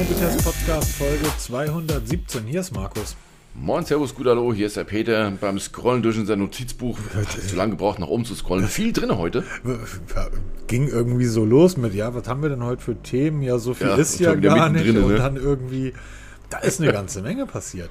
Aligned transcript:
Mobitest 0.00 0.42
Podcast 0.42 0.92
Folge 0.96 1.26
217. 1.36 2.46
Hier 2.46 2.60
ist 2.60 2.74
Markus. 2.74 3.14
Moin, 3.54 3.84
Servus, 3.84 4.14
gut 4.14 4.28
Hallo, 4.28 4.54
hier 4.54 4.66
ist 4.68 4.78
der 4.78 4.84
Peter 4.84 5.30
beim 5.38 5.58
Scrollen 5.58 6.02
durch 6.02 6.16
unser 6.16 6.36
Notizbuch. 6.36 6.98
Zu 7.46 7.54
lange 7.54 7.72
gebraucht, 7.72 7.98
nach 7.98 8.06
oben 8.06 8.24
zu 8.24 8.34
scrollen. 8.34 8.66
Viel 8.66 8.94
drin 8.94 9.14
heute. 9.18 9.44
Ging 10.68 10.88
irgendwie 10.88 11.26
so 11.26 11.44
los 11.44 11.76
mit, 11.76 11.92
ja, 11.92 12.14
was 12.14 12.26
haben 12.28 12.40
wir 12.40 12.48
denn 12.48 12.64
heute 12.64 12.80
für 12.80 12.96
Themen? 13.02 13.42
Ja, 13.42 13.58
so 13.58 13.74
viel 13.74 13.88
Ja, 13.88 13.96
ist 13.96 14.18
ja 14.20 14.34
gar 14.36 14.70
nicht. 14.70 14.86
mittendrin, 14.86 15.04
Und 15.04 15.12
ne? 15.12 15.18
dann 15.18 15.36
irgendwie, 15.36 15.92
da 16.48 16.60
ist 16.60 16.80
eine 16.80 16.92
ganze 16.94 17.20
Menge 17.20 17.44
passiert. 17.44 17.90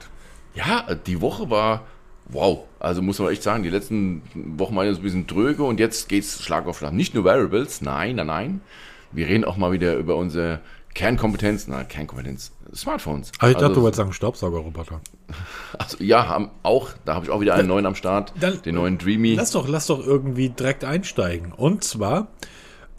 Ja, 0.56 0.88
die 1.06 1.22
Woche 1.22 1.52
war 1.52 1.86
wow. 2.30 2.64
Also 2.80 3.04
muss 3.04 3.20
man 3.20 3.30
echt 3.32 3.44
sagen, 3.44 3.62
die 3.62 3.70
letzten 3.70 4.24
Wochen 4.58 4.76
waren 4.76 4.88
jetzt 4.88 4.98
ein 4.98 5.04
bisschen 5.04 5.28
dröge 5.28 5.62
und 5.64 5.80
jetzt 5.80 6.10
geht's 6.10 6.42
Schlag 6.42 6.66
auf 6.66 6.80
Schlag. 6.80 6.92
Nicht 6.92 7.14
nur 7.14 7.24
Variables, 7.24 7.82
nein, 7.82 8.16
nein, 8.16 8.26
nein. 8.28 8.62
Wir 9.12 9.28
reden 9.28 9.44
auch 9.44 9.58
mal 9.58 9.72
wieder 9.72 9.96
über 9.96 10.16
unsere 10.16 10.60
Kernkompetenz, 10.94 11.68
na, 11.68 11.84
Kernkompetenz, 11.84 12.52
Smartphones. 12.76 13.32
Aber 13.40 13.50
ich 13.50 13.54
dachte, 13.56 13.66
also, 13.68 13.76
du 13.76 13.82
wolltest 13.84 13.98
sagen 13.98 14.14
Staubsaugerroboter. 14.14 15.02
also, 15.78 16.04
ja, 16.04 16.28
haben 16.28 16.50
auch, 16.64 16.90
da 17.06 17.16
habe 17.16 17.26
ich 17.26 17.32
auch 17.32 17.42
wieder 17.42 17.54
einen 17.56 17.68
neuen 17.68 17.86
am 17.86 17.96
Start, 17.96 18.34
dann- 18.40 18.62
den 18.62 18.76
neuen 18.76 18.98
Dreamy. 18.98 19.36
Lass 19.36 19.52
doch, 19.52 19.68
lass 19.68 19.88
doch 19.88 20.06
irgendwie 20.06 20.50
direkt 20.50 20.84
einsteigen. 20.84 21.52
Und 21.54 21.84
zwar, 21.84 22.28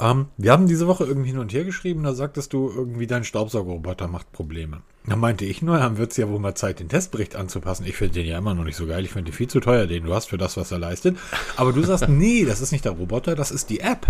ähm, 0.01 0.27
wir 0.37 0.53
haben 0.53 0.67
diese 0.67 0.87
Woche 0.87 1.05
irgendwie 1.05 1.31
hin 1.31 1.39
und 1.39 1.53
her 1.53 1.65
geschrieben, 1.65 2.03
da 2.05 2.15
sagtest 2.15 2.53
du 2.53 2.71
irgendwie, 2.75 3.07
dein 3.07 3.25
Staubsaugerroboter 3.25 4.09
macht 4.09 4.33
Probleme. 4.33 4.83
Da 5.07 5.17
meinte 5.17 5.45
ich 5.45 5.63
nur, 5.63 5.79
dann 5.79 5.97
wird 5.99 6.11
es 6.13 6.19
ja 6.19 6.29
wohl 6.29 6.39
mal 6.39 6.55
Zeit, 6.55 6.79
den 6.79 6.89
Testbericht 6.89 7.35
anzupassen. 7.35 7.87
Ich 7.87 7.97
finde 7.97 8.15
den 8.15 8.27
ja 8.27 8.39
immer 8.39 8.55
noch 8.55 8.65
nicht 8.65 8.77
so 8.77 8.87
geil. 8.87 9.05
Ich 9.05 9.11
finde 9.13 9.31
den 9.31 9.35
viel 9.37 9.49
zu 9.49 9.61
teuer, 9.61 9.87
den 9.87 10.05
du 10.05 10.15
hast 10.15 10.27
für 10.29 10.39
das, 10.39 10.57
was 10.57 10.71
er 10.73 10.79
leistet. 10.79 11.17
Aber 11.57 11.73
du 11.73 11.83
sagst, 11.83 12.07
nee, 12.09 12.45
das 12.45 12.61
ist 12.61 12.71
nicht 12.71 12.85
der 12.85 12.93
Roboter, 12.93 13.35
das 13.35 13.51
ist 13.51 13.71
die 13.71 13.81
App. 13.81 14.07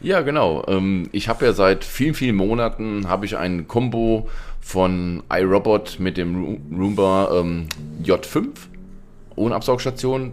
Ja, 0.00 0.20
genau. 0.20 0.64
Ähm, 0.68 1.08
ich 1.12 1.28
habe 1.28 1.44
ja 1.46 1.52
seit 1.52 1.84
vielen, 1.84 2.14
vielen 2.14 2.36
Monaten 2.36 3.08
habe 3.08 3.26
ich 3.26 3.36
ein 3.36 3.66
Combo 3.66 4.28
von 4.60 5.22
iRobot 5.30 5.98
mit 5.98 6.16
dem 6.16 6.60
Roomba 6.70 7.40
ähm, 7.40 7.68
J5 8.02 8.48
ohne 9.36 9.54
Absaugstation. 9.54 10.32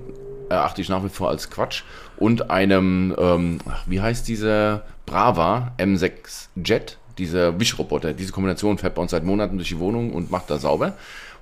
Erachte 0.50 0.82
ich 0.82 0.90
nach 0.90 1.04
wie 1.04 1.10
vor 1.10 1.30
als 1.30 1.50
Quatsch. 1.50 1.84
Und 2.18 2.52
einem, 2.52 3.16
ähm, 3.18 3.60
wie 3.86 4.02
heißt 4.02 4.28
dieser 4.28 4.84
Brava 5.06 5.74
M6 5.78 6.48
Jet, 6.64 6.98
dieser 7.18 7.60
Wischroboter. 7.60 8.14
Diese 8.14 8.32
Kombination 8.32 8.78
fährt 8.78 8.96
bei 8.96 9.02
uns 9.02 9.12
seit 9.12 9.24
Monaten 9.24 9.58
durch 9.58 9.70
die 9.70 9.80
Wohnung 9.80 10.12
und 10.12 10.32
macht 10.32 10.50
da 10.50 10.58
sauber. 10.58 10.94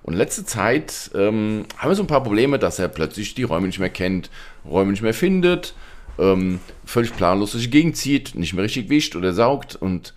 Und 0.03 0.15
letzte 0.15 0.45
Zeit 0.45 1.11
ähm, 1.13 1.65
haben 1.77 1.89
wir 1.89 1.95
so 1.95 2.03
ein 2.03 2.07
paar 2.07 2.23
Probleme, 2.23 2.57
dass 2.57 2.79
er 2.79 2.87
plötzlich 2.87 3.35
die 3.35 3.43
Räume 3.43 3.67
nicht 3.67 3.79
mehr 3.79 3.89
kennt, 3.89 4.29
Räume 4.65 4.91
nicht 4.91 5.03
mehr 5.03 5.13
findet, 5.13 5.75
ähm, 6.19 6.59
völlig 6.85 7.15
planlos 7.15 7.51
durch 7.51 7.65
die 7.65 7.69
Gegend 7.69 7.97
zieht, 7.97 8.35
nicht 8.35 8.53
mehr 8.53 8.63
richtig 8.63 8.89
wischt 8.89 9.15
oder 9.15 9.33
saugt. 9.33 9.75
Und 9.75 10.13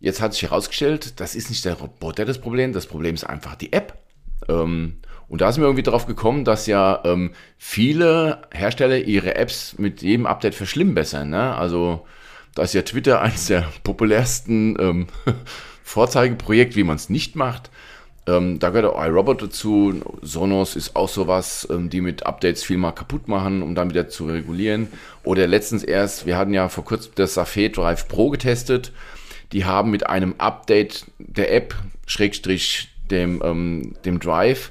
jetzt 0.00 0.20
hat 0.20 0.32
sich 0.32 0.42
herausgestellt, 0.42 1.20
das 1.20 1.34
ist 1.34 1.50
nicht 1.50 1.64
der 1.64 1.74
Roboter 1.74 2.24
das 2.24 2.40
Problem, 2.40 2.72
das 2.72 2.86
Problem 2.86 3.14
ist 3.14 3.24
einfach 3.24 3.56
die 3.56 3.72
App. 3.72 3.98
Ähm, 4.48 4.96
und 5.28 5.40
da 5.40 5.50
sind 5.50 5.62
wir 5.62 5.66
irgendwie 5.66 5.82
drauf 5.82 6.06
gekommen, 6.06 6.44
dass 6.44 6.66
ja 6.66 7.00
ähm, 7.04 7.30
viele 7.56 8.42
Hersteller 8.52 8.98
ihre 8.98 9.34
Apps 9.36 9.78
mit 9.78 10.02
jedem 10.02 10.26
Update 10.26 10.54
verschlimmbessern. 10.54 11.30
Ne? 11.30 11.54
Also 11.54 12.06
da 12.54 12.64
ist 12.64 12.74
ja 12.74 12.82
Twitter 12.82 13.20
eines 13.22 13.46
der 13.46 13.66
populärsten 13.82 14.76
ähm, 14.78 15.06
Vorzeigeprojekte, 15.82 16.76
wie 16.76 16.84
man 16.84 16.96
es 16.96 17.08
nicht 17.08 17.34
macht. 17.34 17.70
Ähm, 18.26 18.60
da 18.60 18.70
gehört 18.70 18.94
auch 18.94 19.04
iRobot 19.04 19.42
dazu. 19.42 20.00
Sonos 20.22 20.76
ist 20.76 20.94
auch 20.94 21.08
sowas, 21.08 21.66
ähm, 21.70 21.90
die 21.90 22.00
mit 22.00 22.24
Updates 22.24 22.62
viel 22.62 22.76
mal 22.76 22.92
kaputt 22.92 23.26
machen, 23.26 23.62
um 23.62 23.74
dann 23.74 23.90
wieder 23.90 24.08
zu 24.08 24.26
regulieren. 24.26 24.88
Oder 25.24 25.46
letztens 25.46 25.82
erst, 25.82 26.24
wir 26.24 26.36
hatten 26.36 26.54
ja 26.54 26.68
vor 26.68 26.84
kurzem 26.84 27.12
das 27.16 27.34
Safari 27.34 27.70
Drive 27.70 28.06
Pro 28.06 28.30
getestet. 28.30 28.92
Die 29.52 29.64
haben 29.64 29.90
mit 29.90 30.06
einem 30.06 30.36
Update 30.38 31.06
der 31.18 31.52
App, 31.52 31.74
Schrägstrich 32.06 32.88
dem, 33.10 33.42
ähm, 33.44 33.94
dem 34.04 34.20
Drive, 34.20 34.70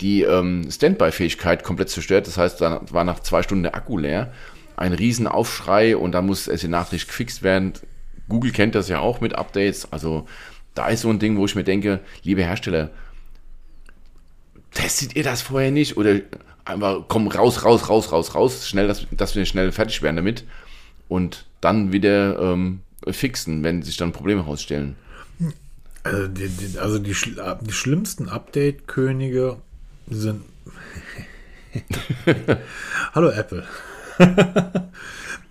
die 0.00 0.22
ähm, 0.22 0.68
Standby-Fähigkeit 0.70 1.62
komplett 1.62 1.90
zerstört. 1.90 2.26
Das 2.26 2.36
heißt, 2.36 2.60
da 2.60 2.80
war 2.90 3.04
nach 3.04 3.20
zwei 3.20 3.42
Stunden 3.42 3.62
der 3.62 3.76
Akku 3.76 3.96
leer. 3.96 4.32
Ein 4.76 4.92
Riesenaufschrei 4.92 5.96
und 5.96 6.12
da 6.12 6.22
muss 6.22 6.48
es 6.48 6.64
in 6.64 6.72
Nachricht 6.72 7.08
gefixt 7.08 7.42
werden. 7.42 7.72
Google 8.28 8.52
kennt 8.52 8.74
das 8.74 8.88
ja 8.88 9.00
auch 9.00 9.20
mit 9.20 9.34
Updates. 9.34 9.92
Also 9.92 10.26
da 10.78 10.88
ist 10.88 11.00
so 11.00 11.10
ein 11.10 11.18
Ding, 11.18 11.36
wo 11.36 11.44
ich 11.44 11.56
mir 11.56 11.64
denke, 11.64 12.00
liebe 12.22 12.44
Hersteller, 12.44 12.90
testet 14.72 15.16
ihr 15.16 15.24
das 15.24 15.42
vorher 15.42 15.72
nicht? 15.72 15.96
Oder 15.96 16.20
einfach 16.64 17.02
komm 17.08 17.26
raus, 17.26 17.64
raus, 17.64 17.88
raus, 17.88 18.12
raus, 18.12 18.34
raus, 18.36 18.68
schnell, 18.68 18.86
dass, 18.86 19.04
dass 19.10 19.34
wir 19.34 19.44
schnell 19.44 19.72
fertig 19.72 20.02
werden 20.02 20.16
damit 20.16 20.44
und 21.08 21.46
dann 21.60 21.92
wieder 21.92 22.38
ähm, 22.40 22.82
fixen, 23.08 23.64
wenn 23.64 23.82
sich 23.82 23.96
dann 23.96 24.12
Probleme 24.12 24.44
herausstellen. 24.44 24.94
Also 26.04 26.28
die, 26.28 26.48
die, 26.48 26.78
also 26.78 27.00
die, 27.00 27.14
die 27.60 27.72
schlimmsten 27.72 28.28
Update-Könige 28.28 29.56
sind. 30.08 30.42
Hallo 33.14 33.30
Apple. 33.30 33.66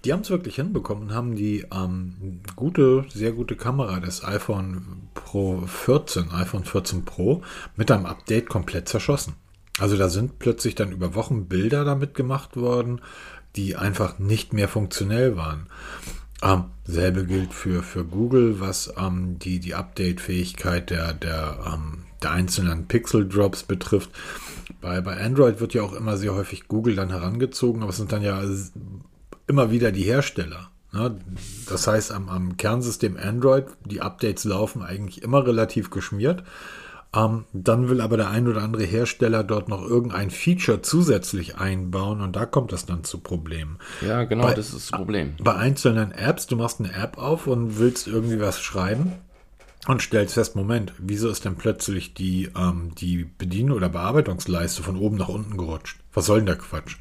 Die 0.06 0.13
haben 0.13 0.22
es 0.22 0.30
wirklich 0.30 0.56
hinbekommen 0.56 1.09
und 1.09 1.13
haben 1.13 1.35
die 1.35 1.66
ähm, 1.74 2.41
gute, 2.56 3.06
sehr 3.13 3.31
gute 3.31 3.56
Kamera 3.56 4.00
des 4.00 4.24
iPhone 4.24 5.09
Pro 5.13 5.62
14, 5.66 6.31
iPhone 6.31 6.63
14 6.63 7.06
Pro 7.06 7.41
mit 7.75 7.91
einem 7.91 8.06
Update 8.06 8.50
komplett 8.50 8.88
zerschossen. 8.88 9.34
Also 9.80 9.97
da 9.97 10.09
sind 10.09 10.40
plötzlich 10.40 10.75
dann 10.75 10.91
über 10.91 11.16
Wochen 11.16 11.46
Bilder 11.46 11.86
damit 11.86 12.13
gemacht 12.13 12.57
worden, 12.57 13.02
die 13.56 13.75
einfach 13.75 14.19
nicht 14.19 14.53
mehr 14.53 14.68
funktionell 14.68 15.36
waren. 15.36 15.68
Ähm, 16.44 16.66
selbe 16.86 17.25
gilt 17.25 17.53
für, 17.53 17.81
für 17.81 18.06
Google, 18.06 18.59
was 18.59 18.94
ähm, 18.97 19.40
die, 19.40 19.59
die 19.59 19.74
Update-Fähigkeit 19.74 20.90
der, 20.91 21.13
der, 21.13 21.74
ähm, 21.74 22.03
der 22.22 22.31
einzelnen 22.31 22.88
Pixel-Drops 22.88 23.63
betrifft. 23.63 24.12
Bei, 24.81 25.02
bei 25.02 25.19
Android 25.19 25.59
wird 25.59 25.74
ja 25.74 25.81
auch 25.81 25.94
immer 25.94 26.18
sehr 26.18 26.36
häufig 26.36 26.68
Google 26.68 26.96
dann 26.96 27.09
herangezogen, 27.09 27.81
aber 27.81 27.90
es 27.90 27.97
sind 27.97 28.12
dann 28.12 28.22
ja 28.22 28.40
immer 29.47 29.72
wieder 29.72 29.91
die 29.91 30.03
Hersteller. 30.03 30.69
Ne? 30.94 31.18
Das 31.69 31.88
heißt, 31.88 32.12
am, 32.12 32.30
am 32.30 32.58
Kernsystem 32.58 33.18
Android, 33.18 33.66
die 33.85 34.02
Updates 34.02 34.44
laufen 34.46 34.81
eigentlich 34.84 35.22
immer 35.24 35.46
relativ 35.46 35.90
geschmiert. 35.90 36.44
Ähm, 37.16 37.46
dann 37.53 37.88
will 37.90 38.02
aber 38.02 38.18
der 38.18 38.30
ein 38.30 38.47
oder 38.50 38.62
andere 38.62 38.84
Hersteller 38.84 39.44
dort 39.44 39.69
noch 39.69 39.81
irgendein 39.81 40.30
Feature 40.30 40.81
zusätzlich 40.81 41.56
einbauen 41.57 42.19
und 42.19 42.36
da 42.36 42.46
kommt 42.46 42.74
es 42.74 42.86
dann 42.86 43.06
zu 43.06 43.19
Problemen. 43.19 43.78
Ja, 44.06 44.25
genau, 44.25 44.44
Bei- 44.44 44.53
das 44.53 44.68
ist 44.74 44.91
das 44.91 45.00
Problem. 45.00 45.34
Bei 45.41 45.56
einzelnen 45.56 46.12
Apps, 46.12 46.47
du 46.47 46.57
machst 46.57 46.80
eine 46.81 46.94
App 46.94 47.18
auf 47.18 47.47
und 47.47 47.80
willst 47.80 48.07
irgendwie 48.07 48.41
was 48.41 48.59
schreiben 48.59 49.13
und 49.88 50.02
stellst 50.02 50.34
fest, 50.34 50.56
Moment, 50.56 50.94
wieso 50.98 51.30
ist 51.30 51.46
denn 51.46 51.56
plötzlich 51.56 52.14
die, 52.14 52.50
ähm, 52.58 52.92
die 52.96 53.24
Bedien- 53.24 53.72
oder 53.72 53.90
Bearbeitungsleiste 53.90 54.84
von 54.84 54.98
oben 54.98 55.18
nach 55.18 55.30
unten 55.30 55.58
gerutscht? 55.58 55.98
Was 56.14 56.25
soll 56.25 56.40
denn 56.40 56.46
der 56.48 56.58
Quatsch? 56.58 56.98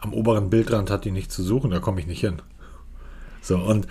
Am 0.00 0.14
oberen 0.14 0.50
Bildrand 0.50 0.90
hat 0.90 1.04
die 1.04 1.10
nichts 1.10 1.34
zu 1.34 1.42
suchen, 1.42 1.70
da 1.70 1.80
komme 1.80 2.00
ich 2.00 2.06
nicht 2.06 2.20
hin. 2.20 2.40
So, 3.42 3.58
und 3.58 3.86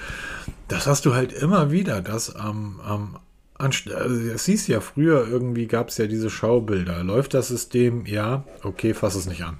das 0.67 0.87
hast 0.87 1.05
du 1.05 1.13
halt 1.13 1.31
immer 1.31 1.71
wieder, 1.71 2.01
dass 2.01 2.35
am, 2.35 2.79
am 2.81 3.17
anst- 3.57 3.91
also 3.91 4.15
es 4.15 4.45
hieß 4.45 4.67
ja 4.67 4.79
früher, 4.81 5.27
irgendwie 5.27 5.67
gab 5.67 5.89
es 5.89 5.97
ja 5.97 6.07
diese 6.07 6.29
Schaubilder. 6.29 7.03
Läuft 7.03 7.33
das 7.33 7.47
System? 7.49 8.05
Ja, 8.05 8.43
okay, 8.63 8.93
fass 8.93 9.15
es 9.15 9.27
nicht 9.27 9.43
an. 9.43 9.57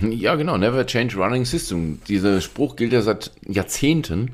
Ja, 0.00 0.34
genau, 0.34 0.58
never 0.58 0.84
change 0.86 1.16
running 1.16 1.44
system. 1.44 2.00
Dieser 2.06 2.40
Spruch 2.40 2.76
gilt 2.76 2.92
ja 2.92 3.02
seit 3.02 3.32
Jahrzehnten. 3.46 4.32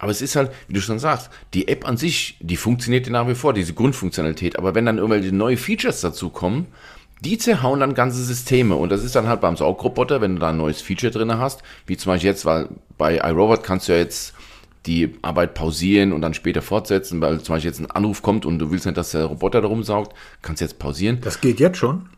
Aber 0.00 0.10
es 0.10 0.22
ist 0.22 0.34
halt, 0.34 0.50
wie 0.66 0.74
du 0.74 0.80
schon 0.80 0.98
sagst, 0.98 1.30
die 1.54 1.68
App 1.68 1.86
an 1.86 1.96
sich, 1.96 2.36
die 2.40 2.56
funktioniert 2.56 3.06
ja 3.06 3.12
nach 3.12 3.28
wie 3.28 3.34
vor, 3.34 3.52
diese 3.52 3.74
Grundfunktionalität. 3.74 4.58
Aber 4.58 4.74
wenn 4.74 4.86
dann 4.86 4.96
irgendwelche 4.96 5.34
neue 5.34 5.58
Features 5.58 6.00
dazu 6.00 6.30
kommen, 6.30 6.66
die 7.20 7.36
zerhauen 7.36 7.80
dann 7.80 7.94
ganze 7.94 8.24
Systeme. 8.24 8.74
Und 8.76 8.90
das 8.90 9.04
ist 9.04 9.14
dann 9.14 9.28
halt 9.28 9.42
beim 9.42 9.56
Saugroboter, 9.56 10.22
wenn 10.22 10.36
du 10.36 10.40
da 10.40 10.48
ein 10.48 10.56
neues 10.56 10.80
Feature 10.80 11.12
drin 11.12 11.38
hast, 11.38 11.62
wie 11.86 11.98
zum 11.98 12.12
Beispiel 12.12 12.30
jetzt, 12.30 12.46
weil 12.46 12.68
bei 12.96 13.18
iRobot 13.18 13.62
kannst 13.62 13.88
du 13.88 13.92
ja 13.92 13.98
jetzt 13.98 14.32
die 14.86 15.14
Arbeit 15.20 15.52
pausieren 15.52 16.14
und 16.14 16.22
dann 16.22 16.32
später 16.32 16.62
fortsetzen, 16.62 17.20
weil 17.20 17.42
zum 17.42 17.54
Beispiel 17.54 17.70
jetzt 17.70 17.80
ein 17.80 17.90
Anruf 17.90 18.22
kommt 18.22 18.46
und 18.46 18.58
du 18.58 18.70
willst 18.70 18.86
nicht, 18.86 18.96
dass 18.96 19.10
der 19.10 19.26
Roboter 19.26 19.60
da 19.60 19.68
rumsaugt, 19.68 20.16
kannst 20.40 20.62
du 20.62 20.64
jetzt 20.64 20.78
pausieren. 20.78 21.18
Das 21.20 21.42
geht 21.42 21.60
jetzt 21.60 21.76
schon. 21.76 22.08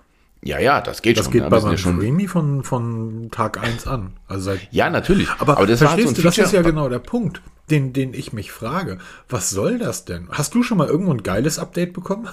Ja, 0.45 0.59
ja, 0.59 0.81
das 0.81 1.03
geht 1.03 1.17
Das 1.19 1.27
schon. 1.27 1.33
geht 1.33 1.43
ja, 1.43 1.49
bei 1.49 1.59
ja 1.59 1.77
schon 1.77 2.01
Dreamy 2.01 2.27
von, 2.27 2.65
von 2.65 3.31
Tag 3.31 3.63
1 3.63 3.87
an. 3.87 4.15
Also 4.27 4.45
seit 4.47 4.61
Ja, 4.73 4.91
natürlich. 4.91 5.29
Aber, 5.39 5.55
das 5.67 5.81
war 5.81 5.91
halt 5.91 6.01
verstehst 6.01 6.09
so 6.09 6.15
du, 6.17 6.23
das 6.23 6.39
ist 6.39 6.53
ja 6.53 6.63
genau 6.63 6.89
der 6.89 6.99
Punkt, 6.99 7.43
den, 7.71 7.93
den 7.93 8.13
ich 8.13 8.33
mich 8.33 8.51
frage. 8.51 8.99
Was 9.29 9.51
soll 9.51 9.79
das 9.79 10.05
denn? 10.05 10.29
Hast 10.33 10.55
du 10.55 10.63
schon 10.65 10.79
mal 10.79 10.89
irgendwo 10.89 11.13
ein 11.13 11.23
geiles 11.23 11.61
Update 11.61 11.93
bekommen? 11.93 12.29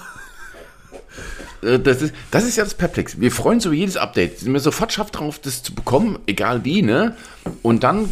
Äh, 1.62 1.78
Das 1.78 2.02
ist, 2.02 2.14
das 2.32 2.44
ist 2.44 2.56
ja 2.56 2.64
das 2.64 2.74
Perplex. 2.74 3.20
Wir 3.20 3.30
freuen 3.30 3.56
uns 3.56 3.66
über 3.66 3.74
jedes 3.74 3.96
Update. 3.96 4.40
Sind 4.40 4.52
wir 4.52 4.60
sofort 4.60 4.92
scharf 4.92 5.12
drauf, 5.12 5.38
das 5.38 5.62
zu 5.62 5.74
bekommen, 5.74 6.18
egal 6.26 6.64
wie, 6.64 6.82
ne? 6.82 7.16
Und 7.62 7.84
dann 7.84 8.08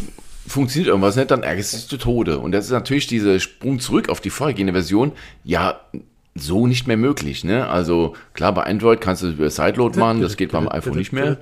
funktioniert 0.47 0.87
irgendwas 0.87 1.15
nicht, 1.17 1.29
dann 1.29 1.43
ärgerst 1.43 1.73
du 1.73 1.77
dich 1.77 1.87
zu 1.87 1.97
Tode. 1.97 2.39
Und 2.39 2.53
das 2.53 2.65
ist 2.65 2.71
natürlich 2.71 3.07
dieser 3.07 3.39
Sprung 3.39 3.79
zurück 3.79 4.09
auf 4.09 4.21
die 4.21 4.29
vorhergehende 4.29 4.73
Version, 4.73 5.11
ja, 5.43 5.79
so 6.35 6.67
nicht 6.67 6.87
mehr 6.87 6.97
möglich, 6.97 7.43
ne? 7.43 7.67
Also, 7.67 8.15
klar, 8.33 8.53
bei 8.53 8.63
Android 8.63 9.01
kannst 9.01 9.23
du 9.23 9.27
es 9.27 9.33
über 9.33 9.49
Sideload 9.49 9.99
machen, 9.99 10.21
das 10.21 10.37
geht 10.37 10.51
beim 10.51 10.67
iPhone 10.69 10.97
nicht 10.97 11.11
mehr. 11.11 11.37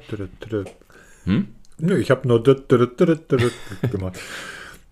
Hm? 1.25 1.47
Nö, 1.79 1.97
ich 1.97 2.09
habe 2.09 2.27
nur 2.27 2.43
gemacht. 2.43 4.19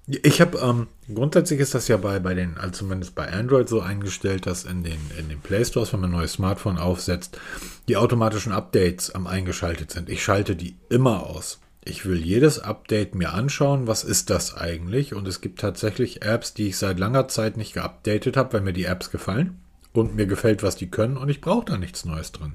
Ich 0.08 0.40
habe, 0.40 0.60
ähm, 0.60 0.88
grundsätzlich 1.12 1.60
ist 1.60 1.74
das 1.74 1.88
ja 1.88 1.98
bei, 1.98 2.20
bei 2.20 2.36
den, 2.36 2.60
also 2.60 2.72
zumindest 2.72 3.16
bei 3.16 3.32
Android 3.32 3.68
so 3.68 3.82
eingestellt, 3.82 4.46
dass 4.46 4.64
in 4.64 4.84
den, 4.84 5.00
in 5.18 5.30
den 5.30 5.40
Play 5.40 5.66
Stores, 5.66 5.94
wenn 5.94 6.02
man 6.02 6.12
ein 6.12 6.18
neues 6.18 6.34
Smartphone 6.34 6.78
aufsetzt, 6.78 7.40
die 7.88 7.98
automatischen 7.98 8.52
Updates 8.52 9.16
am 9.16 9.26
eingeschaltet 9.26 9.90
sind. 9.90 10.10
Ich 10.10 10.24
schalte 10.24 10.56
die 10.56 10.76
immer 10.90 11.26
aus. 11.26 11.60
Ich 11.84 12.06
will 12.06 12.24
jedes 12.24 12.60
Update 12.60 13.16
mir 13.16 13.34
anschauen, 13.34 13.88
was 13.88 14.04
ist 14.04 14.30
das 14.30 14.56
eigentlich? 14.56 15.16
Und 15.16 15.28
es 15.28 15.42
gibt 15.42 15.60
tatsächlich 15.60 16.24
Apps, 16.24 16.54
die 16.54 16.68
ich 16.68 16.78
seit 16.78 17.00
langer 17.00 17.28
Zeit 17.28 17.58
nicht 17.58 17.74
geupdatet 17.74 18.38
habe, 18.38 18.54
weil 18.54 18.62
mir 18.62 18.74
die 18.74 18.86
Apps 18.86 19.10
gefallen 19.10 19.60
und 19.98 20.16
mir 20.16 20.26
gefällt, 20.26 20.64
was 20.64 20.76
die 20.76 20.90
können 20.90 21.18
und 21.18 21.30
ich 21.30 21.42
brauche 21.42 21.66
da 21.66 21.78
nichts 21.78 22.06
Neues 22.06 22.32
drin. 22.32 22.54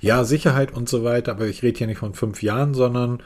Ja, 0.00 0.24
Sicherheit 0.24 0.72
und 0.72 0.88
so 0.88 1.04
weiter, 1.04 1.32
aber 1.32 1.46
ich 1.46 1.62
rede 1.62 1.78
hier 1.78 1.86
nicht 1.86 1.98
von 1.98 2.14
fünf 2.14 2.42
Jahren, 2.42 2.74
sondern 2.74 3.22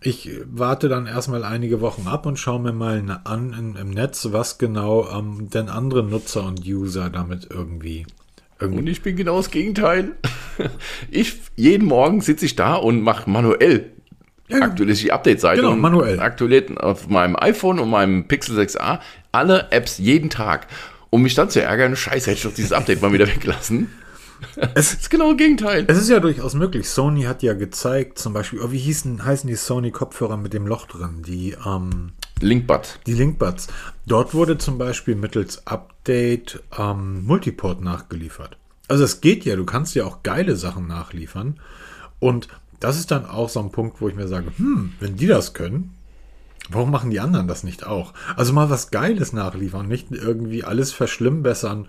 ich 0.00 0.30
warte 0.44 0.88
dann 0.88 1.06
erstmal 1.06 1.44
einige 1.44 1.80
Wochen 1.80 2.06
ab 2.08 2.26
und 2.26 2.38
schaue 2.38 2.60
mir 2.60 2.72
mal 2.72 3.20
an 3.24 3.54
in, 3.58 3.76
im 3.76 3.90
Netz, 3.90 4.28
was 4.32 4.58
genau 4.58 5.08
ähm, 5.10 5.48
denn 5.50 5.68
andere 5.68 6.02
Nutzer 6.02 6.44
und 6.44 6.66
User 6.66 7.10
damit 7.10 7.48
irgendwie, 7.50 8.06
irgendwie. 8.60 8.80
Und 8.80 8.86
ich 8.86 9.02
bin 9.02 9.16
genau 9.16 9.36
das 9.36 9.50
Gegenteil. 9.50 10.12
Ich 11.10 11.40
jeden 11.56 11.88
Morgen 11.88 12.20
sitze 12.20 12.46
ich 12.46 12.54
da 12.54 12.76
und 12.76 13.00
mache 13.00 13.28
manuell 13.28 13.90
ja, 14.48 14.58
aktualisiere 14.58 15.06
die 15.06 15.12
Update-Seite 15.12 15.62
genau, 15.62 15.76
manuell. 15.76 16.20
aktualisiert 16.20 16.78
auf 16.78 17.08
meinem 17.08 17.36
iPhone 17.36 17.78
und 17.78 17.88
meinem 17.88 18.28
Pixel 18.28 18.58
6a 18.58 19.00
alle 19.32 19.68
Apps 19.70 19.98
jeden 19.98 20.30
Tag. 20.30 20.66
Um 21.14 21.22
mich 21.22 21.36
dann 21.36 21.48
zu 21.48 21.62
ärgern, 21.62 21.94
scheiße, 21.94 22.28
hätte 22.28 22.38
ich 22.38 22.42
doch 22.42 22.54
dieses 22.54 22.72
Update 22.72 23.00
mal 23.00 23.12
wieder 23.12 23.28
weglassen. 23.28 23.88
Es 24.74 24.92
ist 24.92 25.10
genau 25.10 25.30
das 25.30 25.38
Gegenteil. 25.38 25.84
Es 25.86 25.96
ist 25.96 26.10
ja 26.10 26.18
durchaus 26.18 26.54
möglich. 26.54 26.88
Sony 26.88 27.22
hat 27.22 27.44
ja 27.44 27.54
gezeigt, 27.54 28.18
zum 28.18 28.32
Beispiel, 28.32 28.60
oh, 28.60 28.72
wie 28.72 28.78
hießen, 28.78 29.24
heißen 29.24 29.46
die 29.46 29.54
Sony-Kopfhörer 29.54 30.36
mit 30.36 30.52
dem 30.52 30.66
Loch 30.66 30.88
drin? 30.88 31.22
Die 31.24 31.56
ähm, 31.64 32.10
Linkbuds. 32.40 32.98
Die 33.06 33.14
Linkbuds. 33.14 33.68
Dort 34.06 34.34
wurde 34.34 34.58
zum 34.58 34.76
Beispiel 34.76 35.14
mittels 35.14 35.64
Update 35.68 36.60
ähm, 36.76 37.24
Multiport 37.24 37.80
nachgeliefert. 37.80 38.58
Also 38.88 39.04
es 39.04 39.20
geht 39.20 39.44
ja, 39.44 39.54
du 39.54 39.64
kannst 39.64 39.94
ja 39.94 40.04
auch 40.06 40.24
geile 40.24 40.56
Sachen 40.56 40.88
nachliefern. 40.88 41.60
Und 42.18 42.48
das 42.80 42.98
ist 42.98 43.12
dann 43.12 43.24
auch 43.24 43.48
so 43.48 43.60
ein 43.60 43.70
Punkt, 43.70 44.00
wo 44.00 44.08
ich 44.08 44.16
mir 44.16 44.26
sage, 44.26 44.48
hm, 44.56 44.94
wenn 44.98 45.16
die 45.16 45.28
das 45.28 45.54
können, 45.54 45.93
warum 46.70 46.90
machen 46.90 47.10
die 47.10 47.20
anderen 47.20 47.48
das 47.48 47.64
nicht 47.64 47.86
auch? 47.86 48.12
Also 48.36 48.52
mal 48.52 48.70
was 48.70 48.90
Geiles 48.90 49.32
nachliefern, 49.32 49.88
nicht 49.88 50.10
irgendwie 50.10 50.64
alles 50.64 50.92
verschlimmbessern. 50.92 51.86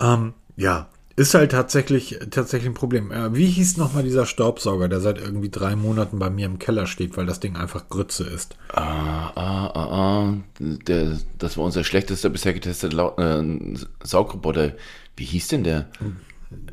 Ähm, 0.00 0.34
ja, 0.56 0.88
ist 1.16 1.34
halt 1.34 1.50
tatsächlich, 1.50 2.18
tatsächlich 2.30 2.70
ein 2.70 2.74
Problem. 2.74 3.12
Äh, 3.12 3.34
wie 3.34 3.46
hieß 3.46 3.76
nochmal 3.76 4.04
dieser 4.04 4.24
Staubsauger, 4.24 4.88
der 4.88 5.00
seit 5.00 5.18
irgendwie 5.18 5.50
drei 5.50 5.76
Monaten 5.76 6.18
bei 6.18 6.30
mir 6.30 6.46
im 6.46 6.58
Keller 6.58 6.86
steht, 6.86 7.16
weil 7.16 7.26
das 7.26 7.40
Ding 7.40 7.56
einfach 7.56 7.90
Grütze 7.90 8.24
ist? 8.24 8.56
Ah, 8.72 9.30
ah, 9.34 9.66
ah, 9.66 9.88
ah. 9.92 10.34
Der, 10.58 11.18
das 11.38 11.58
war 11.58 11.64
unser 11.64 11.84
schlechtester 11.84 12.30
bisher 12.30 12.54
getesteter 12.54 13.18
äh, 13.18 13.76
Saugroboter. 14.02 14.72
Wie 15.16 15.24
hieß 15.24 15.48
denn 15.48 15.64
der? 15.64 15.90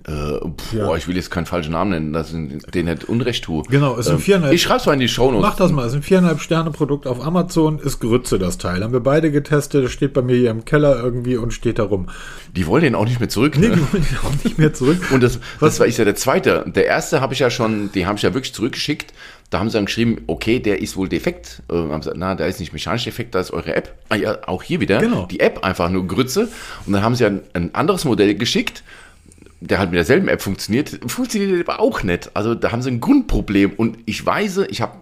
Äh, 0.08 0.40
boah, 0.40 0.56
ja. 0.74 0.96
ich 0.96 1.06
will 1.10 1.18
jetzt 1.18 1.30
keinen 1.32 1.46
falschen 1.46 1.74
Namen 1.74 1.92
nennen, 1.92 2.14
dass 2.14 2.32
ich 2.34 2.64
den 2.74 2.86
nicht 2.86 3.04
Unrecht 3.10 3.44
tue. 3.44 3.64
Genau, 3.70 3.98
es 3.98 4.06
sind 4.06 4.16
ähm, 4.16 4.22
viereinhalb. 4.22 4.54
Ich 4.54 4.62
schreib's 4.62 4.86
mal 4.86 4.94
in 4.94 5.02
die 5.02 5.10
Show 5.10 5.32
Notes. 5.32 5.42
Mach 5.42 5.58
das 5.58 5.74
mal, 5.74 5.86
es 5.86 5.92
sind 5.92 6.06
viereinhalb 6.06 6.40
Sterne 6.40 6.72
Produkt 6.72 7.08
auf 7.08 7.20
Amazon, 7.20 7.78
ist 7.80 8.00
Grütze 8.00 8.40
das 8.40 8.58
Teil. 8.58 8.86
Haben 8.86 8.94
wir 8.94 9.02
beide 9.02 9.32
getestet, 9.32 9.84
das 9.84 9.92
steht 9.92 10.14
bei 10.14 10.22
mir 10.22 10.38
hier 10.38 10.52
im 10.52 10.64
Keller 10.64 10.98
irgendwie 11.04 11.36
und 11.36 11.52
steht 11.52 11.78
da 11.78 11.84
rum. 11.84 12.08
Die 12.56 12.68
wollen 12.68 12.84
den 12.84 12.96
auch 12.96 13.04
nicht 13.04 13.20
mehr 13.20 13.28
zurück. 13.28 13.58
Nee, 13.58 13.68
ne? 13.68 13.76
die 13.76 13.82
wollen 13.82 14.08
den 14.10 14.18
auch 14.20 14.44
nicht 14.46 14.58
mehr 14.58 14.74
zurück. 14.74 15.12
und 15.12 15.22
das, 15.22 15.40
das 15.60 15.78
war 15.82 15.88
ich 15.88 15.98
ja 15.98 16.06
der 16.06 16.16
zweite. 16.16 16.64
Der 16.74 16.86
erste 16.86 17.20
habe 17.20 17.34
ich 17.34 17.40
ja 17.40 17.50
schon, 17.50 17.92
den 17.92 18.08
habe 18.08 18.16
ich 18.16 18.24
ja 18.24 18.34
wirklich 18.34 18.54
zurückgeschickt. 18.54 19.14
Da 19.50 19.60
haben 19.60 19.70
sie 19.70 19.78
dann 19.78 19.86
geschrieben, 19.86 20.22
okay, 20.28 20.60
der 20.62 20.82
ist 20.82 20.96
wohl 20.96 21.10
defekt. 21.10 21.64
Äh, 21.70 21.76
haben 21.76 22.00
gesagt, 22.00 22.16
na, 22.18 22.34
der 22.36 22.48
ist 22.48 22.62
nicht 22.62 22.72
mechanisch 22.72 23.04
defekt, 23.04 23.36
da 23.36 23.42
ist 23.42 23.52
eure 23.52 23.76
App. 23.76 23.94
Ah, 24.08 24.16
ja, 24.16 24.38
auch 24.46 24.64
hier 24.64 24.80
wieder. 24.80 25.00
Genau. 25.00 25.26
Die 25.26 25.42
App 25.42 25.66
einfach 25.66 25.90
nur 25.90 26.08
Grütze. 26.08 26.48
Und 26.86 26.94
dann 26.94 27.04
haben 27.04 27.16
sie 27.16 27.26
ein, 27.26 27.42
ein 27.52 27.76
anderes 27.76 28.06
Modell 28.06 28.36
geschickt 28.36 28.84
der 29.60 29.80
halt 29.80 29.90
mit 29.92 29.98
derselben 29.98 30.28
App 30.28 30.42
funktioniert, 30.42 31.00
funktioniert 31.08 31.68
aber 31.68 31.80
auch 31.80 32.04
nicht. 32.04 32.32
Also 32.36 32.56
da 32.56 32.72
haben 32.72 32.82
sie 32.82 32.92
ein 32.92 33.00
Grundproblem. 33.00 33.74
Und 33.74 33.98
ich 34.06 34.24
weiß, 34.26 34.58
ich 34.70 34.82
habe 34.82 34.98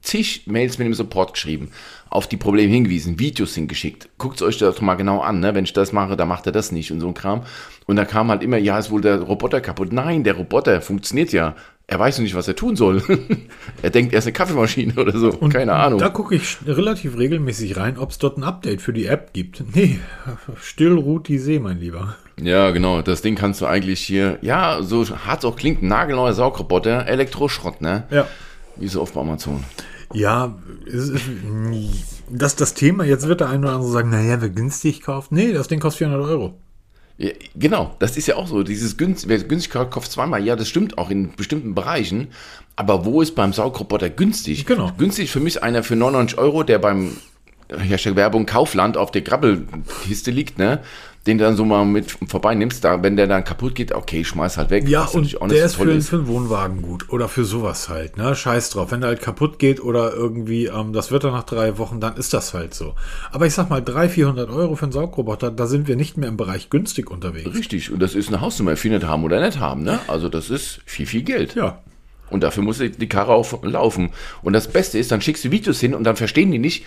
zig 0.00 0.46
Mails 0.46 0.78
mit 0.78 0.86
dem 0.86 0.94
Support 0.94 1.34
geschrieben, 1.34 1.70
auf 2.08 2.26
die 2.26 2.36
Probleme 2.36 2.72
hingewiesen, 2.72 3.18
Videos 3.18 3.54
hingeschickt. 3.54 4.08
Guckt 4.18 4.40
euch 4.42 4.58
das 4.58 4.80
mal 4.80 4.94
genau 4.94 5.20
an, 5.20 5.40
ne? 5.40 5.54
wenn 5.54 5.64
ich 5.64 5.72
das 5.72 5.92
mache, 5.92 6.16
dann 6.16 6.28
macht 6.28 6.46
er 6.46 6.52
das 6.52 6.72
nicht 6.72 6.90
und 6.90 7.00
so 7.00 7.08
ein 7.08 7.14
Kram. 7.14 7.42
Und 7.86 7.96
da 7.96 8.04
kam 8.04 8.28
halt 8.28 8.42
immer, 8.42 8.56
ja, 8.56 8.78
ist 8.78 8.90
wohl 8.90 9.00
der 9.00 9.20
Roboter 9.20 9.60
kaputt. 9.60 9.92
Nein, 9.92 10.24
der 10.24 10.34
Roboter 10.34 10.80
funktioniert 10.80 11.32
ja. 11.32 11.54
Er 11.90 11.98
weiß 11.98 12.18
noch 12.18 12.24
nicht, 12.24 12.34
was 12.34 12.46
er 12.46 12.54
tun 12.54 12.76
soll. 12.76 13.02
er 13.82 13.88
denkt, 13.88 14.12
er 14.12 14.18
ist 14.18 14.26
eine 14.26 14.34
Kaffeemaschine 14.34 14.92
oder 14.96 15.18
so. 15.18 15.30
Und 15.30 15.54
Keine 15.54 15.72
Ahnung. 15.72 15.98
Da 15.98 16.10
gucke 16.10 16.34
ich 16.34 16.58
relativ 16.66 17.16
regelmäßig 17.16 17.78
rein, 17.78 17.96
ob 17.96 18.10
es 18.10 18.18
dort 18.18 18.36
ein 18.36 18.44
Update 18.44 18.82
für 18.82 18.92
die 18.92 19.06
App 19.06 19.32
gibt. 19.32 19.64
Nee, 19.74 19.98
still 20.60 20.98
ruht 20.98 21.28
die 21.28 21.38
See, 21.38 21.58
mein 21.58 21.80
Lieber. 21.80 22.14
Ja, 22.38 22.72
genau. 22.72 23.00
Das 23.00 23.22
Ding 23.22 23.36
kannst 23.36 23.62
du 23.62 23.66
eigentlich 23.66 24.00
hier, 24.00 24.38
ja, 24.42 24.82
so 24.82 25.02
hart 25.08 25.38
es 25.38 25.44
auch 25.46 25.56
klingt, 25.56 25.82
nagelneuer 25.82 26.34
Saugroboter, 26.34 27.06
Elektroschrott, 27.06 27.80
ne? 27.80 28.04
Ja. 28.10 28.26
Wie 28.76 28.88
so 28.88 29.00
oft 29.00 29.14
bei 29.14 29.22
Amazon. 29.22 29.64
Ja, 30.12 30.54
ist, 30.84 31.14
das, 32.28 32.54
das 32.54 32.74
Thema, 32.74 33.04
jetzt 33.04 33.28
wird 33.28 33.40
der 33.40 33.48
eine 33.48 33.66
oder 33.66 33.76
andere 33.76 33.90
sagen, 33.90 34.10
naja, 34.10 34.42
wer 34.42 34.50
günstig 34.50 35.00
kauft. 35.00 35.32
Nee, 35.32 35.54
das 35.54 35.68
Ding 35.68 35.80
kostet 35.80 36.00
400 36.00 36.28
Euro. 36.28 36.54
Ja, 37.18 37.30
genau, 37.56 37.96
das 37.98 38.16
ist 38.16 38.28
ja 38.28 38.36
auch 38.36 38.46
so. 38.46 38.62
Dieses 38.62 38.96
günstig, 38.96 39.28
wer 39.28 39.38
günstig 39.38 39.72
kauft 39.72 40.10
zweimal, 40.10 40.44
ja, 40.44 40.54
das 40.54 40.68
stimmt 40.68 40.98
auch 40.98 41.10
in 41.10 41.34
bestimmten 41.34 41.74
Bereichen. 41.74 42.28
Aber 42.76 43.04
wo 43.04 43.20
ist 43.20 43.34
beim 43.34 43.52
Saugroboter 43.52 44.08
günstig? 44.08 44.64
Genau. 44.66 44.92
Günstig 44.96 45.30
für 45.30 45.40
mich 45.40 45.62
einer 45.62 45.82
für 45.82 45.96
99 45.96 46.38
Euro, 46.38 46.62
der 46.62 46.78
beim 46.78 47.16
Hersteller 47.76 48.16
Werbung 48.16 48.46
Kaufland 48.46 48.96
auf 48.96 49.10
der 49.10 49.22
Grabbelkiste 49.22 50.30
liegt, 50.30 50.58
ne? 50.58 50.80
Den 51.28 51.36
du 51.36 51.44
dann 51.44 51.56
so 51.56 51.64
mal 51.64 51.84
mit 51.84 52.16
vorbei 52.26 52.54
nimmst, 52.54 52.82
da, 52.84 53.02
wenn 53.02 53.16
der 53.16 53.26
dann 53.26 53.44
kaputt 53.44 53.74
geht, 53.74 53.92
okay, 53.92 54.24
schmeiß 54.24 54.56
halt 54.56 54.70
weg. 54.70 54.88
Ja, 54.88 55.04
und 55.04 55.52
der 55.52 55.66
ist 55.66 55.74
für, 55.74 55.90
ist 55.90 56.08
für, 56.08 56.16
einen 56.16 56.26
Wohnwagen 56.26 56.80
gut 56.80 57.10
oder 57.10 57.28
für 57.28 57.44
sowas 57.44 57.90
halt, 57.90 58.16
ne? 58.16 58.34
Scheiß 58.34 58.70
drauf. 58.70 58.90
Wenn 58.90 59.02
der 59.02 59.08
halt 59.08 59.20
kaputt 59.20 59.58
geht 59.58 59.80
oder 59.80 60.14
irgendwie, 60.14 60.66
ähm, 60.66 60.94
das 60.94 61.10
wird 61.10 61.24
dann 61.24 61.32
nach 61.32 61.44
drei 61.44 61.76
Wochen, 61.76 62.00
dann 62.00 62.16
ist 62.16 62.32
das 62.32 62.54
halt 62.54 62.72
so. 62.72 62.94
Aber 63.30 63.46
ich 63.46 63.52
sag 63.52 63.68
mal, 63.68 63.82
300, 63.82 64.10
400 64.10 64.50
Euro 64.50 64.74
für 64.74 64.84
einen 64.84 64.92
Saugroboter, 64.92 65.50
da 65.50 65.66
sind 65.66 65.86
wir 65.86 65.96
nicht 65.96 66.16
mehr 66.16 66.30
im 66.30 66.38
Bereich 66.38 66.70
günstig 66.70 67.10
unterwegs. 67.10 67.54
Richtig, 67.54 67.92
und 67.92 68.00
das 68.00 68.14
ist 68.14 68.28
eine 68.28 68.40
Hausnummer, 68.40 68.76
viel 68.76 68.92
nicht 68.92 69.06
haben 69.06 69.22
oder 69.22 69.44
nicht 69.44 69.60
haben, 69.60 69.82
ne? 69.82 70.00
Also 70.08 70.30
das 70.30 70.48
ist 70.48 70.80
viel, 70.86 71.06
viel 71.06 71.22
Geld. 71.22 71.54
Ja. 71.54 71.82
Und 72.30 72.42
dafür 72.42 72.62
muss 72.62 72.78
die 72.78 73.08
Karre 73.08 73.32
auch 73.32 73.62
laufen. 73.62 74.10
Und 74.42 74.52
das 74.52 74.68
Beste 74.68 74.98
ist, 74.98 75.12
dann 75.12 75.20
schickst 75.20 75.44
du 75.44 75.50
Videos 75.50 75.80
hin 75.80 75.94
und 75.94 76.04
dann 76.04 76.16
verstehen 76.16 76.50
die 76.50 76.58
nicht, 76.58 76.84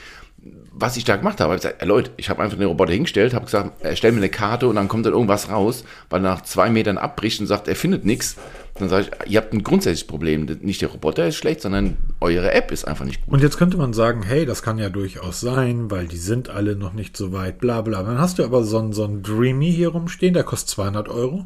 was 0.82 0.98
ich 0.98 1.04
da 1.04 1.16
gemacht 1.16 1.40
habe. 1.40 1.56
Ich 1.56 1.62
gesagt, 1.62 1.86
Leute, 1.86 2.12
ich 2.18 2.30
habe 2.30 2.42
einfach 2.42 2.58
den 2.58 2.68
Roboter 2.68 2.94
hingestellt, 2.94 3.34
habe 3.34 3.46
gesagt, 3.46 3.84
erstell 3.84 4.12
mir 4.12 4.18
eine 4.18 4.30
Karte 4.30 4.68
und 4.68 4.76
dann 4.76 4.88
kommt 4.88 5.06
dann 5.06 5.14
irgendwas 5.14 5.50
raus, 5.50 5.84
weil 6.10 6.22
nach 6.22 6.42
zwei 6.42 6.70
Metern 6.70 6.98
abbricht 6.98 7.40
und 7.40 7.48
sagt, 7.48 7.68
er 7.68 7.76
findet 7.76 8.06
nichts. 8.06 8.36
Dann 8.76 8.90
sage 8.90 9.08
ich, 9.26 9.32
ihr 9.32 9.40
habt 9.40 9.54
ein 9.54 9.64
grundsätzliches 9.64 10.08
Problem. 10.08 10.46
Nicht 10.62 10.82
der 10.82 10.90
Roboter 10.90 11.28
ist 11.28 11.36
schlecht, 11.36 11.62
sondern 11.62 11.98
eure 12.20 12.52
App 12.52 12.72
ist 12.72 12.86
einfach 12.86 13.06
nicht 13.06 13.22
gut. 13.22 13.34
Und 13.34 13.42
jetzt 13.42 13.58
könnte 13.58 13.78
man 13.78 13.94
sagen, 13.94 14.24
hey, 14.24 14.46
das 14.46 14.64
kann 14.64 14.80
ja 14.80 14.90
durchaus 14.90 15.40
sein, 15.42 15.92
weil 15.92 16.08
die 16.08 16.18
sind 16.18 16.50
alle 16.50 16.76
noch 16.76 16.94
nicht 16.94 17.16
so 17.16 17.32
weit, 17.32 17.60
bla 17.60 17.82
bla. 17.82 18.02
Dann 18.02 18.18
hast 18.18 18.40
du 18.40 18.44
aber 18.44 18.64
so 18.64 18.80
einen, 18.80 18.94
so 18.94 19.04
einen 19.04 19.24
Dreamy 19.24 19.72
hier 19.72 19.90
rumstehen, 19.90 20.34
der 20.34 20.44
kostet 20.44 20.70
200 20.70 21.10
Euro. 21.10 21.46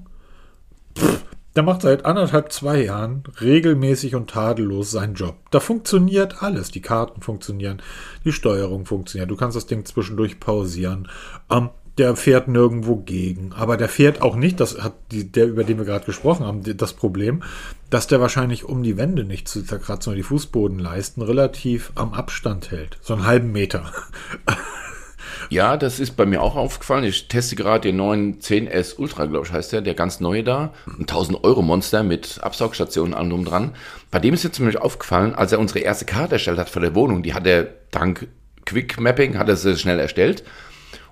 Pff, 0.97 1.24
der 1.55 1.63
macht 1.63 1.83
seit 1.83 2.05
anderthalb, 2.05 2.51
zwei 2.51 2.83
Jahren 2.83 3.23
regelmäßig 3.39 4.15
und 4.15 4.29
tadellos 4.29 4.91
seinen 4.91 5.15
Job. 5.15 5.37
Da 5.51 5.59
funktioniert 5.59 6.43
alles. 6.43 6.69
Die 6.71 6.81
Karten 6.81 7.21
funktionieren, 7.21 7.81
die 8.25 8.33
Steuerung 8.33 8.85
funktioniert. 8.85 9.31
Du 9.31 9.37
kannst 9.37 9.55
das 9.55 9.65
Ding 9.65 9.85
zwischendurch 9.85 10.39
pausieren. 10.39 11.07
Ähm, 11.49 11.69
der 11.97 12.15
fährt 12.17 12.49
nirgendwo 12.49 12.97
gegen. 12.97 13.53
Aber 13.53 13.77
der 13.77 13.87
fährt 13.87 14.21
auch 14.21 14.35
nicht, 14.35 14.59
das 14.59 14.81
hat 14.81 14.95
die, 15.11 15.31
der, 15.31 15.47
über 15.47 15.63
den 15.63 15.77
wir 15.77 15.85
gerade 15.85 16.05
gesprochen 16.05 16.45
haben, 16.45 16.61
das 16.77 16.93
Problem, 16.93 17.41
dass 17.89 18.07
der 18.07 18.19
wahrscheinlich 18.19 18.65
um 18.65 18.83
die 18.83 18.97
Wände 18.97 19.23
nicht 19.23 19.47
zu 19.47 19.63
zerkratzen 19.63 20.11
oder 20.11 20.17
die 20.17 20.23
Fußbodenleisten 20.23 21.23
relativ 21.23 21.93
am 21.95 22.13
Abstand 22.13 22.71
hält. 22.71 22.97
So 23.01 23.13
einen 23.13 23.25
halben 23.25 23.51
Meter. 23.53 23.91
Ja, 25.49 25.77
das 25.77 25.99
ist 25.99 26.11
bei 26.17 26.25
mir 26.25 26.41
auch 26.41 26.55
aufgefallen. 26.55 27.03
Ich 27.03 27.27
teste 27.27 27.55
gerade 27.55 27.81
den 27.81 27.97
neuen 27.97 28.39
10S 28.39 28.97
Ultra, 28.97 29.25
glaube 29.25 29.45
ich, 29.45 29.53
heißt 29.53 29.73
der, 29.73 29.81
der 29.81 29.93
ganz 29.93 30.19
neue 30.19 30.43
da. 30.43 30.73
Ein 30.87 31.05
1000-Euro-Monster 31.05 32.03
mit 32.03 32.39
Absaugstationen 32.41 33.13
an 33.13 33.31
und 33.31 33.45
dran. 33.45 33.71
Bei 34.11 34.19
dem 34.19 34.33
ist 34.33 34.43
jetzt 34.43 34.59
nämlich 34.59 34.77
aufgefallen, 34.77 35.35
als 35.35 35.51
er 35.51 35.59
unsere 35.59 35.79
erste 35.79 36.05
Karte 36.05 36.35
erstellt 36.35 36.59
hat 36.59 36.69
für 36.69 36.79
der 36.79 36.95
Wohnung, 36.95 37.23
die 37.23 37.33
hat 37.33 37.47
er 37.47 37.67
dank 37.91 38.27
Quick 38.65 38.99
Mapping, 38.99 39.37
hat 39.37 39.49
er 39.49 39.55
sie 39.55 39.77
schnell 39.77 39.99
erstellt. 39.99 40.43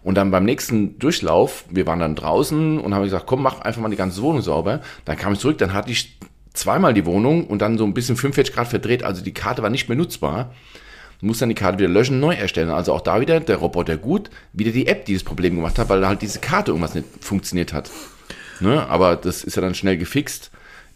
Und 0.03 0.15
dann 0.15 0.32
beim 0.32 0.44
nächsten 0.44 1.00
Durchlauf, 1.00 1.65
wir 1.70 1.88
waren 1.88 2.00
dann 2.00 2.15
draußen 2.15 2.80
und 2.80 2.94
haben 2.94 3.03
gesagt, 3.03 3.25
komm, 3.25 3.42
mach 3.42 3.62
einfach 3.62 3.82
mal 3.82 3.89
die 3.89 3.96
ganze 3.96 4.22
Wohnung 4.22 4.42
sauber. 4.42 4.82
Dann 5.06 5.18
kam 5.18 5.34
ich 5.34 5.39
zurück, 5.39 5.58
dann 5.60 5.74
hatte 5.74 5.92
ich 5.92 6.20
zweimal 6.53 6.94
die 6.94 7.06
Wohnung 7.06 7.48
und 7.48 7.62
dann 7.62 7.77
so 7.77 7.86
ein 7.86 7.94
bisschen 7.94 8.15
45 8.15 8.53
Grad 8.53 8.68
verdreht, 8.68 9.03
also 9.03 9.24
die 9.24 9.34
Karte 9.34 9.63
war 9.63 9.70
nicht 9.70 9.89
mehr 9.89 9.98
nutzbar 9.98 10.53
muss 11.24 11.39
dann 11.39 11.50
die 11.50 11.56
Karte 11.56 11.80
wieder 11.80 11.89
löschen, 11.89 12.20
neu 12.20 12.34
erstellen. 12.34 12.70
Also 12.70 12.94
auch 12.94 13.01
da 13.01 13.22
wieder 13.22 13.39
der 13.39 13.58
Roboter 13.58 13.98
gut, 13.98 14.30
wieder 14.51 14.72
die 14.72 14.88
App, 14.88 15.06
die 15.06 15.13
das 15.13 15.24
Problem 15.24 15.56
gemacht 15.56 15.80
hat, 15.80 15.89
weil 15.89 16.06
halt 16.06 16.22
diese 16.22 16.39
Karte 16.39 16.72
irgendwas 16.72 16.96
nicht 16.96 17.08
funktioniert 17.22 17.74
hat. 17.74 17.89
Ne? 18.60 18.88
Aber 18.88 19.15
das 19.15 19.44
ist 19.44 19.56
ja 19.56 19.62
dann 19.62 19.75
schnell 19.75 19.98
gefixt. 19.98 20.51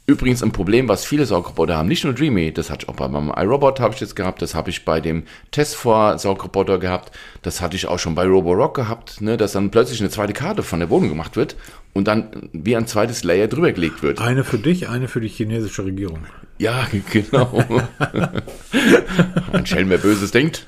Übrigens 0.10 0.42
ein 0.42 0.54
Problem, 0.54 0.88
was 0.88 1.04
viele 1.04 1.26
Saugroboter 1.26 1.76
haben, 1.76 1.90
nicht 1.90 2.06
nur 2.06 2.14
Dreamy, 2.14 2.54
das 2.54 2.70
hatte 2.70 2.86
ich 2.86 2.90
auch 2.90 2.96
bei 2.96 3.10
meinem 3.10 3.30
iRobot 3.36 3.82
habe 3.82 3.94
ich 3.94 4.00
jetzt 4.00 4.16
gehabt, 4.16 4.42
das 4.42 4.56
habe 4.56 4.70
ich 4.70 4.86
bei 4.86 5.02
dem 5.02 5.24
Test 5.52 5.76
vor 5.76 6.18
Saugroboter 6.18 6.80
gehabt, 6.80 7.12
das 7.42 7.60
hatte 7.60 7.76
ich 7.76 7.88
auch 7.88 8.00
schon 8.00 8.16
bei 8.16 8.26
Roborock 8.26 8.74
gehabt, 8.74 9.20
ne, 9.20 9.36
dass 9.36 9.52
dann 9.52 9.70
plötzlich 9.70 10.00
eine 10.00 10.10
zweite 10.10 10.32
Karte 10.32 10.64
von 10.64 10.80
der 10.80 10.90
Wohnung 10.90 11.10
gemacht 11.10 11.36
wird 11.36 11.58
und 11.92 12.08
dann 12.08 12.50
wie 12.54 12.78
ein 12.78 12.88
zweites 12.88 13.26
Layer 13.26 13.50
drüber 13.50 13.74
gelegt 13.74 14.02
wird. 14.02 14.22
Eine 14.22 14.46
für 14.46 14.58
dich, 14.58 14.88
eine 14.88 15.10
für 15.10 15.20
die 15.20 15.28
chinesische 15.28 15.84
Regierung. 15.84 16.20
Ja, 16.58 16.88
genau. 17.12 17.66
ein 19.52 19.66
Schelm, 19.66 19.90
wer 19.90 19.98
Böses 19.98 20.32
denkt. 20.32 20.68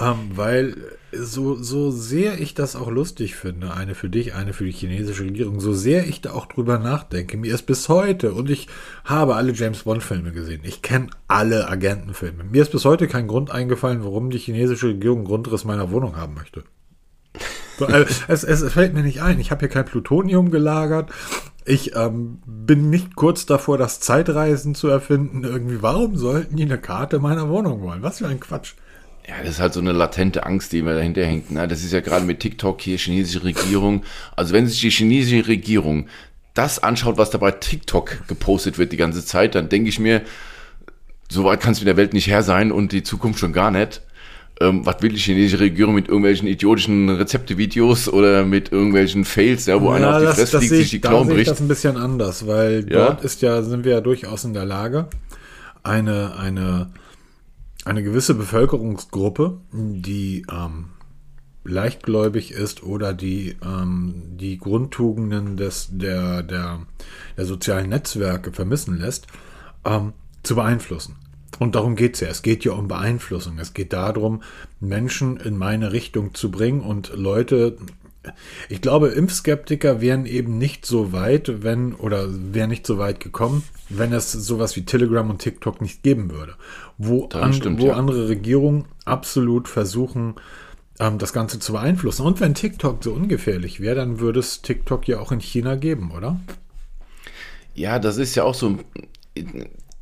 Ähm, 0.00 0.30
weil 0.34 0.76
so, 1.12 1.56
so 1.56 1.90
sehr 1.90 2.40
ich 2.40 2.54
das 2.54 2.76
auch 2.76 2.90
lustig 2.90 3.34
finde, 3.34 3.72
eine 3.72 3.94
für 3.94 4.10
dich, 4.10 4.34
eine 4.34 4.52
für 4.52 4.64
die 4.64 4.72
chinesische 4.72 5.24
Regierung, 5.24 5.60
so 5.60 5.72
sehr 5.72 6.06
ich 6.06 6.20
da 6.20 6.32
auch 6.32 6.46
drüber 6.46 6.78
nachdenke, 6.78 7.36
mir 7.36 7.54
ist 7.54 7.62
bis 7.62 7.88
heute, 7.88 8.32
und 8.32 8.50
ich 8.50 8.68
habe 9.04 9.34
alle 9.34 9.52
James 9.52 9.84
Bond-Filme 9.84 10.32
gesehen, 10.32 10.60
ich 10.64 10.82
kenne 10.82 11.08
alle 11.26 11.68
Agentenfilme, 11.68 12.44
mir 12.44 12.62
ist 12.62 12.72
bis 12.72 12.84
heute 12.84 13.08
kein 13.08 13.26
Grund 13.26 13.50
eingefallen, 13.50 14.04
warum 14.04 14.30
die 14.30 14.38
chinesische 14.38 14.88
Regierung 14.88 15.24
Grundriss 15.24 15.64
meiner 15.64 15.90
Wohnung 15.90 16.16
haben 16.16 16.34
möchte. 16.34 16.64
Es, 17.80 18.24
es, 18.26 18.44
es 18.44 18.72
fällt 18.72 18.92
mir 18.92 19.02
nicht 19.02 19.22
ein, 19.22 19.40
ich 19.40 19.50
habe 19.50 19.60
hier 19.60 19.68
kein 19.68 19.84
Plutonium 19.84 20.50
gelagert, 20.50 21.10
ich 21.64 21.94
ähm, 21.94 22.40
bin 22.46 22.88
nicht 22.90 23.14
kurz 23.14 23.44
davor, 23.44 23.76
das 23.76 24.00
Zeitreisen 24.00 24.74
zu 24.74 24.88
erfinden. 24.88 25.44
Irgendwie, 25.44 25.82
warum 25.82 26.16
sollten 26.16 26.56
die 26.56 26.62
eine 26.62 26.78
Karte 26.78 27.18
meiner 27.18 27.50
Wohnung 27.50 27.82
wollen? 27.82 28.02
Was 28.02 28.18
für 28.18 28.26
ein 28.26 28.40
Quatsch. 28.40 28.72
Ja, 29.28 29.34
das 29.42 29.50
ist 29.50 29.60
halt 29.60 29.74
so 29.74 29.80
eine 29.80 29.92
latente 29.92 30.46
Angst, 30.46 30.72
die 30.72 30.80
mir 30.80 30.94
dahinter 30.94 31.24
hängt. 31.24 31.50
Ne? 31.50 31.68
Das 31.68 31.84
ist 31.84 31.92
ja 31.92 32.00
gerade 32.00 32.24
mit 32.24 32.40
TikTok 32.40 32.80
hier, 32.80 32.96
chinesische 32.96 33.44
Regierung. 33.44 34.02
Also 34.34 34.54
wenn 34.54 34.66
sich 34.66 34.80
die 34.80 34.90
chinesische 34.90 35.46
Regierung 35.46 36.06
das 36.54 36.82
anschaut, 36.82 37.18
was 37.18 37.28
da 37.28 37.38
bei 37.38 37.50
TikTok 37.50 38.26
gepostet 38.26 38.78
wird 38.78 38.90
die 38.90 38.96
ganze 38.96 39.22
Zeit, 39.24 39.54
dann 39.54 39.68
denke 39.68 39.90
ich 39.90 40.00
mir, 40.00 40.22
so 41.30 41.44
weit 41.44 41.60
kann 41.60 41.72
es 41.72 41.80
mit 41.80 41.88
der 41.88 41.98
Welt 41.98 42.14
nicht 42.14 42.26
her 42.26 42.42
sein 42.42 42.72
und 42.72 42.92
die 42.92 43.02
Zukunft 43.02 43.38
schon 43.38 43.52
gar 43.52 43.70
nicht. 43.70 44.00
Ähm, 44.60 44.84
was 44.86 45.02
will 45.02 45.10
die 45.10 45.18
chinesische 45.18 45.60
Regierung 45.60 45.94
mit 45.94 46.08
irgendwelchen 46.08 46.48
idiotischen 46.48 47.10
Rezeptevideos 47.10 48.08
oder 48.08 48.44
mit 48.46 48.72
irgendwelchen 48.72 49.26
Fails, 49.26 49.66
ja, 49.66 49.80
wo 49.80 49.90
ja, 49.90 49.96
einer 49.96 50.14
auf 50.14 50.18
die 50.20 50.24
das, 50.24 50.36
Fresse 50.36 50.58
fliegt, 50.58 50.74
sich 50.74 50.90
die 50.90 51.00
Klauen 51.00 51.28
bricht? 51.28 51.50
das 51.50 51.60
ein 51.60 51.68
bisschen 51.68 51.96
anders, 51.98 52.46
weil 52.46 52.86
ja? 52.90 53.06
dort 53.06 53.22
ist 53.22 53.42
ja, 53.42 53.62
sind 53.62 53.84
wir 53.84 53.92
ja 53.92 54.00
durchaus 54.00 54.44
in 54.44 54.54
der 54.54 54.64
Lage, 54.64 55.06
eine, 55.84 56.34
eine 56.36 56.88
eine 57.88 58.02
gewisse 58.02 58.34
Bevölkerungsgruppe, 58.34 59.60
die 59.72 60.44
ähm, 60.52 60.90
leichtgläubig 61.64 62.52
ist 62.52 62.82
oder 62.82 63.14
die 63.14 63.56
ähm, 63.64 64.36
die 64.36 64.58
Grundtugenden 64.58 65.56
des, 65.56 65.88
der, 65.90 66.42
der, 66.42 66.80
der 67.38 67.44
sozialen 67.46 67.88
Netzwerke 67.88 68.52
vermissen 68.52 68.98
lässt, 68.98 69.26
ähm, 69.86 70.12
zu 70.42 70.54
beeinflussen. 70.54 71.16
Und 71.58 71.74
darum 71.74 71.96
geht 71.96 72.14
es 72.14 72.20
ja. 72.20 72.28
Es 72.28 72.42
geht 72.42 72.62
ja 72.64 72.72
um 72.72 72.88
Beeinflussung. 72.88 73.58
Es 73.58 73.72
geht 73.72 73.94
darum, 73.94 74.42
Menschen 74.80 75.38
in 75.38 75.56
meine 75.56 75.92
Richtung 75.92 76.34
zu 76.34 76.50
bringen 76.50 76.82
und 76.82 77.12
Leute. 77.16 77.78
Ich 78.68 78.82
glaube, 78.82 79.08
Impfskeptiker 79.08 80.02
wären 80.02 80.26
eben 80.26 80.58
nicht 80.58 80.84
so 80.84 81.12
weit, 81.12 81.62
wenn, 81.62 81.94
oder 81.94 82.28
wären 82.28 82.68
nicht 82.68 82.86
so 82.86 82.98
weit 82.98 83.18
gekommen, 83.20 83.64
wenn 83.88 84.12
es 84.12 84.32
sowas 84.32 84.76
wie 84.76 84.84
Telegram 84.84 85.28
und 85.28 85.38
TikTok 85.38 85.80
nicht 85.80 86.02
geben 86.02 86.30
würde 86.30 86.54
wo, 86.98 87.28
an, 87.28 87.52
stimmt, 87.52 87.80
wo 87.80 87.86
ja. 87.86 87.94
andere 87.94 88.28
Regierungen 88.28 88.86
absolut 89.04 89.68
versuchen, 89.68 90.34
ähm, 90.98 91.18
das 91.18 91.32
Ganze 91.32 91.60
zu 91.60 91.72
beeinflussen. 91.72 92.26
Und 92.26 92.40
wenn 92.40 92.54
TikTok 92.54 93.02
so 93.02 93.12
ungefährlich 93.12 93.80
wäre, 93.80 93.94
dann 93.94 94.20
würde 94.20 94.40
es 94.40 94.60
TikTok 94.62 95.06
ja 95.06 95.20
auch 95.20 95.32
in 95.32 95.40
China 95.40 95.76
geben, 95.76 96.10
oder? 96.10 96.40
Ja, 97.74 98.00
das 98.00 98.18
ist 98.18 98.34
ja 98.34 98.42
auch 98.42 98.54
so. 98.54 98.78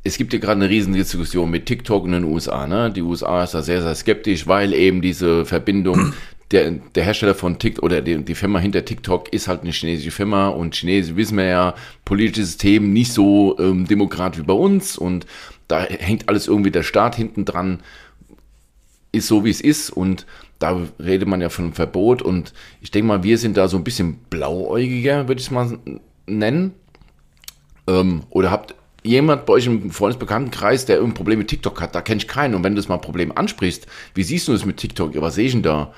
Es 0.03 0.17
gibt 0.17 0.33
ja 0.33 0.39
gerade 0.39 0.61
eine 0.61 0.69
riesen 0.69 0.93
Diskussion 0.93 1.51
mit 1.51 1.67
TikTok 1.67 2.05
in 2.05 2.13
den 2.13 2.23
USA. 2.23 2.65
Ne? 2.65 2.91
Die 2.91 3.01
USA 3.01 3.43
ist 3.43 3.53
da 3.53 3.61
sehr, 3.61 3.83
sehr 3.83 3.93
skeptisch, 3.93 4.47
weil 4.47 4.73
eben 4.73 5.01
diese 5.01 5.45
Verbindung 5.45 6.13
der, 6.51 6.71
der 6.71 7.03
Hersteller 7.03 7.35
von 7.35 7.59
TikTok 7.59 7.83
oder 7.83 8.01
die, 8.01 8.23
die 8.23 8.35
Firma 8.35 8.59
hinter 8.59 8.85
TikTok 8.85 9.33
ist 9.33 9.47
halt 9.47 9.61
eine 9.61 9.71
chinesische 9.71 10.11
Firma 10.11 10.47
und 10.47 10.75
Chinesen 10.75 11.17
wissen 11.17 11.37
wir 11.37 11.45
ja, 11.45 11.75
politisches 12.05 12.51
System 12.51 12.93
nicht 12.93 13.11
so 13.11 13.57
ähm, 13.59 13.85
demokrat 13.87 14.37
wie 14.37 14.43
bei 14.43 14.53
uns 14.53 14.97
und 14.97 15.25
da 15.67 15.81
hängt 15.81 16.29
alles 16.29 16.47
irgendwie 16.47 16.71
der 16.71 16.83
Staat 16.83 17.15
hinten 17.15 17.43
dran, 17.43 17.81
ist 19.11 19.27
so 19.27 19.43
wie 19.43 19.49
es 19.49 19.59
ist 19.59 19.89
und 19.89 20.25
da 20.59 20.79
redet 20.99 21.27
man 21.27 21.41
ja 21.41 21.49
von 21.49 21.65
einem 21.65 21.73
Verbot 21.73 22.21
und 22.21 22.53
ich 22.81 22.91
denke 22.91 23.07
mal, 23.07 23.23
wir 23.23 23.37
sind 23.37 23.57
da 23.57 23.67
so 23.67 23.77
ein 23.77 23.83
bisschen 23.83 24.17
blauäugiger, 24.29 25.27
würde 25.27 25.39
ich 25.39 25.47
es 25.47 25.51
mal 25.51 25.77
nennen. 26.25 26.73
Ähm, 27.87 28.23
oder 28.29 28.51
habt 28.51 28.73
jemand 29.03 29.45
bei 29.45 29.53
euch 29.53 29.67
im 29.67 29.91
Freundesbekanntenkreis, 29.91 30.85
der 30.85 30.97
irgendein 30.97 31.15
Problem 31.15 31.39
mit 31.39 31.47
TikTok 31.47 31.79
hat, 31.81 31.95
da 31.95 32.01
kenne 32.01 32.17
ich 32.17 32.27
keinen. 32.27 32.55
Und 32.55 32.63
wenn 32.63 32.73
du 32.73 32.81
das 32.81 32.89
mal 32.89 32.95
ein 32.95 33.01
Problem 33.01 33.31
ansprichst, 33.35 33.87
wie 34.13 34.23
siehst 34.23 34.47
du 34.47 34.53
das 34.53 34.65
mit 34.65 34.77
TikTok? 34.77 35.19
Was 35.21 35.35
sehe 35.35 35.45
ich 35.45 35.53
denn 35.53 35.63
da? 35.63 35.93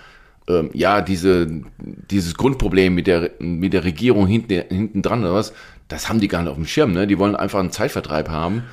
Ähm, 0.50 0.70
ja, 0.74 1.02
diese, 1.02 1.48
dieses 1.80 2.36
Grundproblem 2.36 2.94
mit 2.94 3.08
der, 3.08 3.32
mit 3.40 3.74
der 3.74 3.84
Regierung 3.84 4.28
hinten, 4.28 4.64
hinten 4.70 5.02
dran 5.02 5.22
oder 5.22 5.34
was, 5.34 5.54
das 5.88 6.10
haben 6.10 6.20
die 6.20 6.28
gar 6.28 6.42
nicht 6.42 6.50
auf 6.50 6.58
dem 6.58 6.66
Schirm. 6.66 6.92
Ne? 6.92 7.08
Die 7.08 7.20
wollen 7.20 7.36
einfach 7.36 7.60
einen 7.60 7.72
Zeitvertreib 7.72 8.30
haben 8.30 8.64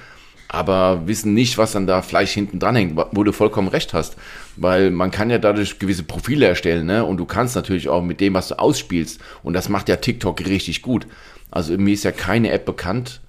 aber 0.48 1.06
wissen 1.06 1.34
nicht, 1.34 1.58
was 1.58 1.72
dann 1.72 1.86
da 1.86 2.02
Fleisch 2.02 2.32
hinten 2.32 2.58
dran 2.58 2.76
hängt, 2.76 2.96
wo 3.12 3.24
du 3.24 3.32
vollkommen 3.32 3.68
recht 3.68 3.92
hast. 3.94 4.16
Weil 4.56 4.90
man 4.90 5.10
kann 5.10 5.30
ja 5.30 5.38
dadurch 5.38 5.78
gewisse 5.78 6.04
Profile 6.04 6.46
erstellen, 6.46 6.86
ne? 6.86 7.04
Und 7.04 7.18
du 7.18 7.24
kannst 7.24 7.56
natürlich 7.56 7.88
auch 7.88 8.02
mit 8.02 8.20
dem, 8.20 8.34
was 8.34 8.48
du 8.48 8.58
ausspielst, 8.58 9.20
und 9.42 9.54
das 9.54 9.68
macht 9.68 9.88
ja 9.88 9.96
TikTok 9.96 10.40
richtig 10.46 10.82
gut. 10.82 11.06
Also 11.50 11.76
mir 11.76 11.94
ist 11.94 12.04
ja 12.04 12.12
keine 12.12 12.50
App 12.50 12.64
bekannt, 12.64 13.20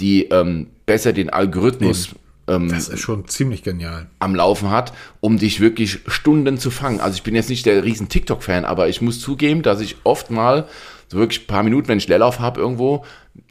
die 0.00 0.24
ähm, 0.26 0.68
besser 0.86 1.12
den 1.12 1.30
Algorithmus 1.30 2.14
ähm, 2.46 2.68
das 2.68 2.88
ist 2.88 3.00
schon 3.00 3.26
ziemlich 3.28 3.62
genial. 3.62 4.08
am 4.18 4.34
Laufen 4.34 4.70
hat, 4.70 4.92
um 5.20 5.38
dich 5.38 5.60
wirklich 5.60 6.00
Stunden 6.06 6.58
zu 6.58 6.70
fangen. 6.70 7.00
Also 7.00 7.16
ich 7.16 7.22
bin 7.22 7.34
jetzt 7.34 7.48
nicht 7.48 7.66
der 7.66 7.84
riesen 7.84 8.08
TikTok-Fan, 8.08 8.64
aber 8.64 8.88
ich 8.88 9.00
muss 9.00 9.20
zugeben, 9.20 9.62
dass 9.62 9.80
ich 9.80 9.96
oft 10.04 10.30
mal 10.30 10.68
so 11.08 11.18
wirklich 11.18 11.42
ein 11.42 11.46
paar 11.46 11.62
Minuten, 11.62 11.88
wenn 11.88 11.98
ich 11.98 12.08
Leerlauf 12.08 12.40
habe 12.40 12.60
irgendwo, 12.60 13.04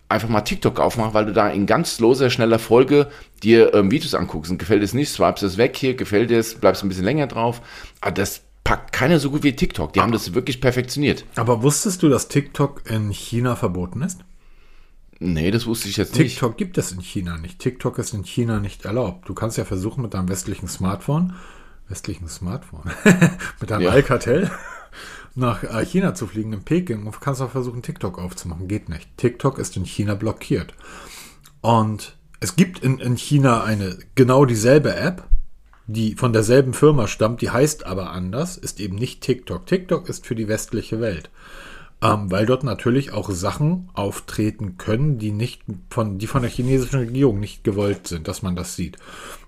einfach 0.10 0.30
mal 0.30 0.42
TikTok 0.42 0.80
aufmachen, 0.80 1.14
weil 1.14 1.26
du 1.26 1.34
da 1.34 1.50
in 1.50 1.66
ganz 1.66 2.00
loser, 2.00 2.30
schneller 2.30 2.60
Folge 2.60 3.08
dir 3.42 3.74
ähm, 3.74 3.92
Videos 3.92 4.14
anguckst 4.14 4.52
und 4.52 4.58
gefällt 4.58 4.84
es 4.84 4.94
nicht, 4.94 5.12
swipes 5.12 5.42
es 5.42 5.58
weg 5.58 5.76
hier, 5.76 5.96
gefällt 5.96 6.32
es, 6.32 6.56
bleibst 6.56 6.84
ein 6.84 6.90
bisschen 6.90 7.06
länger 7.06 7.28
drauf. 7.28 7.62
Aber 8.02 8.12
das 8.12 8.42
packt 8.64 8.94
keiner 8.94 9.20
so 9.20 9.32
gut 9.32 9.44
wie 9.44 9.56
TikTok. 9.56 9.94
Die 9.94 10.00
aber, 10.00 10.06
haben 10.06 10.14
das 10.14 10.34
wirklich 10.34 10.62
perfektioniert. 10.62 11.26
Aber 11.36 11.64
wusstest 11.64 12.04
du, 12.04 12.10
dass 12.10 12.28
TikTok 12.28 12.84
in 12.90 13.10
China 13.10 13.56
verboten 13.56 14.02
ist? 14.02 14.20
Nee, 15.24 15.52
das 15.52 15.66
wusste 15.66 15.88
ich 15.88 15.96
jetzt 15.98 16.14
TikTok 16.14 16.24
nicht. 16.24 16.34
TikTok 16.34 16.58
gibt 16.58 16.78
es 16.78 16.92
in 16.92 17.02
China 17.02 17.38
nicht. 17.38 17.60
TikTok 17.60 17.98
ist 17.98 18.14
in 18.14 18.26
China 18.26 18.60
nicht 18.60 18.84
erlaubt. 18.84 19.30
Du 19.30 19.34
kannst 19.34 19.58
ja 19.58 19.64
versuchen 19.64 20.02
mit 20.02 20.14
deinem 20.14 20.28
westlichen 20.28 20.68
Smartphone, 20.68 21.34
westlichen 21.88 22.28
Smartphone, 22.28 22.92
mit 23.62 23.72
deinem 23.72 23.84
ja. 23.84 23.92
Alcatel 23.92 24.52
nach 25.36 25.64
äh, 25.64 25.86
China 25.86 26.14
zu 26.14 26.28
fliegen, 26.28 26.52
in 26.52 26.64
Peking, 26.64 27.06
und 27.06 27.22
kannst 27.22 27.42
auch 27.42 27.52
versuchen, 27.52 27.82
TikTok 27.82 28.20
aufzumachen. 28.20 28.68
Geht 28.68 28.90
nicht. 28.90 29.10
TikTok 29.18 29.60
ist 29.60 29.78
in 29.78 29.86
China 29.86 30.16
blockiert. 30.16 30.74
Und 31.62 32.18
es 32.42 32.58
gibt 32.58 32.80
in, 32.80 33.00
in 33.00 33.16
China 33.16 33.64
eine 33.64 33.98
genau 34.16 34.44
dieselbe 34.44 34.94
App, 34.94 35.28
die 35.88 36.16
von 36.16 36.34
derselben 36.34 36.74
Firma 36.74 37.08
stammt, 37.08 37.42
die 37.42 37.50
heißt 37.50 37.86
aber 37.86 38.12
anders, 38.12 38.58
ist 38.58 38.82
eben 38.82 38.96
nicht 38.96 39.22
TikTok. 39.22 39.66
TikTok 39.66 40.10
ist 40.10 40.26
für 40.26 40.36
die 40.36 40.50
westliche 40.50 41.00
Welt. 41.00 41.30
Ähm, 42.04 42.32
weil 42.32 42.46
dort 42.46 42.64
natürlich 42.64 43.14
auch 43.14 43.30
Sachen 43.30 43.90
auftreten 43.94 44.78
können, 44.78 45.20
die 45.20 45.32
nicht 45.32 45.64
von, 45.90 46.18
die 46.18 46.28
von 46.28 46.42
der 46.42 46.52
chinesischen 46.52 47.00
Regierung 47.00 47.40
nicht 47.40 47.64
gewollt 47.64 48.08
sind, 48.08 48.28
dass 48.28 48.42
man 48.42 48.56
das 48.56 48.76
sieht. 48.76 48.98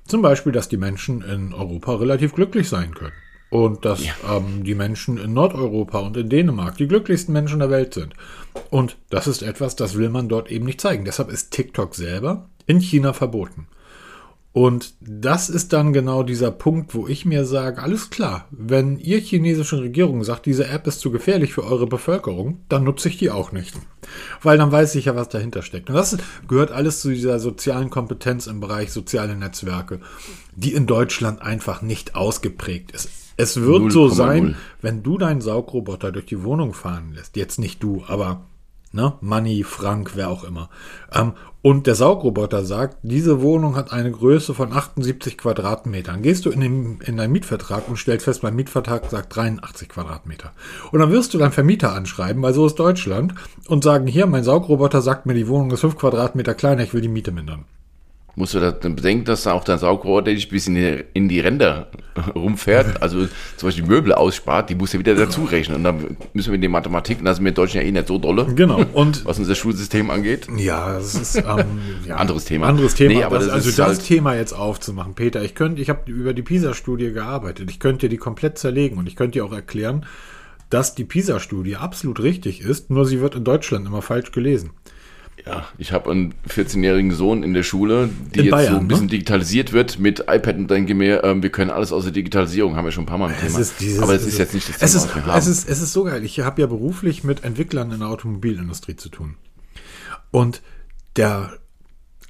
Zum 0.08 0.22
Beispiel, 0.22 0.52
dass 0.52 0.70
die 0.70 0.78
Menschen 0.78 1.22
in 1.22 1.54
Europa 1.54 1.96
relativ 1.96 2.34
glücklich 2.34 2.70
sein 2.70 2.94
können. 2.94 3.14
Und 3.50 3.86
dass 3.86 4.04
ja. 4.04 4.14
ähm, 4.38 4.64
die 4.64 4.76
Menschen 4.76 5.18
in 5.18 5.34
Nordeuropa 5.34 6.00
und 6.00 6.18
in 6.18 6.30
Dänemark 6.30 6.78
die 6.78 6.88
glücklichsten 6.88 7.34
Menschen 7.34 7.60
der 7.60 7.70
Welt 7.70 7.94
sind. 7.94 8.14
Und 8.70 8.98
das 9.10 9.28
ist 9.28 9.44
etwas, 9.44 9.76
das 9.76 9.98
will 9.98 10.10
man 10.10 10.30
dort 10.30 10.50
eben 10.50 10.66
nicht 10.66 10.82
zeigen. 10.82 11.06
Deshalb 11.06 11.30
ist 11.30 11.52
TikTok 11.52 11.94
selber 11.94 12.50
in 12.66 12.80
China 12.80 13.14
verboten. 13.14 13.68
Und 14.56 14.94
das 15.02 15.50
ist 15.50 15.74
dann 15.74 15.92
genau 15.92 16.24
dieser 16.24 16.50
Punkt, 16.50 16.96
wo 16.96 17.10
ich 17.10 17.26
mir 17.26 17.44
sage, 17.44 17.84
alles 17.84 18.10
klar, 18.10 18.48
wenn 18.52 18.98
ihr 19.00 19.20
chinesische 19.20 19.82
Regierung 19.82 20.24
sagt, 20.24 20.46
diese 20.46 20.70
App 20.70 20.88
ist 20.88 21.02
zu 21.02 21.12
gefährlich 21.12 21.52
für 21.52 21.66
eure 21.66 21.88
Bevölkerung, 21.88 22.62
dann 22.70 22.86
nutze 22.86 23.10
ich 23.10 23.18
die 23.18 23.32
auch 23.32 23.52
nicht. 23.52 23.74
Weil 24.42 24.58
dann 24.58 24.72
weiß 24.72 24.96
ich 24.96 25.06
ja, 25.06 25.16
was 25.18 25.28
dahinter 25.28 25.62
steckt. 25.62 25.90
Und 25.90 25.96
das 25.98 26.18
gehört 26.48 26.72
alles 26.72 27.02
zu 27.02 27.10
dieser 27.10 27.38
sozialen 27.40 27.90
Kompetenz 27.90 28.48
im 28.48 28.62
Bereich 28.62 28.94
soziale 28.94 29.36
Netzwerke, 29.36 30.00
die 30.56 30.72
in 30.72 30.88
Deutschland 30.88 31.42
einfach 31.42 31.82
nicht 31.82 32.16
ausgeprägt 32.16 32.92
ist. 32.92 33.10
Es 33.36 33.60
wird 33.60 33.82
0, 33.82 33.92
so 33.92 34.08
sein, 34.08 34.44
0. 34.44 34.56
wenn 34.82 35.04
du 35.04 35.18
deinen 35.18 35.42
Saugroboter 35.42 36.14
durch 36.14 36.28
die 36.28 36.44
Wohnung 36.46 36.74
fahren 36.74 37.12
lässt, 37.14 37.36
jetzt 37.36 37.60
nicht 37.60 37.84
du, 37.84 38.06
aber 38.08 38.46
Ne? 38.96 39.14
Money, 39.20 39.66
Frank, 39.66 40.14
wer 40.16 40.30
auch 40.30 40.46
immer. 40.46 40.70
Ähm, 41.14 41.34
und 41.62 41.86
der 41.86 41.96
Saugroboter 41.96 42.64
sagt, 42.64 42.98
diese 43.04 43.42
Wohnung 43.42 43.76
hat 43.76 43.92
eine 43.92 44.10
Größe 44.10 44.54
von 44.54 44.72
78 44.72 45.38
Quadratmetern. 45.38 46.22
Gehst 46.22 46.46
du 46.46 46.50
in, 46.50 46.62
den, 46.62 47.00
in 47.02 47.18
deinen 47.18 47.34
Mietvertrag 47.34 47.90
und 47.90 47.98
stellst 47.98 48.24
fest, 48.24 48.42
mein 48.42 48.56
Mietvertrag 48.56 49.10
sagt 49.10 49.36
83 49.36 49.90
Quadratmeter. 49.90 50.54
Und 50.94 51.00
dann 51.00 51.12
wirst 51.12 51.34
du 51.34 51.38
deinen 51.38 51.52
Vermieter 51.52 51.92
anschreiben, 51.92 52.42
weil 52.42 52.54
so 52.54 52.66
ist 52.66 52.76
Deutschland, 52.76 53.36
und 53.68 53.84
sagen, 53.84 54.08
hier, 54.08 54.28
mein 54.28 54.46
Saugroboter 54.46 55.02
sagt 55.02 55.26
mir, 55.26 55.34
die 55.34 55.50
Wohnung 55.50 55.72
ist 55.72 55.82
5 55.82 55.98
Quadratmeter 55.98 56.54
kleiner, 56.54 56.84
ich 56.84 56.94
will 56.94 57.02
die 57.02 57.10
Miete 57.10 57.34
mindern 57.34 57.66
musst 58.36 58.54
du 58.54 58.60
da 58.60 58.72
bedenken, 58.72 59.26
dass 59.26 59.44
da 59.44 59.54
auch 59.54 59.64
der 59.64 59.78
Saugroboter 59.78 60.34
dich 60.34 60.50
bis 60.50 60.68
in 60.68 60.76
die, 60.76 61.04
in 61.14 61.30
die 61.30 61.40
Ränder 61.40 61.88
rumfährt, 62.36 63.02
also 63.02 63.28
zum 63.58 63.68
Beispiel 63.68 63.86
Möbel 63.86 64.14
ausspart, 64.14 64.70
die 64.70 64.76
muss 64.76 64.94
er 64.94 65.00
wieder 65.00 65.16
dazu 65.16 65.46
rechnen. 65.46 65.78
Und 65.78 65.84
dann 65.84 66.18
müssen 66.34 66.50
wir 66.50 66.56
in 66.56 66.62
die 66.62 66.68
Mathematik, 66.68 67.20
und 67.20 67.26
da 67.26 67.34
sind 67.34 67.46
wir 67.46 67.50
in 67.50 67.56
Deutschland 67.56 67.84
ja 67.84 67.90
eh 67.90 67.92
nicht 67.92 68.08
so 68.08 68.18
dolle. 68.18 68.46
Genau. 68.54 68.84
Und 68.94 69.26
was 69.26 69.40
unser 69.40 69.56
Schulsystem 69.56 70.10
angeht. 70.10 70.48
Ja, 70.58 70.94
das 70.94 71.16
ist 71.16 71.36
ähm, 71.38 71.46
ja, 72.06 72.18
anderes 72.18 72.46
Thema. 72.46 72.68
Anderes 72.68 72.96
Thema. 72.96 73.14
Nee, 73.14 73.24
aber 73.24 73.38
das, 73.38 73.48
das 73.48 73.56
also 73.56 73.70
ist 73.70 73.80
das 73.80 73.88
halt 73.88 74.04
Thema 74.06 74.36
jetzt 74.36 74.54
aufzumachen, 74.54 75.14
Peter. 75.14 75.42
Ich 75.44 75.56
könnte, 75.56 75.82
ich 75.82 75.90
habe 75.90 76.12
über 76.12 76.34
die 76.34 76.44
PISA-Studie 76.44 77.14
gearbeitet. 77.14 77.70
Ich 77.72 77.80
könnte 77.80 78.10
die 78.10 78.18
komplett 78.18 78.58
zerlegen 78.58 78.98
und 78.98 79.08
ich 79.08 79.16
könnte 79.16 79.40
dir 79.40 79.46
auch 79.46 79.54
erklären, 79.54 80.06
dass 80.70 80.96
die 80.96 81.06
PISA-Studie 81.06 81.78
absolut 81.78 82.22
richtig 82.22 82.62
ist, 82.62 82.90
nur 82.90 83.06
sie 83.06 83.22
wird 83.22 83.36
in 83.36 83.44
Deutschland 83.44 83.86
immer 83.86 84.02
falsch 84.02 84.32
gelesen. 84.32 84.72
Ja, 85.46 85.68
ich 85.78 85.92
habe 85.92 86.10
einen 86.10 86.34
14-jährigen 86.50 87.12
Sohn 87.12 87.44
in 87.44 87.54
der 87.54 87.62
Schule, 87.62 88.10
die 88.34 88.40
In 88.40 88.46
jetzt 88.46 88.52
Bayern, 88.52 88.74
so 88.74 88.80
ein 88.80 88.88
bisschen 88.88 89.06
ne? 89.06 89.12
digitalisiert 89.12 89.74
wird 89.74 90.00
mit 90.00 90.22
iPad 90.22 90.56
und 90.58 90.72
denke 90.72 90.96
mir, 90.96 91.24
ähm, 91.24 91.44
wir 91.44 91.52
können 91.52 91.70
alles 91.70 91.92
außer 91.92 92.10
Digitalisierung, 92.12 92.76
haben 92.76 92.86
wir 92.86 92.92
schon 92.92 93.04
ein 93.04 93.08
paar 93.08 93.20
Mal 93.20 93.30
im 93.32 93.38
Thema. 93.40 93.60
dieses- 93.60 94.00
Aber 94.00 94.16
es 94.16 94.26
ist 94.26 94.40
jetzt 94.40 94.56
nicht 94.56 94.68
das 94.70 94.78
Thema, 94.78 94.86
es 94.88 94.96
ist, 94.96 95.08
was 95.10 95.16
wir 95.16 95.26
haben. 95.28 95.38
es 95.40 95.46
ist, 95.48 95.70
es 95.70 95.82
ist 95.82 95.94
so 95.94 96.04
geil. 96.06 96.24
Ich 96.26 96.40
habe 96.40 96.62
ja 96.62 96.68
beruflich 96.68 97.24
mit 97.24 97.44
Entwicklern 97.44 97.92
in 97.92 98.00
der 98.00 98.08
Automobilindustrie 98.10 98.96
zu 98.96 99.10
tun. 99.10 99.36
Und 100.32 100.64
der 101.16 101.52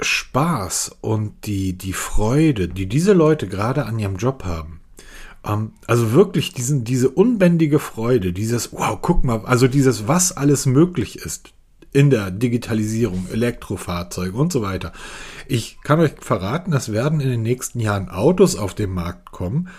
Spaß 0.01 0.97
und 1.01 1.45
die, 1.45 1.77
die 1.77 1.93
Freude, 1.93 2.67
die 2.67 2.87
diese 2.87 3.13
Leute 3.13 3.47
gerade 3.47 3.85
an 3.85 3.97
ihrem 3.97 4.17
Job 4.17 4.43
haben, 4.43 4.81
ähm, 5.45 5.71
also 5.87 6.11
wirklich 6.11 6.53
diesen, 6.53 6.83
diese 6.83 7.09
unbändige 7.09 7.79
Freude, 7.79 8.33
dieses, 8.33 8.73
wow, 8.73 8.97
guck 9.01 9.23
mal, 9.23 9.45
also 9.45 9.67
dieses, 9.69 10.07
was 10.07 10.35
alles 10.35 10.65
möglich 10.65 11.15
ist 11.19 11.53
in 11.95 12.09
der 12.09 12.29
Digitalisierung, 12.29 13.27
Elektrofahrzeuge 13.31 14.37
und 14.37 14.51
so 14.51 14.61
weiter. 14.61 14.91
Ich 15.47 15.77
kann 15.81 16.01
euch 16.01 16.11
verraten, 16.19 16.73
es 16.73 16.91
werden 16.91 17.21
in 17.21 17.29
den 17.29 17.41
nächsten 17.41 17.79
Jahren 17.79 18.09
Autos 18.09 18.57
auf 18.57 18.73
den 18.73 18.91
Markt 18.91 19.31
kommen, 19.31 19.69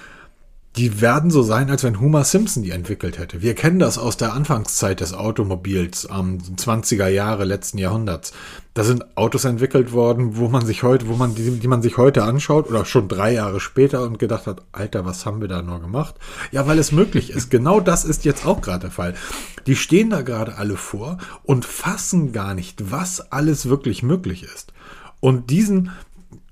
die 0.76 1.00
werden 1.00 1.30
so 1.30 1.42
sein, 1.42 1.70
als 1.70 1.84
wenn 1.84 2.00
Homer 2.00 2.24
Simpson 2.24 2.62
die 2.62 2.70
entwickelt 2.70 3.18
hätte. 3.18 3.40
Wir 3.40 3.54
kennen 3.54 3.78
das 3.78 3.96
aus 3.96 4.18
der 4.18 4.34
Anfangszeit 4.34 5.00
des 5.00 5.14
Automobils, 5.14 6.04
am 6.04 6.38
20er 6.38 7.08
Jahre 7.08 7.44
letzten 7.44 7.78
Jahrhunderts. 7.78 8.32
Da 8.74 8.84
sind 8.84 9.16
Autos 9.16 9.46
entwickelt 9.46 9.92
worden, 9.92 10.36
wo 10.36 10.48
man 10.48 10.66
sich 10.66 10.82
heute, 10.82 11.08
wo 11.08 11.14
man, 11.14 11.34
die, 11.34 11.58
die 11.58 11.68
man 11.68 11.80
sich 11.80 11.96
heute 11.96 12.24
anschaut 12.24 12.68
oder 12.68 12.84
schon 12.84 13.08
drei 13.08 13.32
Jahre 13.32 13.58
später 13.58 14.02
und 14.02 14.18
gedacht 14.18 14.46
hat, 14.46 14.62
Alter, 14.72 15.06
was 15.06 15.24
haben 15.24 15.40
wir 15.40 15.48
da 15.48 15.62
nur 15.62 15.80
gemacht? 15.80 16.16
Ja, 16.52 16.66
weil 16.66 16.78
es 16.78 16.92
möglich 16.92 17.30
ist. 17.30 17.50
Genau 17.50 17.80
das 17.80 18.04
ist 18.04 18.26
jetzt 18.26 18.44
auch 18.44 18.60
gerade 18.60 18.80
der 18.80 18.90
Fall. 18.90 19.14
Die 19.66 19.76
stehen 19.76 20.10
da 20.10 20.20
gerade 20.20 20.58
alle 20.58 20.76
vor 20.76 21.16
und 21.42 21.64
fassen 21.64 22.32
gar 22.32 22.52
nicht, 22.52 22.90
was 22.90 23.32
alles 23.32 23.70
wirklich 23.70 24.02
möglich 24.02 24.42
ist. 24.42 24.74
Und 25.20 25.48
diesen, 25.48 25.90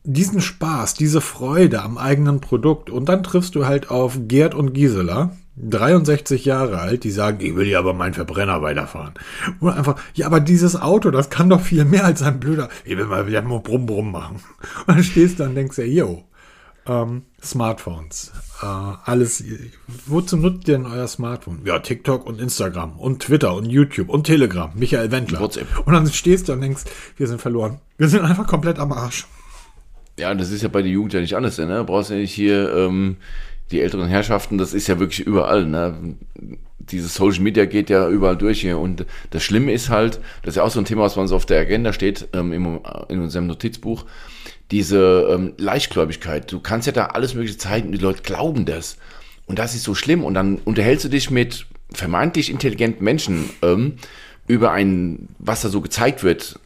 diesen 0.05 0.43
Spaß, 0.43 0.95
diese 0.95 1.21
Freude 1.21 1.83
am 1.83 1.99
eigenen 1.99 2.41
Produkt 2.41 2.91
und 2.91 3.09
dann 3.09 3.23
triffst 3.23 3.55
du 3.55 3.67
halt 3.67 3.91
auf 3.91 4.19
Gerd 4.29 4.55
und 4.55 4.75
Gisela, 4.75 5.35
63 5.57 6.45
Jahre 6.45 6.79
alt, 6.79 7.05
die 7.05 7.11
sagen, 7.11 7.39
ich 7.41 7.57
will 7.57 7.67
ja 7.67 7.79
aber 7.79 7.95
meinen 7.95 8.13
Verbrenner 8.13 8.61
weiterfahren. 8.61 9.15
Und 9.61 9.73
einfach, 9.73 9.97
ja, 10.15 10.27
aber 10.27 10.41
dieses 10.41 10.81
Auto, 10.81 11.11
das 11.11 11.31
kann 11.31 11.49
doch 11.49 11.61
viel 11.61 11.85
mehr 11.85 12.05
als 12.05 12.23
ein 12.23 12.39
blöder, 12.39 12.69
ich 12.85 12.97
will 12.97 13.07
mal 13.07 13.27
wieder 13.27 13.41
nur 13.41 13.63
Brumm 13.63 13.87
Brumm 13.87 14.13
machen. 14.13 14.43
Und 14.87 14.97
dann 14.97 15.05
stehst 15.05 15.41
du 15.41 15.45
und 15.45 15.55
denkst 15.55 15.79
ja, 15.79 15.85
yo, 15.85 16.25
ähm, 16.87 17.23
Smartphones, 17.43 18.33
äh, 18.61 18.67
alles, 18.67 19.43
wozu 20.07 20.37
nutzt 20.37 20.69
ihr 20.69 20.77
denn 20.77 20.87
euer 20.87 21.09
Smartphone? 21.09 21.63
Ja, 21.65 21.79
TikTok 21.79 22.27
und 22.27 22.41
Instagram 22.41 22.99
und 22.99 23.23
Twitter 23.23 23.55
und 23.55 23.65
YouTube 23.65 24.11
und 24.11 24.25
Telegram, 24.25 24.71
Michael 24.75 25.11
Wendler. 25.11 25.41
WhatsApp. 25.41 25.87
Und 25.87 25.95
dann 25.95 26.07
stehst 26.13 26.49
du 26.49 26.53
und 26.53 26.61
denkst, 26.61 26.85
wir 27.17 27.27
sind 27.27 27.41
verloren. 27.41 27.79
Wir 27.97 28.09
sind 28.09 28.23
einfach 28.23 28.47
komplett 28.47 28.79
am 28.79 28.93
Arsch. 28.93 29.27
Ja, 30.19 30.35
das 30.35 30.51
ist 30.51 30.63
ja 30.63 30.69
bei 30.69 30.83
der 30.83 30.91
Jugend 30.91 31.13
ja 31.13 31.21
nicht 31.21 31.35
anders, 31.35 31.59
ne? 31.59 31.85
Brauchst 31.85 32.11
ja 32.11 32.17
nicht 32.17 32.33
hier 32.33 32.73
ähm, 32.75 33.17
die 33.71 33.81
älteren 33.81 34.09
Herrschaften, 34.09 34.59
das 34.59 34.73
ist 34.73 34.87
ja 34.87 34.99
wirklich 34.99 35.27
überall, 35.27 35.67
ne? 35.67 36.17
Dieses 36.79 37.15
Social 37.15 37.43
Media 37.43 37.65
geht 37.65 37.89
ja 37.89 38.09
überall 38.09 38.37
durch 38.37 38.61
hier. 38.61 38.79
Und 38.79 39.07
das 39.31 39.43
Schlimme 39.43 39.73
ist 39.73 39.89
halt, 39.89 40.21
das 40.43 40.53
ist 40.53 40.57
ja 40.57 40.63
auch 40.65 40.71
so 40.71 40.79
ein 40.79 40.85
Thema, 40.85 41.03
was 41.03 41.15
bei 41.15 41.23
uns 41.23 41.33
auf 41.33 41.47
der 41.47 41.61
Agenda 41.61 41.93
steht, 41.93 42.29
ähm, 42.35 42.53
im, 42.53 42.81
in 43.09 43.21
unserem 43.21 43.47
Notizbuch, 43.47 44.05
diese 44.71 45.29
ähm, 45.31 45.55
Leichtgläubigkeit. 45.57 46.53
Du 46.53 46.61
kannst 46.61 46.87
ja 46.87 46.93
da 46.93 47.07
alles 47.07 47.35
Mögliche 47.35 47.57
zeigen 47.57 47.91
die 47.91 47.99
Leute 47.99 48.23
glauben 48.23 48.67
das. 48.67 48.99
Und 49.47 49.59
das 49.59 49.75
ist 49.75 49.83
so 49.83 49.95
schlimm. 49.95 50.25
Und 50.25 50.35
dann 50.35 50.57
unterhältst 50.57 51.07
du 51.07 51.09
dich 51.09 51.31
mit 51.31 51.67
vermeintlich 51.91 52.51
intelligenten 52.51 53.03
Menschen 53.03 53.51
ähm, 53.63 53.95
über 54.47 54.73
ein, 54.73 55.29
was 55.39 55.63
da 55.63 55.69
so 55.69 55.81
gezeigt 55.81 56.23
wird. 56.23 56.59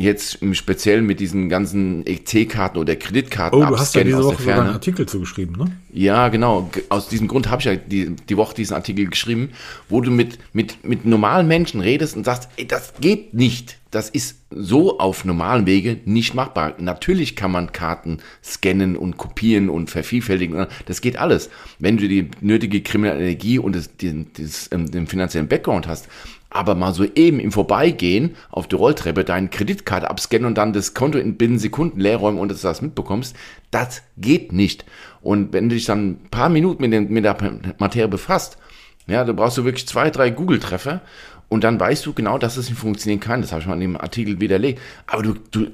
Jetzt 0.00 0.36
im 0.42 0.54
Speziellen 0.54 1.06
mit 1.06 1.20
diesen 1.20 1.48
ganzen 1.48 2.04
EC-Karten 2.06 2.78
oder 2.78 2.96
Kreditkarten 2.96 3.62
Oh, 3.62 3.66
du 3.66 3.78
hast 3.78 3.94
ja 3.94 4.02
diese 4.04 4.22
Woche 4.24 4.42
sogar 4.42 4.60
einen. 4.62 4.70
Artikel 4.72 5.06
zugeschrieben, 5.06 5.56
ne? 5.56 5.70
Ja, 5.92 6.28
genau. 6.28 6.68
Ge- 6.72 6.82
Aus 6.88 7.08
diesem 7.08 7.28
Grund 7.28 7.48
habe 7.50 7.60
ich 7.60 7.66
ja 7.66 7.76
die, 7.76 8.16
die 8.16 8.36
Woche 8.36 8.54
diesen 8.54 8.74
Artikel 8.74 9.06
geschrieben, 9.06 9.50
wo 9.88 10.00
du 10.00 10.10
mit, 10.10 10.38
mit, 10.52 10.84
mit 10.84 11.04
normalen 11.06 11.46
Menschen 11.46 11.80
redest 11.80 12.16
und 12.16 12.24
sagst, 12.24 12.48
ey, 12.56 12.66
das 12.66 12.94
geht 13.00 13.32
nicht. 13.34 13.78
Das 13.92 14.10
ist 14.10 14.40
so 14.50 14.98
auf 14.98 15.24
normalen 15.24 15.64
Wege 15.64 16.00
nicht 16.04 16.34
machbar. 16.34 16.74
Natürlich 16.78 17.36
kann 17.36 17.50
man 17.52 17.72
Karten 17.72 18.18
scannen 18.44 18.96
und 18.96 19.16
kopieren 19.16 19.70
und 19.70 19.88
vervielfältigen. 19.90 20.66
Das 20.86 21.00
geht 21.00 21.16
alles. 21.16 21.48
Wenn 21.78 21.96
du 21.96 22.06
die 22.08 22.28
nötige 22.40 22.82
kriminelle 22.82 23.20
Energie 23.20 23.58
und 23.58 23.74
das, 23.76 23.96
den, 23.96 24.26
das, 24.36 24.68
ähm, 24.72 24.90
den 24.90 25.06
finanziellen 25.06 25.48
Background 25.48 25.86
hast, 25.86 26.08
aber 26.56 26.74
mal 26.74 26.94
so 26.94 27.04
eben 27.04 27.38
im 27.38 27.52
Vorbeigehen 27.52 28.34
auf 28.50 28.66
die 28.66 28.76
Rolltreppe 28.76 29.24
deine 29.24 29.48
Kreditkarte 29.48 30.10
abscannen 30.10 30.46
und 30.46 30.56
dann 30.56 30.72
das 30.72 30.94
Konto 30.94 31.18
in 31.18 31.36
binnen 31.36 31.58
Sekunden 31.58 32.00
leer 32.00 32.16
räumen 32.16 32.38
und 32.38 32.50
dass 32.50 32.62
du 32.62 32.68
das 32.68 32.82
mitbekommst, 32.82 33.36
das 33.70 34.02
geht 34.16 34.52
nicht. 34.52 34.84
Und 35.20 35.52
wenn 35.52 35.68
du 35.68 35.74
dich 35.74 35.84
dann 35.84 36.10
ein 36.10 36.28
paar 36.30 36.48
Minuten 36.48 36.82
mit, 36.82 36.92
den, 36.92 37.10
mit 37.10 37.24
der 37.24 37.36
Materie 37.78 38.08
befasst, 38.08 38.58
ja, 39.06 39.24
da 39.24 39.32
brauchst 39.32 39.58
du 39.58 39.64
wirklich 39.64 39.86
zwei, 39.86 40.10
drei 40.10 40.30
Google-Treffer 40.30 41.00
und 41.48 41.62
dann 41.62 41.78
weißt 41.78 42.04
du 42.06 42.12
genau, 42.12 42.38
dass 42.38 42.56
es 42.56 42.68
nicht 42.68 42.78
funktionieren 42.78 43.20
kann. 43.20 43.40
Das 43.40 43.52
habe 43.52 43.60
ich 43.60 43.68
mal 43.68 43.74
in 43.74 43.80
dem 43.80 43.96
Artikel 43.96 44.40
widerlegt. 44.40 44.80
Aber 45.06 45.22
du, 45.22 45.34
du, 45.50 45.66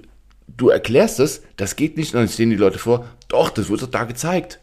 du 0.56 0.68
erklärst 0.68 1.20
es, 1.20 1.42
das 1.56 1.76
geht 1.76 1.96
nicht, 1.96 2.14
und 2.14 2.20
dann 2.20 2.28
stehen 2.28 2.50
die 2.50 2.56
Leute 2.56 2.78
vor, 2.78 3.06
doch, 3.28 3.50
das 3.50 3.70
wird 3.70 3.82
doch 3.82 3.90
da 3.90 4.04
gezeigt. 4.04 4.60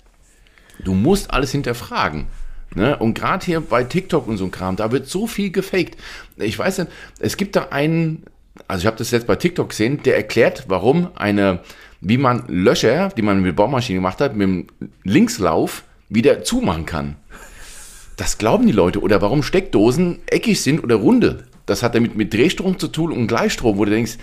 Du 0.84 0.94
musst 0.94 1.32
alles 1.32 1.52
hinterfragen. 1.52 2.28
Ne? 2.76 2.98
Und 2.98 3.14
gerade 3.14 3.46
hier 3.46 3.62
bei 3.62 3.84
TikTok 3.84 4.28
und 4.28 4.38
so 4.38 4.46
ein 4.46 4.52
Kram, 4.52 4.76
da 4.76 4.92
wird 4.92 5.08
so 5.08 5.28
viel 5.28 5.52
gefaked. 5.52 5.98
Ich 6.38 6.58
weiß 6.58 6.80
nicht, 6.80 6.92
es 7.20 7.38
gibt 7.38 7.56
da 7.56 7.68
einen, 7.72 8.24
also 8.68 8.82
ich 8.82 8.86
habe 8.86 8.98
das 8.98 9.12
jetzt 9.12 9.28
bei 9.28 9.36
TikTok 9.36 9.70
gesehen, 9.70 10.04
der 10.04 10.16
erklärt, 10.16 10.66
warum 10.68 11.10
eine, 11.16 11.60
wie 12.02 12.18
man 12.18 12.44
Löcher, 12.48 13.10
die 13.10 13.22
man 13.22 13.42
mit 13.42 13.56
Baumaschine 13.56 13.98
gemacht 13.98 14.22
hat, 14.22 14.36
mit 14.36 14.48
dem 14.48 14.68
Linkslauf 15.04 15.84
wieder 16.10 16.44
zumachen 16.44 16.86
kann. 16.86 17.16
Das 18.18 18.38
glauben 18.38 18.68
die 18.68 18.74
Leute. 18.74 19.02
Oder 19.02 19.22
warum 19.22 19.44
Steckdosen 19.44 20.20
eckig 20.28 20.62
sind 20.62 20.84
oder 20.84 20.96
runde. 20.96 21.46
Das 21.66 21.84
hat 21.84 21.96
damit 21.96 22.16
mit 22.16 22.34
Drehstrom 22.34 22.78
zu 22.78 22.88
tun 22.90 23.12
und 23.12 23.28
Gleichstrom, 23.28 23.78
wo 23.78 23.86
du 23.86 23.92
denkst, 23.92 24.18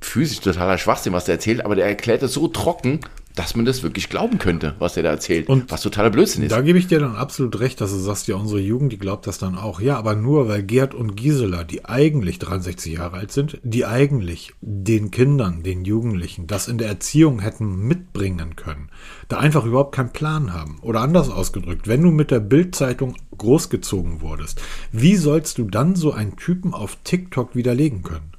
physisch 0.00 0.40
totaler 0.40 0.78
Schwachsinn, 0.78 1.12
was 1.12 1.24
der 1.24 1.34
erzählt, 1.34 1.64
aber 1.64 1.74
der 1.74 1.86
erklärt 1.86 2.22
es 2.22 2.32
so 2.32 2.48
trocken, 2.48 3.00
dass 3.38 3.54
man 3.54 3.64
das 3.64 3.84
wirklich 3.84 4.08
glauben 4.08 4.38
könnte, 4.38 4.74
was 4.80 4.94
der 4.94 5.04
da 5.04 5.10
erzählt. 5.10 5.48
Und 5.48 5.70
was 5.70 5.82
totaler 5.82 6.10
Blödsinn 6.10 6.42
ist. 6.42 6.50
Da 6.50 6.60
gebe 6.60 6.76
ich 6.76 6.88
dir 6.88 6.98
dann 6.98 7.14
absolut 7.14 7.60
recht, 7.60 7.80
dass 7.80 7.92
du 7.92 7.98
sagst, 7.98 8.26
ja, 8.26 8.34
unsere 8.34 8.60
Jugend, 8.60 8.92
die 8.92 8.98
glaubt 8.98 9.28
das 9.28 9.38
dann 9.38 9.56
auch. 9.56 9.80
Ja, 9.80 9.96
aber 9.96 10.16
nur, 10.16 10.48
weil 10.48 10.64
Gerd 10.64 10.92
und 10.92 11.16
Gisela, 11.16 11.62
die 11.62 11.84
eigentlich 11.84 12.40
63 12.40 12.94
Jahre 12.94 13.18
alt 13.18 13.30
sind, 13.30 13.60
die 13.62 13.86
eigentlich 13.86 14.54
den 14.60 15.12
Kindern, 15.12 15.62
den 15.62 15.84
Jugendlichen, 15.84 16.48
das 16.48 16.66
in 16.66 16.78
der 16.78 16.88
Erziehung 16.88 17.38
hätten 17.38 17.86
mitbringen 17.86 18.56
können, 18.56 18.88
da 19.28 19.38
einfach 19.38 19.64
überhaupt 19.64 19.94
keinen 19.94 20.12
Plan 20.12 20.52
haben. 20.52 20.78
Oder 20.82 21.00
anders 21.00 21.30
ausgedrückt, 21.30 21.86
wenn 21.86 22.02
du 22.02 22.10
mit 22.10 22.32
der 22.32 22.40
Bildzeitung 22.40 23.14
großgezogen 23.36 24.20
wurdest, 24.20 24.60
wie 24.90 25.14
sollst 25.14 25.58
du 25.58 25.64
dann 25.64 25.94
so 25.94 26.12
einen 26.12 26.34
Typen 26.34 26.74
auf 26.74 26.98
TikTok 27.04 27.54
widerlegen 27.54 28.02
können? 28.02 28.32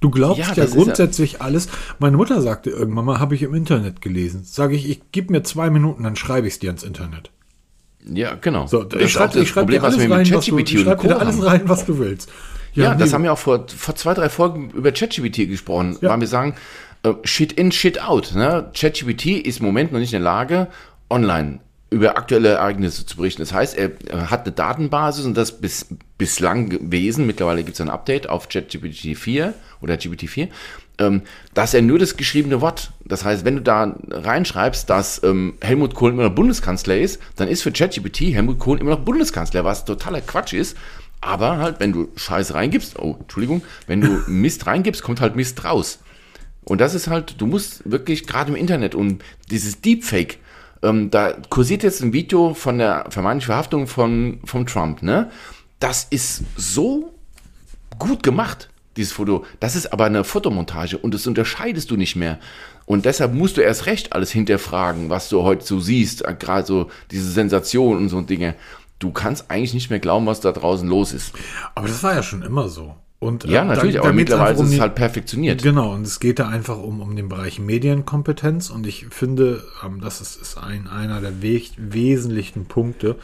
Du 0.00 0.10
glaubst 0.10 0.38
Ja, 0.38 0.48
ja, 0.48 0.54
das 0.54 0.66
ist 0.70 0.74
ja- 0.76 0.82
grundsätzlich 0.82 1.42
alles. 1.42 1.68
Meine 1.98 2.16
Mutter 2.16 2.40
sagte 2.40 2.70
irgendwann 2.70 3.04
mal, 3.04 3.18
habe 3.18 3.34
ich 3.34 3.42
im 3.42 3.54
Internet 3.54 4.00
gelesen. 4.00 4.44
Sage 4.44 4.76
ich, 4.76 4.88
ich 4.88 5.00
gib 5.12 5.30
mir 5.30 5.42
zwei 5.42 5.70
Minuten, 5.70 6.04
dann 6.04 6.14
schreibe 6.16 6.46
ich 6.46 6.54
es 6.54 6.58
dir 6.60 6.70
ins 6.70 6.82
Internet. 6.84 7.30
Ja, 8.06 8.34
genau. 8.40 8.66
So, 8.68 8.84
Das 8.84 9.02
ich 9.02 9.12
schreibe 9.12 9.38
das 9.38 9.48
schreib 9.48 9.68
dir 9.68 9.82
alles 9.82 9.98
rein, 9.98 10.08
mit 10.08 10.32
was 10.32 10.46
du, 10.46 10.58
ich 10.58 10.80
schreib 10.80 11.00
dir 11.02 11.18
alles 11.18 11.44
rein, 11.44 11.62
was 11.64 11.84
du 11.84 11.98
willst. 11.98 12.30
Ja, 12.74 12.94
das 12.94 13.08
nee. 13.08 13.14
haben 13.14 13.24
wir 13.24 13.32
auch 13.32 13.38
vor, 13.38 13.66
vor 13.68 13.96
zwei, 13.96 14.14
drei 14.14 14.28
Folgen 14.28 14.70
über 14.70 14.92
ChatGPT 14.92 15.48
gesprochen, 15.48 15.98
Ja. 16.00 16.10
weil 16.10 16.20
wir 16.20 16.28
sagen, 16.28 16.54
äh, 17.02 17.12
Shit 17.24 17.52
in, 17.54 17.72
Shit 17.72 18.00
out. 18.00 18.34
Ne? 18.36 18.70
ChatGPT 18.72 19.26
ist 19.44 19.58
im 19.60 19.66
Moment 19.66 19.90
noch 19.92 19.98
nicht 19.98 20.12
in 20.12 20.20
der 20.22 20.24
Lage, 20.24 20.68
online 21.10 21.58
über 21.90 22.16
aktuelle 22.16 22.50
Ereignisse 22.50 23.06
zu 23.06 23.16
berichten. 23.16 23.40
Das 23.42 23.52
heißt, 23.52 23.76
er, 23.76 23.90
hat 24.30 24.44
eine 24.44 24.52
Datenbasis 24.52 25.24
und 25.24 25.36
das 25.36 25.60
bis, 25.60 25.86
bislang 26.18 26.68
gewesen, 26.68 27.26
mittlerweile 27.26 27.62
gibt 27.62 27.74
es 27.74 27.80
ein 27.80 27.90
Update 27.90 28.28
auf 28.28 28.48
ChatGPT 28.48 29.16
4 29.16 29.54
oder 29.80 29.94
GPT-4, 29.94 30.48
ähm, 30.98 31.22
dass 31.54 31.72
er 31.72 31.82
nur 31.82 31.98
das 31.98 32.16
geschriebene 32.16 32.60
Wort, 32.60 32.92
das 33.04 33.24
heißt, 33.24 33.44
wenn 33.44 33.56
du 33.56 33.62
da 33.62 33.96
reinschreibst, 34.10 34.90
dass 34.90 35.22
ähm, 35.22 35.54
Helmut 35.60 35.94
Kohl 35.94 36.10
immer 36.10 36.24
noch 36.24 36.34
Bundeskanzler 36.34 36.98
ist, 36.98 37.20
dann 37.36 37.48
ist 37.48 37.62
für 37.62 37.72
ChatGPT 37.72 38.34
Helmut 38.34 38.58
Kohl 38.58 38.80
immer 38.80 38.90
noch 38.90 39.00
Bundeskanzler, 39.00 39.64
was 39.64 39.84
totaler 39.84 40.20
Quatsch 40.20 40.52
ist. 40.52 40.76
Aber 41.20 41.58
halt, 41.58 41.80
wenn 41.80 41.92
du 41.92 42.08
Scheiß 42.16 42.54
reingibst, 42.54 42.98
oh, 42.98 43.16
Entschuldigung, 43.20 43.62
wenn 43.86 44.00
du 44.00 44.08
Mist 44.26 44.66
reingibst, 44.66 45.02
kommt 45.02 45.20
halt 45.20 45.36
Mist 45.36 45.64
raus. 45.64 46.00
Und 46.64 46.80
das 46.80 46.94
ist 46.94 47.08
halt, 47.08 47.40
du 47.40 47.46
musst 47.46 47.90
wirklich 47.90 48.26
gerade 48.26 48.50
im 48.50 48.56
Internet 48.56 48.94
und 48.94 49.24
dieses 49.50 49.80
Deepfake, 49.80 50.38
ähm, 50.82 51.10
da 51.10 51.32
kursiert 51.48 51.82
jetzt 51.82 52.02
ein 52.02 52.12
Video 52.12 52.54
von 52.54 52.78
der 52.78 53.06
vermeintlichen 53.10 53.52
Verhaftung 53.52 53.86
von, 53.86 54.40
von 54.44 54.66
Trump, 54.66 55.02
ne? 55.02 55.30
Das 55.80 56.06
ist 56.10 56.42
so 56.56 57.14
gut 57.98 58.22
gemacht, 58.22 58.68
dieses 58.96 59.12
Foto. 59.12 59.44
Das 59.60 59.76
ist 59.76 59.92
aber 59.92 60.06
eine 60.06 60.24
Fotomontage 60.24 60.98
und 60.98 61.14
das 61.14 61.26
unterscheidest 61.26 61.90
du 61.90 61.96
nicht 61.96 62.16
mehr. 62.16 62.38
Und 62.84 63.04
deshalb 63.04 63.34
musst 63.34 63.56
du 63.56 63.60
erst 63.60 63.86
recht 63.86 64.12
alles 64.12 64.30
hinterfragen, 64.30 65.10
was 65.10 65.28
du 65.28 65.42
heute 65.42 65.64
so 65.64 65.78
siehst, 65.78 66.24
äh, 66.24 66.34
gerade 66.38 66.66
so 66.66 66.90
diese 67.10 67.30
Sensation 67.30 67.96
und 67.96 68.08
so 68.08 68.20
Dinge. 68.20 68.54
Du 68.98 69.12
kannst 69.12 69.50
eigentlich 69.50 69.74
nicht 69.74 69.90
mehr 69.90 70.00
glauben, 70.00 70.26
was 70.26 70.40
da 70.40 70.50
draußen 70.50 70.88
los 70.88 71.12
ist. 71.12 71.32
Aber 71.74 71.86
das 71.86 72.02
war 72.02 72.14
ja 72.14 72.22
schon 72.22 72.42
immer 72.42 72.68
so. 72.68 72.96
Und, 73.20 73.44
ja, 73.44 73.62
äh, 73.62 73.66
natürlich, 73.66 73.96
da, 73.96 74.02
aber 74.02 74.12
mittlerweile 74.12 74.56
um 74.58 74.64
ist 74.64 74.68
es 74.70 74.74
die- 74.76 74.80
halt 74.80 74.94
perfektioniert. 74.94 75.62
Genau, 75.62 75.92
und 75.94 76.02
es 76.06 76.20
geht 76.20 76.38
da 76.38 76.48
einfach 76.48 76.78
um, 76.78 77.00
um 77.00 77.16
den 77.16 77.28
Bereich 77.28 77.58
Medienkompetenz 77.58 78.70
und 78.70 78.86
ich 78.86 79.06
finde, 79.10 79.64
ähm, 79.84 80.00
das 80.00 80.20
ist, 80.20 80.40
ist 80.40 80.56
ein, 80.58 80.86
einer 80.86 81.20
der 81.20 81.42
we 81.42 81.60
wesentlichen 81.76 82.66
Punkte. 82.66 83.16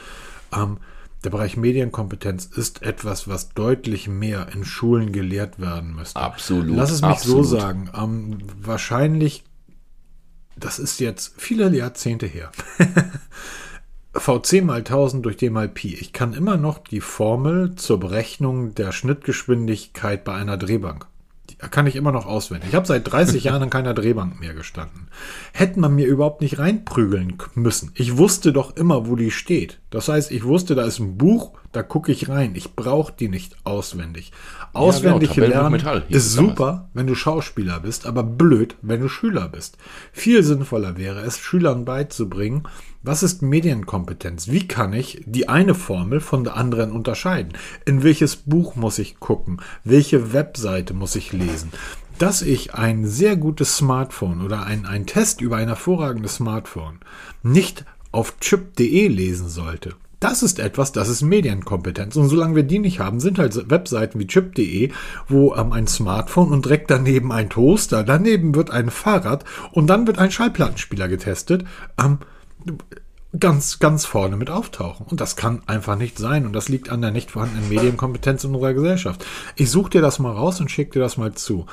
Ähm, 0.52 0.78
der 1.22 1.30
Bereich 1.30 1.56
Medienkompetenz 1.56 2.44
ist 2.46 2.82
etwas, 2.82 3.28
was 3.28 3.50
deutlich 3.54 4.08
mehr 4.08 4.48
in 4.52 4.64
Schulen 4.64 5.12
gelehrt 5.12 5.58
werden 5.60 5.94
müsste. 5.94 6.18
Absolut, 6.20 6.76
Lass 6.76 6.90
es 6.90 7.00
mich 7.00 7.10
absolut. 7.10 7.46
so 7.46 7.56
sagen. 7.58 7.88
Ähm, 7.96 8.38
wahrscheinlich, 8.60 9.44
das 10.56 10.78
ist 10.80 10.98
jetzt 11.00 11.34
viele 11.38 11.70
Jahrzehnte 11.74 12.26
her. 12.26 12.50
VC 14.16 14.62
mal 14.62 14.78
1000 14.78 15.24
durch 15.24 15.36
D 15.36 15.50
mal 15.50 15.68
Pi. 15.68 15.94
Ich 15.94 16.12
kann 16.12 16.34
immer 16.34 16.56
noch 16.56 16.78
die 16.78 17.00
Formel 17.00 17.74
zur 17.74 17.98
Berechnung 17.98 18.74
der 18.74 18.92
Schnittgeschwindigkeit 18.92 20.24
bei 20.24 20.34
einer 20.34 20.56
Drehbank. 20.56 21.06
Die 21.50 21.56
kann 21.56 21.86
ich 21.86 21.96
immer 21.96 22.12
noch 22.12 22.26
auswendig. 22.26 22.70
Ich 22.70 22.74
habe 22.74 22.86
seit 22.86 23.10
30 23.10 23.44
Jahren 23.44 23.64
an 23.64 23.70
keiner 23.70 23.92
Drehbank 23.92 24.40
mehr 24.40 24.54
gestanden. 24.54 25.08
Hätte 25.52 25.80
man 25.80 25.94
mir 25.94 26.06
überhaupt 26.06 26.40
nicht 26.40 26.58
reinprügeln 26.58 27.36
müssen. 27.54 27.90
Ich 27.94 28.16
wusste 28.16 28.52
doch 28.52 28.76
immer, 28.76 29.08
wo 29.08 29.16
die 29.16 29.30
steht. 29.30 29.80
Das 29.90 30.08
heißt, 30.08 30.30
ich 30.30 30.44
wusste, 30.44 30.74
da 30.74 30.84
ist 30.84 31.00
ein 31.00 31.18
Buch, 31.18 31.52
da 31.72 31.82
gucke 31.82 32.12
ich 32.12 32.28
rein. 32.28 32.54
Ich 32.54 32.74
brauche 32.74 33.12
die 33.12 33.28
nicht 33.28 33.56
auswendig. 33.64 34.32
Auswendig 34.74 35.30
genau, 35.30 35.46
Tabellenbuch 35.46 35.60
lernen 35.60 35.72
Metall 35.72 36.04
ist 36.08 36.36
damals. 36.36 36.50
super, 36.50 36.88
wenn 36.94 37.06
du 37.06 37.14
Schauspieler 37.14 37.80
bist, 37.80 38.06
aber 38.06 38.22
blöd, 38.22 38.76
wenn 38.82 39.00
du 39.00 39.08
Schüler 39.08 39.48
bist. 39.48 39.78
Viel 40.12 40.42
sinnvoller 40.42 40.96
wäre 40.96 41.20
es, 41.20 41.38
Schülern 41.38 41.84
beizubringen, 41.84 42.68
was 43.06 43.22
ist 43.22 43.42
Medienkompetenz? 43.42 44.48
Wie 44.48 44.66
kann 44.66 44.94
ich 44.94 45.22
die 45.26 45.46
eine 45.46 45.74
Formel 45.74 46.20
von 46.20 46.42
der 46.42 46.56
anderen 46.56 46.90
unterscheiden? 46.90 47.52
In 47.84 48.02
welches 48.02 48.36
Buch 48.36 48.76
muss 48.76 48.98
ich 48.98 49.20
gucken? 49.20 49.60
Welche 49.84 50.32
Webseite 50.32 50.94
muss 50.94 51.14
ich 51.14 51.32
lesen? 51.34 51.70
Dass 52.18 52.40
ich 52.40 52.74
ein 52.74 53.06
sehr 53.06 53.36
gutes 53.36 53.76
Smartphone 53.76 54.40
oder 54.40 54.64
ein, 54.64 54.86
ein 54.86 55.04
Test 55.04 55.42
über 55.42 55.56
ein 55.56 55.68
hervorragendes 55.68 56.36
Smartphone 56.36 57.00
nicht 57.42 57.84
auf 58.10 58.38
chip.de 58.40 59.08
lesen 59.08 59.48
sollte. 59.50 59.96
Das 60.24 60.42
ist 60.42 60.58
etwas, 60.58 60.90
das 60.90 61.10
ist 61.10 61.20
Medienkompetenz. 61.20 62.16
Und 62.16 62.30
solange 62.30 62.56
wir 62.56 62.62
die 62.62 62.78
nicht 62.78 62.98
haben, 62.98 63.20
sind 63.20 63.38
halt 63.38 63.68
Webseiten 63.68 64.18
wie 64.18 64.26
chip.de, 64.26 64.90
wo 65.28 65.54
ähm, 65.54 65.70
ein 65.74 65.86
Smartphone 65.86 66.50
und 66.50 66.64
direkt 66.64 66.90
daneben 66.90 67.30
ein 67.30 67.50
Toaster, 67.50 68.04
daneben 68.04 68.54
wird 68.54 68.70
ein 68.70 68.88
Fahrrad 68.88 69.44
und 69.72 69.86
dann 69.86 70.06
wird 70.06 70.16
ein 70.16 70.30
Schallplattenspieler 70.30 71.08
getestet. 71.08 71.66
Ähm, 72.02 72.20
ganz, 73.38 73.80
ganz 73.80 74.06
vorne 74.06 74.38
mit 74.38 74.48
auftauchen. 74.48 75.04
Und 75.10 75.20
das 75.20 75.36
kann 75.36 75.60
einfach 75.66 75.98
nicht 75.98 76.16
sein. 76.16 76.46
Und 76.46 76.54
das 76.54 76.70
liegt 76.70 76.88
an 76.88 77.02
der 77.02 77.10
nicht 77.10 77.32
vorhandenen 77.32 77.68
Medienkompetenz 77.68 78.44
in 78.44 78.54
unserer 78.54 78.72
Gesellschaft. 78.72 79.26
Ich 79.56 79.70
suche 79.70 79.90
dir 79.90 80.00
das 80.00 80.20
mal 80.20 80.32
raus 80.32 80.58
und 80.58 80.70
schicke 80.70 80.92
dir 80.92 81.00
das 81.00 81.18
mal 81.18 81.34
zu. 81.34 81.66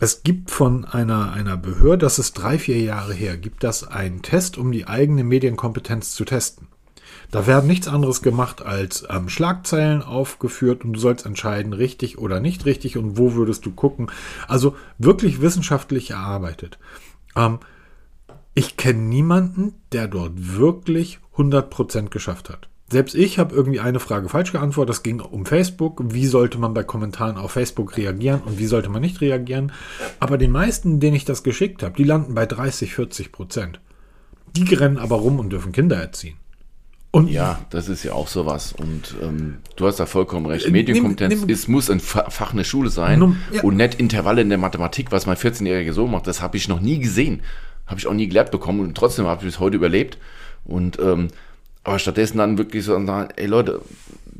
Es 0.00 0.24
gibt 0.24 0.50
von 0.50 0.84
einer, 0.84 1.32
einer 1.32 1.56
Behörde, 1.56 1.98
das 1.98 2.18
ist 2.18 2.32
drei, 2.32 2.58
vier 2.58 2.80
Jahre 2.80 3.14
her, 3.14 3.36
gibt 3.36 3.62
das 3.62 3.86
einen 3.86 4.22
Test, 4.22 4.58
um 4.58 4.72
die 4.72 4.88
eigene 4.88 5.22
Medienkompetenz 5.22 6.10
zu 6.16 6.24
testen. 6.24 6.66
Da 7.30 7.46
werden 7.46 7.66
nichts 7.66 7.88
anderes 7.88 8.22
gemacht 8.22 8.62
als 8.62 9.04
ähm, 9.10 9.28
Schlagzeilen 9.28 10.02
aufgeführt 10.02 10.84
und 10.84 10.94
du 10.94 11.00
sollst 11.00 11.26
entscheiden, 11.26 11.72
richtig 11.72 12.18
oder 12.18 12.40
nicht 12.40 12.64
richtig 12.64 12.96
und 12.96 13.18
wo 13.18 13.34
würdest 13.34 13.66
du 13.66 13.72
gucken. 13.72 14.10
Also 14.46 14.76
wirklich 14.98 15.40
wissenschaftlich 15.40 16.10
erarbeitet. 16.10 16.78
Ähm, 17.36 17.58
ich 18.54 18.76
kenne 18.76 19.00
niemanden, 19.00 19.74
der 19.92 20.06
dort 20.06 20.32
wirklich 20.36 21.18
100% 21.36 22.10
geschafft 22.10 22.50
hat. 22.50 22.68
Selbst 22.90 23.14
ich 23.14 23.38
habe 23.38 23.54
irgendwie 23.54 23.80
eine 23.80 23.98
Frage 23.98 24.28
falsch 24.28 24.52
geantwortet. 24.52 24.90
Das 24.90 25.02
ging 25.02 25.20
um 25.20 25.46
Facebook. 25.46 26.00
Wie 26.12 26.26
sollte 26.26 26.58
man 26.58 26.74
bei 26.74 26.84
Kommentaren 26.84 27.38
auf 27.38 27.52
Facebook 27.52 27.96
reagieren 27.96 28.42
und 28.42 28.58
wie 28.58 28.66
sollte 28.66 28.90
man 28.90 29.00
nicht 29.00 29.20
reagieren? 29.20 29.72
Aber 30.20 30.38
den 30.38 30.52
meisten, 30.52 31.00
denen 31.00 31.16
ich 31.16 31.24
das 31.24 31.42
geschickt 31.42 31.82
habe, 31.82 31.96
die 31.96 32.04
landen 32.04 32.34
bei 32.34 32.46
30, 32.46 32.94
40 32.94 33.32
Prozent. 33.32 33.80
Die 34.56 34.72
rennen 34.74 34.98
aber 34.98 35.16
rum 35.16 35.40
und 35.40 35.50
dürfen 35.50 35.72
Kinder 35.72 35.96
erziehen. 35.96 36.36
Und 37.14 37.28
Ja, 37.30 37.60
das 37.70 37.88
ist 37.88 38.02
ja 38.02 38.12
auch 38.12 38.26
sowas. 38.28 38.72
Und 38.72 39.14
ähm, 39.22 39.58
du 39.76 39.86
hast 39.86 40.00
da 40.00 40.06
vollkommen 40.06 40.46
recht. 40.46 40.66
Äh, 40.66 40.70
Medienkompetenz 40.70 41.32
nimm- 41.34 41.40
nimm- 41.46 41.48
ist, 41.52 41.68
muss 41.68 41.88
ein 41.88 42.00
Fa- 42.00 42.28
Fach 42.28 42.50
in 42.50 42.56
der 42.58 42.64
Schule 42.64 42.90
sein 42.90 43.20
Nun, 43.20 43.36
ja. 43.52 43.62
und 43.62 43.76
nicht 43.76 43.94
Intervalle 44.00 44.42
in 44.42 44.48
der 44.48 44.58
Mathematik, 44.58 45.12
was 45.12 45.24
mein 45.26 45.36
14-Jähriger 45.36 45.92
so 45.92 46.06
macht. 46.08 46.26
Das 46.26 46.42
habe 46.42 46.56
ich 46.56 46.68
noch 46.68 46.80
nie 46.80 46.98
gesehen. 46.98 47.42
Habe 47.86 48.00
ich 48.00 48.06
auch 48.08 48.14
nie 48.14 48.26
gelehrt 48.26 48.50
bekommen 48.50 48.80
und 48.80 48.96
trotzdem 48.96 49.26
habe 49.26 49.40
ich 49.42 49.46
bis 49.46 49.60
heute 49.60 49.76
überlebt. 49.76 50.18
Und 50.64 50.98
ähm, 50.98 51.28
aber 51.84 51.98
stattdessen 51.98 52.38
dann 52.38 52.58
wirklich 52.58 52.84
so 52.84 52.92
sagen, 53.06 53.28
ey 53.36 53.46
Leute, 53.46 53.80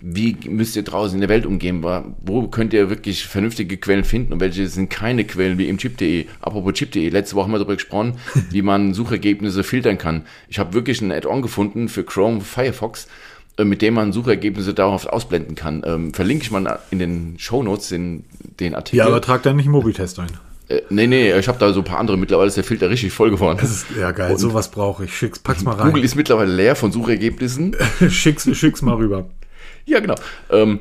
wie 0.06 0.36
müsst 0.50 0.76
ihr 0.76 0.82
draußen 0.82 1.14
in 1.14 1.22
der 1.22 1.30
Welt 1.30 1.46
umgehen? 1.46 1.82
Wo 1.82 2.46
könnt 2.48 2.74
ihr 2.74 2.90
wirklich 2.90 3.26
vernünftige 3.26 3.78
Quellen 3.78 4.04
finden 4.04 4.34
und 4.34 4.40
welche 4.40 4.68
sind 4.68 4.90
keine 4.90 5.24
Quellen 5.24 5.56
wie 5.56 5.66
im 5.66 5.78
Chip.de? 5.78 6.26
Apropos 6.42 6.74
Chip.de, 6.74 7.08
letzte 7.08 7.36
Woche 7.36 7.44
haben 7.44 7.52
wir 7.52 7.58
darüber 7.58 7.76
gesprochen, 7.76 8.18
wie 8.50 8.60
man 8.60 8.92
Suchergebnisse 8.92 9.64
filtern 9.64 9.96
kann. 9.96 10.26
Ich 10.48 10.58
habe 10.58 10.74
wirklich 10.74 11.00
ein 11.00 11.10
Add-on 11.10 11.40
gefunden 11.40 11.88
für 11.88 12.04
Chrome 12.04 12.42
Firefox, 12.42 13.08
äh, 13.56 13.64
mit 13.64 13.80
dem 13.80 13.94
man 13.94 14.12
Suchergebnisse 14.12 14.74
dauerhaft 14.74 15.08
ausblenden 15.08 15.54
kann. 15.54 15.82
Ähm, 15.86 16.12
verlinke 16.12 16.44
ich 16.44 16.50
mal 16.50 16.80
in 16.90 16.98
den 16.98 17.36
Shownotes 17.38 17.88
den, 17.88 18.24
den 18.60 18.74
Artikel. 18.74 18.98
ja, 18.98 19.06
aber 19.06 19.22
trag 19.22 19.42
da 19.42 19.54
nicht 19.54 19.64
einen 19.64 19.72
Mobitest 19.72 20.18
ein. 20.18 20.28
äh, 20.68 20.82
nee, 20.90 21.06
nee, 21.06 21.32
ich 21.32 21.48
habe 21.48 21.58
da 21.58 21.72
so 21.72 21.80
ein 21.80 21.84
paar 21.84 21.98
andere. 21.98 22.18
Mittlerweile 22.18 22.48
ist 22.48 22.58
der 22.58 22.64
Filter 22.64 22.90
richtig 22.90 23.14
voll 23.14 23.30
geworden. 23.30 23.56
Das 23.58 23.70
ist 23.70 23.86
ja 23.98 24.10
geil. 24.10 24.32
Und 24.32 24.38
Sowas 24.38 24.70
brauche 24.70 25.06
ich. 25.06 25.16
Schick's, 25.16 25.38
pack's 25.38 25.64
mal 25.64 25.76
rein. 25.76 25.86
Google 25.86 26.04
ist 26.04 26.14
mittlerweile 26.14 26.54
leer 26.54 26.76
von 26.76 26.92
Suchergebnissen. 26.92 27.74
schick's, 28.10 28.46
schick's 28.54 28.82
mal 28.82 28.96
rüber. 28.96 29.30
Ja, 29.86 30.00
genau. 30.00 30.14
Ähm, 30.50 30.80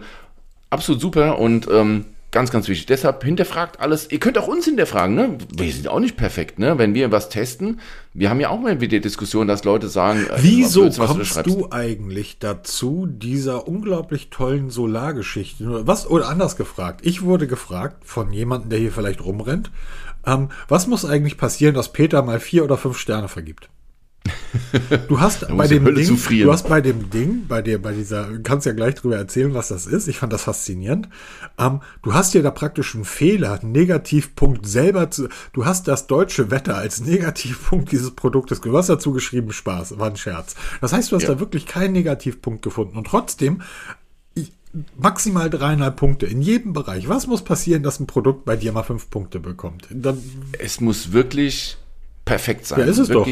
absolut 0.69 1.01
super 1.01 1.39
und 1.39 1.67
ähm, 1.71 2.05
ganz, 2.31 2.51
ganz 2.51 2.67
wichtig. 2.67 2.87
Deshalb 2.87 3.23
hinterfragt 3.23 3.79
alles. 3.79 4.11
Ihr 4.11 4.19
könnt 4.19 4.37
auch 4.37 4.47
uns 4.47 4.65
hinterfragen, 4.65 5.15
ne? 5.15 5.37
Wir 5.55 5.71
sind 5.71 5.87
auch 5.87 5.99
nicht 5.99 6.17
perfekt, 6.17 6.59
ne? 6.59 6.77
Wenn 6.77 6.93
wir 6.93 7.11
was 7.11 7.29
testen. 7.29 7.79
Wir 8.13 8.29
haben 8.29 8.39
ja 8.39 8.49
auch 8.49 8.59
mal 8.59 8.81
wieder 8.81 8.99
Diskussion, 8.99 9.47
dass 9.47 9.63
Leute 9.63 9.87
sagen, 9.87 10.25
äh, 10.25 10.37
Wieso 10.39 10.89
du 10.89 10.89
da 10.89 11.05
kommst 11.05 11.33
schreibst. 11.33 11.49
du 11.49 11.67
eigentlich 11.71 12.39
dazu, 12.39 13.05
dieser 13.07 13.67
unglaublich 13.67 14.29
tollen 14.29 14.69
Solargeschichte? 14.69 15.87
Was, 15.87 16.07
oder 16.09 16.27
anders 16.27 16.57
gefragt. 16.57 17.01
Ich 17.03 17.21
wurde 17.21 17.47
gefragt 17.47 18.03
von 18.03 18.33
jemandem, 18.33 18.71
der 18.71 18.79
hier 18.79 18.91
vielleicht 18.91 19.23
rumrennt, 19.23 19.71
ähm, 20.25 20.49
was 20.67 20.87
muss 20.87 21.05
eigentlich 21.05 21.37
passieren, 21.37 21.75
dass 21.75 21.93
Peter 21.93 22.21
mal 22.21 22.39
vier 22.39 22.63
oder 22.63 22.77
fünf 22.77 22.97
Sterne 22.97 23.27
vergibt? 23.27 23.69
Du 25.09 25.19
hast 25.19 25.47
bei 25.55 25.67
dem 25.67 25.83
Ding, 25.95 26.17
du 26.43 26.51
hast 26.51 26.69
bei 26.69 26.79
dem 26.81 27.09
Ding, 27.09 27.45
bei 27.47 27.61
dir, 27.61 27.81
bei 27.81 27.91
dieser, 27.93 28.27
du 28.27 28.41
kannst 28.41 28.65
ja 28.65 28.71
gleich 28.71 28.95
drüber 28.95 29.17
erzählen, 29.17 29.53
was 29.53 29.67
das 29.67 29.85
ist. 29.85 30.07
Ich 30.07 30.17
fand 30.19 30.31
das 30.31 30.43
faszinierend. 30.43 31.09
Ähm, 31.57 31.81
du 32.01 32.13
hast 32.13 32.33
dir 32.33 32.41
da 32.41 32.51
praktisch 32.51 32.95
einen 32.95 33.03
Fehler, 33.05 33.59
einen 33.61 33.71
Negativpunkt 33.73 34.65
selber 34.65 35.11
zu, 35.11 35.27
du 35.51 35.65
hast 35.65 35.87
das 35.87 36.07
deutsche 36.07 36.51
Wetter 36.51 36.77
als 36.77 37.01
Negativpunkt 37.01 37.91
dieses 37.91 38.11
Produktes, 38.11 38.61
du 38.61 38.77
hast 38.77 38.87
dazu 38.87 39.11
geschrieben 39.11 39.51
Spaß, 39.51 39.97
war 39.99 40.09
ein 40.09 40.15
Scherz. 40.17 40.55
Das 40.81 40.93
heißt, 40.93 41.11
du 41.11 41.15
hast 41.17 41.23
Ja. 41.23 41.33
da 41.33 41.39
wirklich 41.39 41.65
keinen 41.65 41.93
Negativpunkt 41.93 42.61
gefunden 42.61 42.97
und 42.97 43.07
trotzdem 43.07 43.61
ich- 44.35 44.53
maximal 44.97 45.49
dreieinhalb 45.49 45.97
Punkte 45.97 46.25
in 46.27 46.41
jedem 46.41 46.73
Bereich. 46.73 47.09
Was 47.09 47.27
muss 47.27 47.43
passieren, 47.43 47.83
dass 47.83 47.99
ein 47.99 48.07
Produkt 48.07 48.45
bei 48.45 48.55
dir 48.55 48.71
mal 48.71 48.83
fünf 48.83 49.09
Punkte 49.09 49.39
bekommt? 49.39 49.87
Dann, 49.89 50.17
Es 50.59 50.79
muss 50.79 51.11
wirklich 51.11 51.77
perfekt 52.25 52.65
sein. 52.67 52.79
Ja, 52.79 52.85
ist 52.85 52.99
es 52.99 53.09
doch. 53.09 53.27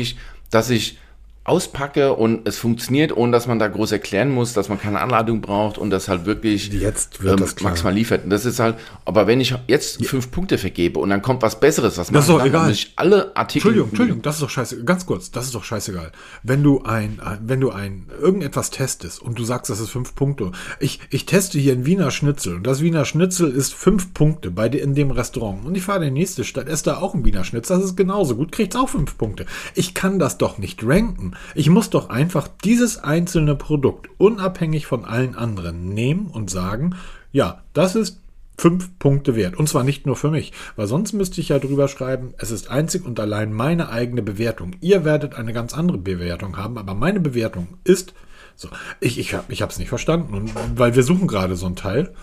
Dass 0.52 0.70
ich 0.70 1.00
auspacke 1.44 2.14
und 2.14 2.48
es 2.48 2.60
funktioniert, 2.60 3.18
ohne 3.18 3.32
dass 3.32 3.48
man 3.48 3.58
da 3.58 3.68
groß 3.68 3.92
erklären 3.92 4.30
muss, 4.30 4.54
dass 4.54 4.70
man 4.70 4.80
keine 4.80 5.02
Anladung 5.02 5.42
braucht 5.42 5.80
und 5.80 5.90
das 5.90 6.08
halt 6.08 6.26
wirklich 6.26 6.72
Jetzt 6.72 7.24
wird 7.24 7.40
das 7.40 7.56
klar. 7.56 7.72
maximal 7.72 7.94
liefert. 7.94 8.26
Und 8.26 8.30
das 8.30 8.46
ist 8.46 8.60
halt, 8.60 8.76
aber 9.06 9.26
wenn 9.26 9.42
ich 9.42 9.56
jetzt 9.68 10.06
fünf 10.06 10.30
Punkte 10.30 10.60
vergebe 10.60 11.00
und 11.00 11.10
dann 11.10 11.24
kommt 11.24 11.42
was 11.42 11.60
Besseres, 11.60 11.98
was 11.98 12.12
doch 12.28 12.38
kann, 12.38 12.48
egal. 12.48 12.68
muss 12.68 12.78
ich 12.78 12.94
alle 12.96 13.36
Artikel. 13.36 13.70
Entschuldigung, 13.70 13.90
Entschuldigung, 13.90 14.22
das 14.22 14.36
ist 14.36 14.44
doch 14.44 14.50
scheiße. 14.52 14.84
Ganz 14.84 15.08
kurz, 15.08 15.32
das 15.32 15.46
ist 15.46 15.56
doch 15.56 15.64
scheißegal. 15.64 16.12
Wenn 16.44 16.62
du 16.62 16.84
ein, 16.84 17.20
wenn 17.42 17.60
du 17.60 17.72
ein 17.72 18.06
irgendetwas 18.22 18.70
testest 18.70 19.20
und 19.20 19.40
du 19.40 19.44
sagst, 19.44 19.72
das 19.72 19.80
ist 19.80 19.90
fünf 19.90 20.14
Punkte. 20.14 20.52
Ich, 20.80 21.00
ich 21.10 21.26
teste 21.26 21.58
hier 21.58 21.74
ein 21.74 21.88
Wiener 21.88 22.12
Schnitzel 22.12 22.58
und 22.58 22.68
das 22.68 22.82
Wiener 22.82 23.04
Schnitzel 23.04 23.50
ist 23.50 23.74
fünf 23.74 24.14
Punkte 24.14 24.52
bei 24.52 24.70
dir 24.70 24.84
in 24.84 24.94
dem 24.94 25.10
Restaurant. 25.10 25.66
Und 25.66 25.74
ich 25.74 25.84
fahre 25.84 26.06
in 26.06 26.14
die 26.14 26.20
nächste 26.20 26.44
Stadt, 26.44 26.70
esse 26.70 26.84
da 26.84 26.98
auch 26.98 27.16
ein 27.16 27.26
Wiener 27.26 27.44
Schnitzel, 27.44 27.78
das 27.78 27.86
ist 27.86 27.98
genauso 27.98 28.36
gut, 28.36 28.52
kriegt's 28.52 28.76
auch 28.76 28.90
fünf 28.90 29.18
Punkte. 29.18 29.48
Ich 29.74 29.96
kann 29.96 30.20
das 30.20 30.38
doch 30.38 30.60
nicht 30.60 30.84
ranken. 30.86 31.31
Ich 31.56 31.70
muss 31.70 31.90
doch 31.90 32.10
einfach 32.10 32.48
dieses 32.64 33.04
einzelne 33.04 33.56
Produkt 33.56 34.10
unabhängig 34.18 34.86
von 34.86 35.06
allen 35.06 35.36
anderen 35.36 35.90
nehmen 35.90 36.28
und 36.28 36.50
sagen, 36.50 36.96
ja, 37.32 37.62
das 37.74 37.96
ist 37.96 38.20
fünf 38.58 38.98
Punkte 39.00 39.36
wert. 39.36 39.58
Und 39.58 39.68
zwar 39.68 39.84
nicht 39.84 40.06
nur 40.06 40.16
für 40.16 40.30
mich, 40.30 40.54
weil 40.76 40.88
sonst 40.88 41.14
müsste 41.14 41.42
ich 41.42 41.50
ja 41.50 41.60
drüber 41.60 41.88
schreiben, 41.88 42.34
es 42.38 42.52
ist 42.52 42.70
einzig 42.70 43.06
und 43.06 43.20
allein 43.20 43.54
meine 43.54 43.90
eigene 43.90 44.22
Bewertung. 44.22 44.76
Ihr 44.82 45.04
werdet 45.04 45.34
eine 45.34 45.52
ganz 45.52 45.74
andere 45.74 45.98
Bewertung 45.98 46.58
haben, 46.58 46.78
aber 46.78 46.94
meine 46.94 47.20
Bewertung 47.20 47.68
ist 47.84 48.14
so. 48.56 48.70
Ich, 49.00 49.18
ich 49.18 49.34
habe 49.34 49.48
es 49.50 49.80
nicht 49.80 49.90
verstanden, 49.90 50.36
und, 50.36 50.52
weil 50.78 50.96
wir 50.96 51.04
suchen 51.04 51.28
gerade 51.28 51.56
so 51.56 51.66
ein 51.66 51.76
Teil. 51.76 52.14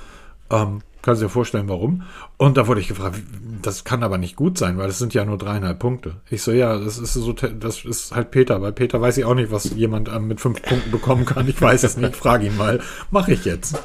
Ähm, 0.51 0.81
kannst 1.03 1.23
du 1.23 1.27
dir 1.27 1.31
vorstellen, 1.31 1.69
warum? 1.69 2.03
Und 2.37 2.57
da 2.57 2.67
wurde 2.67 2.81
ich 2.81 2.89
gefragt, 2.89 3.21
das 3.63 3.85
kann 3.85 4.03
aber 4.03 4.19
nicht 4.19 4.37
gut 4.37 4.59
sein, 4.59 4.79
weil 4.79 4.89
es 4.89 4.99
sind 4.99 5.15
ja 5.15 5.25
nur 5.25 5.39
dreieinhalb 5.39 5.79
Punkte. 5.79 6.17
Ich 6.31 6.43
so, 6.43 6.53
ja, 6.53 6.79
das 6.79 6.99
ist 6.99 7.15
so, 7.15 7.33
das 7.33 7.85
ist 7.85 8.15
halt 8.15 8.31
Peter. 8.31 8.59
Bei 8.59 8.71
Peter 8.71 9.01
weiß 9.01 9.19
ich 9.19 9.25
auch 9.25 9.35
nicht, 9.35 9.51
was 9.51 9.71
jemand 9.71 10.09
ähm, 10.09 10.29
mit 10.29 10.41
fünf 10.41 10.63
Punkten 10.63 10.91
bekommen 10.91 11.25
kann. 11.25 11.49
Ich 11.49 11.61
weiß 11.61 11.83
es 11.85 11.97
nicht. 11.97 12.17
Frage 12.17 12.47
ihn 12.47 12.57
mal. 12.57 12.81
Mache 13.11 13.33
ich 13.33 13.45
jetzt. 13.45 13.83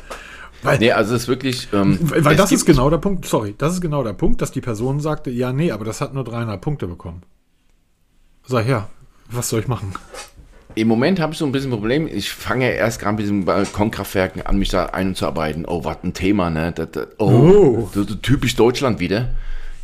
Weil, 0.64 0.80
Nee, 0.80 0.92
also 0.92 1.16
es 1.16 1.24
ist 1.24 1.28
wirklich. 1.28 1.68
Ähm, 1.74 2.00
weil 2.02 2.26
weil 2.26 2.36
das 2.36 2.52
ist 2.52 2.66
genau 2.66 2.90
der 2.90 2.98
Punkt, 2.98 3.26
sorry, 3.26 3.54
das 3.58 3.74
ist 3.74 3.82
genau 3.82 4.04
der 4.04 4.14
Punkt, 4.14 4.42
dass 4.42 4.52
die 4.52 4.62
Person 4.62 5.00
sagte, 5.00 5.30
ja, 5.30 5.52
nee, 5.52 5.72
aber 5.72 5.86
das 5.86 6.02
hat 6.02 6.14
nur 6.14 6.24
dreieinhalb 6.24 6.62
Punkte 6.62 6.88
bekommen. 6.88 7.24
Sag 8.46 8.68
ja, 8.68 8.90
was 9.30 9.50
soll 9.50 9.62
ich 9.62 9.68
machen? 9.68 9.94
Im 10.76 10.88
Moment 10.88 11.20
habe 11.20 11.34
ich 11.34 11.40
so 11.40 11.46
ein 11.46 11.52
bisschen 11.52 11.70
ein 11.72 11.78
Problem. 11.78 12.08
Ich 12.12 12.32
fange 12.32 12.66
ja 12.66 12.72
erst 12.72 13.00
gerade 13.00 13.14
mit 13.16 13.24
diesen 13.24 13.46
Balkonkraftwerken 13.46 14.42
an, 14.46 14.58
mich 14.58 14.70
da 14.70 14.86
einzuarbeiten. 14.88 15.66
Oh, 15.68 15.84
was 15.84 15.98
ein 16.04 16.14
Thema, 16.14 16.50
ne? 16.50 16.72
Das, 16.74 16.90
das, 16.92 17.08
oh, 17.18 17.88
Oh. 17.96 18.04
Typisch 18.22 18.56
Deutschland 18.56 19.00
wieder. 19.00 19.30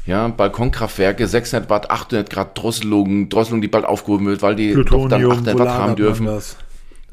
Ja, 0.05 0.27
Balkonkraftwerke, 0.27 1.27
600 1.27 1.69
Watt, 1.69 1.91
800 1.91 2.29
Grad 2.29 2.57
Drosselung, 2.57 3.29
Drosselung, 3.29 3.61
die 3.61 3.67
bald 3.67 3.85
aufgehoben 3.85 4.25
wird, 4.25 4.41
weil 4.41 4.55
die 4.55 4.73
doch 4.73 5.07
dann 5.07 5.23
800 5.25 5.59
Watt 5.59 5.67
haben 5.69 5.95
dürfen. 5.95 6.25
das? 6.25 6.57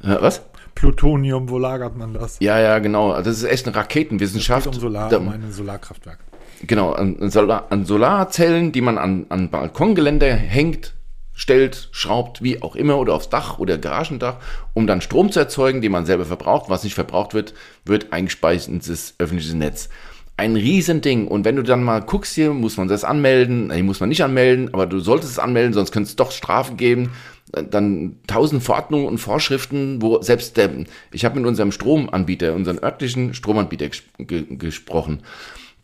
Äh, 0.03 0.17
was? 0.21 0.43
Plutonium, 0.75 1.49
wo 1.49 1.59
lagert 1.59 1.97
man 1.97 2.15
das? 2.15 2.37
Ja, 2.41 2.59
ja, 2.59 2.79
genau. 2.79 3.11
Also 3.13 3.31
Das 3.31 3.39
ist 3.39 3.45
echt 3.45 3.67
eine 3.67 3.73
Es 3.77 3.83
Raketenwissenschaft. 3.83 4.65
geht 4.67 4.75
um 4.75 4.81
Solar, 4.81 5.09
Da- 5.09 5.19
um 5.19 5.29
ein 5.29 5.51
Solarkraftwerk. 5.53 6.19
Genau, 6.67 6.93
an, 6.93 7.17
an, 7.21 7.31
Solar, 7.31 7.67
an 7.71 7.85
Solarzellen, 7.85 8.73
die 8.73 8.81
man 8.81 8.97
an, 8.97 9.27
an 9.29 9.51
Balkongeländer 9.51 10.33
hängt, 10.35 10.95
stellt, 11.37 11.89
schraubt, 11.93 12.43
wie 12.43 12.63
auch 12.63 12.75
immer, 12.75 12.99
oder 12.99 13.15
aufs 13.15 13.29
Dach 13.29 13.59
oder 13.59 13.79
Garagendach, 13.79 14.39
um 14.75 14.89
dann 14.89 15.03
Strom 15.03 15.31
zu 15.31 15.39
erzeugen, 15.39 15.83
den 15.83 15.93
man 15.93 16.07
selber 16.07 16.25
verbraucht. 16.25 16.69
Was 16.69 16.83
nicht 16.83 16.95
verbraucht 16.95 17.35
wird, 17.35 17.55
wird 17.85 18.13
eingespeist 18.13 18.69
ins 18.69 19.15
öffentliche 19.19 19.57
Netz. 19.57 19.91
Ein 20.39 20.57
Riesending. 20.57 21.29
Und 21.29 21.45
wenn 21.45 21.57
du 21.57 21.63
dann 21.63 21.85
mal 21.85 22.01
guckst 22.01 22.35
hier, 22.35 22.53
muss 22.53 22.79
man 22.79 22.89
das 22.89 23.05
anmelden. 23.05 23.69
Nee, 23.69 23.83
muss 23.83 24.01
man 24.01 24.09
nicht 24.09 24.25
anmelden, 24.25 24.73
aber 24.73 24.87
du 24.87 24.99
solltest 24.99 25.33
es 25.33 25.39
anmelden, 25.39 25.75
sonst 25.75 25.93
könnte 25.93 26.09
es 26.09 26.17
doch 26.17 26.33
Strafen 26.33 26.77
geben. 26.77 27.13
Dann 27.53 28.17
tausend 28.27 28.63
Verordnungen 28.63 29.07
und 29.07 29.19
Vorschriften, 29.19 30.03
wo 30.03 30.21
selbst 30.21 30.57
der, 30.57 30.71
ich 31.13 31.25
habe 31.25 31.39
mit 31.39 31.47
unserem 31.47 31.71
Stromanbieter, 31.71 32.55
unseren 32.55 32.83
örtlichen 32.83 33.35
Stromanbieter 33.35 33.89
ges 33.89 34.03
ge 34.19 34.45
gesprochen 34.57 35.23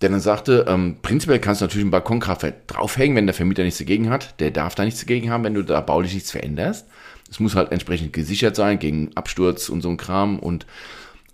der 0.02 0.10
dann 0.10 0.20
sagte, 0.20 0.66
ähm, 0.68 0.96
prinzipiell 1.00 1.38
kannst 1.38 1.60
du 1.60 1.64
natürlich 1.64 1.86
ein 1.86 1.90
Balkonkraftwerk 1.90 2.66
draufhängen, 2.66 3.16
wenn 3.16 3.26
der 3.26 3.34
Vermieter 3.34 3.62
nichts 3.62 3.78
dagegen 3.78 4.10
hat. 4.10 4.40
Der 4.40 4.50
darf 4.50 4.74
da 4.74 4.84
nichts 4.84 5.00
dagegen 5.00 5.30
haben, 5.30 5.44
wenn 5.44 5.54
du 5.54 5.62
da 5.62 5.80
baulich 5.80 6.14
nichts 6.14 6.30
veränderst. 6.30 6.86
Es 7.30 7.40
muss 7.40 7.54
halt 7.54 7.72
entsprechend 7.72 8.12
gesichert 8.12 8.56
sein 8.56 8.78
gegen 8.78 9.10
Absturz 9.14 9.68
und 9.68 9.80
so 9.80 9.88
ein 9.88 9.96
Kram. 9.96 10.38
Und 10.38 10.66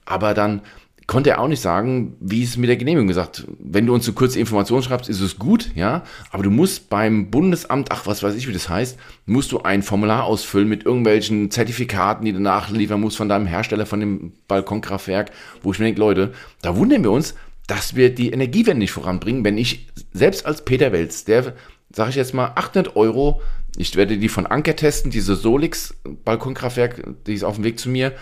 aber 0.04 0.34
dann 0.34 0.62
konnte 1.08 1.30
er 1.30 1.40
auch 1.40 1.48
nicht 1.48 1.62
sagen, 1.62 2.16
wie 2.20 2.44
es 2.44 2.58
mit 2.58 2.68
der 2.68 2.76
Genehmigung 2.76 3.08
gesagt. 3.08 3.46
Wenn 3.58 3.86
du 3.86 3.94
uns 3.94 4.06
eine 4.06 4.14
kurze 4.14 4.38
Information 4.38 4.82
schreibst, 4.82 5.08
ist 5.08 5.22
es 5.22 5.38
gut, 5.38 5.70
ja. 5.74 6.04
Aber 6.30 6.42
du 6.42 6.50
musst 6.50 6.90
beim 6.90 7.30
Bundesamt, 7.30 7.90
ach 7.90 8.06
was 8.06 8.22
weiß 8.22 8.34
ich, 8.34 8.46
wie 8.46 8.52
das 8.52 8.68
heißt, 8.68 8.98
musst 9.24 9.50
du 9.50 9.62
ein 9.62 9.82
Formular 9.82 10.24
ausfüllen 10.24 10.68
mit 10.68 10.84
irgendwelchen 10.84 11.50
Zertifikaten, 11.50 12.26
die 12.26 12.34
du 12.34 12.40
nachliefern 12.40 13.00
musst 13.00 13.16
von 13.16 13.28
deinem 13.28 13.46
Hersteller 13.46 13.86
von 13.86 14.00
dem 14.00 14.32
Balkonkraftwerk, 14.48 15.30
wo 15.62 15.72
ich 15.72 15.78
mir 15.78 15.86
denke, 15.86 16.00
Leute, 16.00 16.32
da 16.60 16.76
wundern 16.76 17.02
wir 17.02 17.10
uns, 17.10 17.34
dass 17.68 17.94
wir 17.94 18.12
die 18.12 18.32
Energiewende 18.32 18.80
nicht 18.80 18.90
voranbringen, 18.90 19.44
wenn 19.44 19.56
ich 19.56 19.86
selbst 20.12 20.44
als 20.44 20.64
Peter 20.64 20.90
Welz, 20.90 21.24
der, 21.24 21.54
sage 21.94 22.10
ich 22.10 22.16
jetzt 22.16 22.34
mal, 22.34 22.52
800 22.56 22.96
Euro, 22.96 23.40
ich 23.76 23.94
werde 23.94 24.18
die 24.18 24.28
von 24.28 24.46
Anker 24.46 24.74
testen, 24.74 25.12
diese 25.12 25.36
Solix 25.36 25.94
Balkonkraftwerk, 26.24 27.04
die 27.26 27.34
ist 27.34 27.44
auf 27.44 27.56
dem 27.56 27.64
Weg 27.64 27.78
zu 27.78 27.88
mir, 27.88 28.14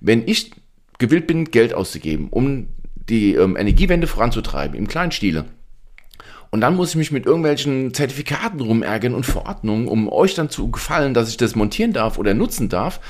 wenn 0.00 0.26
ich 0.26 0.52
gewillt 0.98 1.26
bin, 1.26 1.46
Geld 1.46 1.74
auszugeben, 1.74 2.28
um 2.30 2.68
die 2.94 3.34
ähm, 3.34 3.56
Energiewende 3.56 4.06
voranzutreiben, 4.06 4.78
im 4.78 4.88
kleinen 4.88 5.12
Stile, 5.12 5.44
und 6.50 6.60
dann 6.60 6.76
muss 6.76 6.90
ich 6.90 6.96
mich 6.96 7.10
mit 7.10 7.26
irgendwelchen 7.26 7.92
Zertifikaten 7.92 8.60
rumärgern 8.60 9.14
und 9.14 9.26
Verordnungen, 9.26 9.88
um 9.88 10.08
euch 10.08 10.34
dann 10.34 10.48
zu 10.48 10.70
gefallen, 10.70 11.12
dass 11.12 11.28
ich 11.28 11.36
das 11.36 11.54
montieren 11.56 11.92
darf 11.92 12.18
oder 12.18 12.34
nutzen 12.34 12.68
darf, 12.68 13.00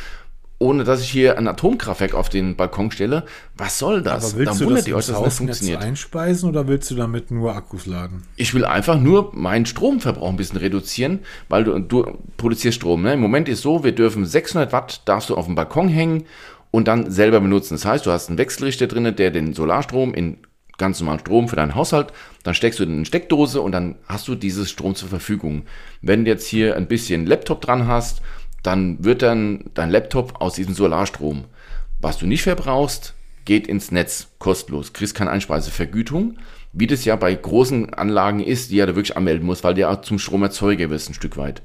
ohne 0.59 0.85
dass 0.85 1.03
ich 1.03 1.11
hier 1.11 1.37
ein 1.37 1.47
Atomkraftwerk 1.49 2.15
auf 2.15 2.29
den 2.29 2.57
Balkon 2.57 2.91
stelle. 2.91 3.25
Was 3.57 3.79
soll 3.79 4.03
das? 4.03 4.31
Aber 4.31 4.39
willst 4.39 4.53
dann 4.53 4.59
du 4.59 4.65
wundert 4.67 4.81
das 4.81 4.89
ihr 4.89 4.97
euch, 4.97 5.07
dass 5.07 5.23
das 5.23 5.37
funktioniert. 5.39 5.83
einspeisen 5.83 6.49
oder 6.49 6.67
willst 6.67 6.91
du 6.91 6.95
damit 6.95 7.31
nur 7.31 7.55
Akkus 7.55 7.87
laden? 7.87 8.23
Ich 8.37 8.55
will 8.55 8.65
einfach 8.65 8.99
nur 8.99 9.31
meinen 9.35 9.67
Stromverbrauch 9.67 10.31
ein 10.31 10.37
bisschen 10.37 10.59
reduzieren, 10.59 11.21
weil 11.49 11.65
du, 11.65 11.79
du 11.79 12.19
produzierst 12.39 12.77
Strom. 12.77 13.03
Ne? 13.03 13.15
Im 13.15 13.21
Moment 13.21 13.49
ist 13.49 13.63
so, 13.63 13.85
wir 13.85 13.93
dürfen 13.93 14.25
600 14.25 14.73
Watt 14.73 15.03
darfst 15.05 15.29
du 15.29 15.37
auf 15.37 15.45
dem 15.45 15.55
Balkon 15.55 15.89
hängen 15.89 16.25
und 16.71 16.89
dann 16.89 17.11
selber 17.11 17.41
benutzen. 17.41 17.75
Das 17.75 17.85
heißt, 17.85 18.07
du 18.07 18.11
hast 18.11 18.29
einen 18.29 18.39
Wechselrichter 18.39 18.87
drin, 18.87 19.15
der 19.15 19.31
den 19.31 19.53
Solarstrom 19.53 20.15
in 20.15 20.39
ganz 20.79 21.01
normalen 21.01 21.21
Strom 21.21 21.49
für 21.49 21.57
deinen 21.57 21.75
Haushalt, 21.75 22.13
dann 22.43 22.55
steckst 22.55 22.79
du 22.79 22.85
in 22.85 22.93
eine 22.93 23.05
Steckdose 23.07 23.61
und 23.61 23.73
dann 23.73 23.97
hast 24.07 24.29
du 24.29 24.35
dieses 24.35 24.71
Strom 24.71 24.95
zur 24.95 25.09
Verfügung. 25.09 25.63
Wenn 26.03 26.25
du 26.25 26.31
jetzt 26.31 26.47
hier 26.47 26.77
ein 26.77 26.87
bisschen 26.87 27.27
Laptop 27.27 27.61
dran 27.61 27.87
hast, 27.87 28.21
dann 28.67 29.05
wird 29.05 29.23
dann 29.23 29.65
dein 29.75 29.91
Laptop 29.91 30.41
aus 30.41 30.55
diesem 30.55 30.75
Solarstrom. 30.75 31.45
Was 32.01 32.19
du 32.19 32.27
nicht 32.27 32.43
verbrauchst, 32.43 33.15
geht 33.45 33.69
ins 33.69 33.93
Netz 33.93 34.29
kostenlos, 34.39 34.93
kriegst 34.93 35.15
keine 35.15 35.31
Einspeisevergütung, 35.31 36.39
wie 36.73 36.87
das 36.87 37.05
ja 37.05 37.17
bei 37.17 37.33
großen 37.35 37.95
Anlagen 37.95 38.41
ist, 38.41 38.71
die 38.71 38.77
ja 38.77 38.87
da 38.87 38.97
wirklich 38.97 39.17
anmelden 39.17 39.47
muss, 39.47 39.65
weil 39.65 39.75
du 39.75 39.83
ja 39.83 40.03
zum 40.03 40.19
Stromerzeuger 40.19 40.91
wirst 40.91 41.09
ein 41.09 41.15
Stück 41.15 41.37
weit. 41.37 41.63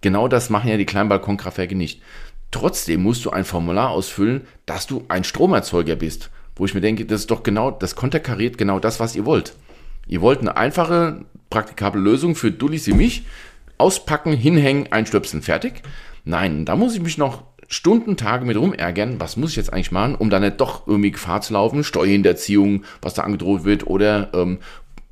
Genau 0.00 0.26
das 0.26 0.50
machen 0.50 0.68
ja 0.68 0.76
die 0.76 0.84
kleinen 0.84 1.08
Balkonkraftwerke 1.08 1.76
nicht. 1.76 2.02
Trotzdem 2.50 3.02
musst 3.02 3.24
du 3.24 3.30
ein 3.30 3.44
Formular 3.44 3.90
ausfüllen, 3.90 4.42
dass 4.66 4.86
du 4.86 5.04
ein 5.08 5.24
Stromerzeuger 5.24 5.96
bist. 5.96 6.30
Wo 6.56 6.66
ich 6.66 6.74
mir 6.74 6.82
denke, 6.82 7.06
das 7.06 7.20
ist 7.20 7.30
doch 7.30 7.44
genau, 7.44 7.70
das 7.70 7.96
konterkariert 7.96 8.58
genau 8.58 8.78
das, 8.78 9.00
was 9.00 9.16
ihr 9.16 9.24
wollt. 9.24 9.54
Ihr 10.06 10.20
wollt 10.20 10.40
eine 10.40 10.56
einfache, 10.56 11.24
praktikable 11.48 12.00
Lösung 12.00 12.34
für 12.34 12.50
Dullis 12.50 12.86
wie 12.88 12.94
mich. 12.94 13.24
Auspacken, 13.78 14.34
hinhängen, 14.34 14.92
einstöpseln, 14.92 15.42
fertig. 15.42 15.82
Nein, 16.24 16.64
da 16.64 16.76
muss 16.76 16.94
ich 16.94 17.00
mich 17.02 17.18
noch 17.18 17.42
Stunden, 17.68 18.16
Tage 18.16 18.44
mit 18.44 18.56
rumärgern. 18.56 19.18
Was 19.18 19.36
muss 19.36 19.50
ich 19.50 19.56
jetzt 19.56 19.72
eigentlich 19.72 19.92
machen, 19.92 20.14
um 20.14 20.30
da 20.30 20.38
nicht 20.40 20.60
doch 20.60 20.86
irgendwie 20.86 21.10
Gefahr 21.10 21.40
zu 21.40 21.54
laufen? 21.54 21.84
Steuerhinterziehung, 21.84 22.84
was 23.00 23.14
da 23.14 23.22
angedroht 23.22 23.64
wird 23.64 23.86
oder 23.86 24.30
ähm, 24.34 24.58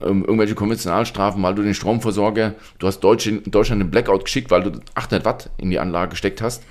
ähm, 0.03 0.23
irgendwelche 0.25 0.55
Konventionalstrafen, 0.55 1.43
weil 1.43 1.55
du 1.55 1.63
den 1.63 1.75
Stromversorger, 1.75 2.55
du 2.79 2.87
hast 2.87 3.01
Deutsch, 3.01 3.27
in 3.27 3.43
Deutschland 3.51 3.81
einen 3.83 3.91
Blackout 3.91 4.25
geschickt, 4.25 4.51
weil 4.51 4.63
du 4.63 4.73
800 4.95 5.25
Watt 5.25 5.51
in 5.59 5.71
die 5.71 5.79
Anlage 5.79 6.11
gesteckt 6.11 6.43
hast. 6.43 6.63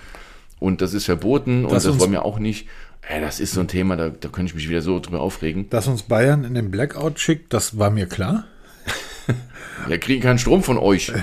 Und 0.60 0.82
das 0.82 0.93
ist 0.93 1.06
verboten 1.06 1.63
und 1.65 1.71
Das 1.71 1.84
das 1.84 1.93
uns- 1.93 2.02
wollen 2.02 2.12
wir 2.12 2.25
auch 2.25 2.38
nicht. 2.39 2.67
Ey, 3.08 3.21
das 3.21 3.39
ist 3.39 3.54
so 3.54 3.62
ein 3.62 3.67
Thema, 3.67 3.95
da, 3.95 4.10
da 4.10 4.28
könnte 4.30 4.49
ich 4.52 4.56
mich 4.56 4.69
wieder 4.69 4.82
so 4.82 4.99
drüber 4.99 5.21
aufregen. 5.21 5.69
Dass 5.69 5.88
uns 5.88 6.04
Bayern 6.04 6.43
in 6.43 6.54
den 6.54 6.69
Blackout 6.69 7.19
schickt, 7.19 7.54
das 7.54 7.78
war 7.80 7.89
mir 7.89 8.06
klar. 8.08 8.45
Ja, 9.88 9.97
kriegen 9.97 10.21
keinen 10.21 10.39
Strom 10.39 10.62
von 10.63 10.78
euch. 10.78 11.12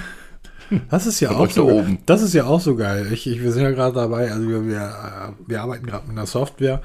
Das 0.90 1.06
ist 1.06 1.20
ja 1.20 1.30
auch 1.30 1.50
so, 1.50 1.68
oben. 1.68 1.98
das 2.06 2.22
ist 2.22 2.34
ja 2.34 2.44
auch 2.44 2.60
so 2.60 2.76
geil. 2.76 3.08
Ich, 3.12 3.26
ich, 3.26 3.42
wir 3.42 3.52
sind 3.52 3.62
ja 3.62 3.70
gerade 3.70 3.94
dabei, 3.94 4.30
also 4.32 4.48
wir, 4.48 4.66
wir, 4.66 4.80
äh, 4.80 5.32
wir 5.46 5.62
arbeiten 5.62 5.86
gerade 5.86 6.06
mit 6.06 6.16
einer 6.16 6.26
Software, 6.26 6.82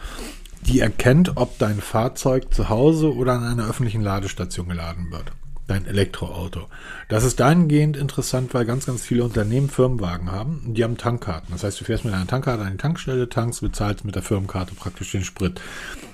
die 0.67 0.80
erkennt, 0.80 1.38
ob 1.38 1.58
dein 1.58 1.82
Fahrzeug 1.82 2.54
zu 2.54 2.70
Hause 2.70 3.15
oder 3.15 3.34
an 3.34 3.44
einer 3.44 3.70
öffentlichen 3.70 4.02
Ladestation 4.02 4.70
geladen 4.70 5.12
wird. 5.12 5.32
Dein 5.67 5.86
Elektroauto. 5.86 6.67
Das 7.08 7.24
ist 7.24 7.39
dahingehend 7.39 7.96
interessant, 7.96 8.54
weil 8.54 8.65
ganz, 8.65 8.86
ganz 8.86 9.04
viele 9.04 9.24
Unternehmen 9.24 9.70
Firmenwagen 9.70 10.32
haben 10.32 10.63
und 10.65 10.74
die 10.76 10.84
haben 10.84 10.98
Tankkarten. 10.98 11.50
Das 11.52 11.63
heißt, 11.63 11.80
du 11.80 11.86
fährst 11.86 12.04
mit 12.04 12.13
einer 12.13 12.28
Tankkarte 12.28 12.63
an 12.63 12.74
die 12.74 12.78
Tankstelle, 12.78 13.30
tankst, 13.30 13.62
bezahlst 13.62 14.04
mit 14.04 14.15
der 14.15 14.22
Firmenkarte 14.22 14.76
praktisch 14.76 15.12
den 15.12 15.24
Sprit. 15.24 15.62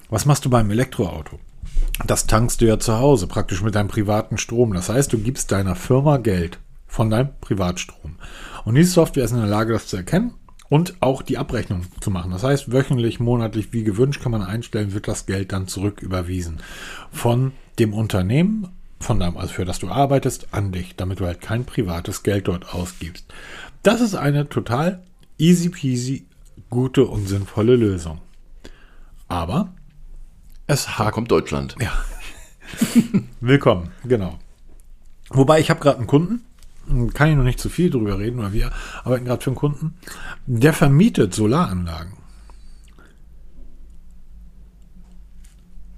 Was 0.10 0.26
machst 0.26 0.46
du 0.46 0.50
beim 0.50 0.70
Elektroauto? 0.70 1.40
Das 2.06 2.28
tankst 2.28 2.62
du 2.62 2.66
ja 2.66 2.78
zu 2.78 3.00
Hause, 3.00 3.28
praktisch 3.28 3.62
mit 3.64 3.76
deinem 3.76 3.88
privaten 3.88 4.38
Strom. 4.38 4.74
Das 4.74 4.90
heißt, 4.90 5.12
du 5.12 5.18
gibst 5.18 5.52
deiner 5.52 5.76
Firma 5.76 6.18
Geld 6.18 6.60
von 6.98 7.12
deinem 7.12 7.30
Privatstrom. 7.42 8.16
Und 8.66 8.74
diese 8.74 8.90
Software 8.90 9.24
ist 9.24 9.30
in 9.30 9.38
der 9.38 9.46
Lage, 9.46 9.72
das 9.72 9.86
zu 9.86 9.98
erkennen 9.98 10.34
und 10.68 10.96
auch 11.00 11.22
die 11.22 11.38
Abrechnung 11.38 11.84
zu 12.02 12.10
machen. 12.10 12.32
Das 12.32 12.42
heißt, 12.42 12.72
wöchentlich, 12.72 13.20
monatlich, 13.20 13.72
wie 13.72 13.84
gewünscht, 13.84 14.24
kann 14.24 14.32
man 14.32 14.42
einstellen, 14.42 14.96
wird 14.96 15.08
das 15.08 15.28
Geld 15.28 15.52
dann 15.52 15.68
zurück 15.68 16.02
überwiesen 16.02 16.58
von 17.12 17.52
dem 17.78 17.94
Unternehmen, 17.94 18.70
von 19.00 19.20
deinem, 19.20 19.38
also 19.38 19.54
für 19.54 19.64
das 19.64 19.78
du 19.78 19.90
arbeitest, 19.90 20.48
an 20.56 20.72
dich, 20.72 20.96
damit 20.96 21.20
du 21.20 21.28
halt 21.28 21.40
kein 21.40 21.66
privates 21.66 22.24
Geld 22.24 22.48
dort 22.48 22.74
ausgibst. 22.74 23.26
Das 23.84 24.02
ist 24.02 24.16
eine 24.16 24.50
total 24.50 25.04
easy 25.38 25.70
peasy, 25.70 26.26
gute 26.72 27.06
und 27.06 27.28
sinnvolle 27.28 27.76
Lösung. 27.76 28.22
Aber 29.28 29.72
es 30.66 30.98
hakt. 30.98 31.12
kommt 31.12 31.30
Deutschland. 31.30 31.76
Ja. 31.80 31.92
Willkommen, 33.40 33.92
genau. 34.04 34.40
Wobei 35.30 35.60
ich 35.60 35.70
habe 35.70 35.80
gerade 35.80 36.00
einen 36.00 36.08
Kunden, 36.08 36.47
kann 37.14 37.30
ich 37.30 37.36
noch 37.36 37.44
nicht 37.44 37.60
zu 37.60 37.70
viel 37.70 37.90
drüber 37.90 38.20
reden, 38.20 38.40
weil 38.40 38.54
wir 38.54 38.72
arbeiten 39.04 39.26
gerade 39.26 39.44
für 39.44 39.50
einen 39.50 39.56
Kunden, 39.58 39.94
der 40.46 40.74
vermietet 40.74 41.34
Solaranlagen. 41.34 42.14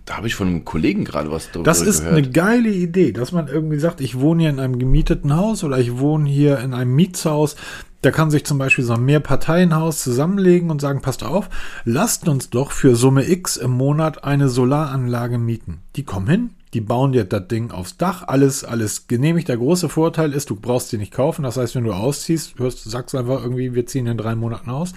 Da 0.06 0.18
habe 0.18 0.26
ich 0.26 0.34
von 0.34 0.48
einem 0.48 0.66
Kollegen 0.66 1.06
gerade 1.06 1.30
was 1.30 1.52
drüber 1.52 1.66
Das 1.66 1.82
ist 1.82 2.00
gehört. 2.00 2.18
eine 2.18 2.30
geile 2.32 2.70
Idee, 2.70 3.12
dass 3.12 3.32
man 3.32 3.48
irgendwie 3.48 3.78
sagt, 3.78 4.02
ich 4.02 4.20
wohne 4.20 4.42
hier 4.42 4.50
in 4.50 4.60
einem 4.60 4.80
gemieteten 4.80 5.36
Haus 5.36 5.64
oder 5.64 5.78
ich 5.78 6.00
wohne 6.00 6.28
hier 6.28 6.58
in 6.60 6.74
einem 6.74 6.96
Mietshaus. 6.96 7.56
Da 8.02 8.10
kann 8.10 8.32
sich 8.32 8.44
zum 8.44 8.58
Beispiel 8.58 8.84
so 8.84 8.94
ein 8.94 9.06
Mehrparteienhaus 9.06 10.02
zusammenlegen 10.02 10.72
und 10.72 10.82
sagen, 10.82 11.02
passt 11.02 11.24
auf, 11.24 11.50
lasst 11.86 12.28
uns 12.28 12.50
doch 12.50 12.72
für 12.72 12.96
Summe 12.96 13.30
X 13.30 13.56
im 13.58 13.70
Monat 13.72 14.24
eine 14.24 14.50
Solaranlage 14.50 15.38
mieten. 15.38 15.82
Die 15.96 16.04
kommen 16.06 16.28
hin, 16.28 16.50
die 16.74 16.82
bauen 16.82 17.12
dir 17.12 17.26
das 17.26 17.48
Ding 17.48 17.72
aufs 17.72 17.98
Dach, 17.98 18.28
alles, 18.28 18.64
alles 18.64 19.08
genehmigt. 19.08 19.48
Der 19.48 19.58
große 19.58 19.90
Vorteil 19.90 20.34
ist, 20.34 20.50
du 20.50 20.56
brauchst 20.56 20.90
sie 20.90 20.98
nicht 20.98 21.14
kaufen. 21.14 21.44
Das 21.44 21.58
heißt, 21.58 21.76
wenn 21.76 21.84
du 21.84 21.94
ausziehst, 21.94 22.60
hörst, 22.60 22.84
sagst 22.84 23.16
einfach 23.16 23.42
irgendwie, 23.42 23.74
wir 23.74 23.86
ziehen 23.86 24.08
in 24.08 24.18
drei 24.18 24.36
Monaten 24.36 24.70
aus. 24.70 24.94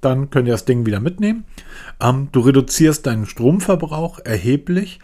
Dann 0.00 0.30
könnt 0.30 0.46
ihr 0.46 0.54
das 0.54 0.66
Ding 0.66 0.86
wieder 0.86 1.00
mitnehmen. 1.00 1.44
Ähm, 2.00 2.28
du 2.30 2.40
reduzierst 2.40 3.06
deinen 3.06 3.26
Stromverbrauch 3.26 4.20
erheblich. 4.20 5.00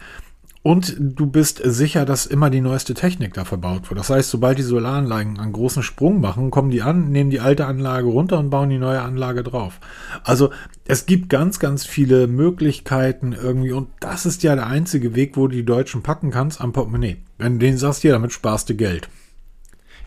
Und 0.63 0.95
du 0.99 1.25
bist 1.25 1.59
sicher, 1.63 2.05
dass 2.05 2.27
immer 2.27 2.51
die 2.51 2.61
neueste 2.61 2.93
Technik 2.93 3.33
da 3.33 3.45
verbaut 3.45 3.89
wird. 3.89 3.99
Das 3.99 4.11
heißt, 4.11 4.29
sobald 4.29 4.59
die 4.59 4.63
Solaranlagen 4.63 5.39
einen 5.39 5.53
großen 5.53 5.81
Sprung 5.81 6.21
machen, 6.21 6.51
kommen 6.51 6.69
die 6.69 6.83
an, 6.83 7.11
nehmen 7.11 7.31
die 7.31 7.39
alte 7.39 7.65
Anlage 7.65 8.07
runter 8.07 8.37
und 8.37 8.51
bauen 8.51 8.69
die 8.69 8.77
neue 8.77 9.01
Anlage 9.01 9.41
drauf. 9.41 9.79
Also 10.23 10.51
es 10.85 11.07
gibt 11.07 11.29
ganz, 11.29 11.57
ganz 11.57 11.85
viele 11.85 12.27
Möglichkeiten 12.27 13.33
irgendwie 13.33 13.71
und 13.71 13.87
das 14.01 14.27
ist 14.27 14.43
ja 14.43 14.53
der 14.53 14.67
einzige 14.67 15.15
Weg, 15.15 15.35
wo 15.35 15.47
du 15.47 15.55
die 15.55 15.65
Deutschen 15.65 16.03
packen 16.03 16.29
kannst 16.29 16.61
am 16.61 16.73
Portemonnaie. 16.73 17.17
Wenn 17.39 17.53
du 17.53 17.65
denen 17.65 17.79
sagst, 17.79 18.03
ja, 18.03 18.11
damit 18.11 18.31
sparst 18.31 18.69
du 18.69 18.75
Geld. 18.75 19.09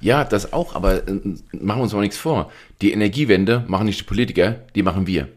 Ja, 0.01 0.23
das 0.23 0.53
auch, 0.53 0.77
aber 0.77 1.09
äh, 1.09 1.21
machen 1.53 1.79
wir 1.79 1.83
uns 1.83 1.93
mal 1.93 2.01
nichts 2.01 2.19
vor. 2.19 2.53
Die 2.81 2.93
Energiewende 2.93 3.65
machen 3.67 3.87
nicht 3.87 4.01
die 4.01 4.05
Politiker, 4.05 4.61
die 4.77 4.85
machen 4.85 5.09
wir. 5.09 5.29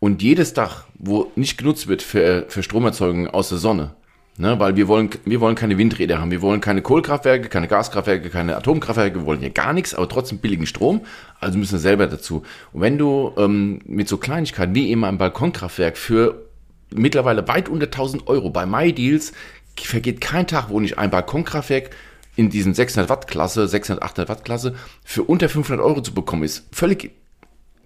Und 0.00 0.22
jedes 0.22 0.54
Dach, 0.54 0.84
wo 0.98 1.30
nicht 1.36 1.58
genutzt 1.58 1.86
wird 1.86 2.00
für, 2.00 2.46
für 2.48 2.62
Stromerzeugung 2.62 3.28
aus 3.28 3.50
der 3.50 3.58
Sonne, 3.58 3.94
Ne, 4.36 4.58
weil 4.58 4.74
wir 4.74 4.88
wollen, 4.88 5.10
wir 5.24 5.40
wollen 5.40 5.54
keine 5.54 5.78
Windräder 5.78 6.20
haben, 6.20 6.32
wir 6.32 6.42
wollen 6.42 6.60
keine 6.60 6.82
Kohlekraftwerke, 6.82 7.48
keine 7.48 7.68
Gaskraftwerke, 7.68 8.30
keine 8.30 8.56
Atomkraftwerke, 8.56 9.20
wir 9.20 9.26
wollen 9.26 9.38
hier 9.38 9.50
gar 9.50 9.72
nichts, 9.72 9.94
aber 9.94 10.08
trotzdem 10.08 10.38
billigen 10.38 10.66
Strom, 10.66 11.02
also 11.38 11.56
müssen 11.56 11.74
wir 11.74 11.78
selber 11.78 12.08
dazu. 12.08 12.42
Und 12.72 12.80
wenn 12.80 12.98
du 12.98 13.32
ähm, 13.36 13.78
mit 13.84 14.08
so 14.08 14.16
Kleinigkeiten 14.16 14.74
wie 14.74 14.88
eben 14.90 15.04
ein 15.04 15.18
Balkonkraftwerk 15.18 15.96
für 15.96 16.48
mittlerweile 16.90 17.46
weit 17.46 17.68
unter 17.68 17.86
1000 17.86 18.26
Euro 18.26 18.50
bei 18.50 18.66
MyDeals 18.66 19.32
vergeht 19.80 20.20
kein 20.20 20.48
Tag, 20.48 20.68
wo 20.68 20.80
nicht 20.80 20.98
ein 20.98 21.10
Balkonkraftwerk 21.10 21.90
in 22.34 22.50
diesen 22.50 22.74
600 22.74 23.08
Watt 23.08 23.28
Klasse, 23.28 23.68
600, 23.68 24.02
800 24.02 24.28
Watt 24.28 24.44
Klasse 24.44 24.74
für 25.04 25.22
unter 25.22 25.48
500 25.48 25.84
Euro 25.84 26.00
zu 26.00 26.12
bekommen 26.12 26.42
ist. 26.42 26.66
Völlig 26.72 27.12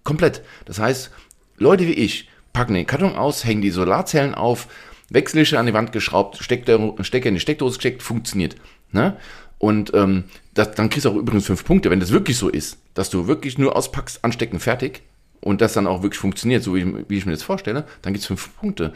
komplett. 0.03 0.43
Das 0.65 0.79
heißt, 0.79 1.11
Leute 1.59 1.87
wie 1.87 1.93
ich 1.93 2.31
packen 2.53 2.75
den 2.75 2.87
Karton 2.87 3.17
aus, 3.17 3.45
hängen 3.45 3.63
die 3.63 3.71
Solarzellen 3.71 4.35
auf, 4.35 4.69
Wechsellische 5.11 5.59
an 5.59 5.67
die 5.67 5.75
Wand 5.75 5.93
geschraubt, 5.93 6.39
Stecker, 6.39 6.75
in 6.77 7.35
die 7.35 7.41
Steckdose 7.41 7.77
gesteckt, 7.77 8.03
funktioniert. 8.03 8.57
Ne? 8.93 9.17
Und 9.59 9.93
ähm, 9.95 10.25
das, 10.55 10.73
dann 10.73 10.91
kriegst 10.91 11.07
du 11.07 11.11
auch 11.11 11.17
übrigens 11.17 11.47
fünf 11.47 11.65
Punkte, 11.65 11.91
wenn 11.91 12.01
das 12.01 12.13
wirklich 12.13 12.37
so 12.37 12.49
ist, 12.49 12.79
dass 12.95 13.11
du 13.11 13.27
wirklich 13.27 13.59
nur 13.59 13.75
auspackst, 13.75 14.25
anstecken, 14.25 14.61
fertig 14.61 15.03
und 15.41 15.61
das 15.61 15.73
dann 15.73 15.87
auch 15.87 16.03
wirklich 16.03 16.21
funktioniert, 16.21 16.63
so 16.63 16.75
wie, 16.75 17.09
wie 17.09 17.19
ich 17.19 17.27
mir 17.27 17.33
das 17.33 17.43
vorstelle, 17.43 17.85
dann 18.03 18.13
gibt 18.13 18.23
es 18.23 18.27
fünf 18.27 18.55
Punkte. 18.57 18.93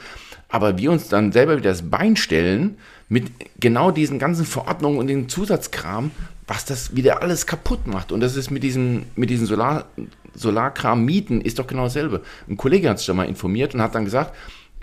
Aber 0.48 0.78
wir 0.78 0.90
uns 0.92 1.08
dann 1.08 1.32
selber 1.32 1.56
wieder 1.56 1.70
das 1.70 1.90
Bein 1.90 2.16
stellen 2.16 2.76
mit 3.08 3.30
genau 3.58 3.90
diesen 3.90 4.18
ganzen 4.18 4.44
Verordnungen 4.44 4.98
und 4.98 5.06
den 5.06 5.28
Zusatzkram, 5.28 6.10
was 6.46 6.64
das 6.64 6.94
wieder 6.96 7.22
alles 7.22 7.46
kaputt 7.46 7.86
macht. 7.86 8.12
Und 8.12 8.20
das 8.20 8.36
ist 8.36 8.50
mit 8.50 8.62
diesen, 8.62 9.06
mit 9.16 9.30
diesen 9.30 9.46
Solar, 9.46 9.86
Solarkram 10.34 11.04
mieten, 11.04 11.40
ist 11.40 11.58
doch 11.58 11.66
genau 11.66 11.84
dasselbe. 11.84 12.22
Ein 12.48 12.56
Kollege 12.56 12.88
hat 12.88 12.98
sich 12.98 13.06
da 13.06 13.14
mal 13.14 13.24
informiert 13.24 13.74
und 13.74 13.82
hat 13.82 13.94
dann 13.94 14.04
gesagt, 14.04 14.34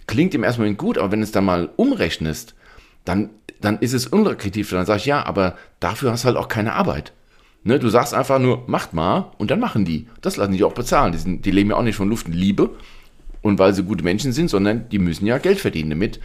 klingt 0.10 0.34
im 0.34 0.44
ersten 0.44 0.62
Moment 0.62 0.80
gut, 0.80 0.98
aber 0.98 1.12
wenn 1.12 1.22
es 1.22 1.32
dann 1.32 1.46
mal 1.46 1.70
umrechnest, 1.76 2.56
dann, 3.06 3.30
dann 3.62 3.78
ist 3.78 3.94
es 3.94 4.08
unattraktiv. 4.08 4.68
Dann 4.72 4.88
sage 4.88 4.98
ich, 4.98 5.06
ja, 5.06 5.24
aber 5.24 5.56
dafür 5.80 6.12
hast 6.12 6.24
du 6.24 6.28
halt 6.28 6.38
auch 6.38 6.48
keine 6.48 6.74
Arbeit. 6.74 7.14
Ne, 7.64 7.78
du 7.78 7.90
sagst 7.90 8.16
einfach 8.16 8.40
nur, 8.40 8.64
macht 8.66 8.94
mal 8.94 9.32
und 9.38 9.52
dann 9.52 9.60
machen 9.60 9.86
die. 9.86 10.08
Das 10.22 10.36
lassen 10.36 10.54
die 10.54 10.64
auch 10.64 10.74
bezahlen. 10.74 11.12
Die, 11.12 11.20
sind, 11.20 11.46
die 11.46 11.52
leben 11.52 11.70
ja 11.70 11.76
auch 11.76 11.84
nicht 11.84 11.96
von 11.96 12.10
Luft 12.10 12.26
und 12.26 12.34
Liebe 12.34 12.72
und 13.44 13.60
weil 13.60 13.76
sie 13.76 13.84
gute 13.84 14.04
Menschen 14.04 14.32
sind, 14.32 14.50
sondern 14.50 14.90
die 14.90 14.98
müssen 14.98 15.28
ja 15.28 15.38
Geld 15.38 15.60
verdienen 15.60 15.92
damit, 15.92 16.20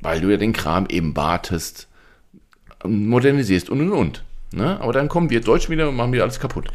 weil 0.00 0.20
du 0.20 0.30
ja 0.30 0.38
den 0.38 0.54
Kram 0.54 0.86
eben 0.88 1.14
wartest, 1.14 1.88
modernisierst 2.84 3.68
und 3.68 3.82
und 3.82 3.92
und. 3.92 4.24
Ne? 4.52 4.80
Aber 4.80 4.94
dann 4.94 5.08
kommen 5.08 5.28
wir 5.28 5.42
Deutschen 5.42 5.72
wieder 5.72 5.90
und 5.90 5.96
machen 5.96 6.12
wieder 6.12 6.22
alles 6.22 6.40
kaputt. 6.40 6.68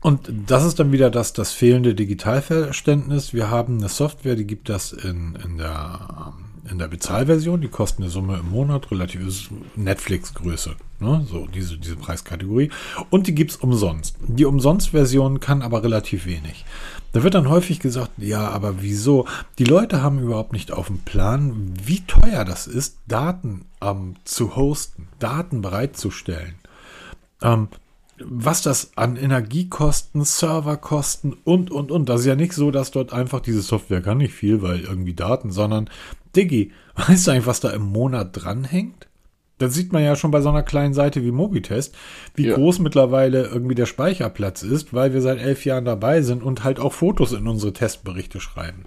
Und 0.00 0.30
das 0.46 0.64
ist 0.64 0.78
dann 0.78 0.92
wieder 0.92 1.10
das, 1.10 1.32
das 1.32 1.52
fehlende 1.52 1.94
Digitalverständnis. 1.94 3.32
Wir 3.32 3.50
haben 3.50 3.78
eine 3.78 3.88
Software, 3.88 4.36
die 4.36 4.46
gibt 4.46 4.68
das 4.68 4.92
in, 4.92 5.36
in, 5.44 5.56
der, 5.56 6.34
ähm, 6.38 6.70
in 6.70 6.78
der 6.78 6.88
Bezahlversion. 6.88 7.60
Die 7.60 7.68
kostet 7.68 8.00
eine 8.00 8.10
Summe 8.10 8.38
im 8.38 8.50
Monat, 8.50 8.90
relativ 8.90 9.50
Netflix-Größe. 9.74 10.76
Ne? 11.00 11.26
So, 11.28 11.46
diese, 11.46 11.78
diese 11.78 11.96
Preiskategorie. 11.96 12.70
Und 13.10 13.26
die 13.26 13.34
gibt 13.34 13.52
es 13.52 13.56
umsonst. 13.56 14.16
Die 14.26 14.44
Umsonst-Version 14.44 15.40
kann 15.40 15.62
aber 15.62 15.82
relativ 15.82 16.26
wenig. 16.26 16.64
Da 17.12 17.22
wird 17.22 17.34
dann 17.34 17.48
häufig 17.48 17.80
gesagt, 17.80 18.12
ja, 18.18 18.48
aber 18.50 18.82
wieso? 18.82 19.26
Die 19.58 19.64
Leute 19.64 20.02
haben 20.02 20.20
überhaupt 20.20 20.52
nicht 20.52 20.70
auf 20.70 20.88
dem 20.88 20.98
Plan, 20.98 21.72
wie 21.82 22.00
teuer 22.00 22.44
das 22.44 22.66
ist, 22.66 22.98
Daten 23.08 23.64
ähm, 23.80 24.16
zu 24.24 24.54
hosten, 24.54 25.08
Daten 25.18 25.62
bereitzustellen. 25.62 26.56
Ähm, 27.42 27.68
was 28.24 28.62
das 28.62 28.96
an 28.96 29.16
Energiekosten, 29.16 30.24
Serverkosten 30.24 31.36
und, 31.44 31.70
und, 31.70 31.90
und. 31.90 32.08
Das 32.08 32.20
ist 32.20 32.26
ja 32.26 32.36
nicht 32.36 32.52
so, 32.52 32.70
dass 32.70 32.90
dort 32.90 33.12
einfach 33.12 33.40
diese 33.40 33.62
Software 33.62 34.02
kann 34.02 34.18
nicht 34.18 34.34
viel, 34.34 34.62
weil 34.62 34.80
irgendwie 34.80 35.14
Daten, 35.14 35.50
sondern 35.50 35.90
Diggi, 36.34 36.72
weißt 36.96 37.26
du 37.26 37.30
eigentlich, 37.32 37.46
was 37.46 37.60
da 37.60 37.70
im 37.70 37.82
Monat 37.82 38.30
dranhängt? 38.32 39.08
Das 39.58 39.72
sieht 39.72 39.92
man 39.92 40.04
ja 40.04 40.16
schon 40.16 40.30
bei 40.30 40.42
so 40.42 40.50
einer 40.50 40.62
kleinen 40.62 40.92
Seite 40.92 41.22
wie 41.24 41.30
Mobitest, 41.30 41.94
wie 42.34 42.48
ja. 42.48 42.54
groß 42.54 42.78
mittlerweile 42.80 43.46
irgendwie 43.46 43.74
der 43.74 43.86
Speicherplatz 43.86 44.62
ist, 44.62 44.92
weil 44.92 45.14
wir 45.14 45.22
seit 45.22 45.38
elf 45.38 45.64
Jahren 45.64 45.86
dabei 45.86 46.20
sind 46.20 46.42
und 46.42 46.62
halt 46.62 46.78
auch 46.78 46.92
Fotos 46.92 47.32
in 47.32 47.48
unsere 47.48 47.72
Testberichte 47.72 48.38
schreiben. 48.38 48.84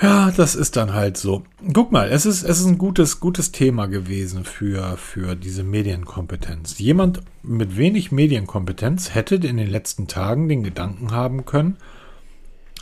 Ja, 0.00 0.32
das 0.32 0.56
ist 0.56 0.76
dann 0.76 0.92
halt 0.92 1.16
so. 1.16 1.44
Guck 1.72 1.92
mal, 1.92 2.08
es 2.08 2.26
ist, 2.26 2.42
es 2.42 2.60
ist 2.60 2.66
ein 2.66 2.78
gutes, 2.78 3.20
gutes 3.20 3.52
Thema 3.52 3.86
gewesen 3.86 4.44
für, 4.44 4.96
für 4.96 5.36
diese 5.36 5.62
Medienkompetenz. 5.62 6.78
Jemand 6.78 7.20
mit 7.42 7.76
wenig 7.76 8.10
Medienkompetenz 8.10 9.14
hätte 9.14 9.36
in 9.36 9.56
den 9.56 9.70
letzten 9.70 10.08
Tagen 10.08 10.48
den 10.48 10.64
Gedanken 10.64 11.12
haben 11.12 11.44
können, 11.44 11.76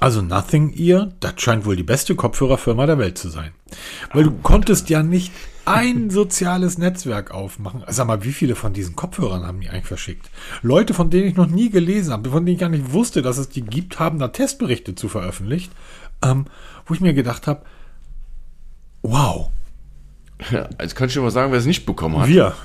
also 0.00 0.20
Nothing 0.20 0.74
Ear, 0.76 1.12
das 1.20 1.34
scheint 1.36 1.64
wohl 1.64 1.76
die 1.76 1.84
beste 1.84 2.16
Kopfhörerfirma 2.16 2.86
der 2.86 2.98
Welt 2.98 3.18
zu 3.18 3.28
sein. 3.28 3.52
Weil 4.12 4.24
du 4.24 4.32
konntest 4.32 4.90
ja 4.90 5.04
nicht 5.04 5.32
ein 5.64 6.10
soziales 6.10 6.76
Netzwerk 6.76 7.30
aufmachen. 7.30 7.84
Sag 7.86 8.08
mal, 8.08 8.24
wie 8.24 8.32
viele 8.32 8.56
von 8.56 8.72
diesen 8.72 8.96
Kopfhörern 8.96 9.46
haben 9.46 9.60
die 9.60 9.68
eigentlich 9.68 9.86
verschickt? 9.86 10.30
Leute, 10.62 10.92
von 10.92 11.10
denen 11.10 11.28
ich 11.28 11.36
noch 11.36 11.46
nie 11.46 11.70
gelesen 11.70 12.12
habe, 12.12 12.30
von 12.30 12.44
denen 12.44 12.54
ich 12.54 12.60
gar 12.60 12.68
nicht 12.68 12.92
wusste, 12.92 13.22
dass 13.22 13.38
es 13.38 13.50
die 13.50 13.62
gibt, 13.62 14.00
haben 14.00 14.18
da 14.18 14.28
Testberichte 14.28 14.96
zu 14.96 15.08
veröffentlicht 15.08 15.70
ähm, 16.22 16.46
wo 16.92 16.94
ich 16.94 17.00
mir 17.00 17.14
gedacht 17.14 17.46
habe, 17.46 17.62
wow. 19.00 19.48
Ja, 20.50 20.68
jetzt 20.78 20.94
kann 20.94 21.08
ich 21.08 21.14
dir 21.14 21.22
mal 21.22 21.30
sagen, 21.30 21.50
wer 21.50 21.58
es 21.58 21.64
nicht 21.64 21.86
bekommen 21.86 22.18
hat. 22.18 22.28
Wir. 22.28 22.54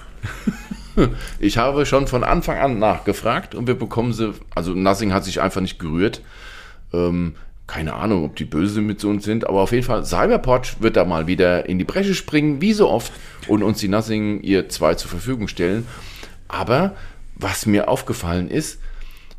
Ich 1.40 1.60
habe 1.60 1.86
schon 1.86 2.08
von 2.08 2.24
Anfang 2.24 2.58
an 2.58 2.80
nachgefragt 2.80 3.54
und 3.54 3.68
wir 3.68 3.76
bekommen 3.76 4.14
sie, 4.14 4.34
also 4.56 4.74
Nothing 4.74 5.14
hat 5.14 5.26
sich 5.26 5.40
einfach 5.40 5.62
nicht 5.62 5.78
gerührt. 5.78 6.24
Ähm, 6.92 7.36
keine 7.68 7.94
Ahnung, 7.94 8.26
ob 8.26 8.36
die 8.36 8.46
böse 8.46 8.82
mit 8.82 9.06
uns 9.06 9.24
sind, 9.24 9.48
aber 9.48 9.62
auf 9.62 9.74
jeden 9.74 9.84
Fall, 9.84 10.04
Cyberport 10.04 10.82
wird 10.82 10.98
da 10.98 11.06
mal 11.06 11.28
wieder 11.28 11.70
in 11.70 11.78
die 11.78 11.86
Bresche 11.86 12.16
springen, 12.16 12.62
wie 12.62 12.74
so 12.74 12.90
oft, 12.90 13.14
und 13.48 13.62
uns 13.62 13.78
die 13.78 13.90
Nothing 13.90 14.42
ihr 14.42 14.70
zwei 14.70 14.96
zur 14.96 15.12
Verfügung 15.12 15.48
stellen. 15.48 15.86
Aber 16.48 16.96
was 17.36 17.68
mir 17.68 17.90
aufgefallen 17.90 18.50
ist, 18.50 18.80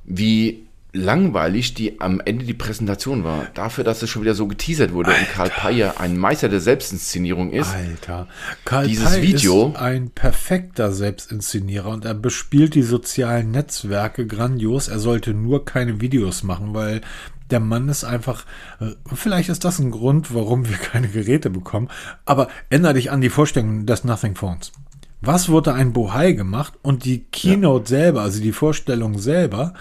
wie 0.04 0.67
langweilig 0.92 1.74
die 1.74 2.00
am 2.00 2.20
Ende 2.24 2.44
die 2.44 2.54
Präsentation 2.54 3.24
war. 3.24 3.46
Dafür, 3.54 3.84
dass 3.84 4.02
es 4.02 4.10
schon 4.10 4.22
wieder 4.22 4.34
so 4.34 4.46
geteasert 4.46 4.92
wurde 4.92 5.10
Alter. 5.10 5.20
und 5.20 5.30
Karl 5.32 5.50
Payer 5.50 6.00
ein 6.00 6.16
Meister 6.16 6.48
der 6.48 6.60
Selbstinszenierung 6.60 7.52
ist. 7.52 7.74
Alter, 7.74 8.26
Karl 8.64 8.86
dieses 8.86 9.04
Pei 9.04 9.22
Video 9.22 9.68
ist 9.68 9.76
ein 9.76 10.10
perfekter 10.10 10.92
Selbstinszenierer 10.92 11.90
und 11.90 12.04
er 12.04 12.14
bespielt 12.14 12.74
die 12.74 12.82
sozialen 12.82 13.50
Netzwerke 13.50 14.26
grandios. 14.26 14.88
Er 14.88 14.98
sollte 14.98 15.34
nur 15.34 15.64
keine 15.64 16.00
Videos 16.00 16.42
machen, 16.42 16.74
weil 16.74 17.02
der 17.50 17.60
Mann 17.60 17.88
ist 17.88 18.04
einfach, 18.04 18.44
äh, 18.80 18.90
vielleicht 19.14 19.48
ist 19.48 19.64
das 19.64 19.78
ein 19.78 19.90
Grund, 19.90 20.34
warum 20.34 20.68
wir 20.68 20.76
keine 20.76 21.08
Geräte 21.08 21.50
bekommen, 21.50 21.88
aber 22.24 22.48
ändere 22.70 22.94
dich 22.94 23.10
an 23.10 23.20
die 23.20 23.30
Vorstellung 23.30 23.86
des 23.86 24.04
Nothing 24.04 24.36
Phones. 24.36 24.72
Was 25.20 25.48
wurde 25.48 25.74
ein 25.74 25.92
Bohai 25.92 26.32
gemacht 26.32 26.74
und 26.82 27.04
die 27.04 27.24
Keynote 27.24 27.92
ja. 27.92 28.00
selber, 28.00 28.22
also 28.22 28.40
die 28.40 28.52
Vorstellung 28.52 29.18
selber, 29.18 29.74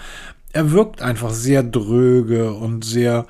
er 0.52 0.72
wirkt 0.72 1.02
einfach 1.02 1.30
sehr 1.30 1.62
dröge 1.62 2.52
und 2.52 2.84
sehr. 2.84 3.26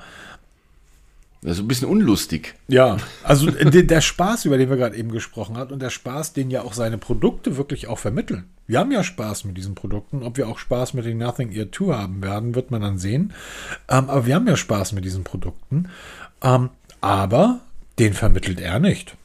Also 1.43 1.63
ein 1.63 1.69
bisschen 1.69 1.87
unlustig. 1.87 2.55
Ja, 2.67 2.97
also 3.23 3.49
der, 3.49 3.83
der 3.83 4.01
Spaß, 4.01 4.43
über 4.43 4.57
den 4.57 4.69
wir 4.69 4.75
gerade 4.75 4.97
eben 4.97 5.11
gesprochen 5.11 5.57
haben, 5.57 5.71
und 5.71 5.81
der 5.81 5.89
Spaß, 5.89 6.33
den 6.33 6.51
ja 6.51 6.63
auch 6.63 6.73
seine 6.73 6.97
Produkte 6.97 7.55
wirklich 7.55 7.87
auch 7.87 7.97
vermitteln. 7.97 8.49
Wir 8.67 8.79
haben 8.79 8.91
ja 8.91 9.03
Spaß 9.03 9.45
mit 9.45 9.55
diesen 9.55 9.73
Produkten. 9.73 10.21
Ob 10.21 10.35
wir 10.35 10.49
auch 10.49 10.59
Spaß 10.59 10.93
mit 10.95 11.05
den 11.05 11.17
Nothing 11.17 11.51
Ear 11.53 11.71
2 11.71 11.93
haben 11.95 12.21
werden, 12.21 12.55
wird 12.55 12.71
man 12.71 12.81
dann 12.81 12.97
sehen. 12.97 13.33
Ähm, 13.87 14.09
aber 14.09 14.25
wir 14.25 14.35
haben 14.35 14.47
ja 14.47 14.57
Spaß 14.57 14.91
mit 14.91 15.05
diesen 15.05 15.23
Produkten. 15.23 15.87
Ähm, 16.43 16.69
aber 16.99 17.61
den 17.99 18.13
vermittelt 18.13 18.59
er 18.59 18.79
nicht. 18.79 19.15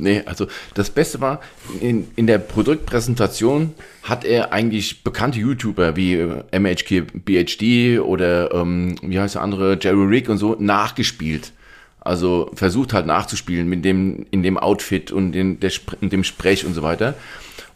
Nee, 0.00 0.22
also 0.26 0.46
das 0.74 0.90
Beste 0.90 1.20
war, 1.20 1.40
in, 1.80 2.08
in 2.14 2.28
der 2.28 2.38
Produktpräsentation 2.38 3.74
hat 4.04 4.24
er 4.24 4.52
eigentlich 4.52 5.02
bekannte 5.02 5.40
YouTuber 5.40 5.96
wie 5.96 6.14
äh, 6.14 6.58
MHK 6.58 7.24
BHD 7.24 7.98
oder 8.00 8.54
ähm, 8.54 8.94
wie 9.02 9.18
heißt 9.18 9.34
der 9.34 9.42
andere, 9.42 9.76
Jerry 9.80 10.06
Rick 10.06 10.28
und 10.28 10.38
so 10.38 10.56
nachgespielt. 10.58 11.52
Also 12.00 12.50
versucht 12.54 12.92
halt 12.92 13.06
nachzuspielen 13.06 13.68
mit 13.68 13.84
dem, 13.84 14.24
in 14.30 14.42
dem 14.42 14.56
Outfit 14.56 15.10
und 15.10 15.34
in, 15.34 15.58
der, 15.58 15.72
in 16.00 16.10
dem 16.10 16.22
Sprech 16.22 16.64
und 16.64 16.74
so 16.74 16.82
weiter. 16.82 17.14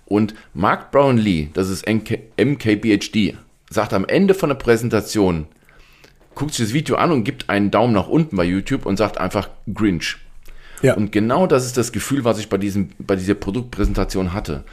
Und 0.07 0.35
Mark 0.55 0.93
Brownlee, 0.93 1.49
das 1.55 1.69
ist 1.69 1.89
MK, 1.89 2.19
MKBHD, 2.37 3.35
sagt 3.69 3.93
am 3.93 4.05
Ende 4.05 4.35
von 4.35 4.49
der 4.49 4.57
Präsentation, 4.57 5.47
guckt 6.35 6.55
sich 6.55 6.67
das 6.67 6.75
Video 6.75 6.97
an 6.97 7.11
und 7.11 7.25
gibt 7.25 7.51
einen 7.51 7.71
Daumen 7.71 7.93
nach 7.93 8.09
unten 8.09 8.37
bei 8.37 8.45
YouTube 8.45 8.87
und 8.87 8.97
sagt 8.97 9.19
einfach 9.19 9.49
Grinch. 9.73 10.19
Ja. 10.83 10.95
Und 10.95 11.13
genau 11.13 11.47
das 11.47 11.65
ist 11.65 11.77
das 11.77 11.93
Gefühl, 11.93 12.25
was 12.25 12.39
ich 12.39 12.49
bei, 12.49 12.59
diesem, 12.59 12.91
bei 12.99 13.17
dieser 13.17 13.35
Produktpräsentation 13.35 14.33
hatte. 14.33 14.65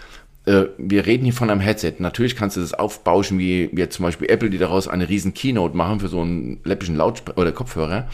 Äh, 0.46 0.66
wir 0.78 1.06
reden 1.06 1.24
hier 1.24 1.34
von 1.34 1.50
einem 1.50 1.62
Headset. 1.62 1.96
Natürlich 2.00 2.36
kannst 2.36 2.58
du 2.58 2.62
das 2.62 2.74
aufbauschen, 2.74 3.38
wie, 3.40 3.70
wie 3.72 3.88
zum 3.90 4.04
Beispiel 4.04 4.30
Apple, 4.30 4.50
die 4.50 4.58
daraus 4.58 4.88
eine 4.88 5.08
riesen 5.08 5.34
Keynote 5.34 5.78
machen 5.78 6.00
für 6.00 6.08
so 6.08 6.22
einen 6.22 6.60
läppischen 6.64 6.96
Lautsprecher 6.96 7.38
oder 7.38 7.52
Kopfhörer. 7.52 8.08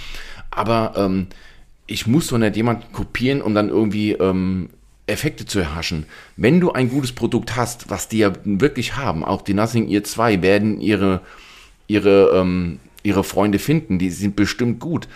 Aber 0.51 0.93
ähm, 0.97 1.27
ich 1.87 2.07
muss 2.07 2.27
doch 2.27 2.37
nicht 2.37 2.55
jemanden 2.55 2.91
kopieren, 2.91 3.41
um 3.41 3.55
dann 3.55 3.69
irgendwie 3.69 4.13
ähm, 4.13 4.69
Effekte 5.07 5.45
zu 5.45 5.59
erhaschen. 5.59 6.05
Wenn 6.35 6.59
du 6.59 6.71
ein 6.71 6.89
gutes 6.89 7.11
Produkt 7.11 7.55
hast, 7.55 7.89
was 7.89 8.07
die 8.07 8.19
ja 8.19 8.33
wirklich 8.43 8.95
haben, 8.97 9.23
auch 9.23 9.41
die 9.41 9.53
Nothing 9.53 9.87
Ear 9.89 10.03
2 10.03 10.41
werden 10.41 10.81
ihre, 10.81 11.21
ihre, 11.87 12.31
ähm, 12.33 12.79
ihre 13.03 13.23
Freunde 13.23 13.59
finden, 13.59 13.99
die 13.99 14.09
sind 14.09 14.35
bestimmt 14.35 14.79
gut. 14.79 15.07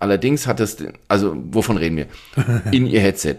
Allerdings 0.00 0.46
hat 0.46 0.60
es, 0.60 0.76
also 1.08 1.36
wovon 1.50 1.76
reden 1.76 1.96
wir? 1.96 2.06
In 2.72 2.86
ihr 2.86 3.00
Headset. 3.00 3.38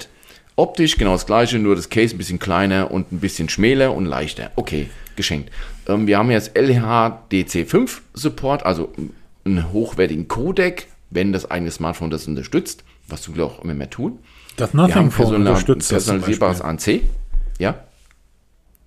Optisch 0.56 0.98
genau 0.98 1.14
das 1.14 1.26
gleiche, 1.26 1.58
nur 1.58 1.76
das 1.76 1.90
Case 1.90 2.14
ein 2.14 2.18
bisschen 2.18 2.40
kleiner 2.40 2.92
und 2.92 3.12
ein 3.14 3.20
bisschen 3.20 3.48
schmäler 3.48 3.94
und 3.94 4.06
leichter. 4.06 4.52
Okay, 4.58 4.90
geschenkt. 5.16 5.52
Ähm, 5.88 6.06
wir 6.06 6.18
haben 6.18 6.32
jetzt 6.32 6.58
LHDC5 6.58 8.00
Support, 8.14 8.66
also 8.66 8.92
einen 9.46 9.72
hochwertigen 9.72 10.28
Codec, 10.28 10.88
wenn 11.10 11.32
das 11.32 11.50
eigene 11.50 11.72
Smartphone 11.72 12.10
das 12.10 12.28
unterstützt, 12.28 12.84
was 13.08 13.22
du 13.24 13.42
auch 13.44 13.64
immer 13.64 13.74
mehr 13.74 13.90
tun. 13.90 14.20
Das 14.58 14.74
Nothing 14.74 15.12
Phone 15.12 15.36
unterstützt 15.36 15.92
das 15.92 16.06
personalisierbares 16.06 16.62
ANC. 16.62 17.04
Ja? 17.58 17.86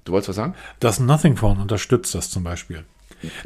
Du 0.05 0.12
wolltest 0.12 0.29
was 0.29 0.37
sagen? 0.37 0.55
Das 0.81 1.01
Nothing 1.01 1.37
Phone 1.37 1.59
unterstützt 1.59 2.14
das 2.14 2.31
zum 2.31 2.45
Beispiel. 2.45 2.85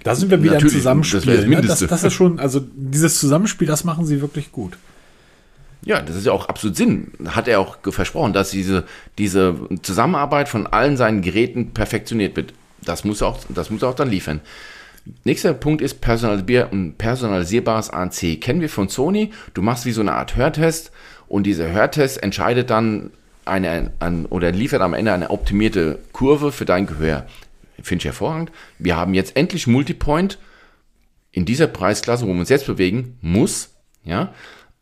Da 0.03 0.15
sind 0.15 0.31
wir 0.31 0.43
wieder 0.43 0.55
Natürlich, 0.55 0.75
im 0.75 0.81
Zusammenspiel. 0.81 1.37
Das, 1.37 1.47
ne? 1.47 1.61
das, 1.63 1.81
das, 1.81 2.05
ist 2.05 2.13
schon, 2.13 2.39
also 2.39 2.65
dieses 2.75 3.19
Zusammenspiel, 3.19 3.67
das 3.67 3.85
machen 3.85 4.07
sie 4.07 4.21
wirklich 4.21 4.53
gut. 4.53 4.77
Ja, 5.85 6.01
das 6.01 6.17
ist 6.17 6.27
ja 6.27 6.33
auch 6.33 6.49
absolut 6.49 6.77
Sinn. 6.77 7.13
Hat 7.29 7.47
er 7.49 7.61
auch 7.61 7.79
versprochen, 7.83 8.33
dass 8.33 8.51
diese, 8.51 8.85
diese 9.19 9.55
Zusammenarbeit 9.83 10.49
von 10.49 10.67
allen 10.67 10.97
seinen 10.97 11.23
Geräten 11.23 11.75
perfektioniert 11.75 12.37
wird. 12.37 12.55
Das 12.83 13.05
muss 13.05 13.21
er 13.21 13.29
auch, 13.29 13.39
das 13.49 13.71
muss 13.71 13.83
er 13.83 13.91
auch 13.91 13.95
dann 13.95 14.11
liefern. 14.11 14.41
Nächster 15.25 15.55
Punkt 15.55 15.83
ist 15.83 16.01
personalisierbares 16.01 17.91
ANC. 17.91 18.41
Kennen 18.41 18.61
wir 18.61 18.69
von 18.69 18.89
Sony. 18.89 19.31
Du 19.55 19.63
machst 19.63 19.87
wie 19.87 19.93
so 19.93 20.01
eine 20.01 20.15
Art 20.15 20.35
Hörtest 20.35 20.91
und 21.29 21.45
dieser 21.45 21.71
Hörtest 21.71 22.21
entscheidet 22.23 22.71
dann 22.71 23.11
eine, 23.45 23.93
an, 24.01 24.27
oder 24.27 24.51
liefert 24.51 24.83
am 24.83 24.95
Ende 24.95 25.13
eine 25.13 25.31
optimierte 25.31 26.01
Kurve 26.13 26.51
für 26.51 26.65
dein 26.65 26.87
Gehör. 26.87 27.27
Finde 27.83 28.03
ich 28.03 28.07
hervorragend. 28.07 28.51
Wir 28.79 28.97
haben 28.97 29.15
jetzt 29.15 29.37
endlich 29.37 29.67
Multipoint 29.67 30.39
in 31.33 31.45
dieser 31.45 31.67
Preisklasse, 31.67 32.25
wo 32.27 32.33
wir 32.33 32.41
uns 32.41 32.49
jetzt 32.49 32.67
bewegen, 32.67 33.19
muss. 33.21 33.75
Ja, 34.05 34.33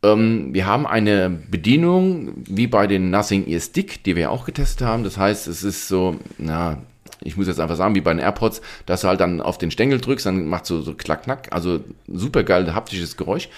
ähm, 0.05 0.53
wir 0.53 0.67
haben 0.67 0.87
eine 0.87 1.31
Bedienung 1.31 2.35
wie 2.37 2.67
bei 2.67 2.87
den 2.87 3.11
Nothing 3.11 3.49
Ear 3.49 3.61
Stick, 3.61 4.05
die 4.05 4.17
wir 4.17 4.31
auch 4.31 4.45
getestet 4.45 4.87
haben. 4.87 5.03
Das 5.03 5.17
heißt, 5.17 5.49
es 5.49 5.65
ist 5.65 5.89
so, 5.89 6.21
na, 6.39 6.83
ich 7.23 7.37
muss 7.37 7.47
jetzt 7.47 7.59
einfach 7.59 7.77
sagen, 7.77 7.95
wie 7.95 8.03
bei 8.03 8.13
den 8.13 8.21
AirPods, 8.21 8.61
dass 8.87 9.01
du 9.01 9.09
halt 9.09 9.21
dann 9.21 9.41
auf 9.41 9.57
den 9.59 9.71
Stängel 9.71 10.01
drückst, 10.01 10.27
dann 10.27 10.47
macht 10.47 10.67
so, 10.67 10.83
so 10.83 10.95
klack, 10.95 11.25
knack. 11.25 11.49
Also 11.53 11.81
super 12.07 12.45
geil 12.45 12.75
haptisches 12.75 13.17
Geräusch, 13.17 13.49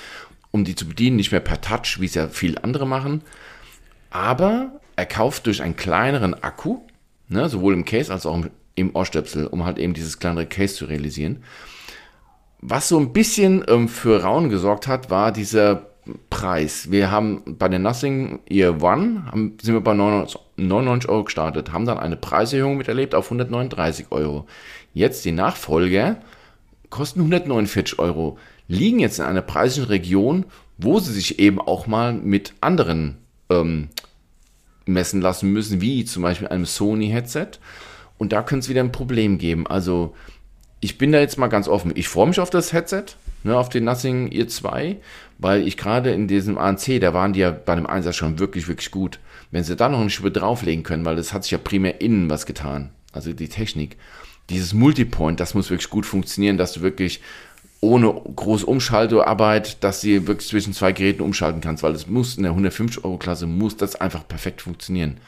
um 0.52 0.64
die 0.64 0.76
zu 0.76 0.86
bedienen, 0.86 1.16
nicht 1.16 1.32
mehr 1.32 1.40
per 1.40 1.60
Touch, 1.60 2.00
wie 2.00 2.06
es 2.06 2.14
ja 2.14 2.28
viele 2.28 2.62
andere 2.62 2.86
machen. 2.86 3.22
Aber 4.10 4.80
er 4.94 5.06
kauft 5.06 5.46
durch 5.46 5.62
einen 5.62 5.76
kleineren 5.76 6.34
Akku, 6.34 6.78
ne, 7.28 7.48
sowohl 7.48 7.74
im 7.74 7.84
Case 7.84 8.12
als 8.12 8.24
auch 8.24 8.34
im 8.34 8.50
im 8.76 8.94
Ohrstöpsel, 8.94 9.46
um 9.46 9.64
halt 9.64 9.78
eben 9.78 9.94
dieses 9.94 10.20
kleinere 10.20 10.46
Case 10.46 10.76
zu 10.76 10.84
realisieren. 10.84 11.42
Was 12.60 12.88
so 12.88 12.98
ein 12.98 13.12
bisschen 13.12 13.64
ähm, 13.68 13.88
für 13.88 14.22
Rauen 14.22 14.48
gesorgt 14.48 14.86
hat, 14.86 15.10
war 15.10 15.32
dieser 15.32 15.86
Preis. 16.30 16.90
Wir 16.90 17.10
haben 17.10 17.42
bei 17.58 17.68
der 17.68 17.78
Nothing 17.80 18.40
Ear 18.48 18.80
One 18.80 19.24
haben, 19.26 19.56
sind 19.60 19.74
wir 19.74 19.80
bei 19.80 19.94
99, 19.94 21.08
Euro 21.08 21.24
gestartet, 21.24 21.72
haben 21.72 21.84
dann 21.84 21.98
eine 21.98 22.16
Preiserhöhung 22.16 22.76
miterlebt 22.76 23.14
auf 23.14 23.26
139 23.26 24.06
Euro. 24.10 24.46
Jetzt 24.94 25.24
die 25.24 25.32
Nachfolger 25.32 26.18
kosten 26.90 27.20
149 27.20 27.98
Euro, 27.98 28.38
liegen 28.68 29.00
jetzt 29.00 29.18
in 29.18 29.24
einer 29.24 29.42
preislichen 29.42 29.88
Region, 29.88 30.44
wo 30.78 31.00
sie 31.00 31.12
sich 31.12 31.38
eben 31.38 31.60
auch 31.60 31.86
mal 31.86 32.12
mit 32.12 32.54
anderen 32.60 33.18
ähm, 33.50 33.88
messen 34.84 35.20
lassen 35.20 35.52
müssen, 35.52 35.80
wie 35.80 36.04
zum 36.04 36.22
Beispiel 36.22 36.48
einem 36.48 36.66
Sony 36.66 37.08
Headset 37.08 37.58
und 38.18 38.32
da 38.32 38.42
könnte 38.42 38.64
es 38.64 38.68
wieder 38.68 38.80
ein 38.80 38.92
Problem 38.92 39.38
geben. 39.38 39.66
Also, 39.66 40.14
ich 40.80 40.98
bin 40.98 41.12
da 41.12 41.20
jetzt 41.20 41.38
mal 41.38 41.48
ganz 41.48 41.68
offen. 41.68 41.92
Ich 41.94 42.08
freue 42.08 42.26
mich 42.26 42.40
auf 42.40 42.50
das 42.50 42.72
Headset, 42.72 43.04
ne, 43.44 43.56
auf 43.56 43.68
den 43.68 43.84
Nothing 43.84 44.30
Ear 44.30 44.48
2, 44.48 44.96
weil 45.38 45.66
ich 45.66 45.76
gerade 45.76 46.12
in 46.12 46.28
diesem 46.28 46.58
ANC, 46.58 47.00
da 47.00 47.14
waren 47.14 47.32
die 47.32 47.40
ja 47.40 47.50
bei 47.50 47.74
dem 47.74 47.86
Einsatz 47.86 48.16
schon 48.16 48.38
wirklich, 48.38 48.68
wirklich 48.68 48.90
gut. 48.90 49.18
Wenn 49.50 49.64
sie 49.64 49.76
da 49.76 49.88
noch 49.88 50.00
eine 50.00 50.10
Schippe 50.10 50.30
drauflegen 50.30 50.84
können, 50.84 51.04
weil 51.04 51.16
das 51.16 51.32
hat 51.32 51.44
sich 51.44 51.52
ja 51.52 51.58
primär 51.58 52.00
innen 52.00 52.28
was 52.28 52.46
getan. 52.46 52.90
Also 53.12 53.32
die 53.32 53.48
Technik. 53.48 53.96
Dieses 54.50 54.74
Multipoint, 54.74 55.40
das 55.40 55.54
muss 55.54 55.70
wirklich 55.70 55.90
gut 55.90 56.06
funktionieren, 56.06 56.56
dass 56.56 56.72
du 56.72 56.82
wirklich 56.82 57.20
ohne 57.80 58.12
große 58.12 58.66
Umschaltarbeit, 58.66 59.82
dass 59.82 60.00
du 60.00 60.26
wirklich 60.26 60.48
zwischen 60.48 60.72
zwei 60.72 60.92
Geräten 60.92 61.22
umschalten 61.22 61.60
kannst, 61.60 61.82
weil 61.82 61.92
es 61.92 62.06
muss 62.06 62.36
in 62.36 62.42
der 62.42 62.52
150 62.52 63.04
Euro 63.04 63.16
Klasse 63.16 63.46
muss 63.46 63.76
das 63.76 63.96
einfach 63.96 64.26
perfekt 64.26 64.62
funktionieren. 64.62 65.18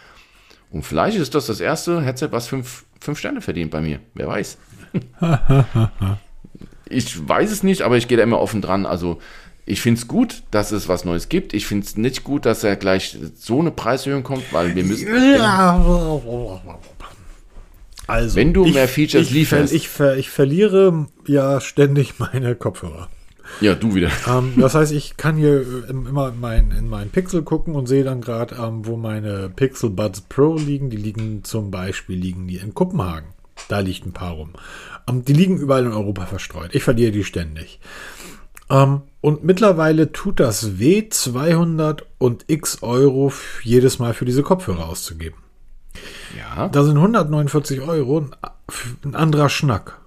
Und 0.70 0.84
vielleicht 0.84 1.16
ist 1.18 1.34
das 1.34 1.46
das 1.46 1.60
erste 1.60 2.02
Headset, 2.02 2.28
was 2.30 2.46
fünf, 2.46 2.84
fünf 3.00 3.18
Sterne 3.18 3.40
verdient 3.40 3.70
bei 3.70 3.80
mir. 3.80 4.00
Wer 4.14 4.28
weiß. 4.28 4.58
ich 6.88 7.28
weiß 7.28 7.50
es 7.50 7.62
nicht, 7.62 7.82
aber 7.82 7.96
ich 7.96 8.08
gehe 8.08 8.16
da 8.18 8.22
immer 8.22 8.40
offen 8.40 8.60
dran. 8.60 8.86
Also 8.86 9.18
ich 9.64 9.80
finde 9.80 10.00
es 10.00 10.08
gut, 10.08 10.42
dass 10.50 10.72
es 10.72 10.88
was 10.88 11.04
Neues 11.04 11.28
gibt. 11.28 11.52
Ich 11.52 11.66
finde 11.66 11.86
es 11.86 11.96
nicht 11.96 12.24
gut, 12.24 12.46
dass 12.46 12.64
er 12.64 12.76
gleich 12.76 13.18
so 13.36 13.60
eine 13.60 13.70
Preiserhöhung 13.70 14.22
kommt, 14.22 14.52
weil 14.52 14.74
wir 14.74 14.84
müssen. 14.84 15.08
Also, 18.06 18.36
wenn 18.36 18.54
du 18.54 18.64
ich, 18.64 18.72
mehr 18.72 18.88
Features 18.88 19.26
ich, 19.26 19.32
lieferst. 19.32 19.74
Ich, 19.74 19.90
ver, 19.90 20.16
ich 20.16 20.30
verliere 20.30 21.08
ja 21.26 21.60
ständig 21.60 22.18
meine 22.18 22.54
Kopfhörer. 22.56 23.10
Ja, 23.60 23.74
du 23.74 23.94
wieder. 23.94 24.10
Ähm, 24.28 24.54
das 24.56 24.74
heißt, 24.74 24.92
ich 24.92 25.16
kann 25.16 25.36
hier 25.36 25.60
äh, 25.60 25.90
immer 25.90 26.28
in 26.28 26.40
meinen, 26.40 26.70
in 26.72 26.88
meinen 26.88 27.10
Pixel 27.10 27.42
gucken 27.42 27.74
und 27.74 27.86
sehe 27.86 28.04
dann 28.04 28.20
gerade, 28.20 28.56
ähm, 28.56 28.86
wo 28.86 28.96
meine 28.96 29.48
Pixel 29.48 29.90
Buds 29.90 30.20
Pro 30.22 30.56
liegen. 30.56 30.90
Die 30.90 30.96
liegen 30.96 31.44
zum 31.44 31.70
Beispiel 31.70 32.16
liegen 32.16 32.46
die 32.46 32.56
in 32.56 32.74
Kopenhagen. 32.74 33.30
Da 33.68 33.80
liegt 33.80 34.06
ein 34.06 34.12
paar 34.12 34.32
rum. 34.32 34.50
Ähm, 35.08 35.24
die 35.24 35.32
liegen 35.32 35.58
überall 35.58 35.86
in 35.86 35.92
Europa 35.92 36.26
verstreut. 36.26 36.74
Ich 36.74 36.84
verliere 36.84 37.12
die 37.12 37.24
ständig. 37.24 37.80
Ähm, 38.70 39.02
und 39.20 39.44
mittlerweile 39.44 40.12
tut 40.12 40.40
das 40.40 40.78
weh, 40.78 41.08
200 41.08 42.06
und 42.18 42.44
x 42.48 42.82
Euro 42.82 43.32
jedes 43.62 43.98
Mal 43.98 44.14
für 44.14 44.24
diese 44.24 44.42
Kopfhörer 44.42 44.88
auszugeben. 44.88 45.38
Ja. 46.36 46.68
Da 46.68 46.84
sind 46.84 46.96
149 46.96 47.80
Euro 47.80 48.20
ein, 48.20 48.30
ein 49.04 49.14
anderer 49.14 49.48
Schnack. 49.48 49.98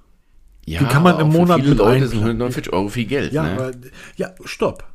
Ja, 0.66 0.80
die 0.80 0.86
kann 0.86 1.03
man 1.03 1.20
im 1.20 1.28
auch 1.28 1.32
für 1.32 1.38
Monat 1.38 1.59
viele 1.59 1.70
mit 1.70 1.78
Leute 1.80 2.07
sind 2.07 2.20
einplanen. 2.20 2.41
149 2.41 2.74
Euro 2.74 2.88
viel 2.89 3.05
Geld. 3.05 3.34
Ja, 3.34 3.43
ne? 3.43 3.51
aber, 3.51 3.72
ja, 4.16 4.32
stopp. 4.45 4.86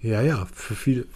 Ja, 0.00 0.22
ja, 0.22 0.46
für 0.52 0.74
viel. 0.74 1.06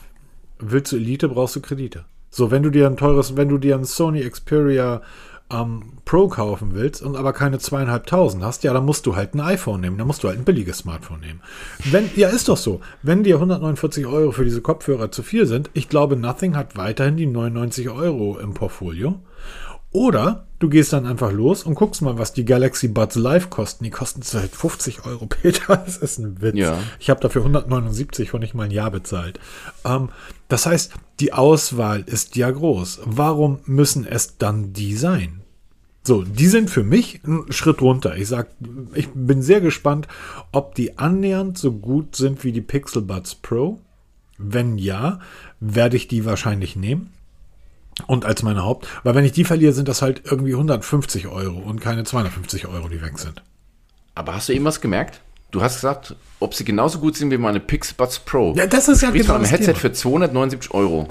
Willst 0.59 0.93
du 0.93 0.97
Elite, 0.97 1.29
brauchst 1.29 1.57
du 1.57 1.61
Kredite. 1.61 2.05
So, 2.31 2.51
wenn 2.51 2.63
du 2.63 2.71
dir 2.71 2.87
ein 2.87 2.97
teures, 2.97 3.37
wenn 3.37 3.49
du 3.49 3.59
dir 3.59 3.77
ein 3.77 3.85
Sony 3.85 4.29
Xperia 4.29 5.03
ähm, 5.51 5.83
Pro 6.05 6.29
kaufen 6.29 6.75
willst 6.75 7.03
und 7.03 7.17
aber 7.17 7.33
keine 7.33 7.59
zweieinhalbtausend 7.59 8.43
hast, 8.43 8.65
ja, 8.65 8.73
dann 8.73 8.85
musst 8.85 9.07
du 9.07 9.17
halt 9.17 9.35
ein 9.35 9.41
iPhone 9.41 9.81
nehmen, 9.81 9.99
dann 9.99 10.07
musst 10.07 10.23
du 10.23 10.29
halt 10.29 10.39
ein 10.39 10.45
billiges 10.45 10.79
Smartphone 10.79 11.21
nehmen. 11.21 11.41
Wenn, 11.91 12.11
ja, 12.17 12.29
ist 12.29 12.49
doch 12.49 12.57
so. 12.57 12.81
Wenn 13.03 13.25
dir 13.25 13.37
149 13.37 14.07
Euro 14.07 14.33
für 14.33 14.45
diese 14.45 14.61
Kopfhörer 14.61 15.11
zu 15.11 15.23
viel 15.23 15.47
sind, 15.47 15.71
ich 15.75 15.89
glaube, 15.89 16.17
Nothing 16.17 16.57
hat 16.57 16.77
weiterhin 16.77 17.17
die 17.17 17.27
99 17.27 17.91
Euro 17.91 18.39
im 18.39 18.55
Portfolio. 18.55 19.21
Oder 19.95 20.49
du 20.59 20.69
gehst 20.69 20.93
dann 20.93 21.07
einfach 21.07 21.31
los 21.31 21.63
und 21.63 21.77
guckst 21.77 22.03
mal, 22.03 22.19
was 22.19 22.33
die 22.33 22.45
Galaxy 22.45 22.89
Buds 22.89 23.15
Live 23.15 23.49
kosten. 23.49 23.85
Die 23.85 23.91
kosten 23.91 24.23
seit 24.23 24.51
50 24.51 25.07
Euro, 25.07 25.27
Peter. 25.29 25.77
Das 25.77 25.99
ist 25.99 26.19
ein 26.19 26.43
Witz. 26.43 26.57
Ja. 26.57 26.81
Ich 26.99 27.11
habe 27.11 27.21
dafür 27.21 27.43
179 27.43 28.29
von 28.29 28.41
nicht 28.41 28.55
mal 28.55 28.65
ein 28.65 28.73
Jahr 28.73 28.91
bezahlt. 28.91 29.39
Ähm, 29.85 30.09
das 30.49 30.67
heißt, 30.67 30.93
die 31.21 31.33
Auswahl 31.33 32.03
ist 32.07 32.35
ja 32.35 32.51
groß. 32.51 33.03
Warum 33.05 33.61
müssen 33.67 34.05
es 34.05 34.37
dann 34.37 34.73
die 34.73 34.97
sein? 34.97 35.43
So, 36.03 36.23
die 36.23 36.49
sind 36.49 36.71
für 36.71 36.83
mich 36.83 37.23
ein 37.25 37.53
Schritt 37.53 37.81
runter. 37.81 38.17
Ich 38.17 38.27
sag, 38.27 38.49
ich 38.95 39.09
bin 39.15 39.43
sehr 39.43 39.61
gespannt, 39.61 40.09
ob 40.51 40.75
die 40.75 40.99
annähernd 40.99 41.57
so 41.57 41.71
gut 41.71 42.17
sind 42.17 42.43
wie 42.43 42.51
die 42.51 42.61
Pixel 42.61 43.03
Buds 43.03 43.37
Pro. 43.37 43.81
Wenn 44.39 44.77
ja, 44.77 45.21
werde 45.61 45.97
ich 45.97 46.09
die 46.09 46.25
wahrscheinlich 46.25 46.75
nehmen. 46.75 47.13
Und 48.07 48.25
als 48.25 48.43
meine 48.43 48.63
Haupt, 48.65 48.89
weil 49.05 49.15
wenn 49.15 49.25
ich 49.25 49.33
die 49.33 49.45
verliere, 49.45 49.73
sind 49.73 49.89
das 49.89 50.03
halt 50.03 50.23
irgendwie 50.25 50.53
150 50.55 51.29
Euro 51.29 51.59
und 51.59 51.81
keine 51.81 52.05
250 52.05 52.67
Euro, 52.67 52.89
die 52.89 53.01
weg 53.01 53.19
sind. 53.19 53.43
Aber 54.15 54.35
hast 54.35 54.49
du 54.49 54.53
eben 54.53 54.65
was 54.65 54.81
gemerkt? 54.81 55.21
Du 55.51 55.63
hast 55.63 55.77
gesagt, 55.77 56.17
ob 56.41 56.55
sie 56.55 56.65
genauso 56.65 56.99
gut 56.99 57.17
sind 57.17 57.31
wie 57.31 57.39
meine 57.39 57.61
Pixbuds 57.61 58.19
Pro. 58.21 58.55
Ja, 58.57 58.67
das 58.67 58.89
ist 58.89 59.03
ja 59.03 59.11
genau 59.11 59.39
das 59.39 59.51
Headset 59.53 59.67
Thema. 59.73 59.79
für 59.79 59.93
279 59.93 60.73
Euro. 60.75 61.07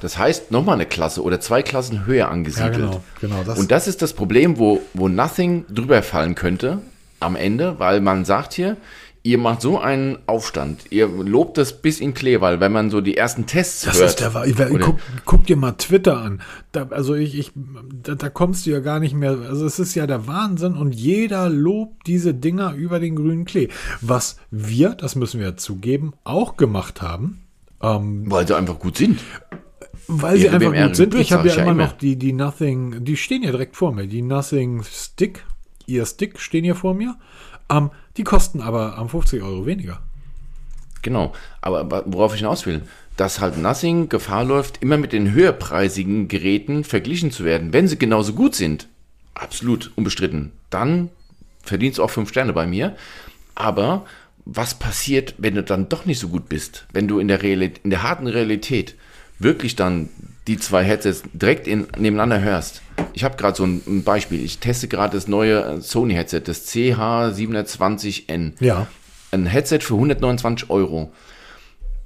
Das 0.00 0.16
heißt, 0.16 0.52
nochmal 0.52 0.76
eine 0.76 0.86
Klasse 0.86 1.22
oder 1.24 1.40
zwei 1.40 1.62
Klassen 1.62 2.06
höher 2.06 2.28
angesiedelt. 2.30 2.74
Ja, 2.76 2.78
genau, 2.86 3.02
genau, 3.20 3.42
das- 3.44 3.58
Und 3.58 3.72
das 3.72 3.88
ist 3.88 4.00
das 4.00 4.12
Problem, 4.12 4.58
wo, 4.58 4.80
wo 4.94 5.08
Nothing 5.08 5.64
drüber 5.68 6.02
fallen 6.04 6.36
könnte 6.36 6.78
am 7.18 7.34
Ende, 7.34 7.80
weil 7.80 8.00
man 8.00 8.24
sagt 8.24 8.52
hier, 8.52 8.76
ihr 9.22 9.38
macht 9.38 9.60
so 9.62 9.78
einen 9.78 10.18
Aufstand. 10.26 10.86
Ihr 10.90 11.06
lobt 11.08 11.58
das 11.58 11.80
bis 11.82 12.00
in 12.00 12.14
Klee, 12.14 12.40
weil 12.40 12.60
wenn 12.60 12.72
man 12.72 12.90
so 12.90 13.00
die 13.00 13.16
ersten 13.16 13.46
Tests 13.46 13.82
Das 13.82 13.98
hört. 13.98 14.10
ist 14.10 14.20
der 14.20 14.44
ich- 14.46 14.80
guck, 14.80 14.98
guck 15.24 15.46
dir 15.46 15.56
mal 15.56 15.72
Twitter 15.72 16.18
an. 16.18 16.40
Da, 16.72 16.86
also 16.90 17.14
ich, 17.14 17.38
ich 17.38 17.52
da, 17.54 18.14
da 18.14 18.28
kommst 18.30 18.66
du 18.66 18.70
ja 18.70 18.80
gar 18.80 19.00
nicht 19.00 19.14
mehr. 19.14 19.30
Also 19.48 19.66
es 19.66 19.78
ist 19.78 19.94
ja 19.94 20.06
der 20.06 20.26
Wahnsinn 20.26 20.74
und 20.74 20.94
jeder 20.94 21.48
lobt 21.48 22.06
diese 22.06 22.34
Dinger 22.34 22.74
über 22.74 23.00
den 23.00 23.16
grünen 23.16 23.44
Klee. 23.44 23.68
Was 24.00 24.38
wir, 24.50 24.90
das 24.90 25.14
müssen 25.16 25.40
wir 25.40 25.56
zugeben, 25.56 26.12
auch 26.24 26.56
gemacht 26.56 27.02
haben. 27.02 27.42
Ähm, 27.82 28.30
weil 28.30 28.46
sie 28.46 28.56
einfach 28.56 28.78
gut 28.78 28.96
sind. 28.96 29.20
weil 30.08 30.38
sie 30.38 30.48
einfach 30.48 30.72
gut 30.72 30.96
sind. 30.96 31.14
Ich 31.14 31.32
habe 31.32 31.48
ja 31.48 31.56
ja 31.56 31.62
immer. 31.64 31.74
noch 31.86 31.92
die, 31.92 32.16
die 32.16 32.32
Nothing, 32.32 33.04
die 33.04 33.16
stehen 33.16 33.42
ja 33.42 33.50
direkt 33.50 33.76
vor 33.76 33.92
mir. 33.92 34.06
Die 34.06 34.22
Nothing 34.22 34.82
Stick, 34.84 35.44
ihr 35.86 36.06
Stick 36.06 36.40
stehen 36.40 36.64
hier 36.64 36.74
vor 36.74 36.94
mir. 36.94 37.16
Ähm, 37.70 37.90
die 38.18 38.24
kosten 38.24 38.60
aber 38.60 38.98
am 38.98 39.08
50 39.08 39.42
Euro 39.42 39.64
weniger. 39.64 40.00
Genau, 41.02 41.32
aber 41.60 42.04
worauf 42.06 42.34
ich 42.34 42.40
hinaus 42.40 42.66
will, 42.66 42.82
dass 43.16 43.40
halt 43.40 43.56
Nothing 43.56 44.08
Gefahr 44.08 44.44
läuft, 44.44 44.82
immer 44.82 44.96
mit 44.96 45.12
den 45.12 45.32
höherpreisigen 45.32 46.28
Geräten 46.28 46.84
verglichen 46.84 47.30
zu 47.30 47.44
werden. 47.44 47.72
Wenn 47.72 47.88
sie 47.88 47.98
genauso 47.98 48.34
gut 48.34 48.54
sind, 48.54 48.88
absolut 49.34 49.92
unbestritten, 49.96 50.52
dann 50.70 51.10
verdienst 51.62 51.98
du 51.98 52.02
auch 52.02 52.10
fünf 52.10 52.28
Sterne 52.28 52.52
bei 52.52 52.66
mir. 52.66 52.96
Aber 53.54 54.06
was 54.44 54.78
passiert, 54.78 55.34
wenn 55.38 55.54
du 55.54 55.62
dann 55.62 55.88
doch 55.88 56.04
nicht 56.04 56.18
so 56.18 56.28
gut 56.28 56.48
bist? 56.48 56.86
Wenn 56.92 57.08
du 57.08 57.18
in 57.18 57.28
der, 57.28 57.42
Realität, 57.42 57.84
in 57.84 57.90
der 57.90 58.02
harten 58.02 58.26
Realität 58.26 58.94
wirklich 59.38 59.76
dann 59.76 60.08
die 60.48 60.58
zwei 60.58 60.82
Headsets 60.82 61.22
direkt 61.32 61.68
in, 61.68 61.86
nebeneinander 61.98 62.40
hörst. 62.40 62.82
Ich 63.12 63.22
habe 63.22 63.36
gerade 63.36 63.56
so 63.56 63.64
ein, 63.64 63.82
ein 63.86 64.02
Beispiel. 64.02 64.42
Ich 64.44 64.58
teste 64.58 64.88
gerade 64.88 65.14
das 65.16 65.28
neue 65.28 65.62
äh, 65.62 65.80
Sony-Headset, 65.80 66.40
das 66.46 66.66
CH720N 66.68 68.52
Ja. 68.60 68.86
ein 69.30 69.46
Headset 69.46 69.80
für 69.80 69.94
129 69.94 70.70
Euro. 70.70 71.12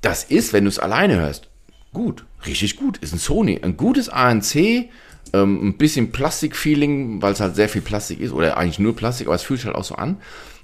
Das 0.01 0.25
ist, 0.25 0.53
wenn 0.53 0.65
du 0.65 0.69
es 0.69 0.79
alleine 0.79 1.17
hörst, 1.17 1.49
gut, 1.93 2.25
richtig 2.47 2.77
gut. 2.77 2.99
Ist 2.99 3.13
ein 3.15 3.19
Sony, 3.19 3.61
ein 3.63 3.77
gutes 3.77 4.09
ANC, 4.09 4.89
ähm, 5.33 5.69
ein 5.69 5.77
bisschen 5.79 6.11
Plastik-Feeling, 6.11 7.23
weil 7.23 7.33
es 7.33 7.41
halt 7.41 7.55
sehr 7.55 7.69
viel 7.69 7.83
Plastik 7.83 8.21
ist, 8.21 8.33
oder 8.33 8.57
eigentlich 8.57 8.79
nur 8.81 8.97
Plastik, 8.97 9.29
aber 9.29 9.37
es 9.37 9.43
fühlt 9.43 9.61
sich 9.61 9.67
halt 9.67 9.77
auch 9.77 9.85
so 9.85 9.95
an. 9.95 10.17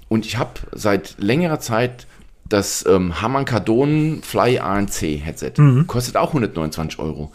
Und 0.09 0.25
ich 0.25 0.37
habe 0.37 0.51
seit 0.73 1.15
längerer 1.19 1.59
Zeit 1.59 2.07
das 2.49 2.83
ähm, 2.87 3.21
Harman 3.21 3.45
Kardon 3.45 4.21
Fly 4.23 4.59
ANC 4.59 5.01
Headset. 5.23 5.53
Kostet 5.87 6.17
auch 6.17 6.29
129 6.29 6.99
Euro. 6.99 7.31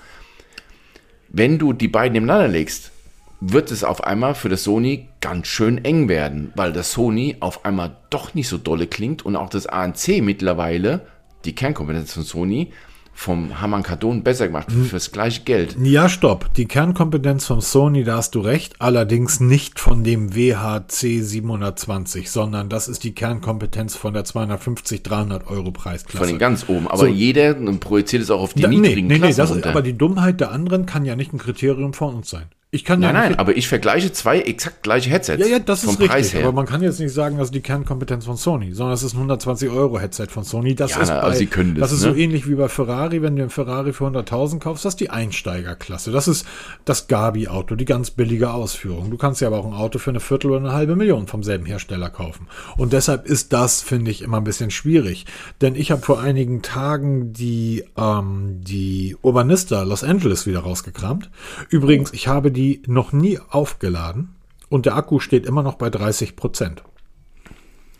Wenn 1.36 1.58
du 1.58 1.72
die 1.72 1.88
beiden 1.88 2.12
nebeneinander 2.12 2.46
legst, 2.46 2.92
wird 3.40 3.72
es 3.72 3.82
auf 3.82 4.04
einmal 4.04 4.36
für 4.36 4.48
das 4.48 4.62
Sony 4.62 5.08
ganz 5.20 5.48
schön 5.48 5.84
eng 5.84 6.08
werden, 6.08 6.52
weil 6.54 6.72
das 6.72 6.92
Sony 6.92 7.38
auf 7.40 7.64
einmal 7.64 7.96
doch 8.08 8.34
nicht 8.34 8.46
so 8.46 8.56
dolle 8.56 8.86
klingt 8.86 9.26
und 9.26 9.34
auch 9.34 9.50
das 9.50 9.66
ANC 9.66 10.22
mittlerweile, 10.22 11.08
die 11.44 11.52
Kernkompetenz 11.52 12.12
von 12.12 12.22
Sony, 12.22 12.72
vom 13.14 13.60
Harman 13.60 13.82
Kardon 13.82 14.22
besser 14.22 14.48
gemacht 14.48 14.68
fürs 14.70 15.12
gleiche 15.12 15.42
Geld. 15.42 15.76
Ja, 15.80 16.08
stopp. 16.08 16.52
Die 16.54 16.66
Kernkompetenz 16.66 17.46
vom 17.46 17.60
Sony, 17.60 18.04
da 18.04 18.16
hast 18.16 18.34
du 18.34 18.40
recht, 18.40 18.74
allerdings 18.80 19.40
nicht 19.40 19.78
von 19.78 20.04
dem 20.04 20.34
WHC 20.34 21.20
720, 21.22 22.30
sondern 22.30 22.68
das 22.68 22.88
ist 22.88 23.04
die 23.04 23.14
Kernkompetenz 23.14 23.96
von 23.96 24.12
der 24.12 24.24
250, 24.24 25.02
300 25.02 25.46
Euro 25.46 25.70
Preisklasse. 25.70 26.18
Von 26.18 26.26
den 26.26 26.38
ganz 26.38 26.68
oben. 26.68 26.88
Aber 26.88 26.98
So. 26.98 27.06
jeder 27.06 27.54
projiziert 27.54 28.22
es 28.22 28.30
auch 28.30 28.40
auf 28.40 28.54
die 28.54 28.62
da, 28.62 28.68
nee, 28.68 28.76
niedrigen 28.76 29.06
nee, 29.06 29.14
nee, 29.14 29.20
Klassen 29.20 29.38
das 29.38 29.50
ist, 29.50 29.66
aber 29.66 29.82
die 29.82 29.96
Dummheit 29.96 30.40
der 30.40 30.50
anderen 30.50 30.84
kann 30.84 31.04
ja 31.04 31.16
nicht 31.16 31.32
ein 31.32 31.38
Kriterium 31.38 31.94
von 31.94 32.16
uns 32.16 32.30
sein. 32.30 32.46
Ich 32.74 32.84
kann 32.84 33.00
ja 33.00 33.12
nein, 33.12 33.14
nein, 33.20 33.28
nicht, 33.30 33.40
aber 33.40 33.56
ich 33.56 33.68
vergleiche 33.68 34.10
zwei 34.10 34.40
exakt 34.40 34.82
gleiche 34.82 35.08
Headsets. 35.08 35.40
ja, 35.40 35.46
ja, 35.46 35.58
das 35.60 35.82
vom 35.84 35.90
ist 35.90 36.00
richtig. 36.00 36.10
Preis 36.10 36.34
her. 36.34 36.42
Aber 36.42 36.52
man 36.52 36.66
kann 36.66 36.82
jetzt 36.82 36.98
nicht 36.98 37.14
sagen, 37.14 37.38
das 37.38 37.46
ist 37.46 37.54
die 37.54 37.60
Kernkompetenz 37.60 38.24
von 38.24 38.36
Sony, 38.36 38.72
sondern 38.72 38.94
es 38.94 39.04
ist 39.04 39.12
ein 39.12 39.18
120 39.18 39.70
Euro 39.70 40.00
Headset 40.00 40.26
von 40.26 40.42
Sony. 40.42 40.74
Das 40.74 40.90
Ja, 40.90 41.02
ist, 41.02 41.08
na, 41.08 41.20
also 41.20 41.38
sie 41.38 41.46
können 41.46 41.76
das, 41.76 41.90
das 41.90 42.00
ist 42.00 42.04
ne? 42.04 42.12
so 42.12 42.18
ähnlich 42.18 42.48
wie 42.48 42.56
bei 42.56 42.68
Ferrari, 42.68 43.22
wenn 43.22 43.36
du 43.36 43.42
einen 43.42 43.50
Ferrari 43.50 43.92
für 43.92 44.06
100.000 44.06 44.58
kaufst, 44.58 44.84
das 44.84 44.94
ist 44.94 45.00
die 45.00 45.10
Einsteigerklasse. 45.10 46.10
Das 46.10 46.26
ist 46.26 46.46
das 46.84 47.06
Gabi-Auto, 47.06 47.76
die 47.76 47.84
ganz 47.84 48.10
billige 48.10 48.50
Ausführung. 48.50 49.08
Du 49.08 49.18
kannst 49.18 49.40
ja 49.40 49.46
aber 49.46 49.58
auch 49.58 49.66
ein 49.66 49.72
Auto 49.72 50.00
für 50.00 50.10
eine 50.10 50.18
Viertel 50.18 50.50
oder 50.50 50.58
eine 50.58 50.72
halbe 50.72 50.96
Million 50.96 51.28
vom 51.28 51.44
selben 51.44 51.66
Hersteller 51.66 52.10
kaufen. 52.10 52.48
Und 52.76 52.92
deshalb 52.92 53.24
ist 53.24 53.52
das, 53.52 53.82
finde 53.82 54.10
ich, 54.10 54.20
immer 54.22 54.38
ein 54.38 54.44
bisschen 54.44 54.72
schwierig. 54.72 55.26
Denn 55.60 55.76
ich 55.76 55.92
habe 55.92 56.02
vor 56.02 56.20
einigen 56.20 56.60
Tagen 56.62 57.32
die, 57.32 57.84
ähm, 57.96 58.60
die 58.62 59.16
Urbanista 59.22 59.84
Los 59.84 60.02
Angeles 60.02 60.44
wieder 60.48 60.58
rausgekramt. 60.60 61.30
Übrigens, 61.70 62.12
ich 62.12 62.26
habe 62.26 62.50
die 62.50 62.63
noch 62.86 63.12
nie 63.12 63.38
aufgeladen 63.50 64.34
und 64.68 64.86
der 64.86 64.96
Akku 64.96 65.20
steht 65.20 65.46
immer 65.46 65.62
noch 65.62 65.74
bei 65.74 65.90
30 65.90 66.36
Prozent. 66.36 66.82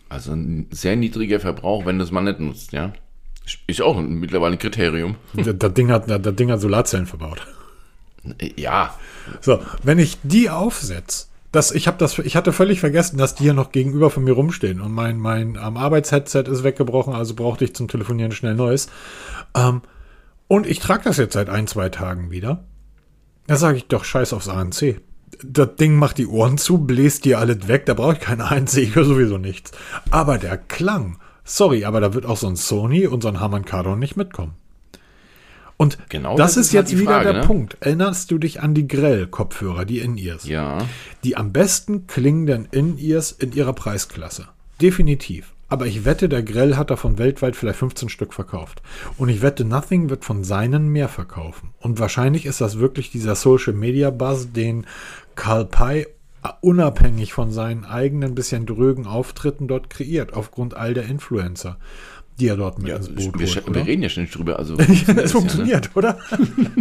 Also 0.09 0.33
ein 0.33 0.67
sehr 0.71 0.95
niedriger 0.95 1.39
Verbrauch, 1.39 1.85
wenn 1.85 1.97
du 1.97 2.03
es 2.03 2.11
mal 2.11 2.21
nicht 2.21 2.39
nutzt, 2.39 2.71
ja. 2.71 2.93
Ist 3.67 3.81
auch 3.81 4.01
mittlerweile 4.01 4.53
ein 4.53 4.59
Kriterium. 4.59 5.15
Das 5.33 5.55
das 5.57 5.73
Ding 5.73 5.91
hat, 5.91 6.09
das 6.09 6.35
Ding 6.35 6.51
hat 6.51 6.61
Solarzellen 6.61 7.05
verbaut. 7.05 7.45
Ja, 8.55 8.95
So, 9.41 9.59
wenn 9.83 9.99
ich 9.99 10.17
die 10.23 10.49
aufsetze, 10.49 11.27
das, 11.51 11.71
ich, 11.71 11.87
hab 11.87 11.97
das, 11.99 12.19
ich 12.19 12.35
hatte 12.35 12.51
völlig 12.51 12.79
vergessen, 12.79 13.17
dass 13.17 13.35
die 13.35 13.43
hier 13.43 13.53
noch 13.53 13.71
gegenüber 13.71 14.09
von 14.09 14.23
mir 14.23 14.33
rumstehen. 14.33 14.81
Und 14.81 14.91
mein, 14.91 15.17
mein 15.17 15.57
ähm, 15.61 15.77
Arbeitsheadset 15.77 16.47
ist 16.49 16.63
weggebrochen, 16.63 17.13
also 17.13 17.33
brauchte 17.33 17.63
ich 17.63 17.73
zum 17.73 17.87
Telefonieren 17.87 18.33
schnell 18.33 18.55
neues. 18.55 18.89
Ähm, 19.55 19.81
und 20.47 20.67
ich 20.67 20.79
trage 20.79 21.03
das 21.05 21.17
jetzt 21.17 21.33
seit 21.33 21.49
ein, 21.49 21.67
zwei 21.67 21.89
Tagen 21.89 22.29
wieder. 22.29 22.65
Da 23.47 23.55
sage 23.57 23.77
ich 23.77 23.87
doch, 23.87 24.03
scheiß 24.03 24.33
aufs 24.33 24.49
ANC. 24.49 24.99
Das 25.43 25.75
Ding 25.75 25.95
macht 25.95 26.17
die 26.17 26.27
Ohren 26.27 26.57
zu, 26.57 26.77
bläst 26.79 27.25
die 27.25 27.35
alles 27.35 27.67
weg, 27.67 27.85
da 27.85 27.93
brauche 27.93 28.13
ich 28.13 28.19
keine 28.19 28.49
ANC, 28.49 28.77
ich 28.77 28.95
höre 28.95 29.05
sowieso 29.05 29.37
nichts. 29.37 29.71
Aber 30.09 30.37
der 30.37 30.57
Klang, 30.57 31.17
sorry, 31.43 31.85
aber 31.85 31.99
da 31.99 32.13
wird 32.13 32.25
auch 32.25 32.37
so 32.37 32.47
ein 32.47 32.55
Sony 32.55 33.05
und 33.07 33.21
so 33.21 33.27
ein 33.27 33.39
Harman 33.39 33.65
Kardon 33.65 33.99
nicht 33.99 34.15
mitkommen. 34.15 34.53
Und 35.77 35.97
Genau 36.07 36.37
das, 36.37 36.53
das 36.53 36.57
ist 36.57 36.67
ist 36.67 36.75
halt 36.77 36.89
jetzt 36.89 36.99
wieder 37.01 37.11
Frage, 37.11 37.33
der 37.33 37.41
ne? 37.41 37.47
Punkt. 37.47 37.77
Erinnerst 37.81 38.31
du 38.31 38.37
dich 38.37 38.61
an 38.61 38.73
die 38.73 38.87
Grell-Kopfhörer, 38.87 39.83
die 39.83 39.99
In-Ears? 39.99 40.45
ja. 40.47 40.77
Die 41.25 41.35
am 41.35 41.51
besten 41.51 42.07
klingenden 42.07 42.67
In-Ears 42.71 43.33
in 43.33 43.51
ihrer 43.51 43.73
Preisklasse. 43.73 44.47
Definitiv. 44.81 45.53
Aber 45.67 45.87
ich 45.87 46.05
wette, 46.05 46.29
der 46.29 46.43
Grell 46.43 46.75
hat 46.75 46.91
davon 46.91 47.17
weltweit 47.17 47.55
vielleicht 47.55 47.79
15 47.79 48.09
Stück 48.09 48.33
verkauft. 48.33 48.81
Und 49.17 49.29
ich 49.29 49.41
wette, 49.41 49.65
Nothing 49.65 50.09
wird 50.09 50.23
von 50.23 50.43
seinen 50.43 50.89
mehr 50.89 51.09
verkaufen. 51.09 51.69
Und 51.79 51.99
wahrscheinlich 51.99 52.45
ist 52.45 52.61
das 52.61 52.77
wirklich 52.77 53.09
dieser 53.09 53.35
Social 53.35 53.73
Media 53.73 54.11
Buzz, 54.11 54.51
den 54.51 54.85
Carl 55.35 55.65
Pei 55.65 56.07
unabhängig 56.61 57.33
von 57.33 57.51
seinen 57.51 57.85
eigenen 57.85 58.35
bisschen 58.35 58.67
drögen 58.67 59.07
Auftritten 59.07 59.67
dort 59.67 59.89
kreiert, 59.89 60.33
aufgrund 60.33 60.75
all 60.75 60.93
der 60.93 61.05
Influencer, 61.05 61.77
die 62.39 62.47
er 62.47 62.57
dort 62.57 62.79
mit 62.79 62.95
ins 62.95 63.09
Boot 63.09 63.39
Wir, 63.39 63.47
holt. 63.47 63.73
wir 63.73 63.85
reden 63.85 64.03
ja 64.03 64.09
ständig 64.09 64.33
drüber. 64.33 64.59
Also, 64.59 64.77
Es 65.23 65.31
funktioniert, 65.31 65.89
oder? 65.95 66.19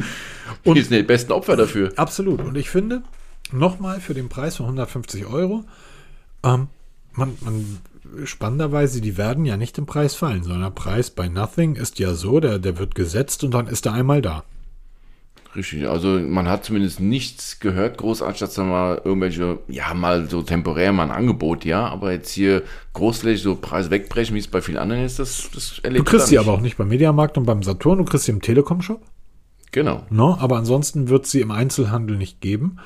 Und 0.65 0.77
die 0.77 0.83
sind 0.83 0.93
die 0.93 1.03
besten 1.03 1.33
Opfer 1.33 1.57
dafür. 1.57 1.93
Absolut. 1.97 2.41
Und 2.41 2.57
ich 2.57 2.71
finde, 2.71 3.03
nochmal 3.53 4.01
für 4.01 4.15
den 4.15 4.29
Preis 4.29 4.57
von 4.57 4.67
150 4.67 5.27
Euro, 5.27 5.65
ähm, 6.43 6.69
man, 7.13 7.37
man 7.41 7.79
spannenderweise, 8.25 9.01
die 9.01 9.17
werden 9.17 9.45
ja 9.45 9.57
nicht 9.57 9.79
im 9.79 9.87
Preis 9.87 10.15
fallen, 10.15 10.43
sondern 10.43 10.63
der 10.63 10.71
Preis 10.71 11.11
bei 11.11 11.29
Nothing 11.29 11.77
ist 11.77 11.99
ja 11.99 12.15
so, 12.15 12.41
der, 12.41 12.59
der 12.59 12.79
wird 12.79 12.95
gesetzt 12.95 13.45
und 13.45 13.53
dann 13.53 13.67
ist 13.67 13.87
er 13.87 13.93
einmal 13.93 14.23
da. 14.23 14.45
Richtig, 15.57 15.89
also 15.89 16.19
man 16.19 16.49
hat 16.49 16.65
zumindest 16.65 16.99
nichts 16.99 17.61
gehört, 17.61 17.99
großartig, 17.99 18.41
dass 18.41 18.55
da 18.55 18.65
mal 18.65 19.01
irgendwelche, 19.05 19.61
ja, 19.69 19.95
mal 19.95 20.29
so 20.29 20.43
temporär 20.43 20.93
mal 20.93 21.05
ein 21.05 21.11
Angebot, 21.13 21.65
ja, 21.65 21.87
aber 21.87 22.11
jetzt 22.11 22.33
hier 22.33 22.65
großflächig 22.95 23.43
so 23.43 23.55
Preis 23.55 23.89
wegbrechen, 23.91 24.35
wie 24.35 24.41
es 24.41 24.49
bei 24.49 24.61
vielen 24.61 24.79
anderen 24.79 25.05
ist, 25.05 25.21
das, 25.21 25.49
das 25.55 25.79
erlebt 25.81 26.07
Du 26.07 26.11
kriegst 26.11 26.27
sie 26.27 26.39
aber 26.39 26.53
auch 26.53 26.61
nicht 26.61 26.77
beim 26.77 26.89
Mediamarkt 26.89 27.39
und 27.39 27.47
beim 27.47 27.63
Saturn, 27.63 27.99
du 27.99 28.05
kriegst 28.05 28.25
sie 28.25 28.33
im 28.33 28.43
Telekom-Shop. 28.43 29.01
Genau. 29.71 30.05
No, 30.11 30.37
aber 30.41 30.57
ansonsten 30.57 31.09
wird 31.09 31.27
sie 31.27 31.41
im 31.41 31.53
Einzelhandel 31.53 32.17
nicht 32.17 32.41
geben. 32.41 32.79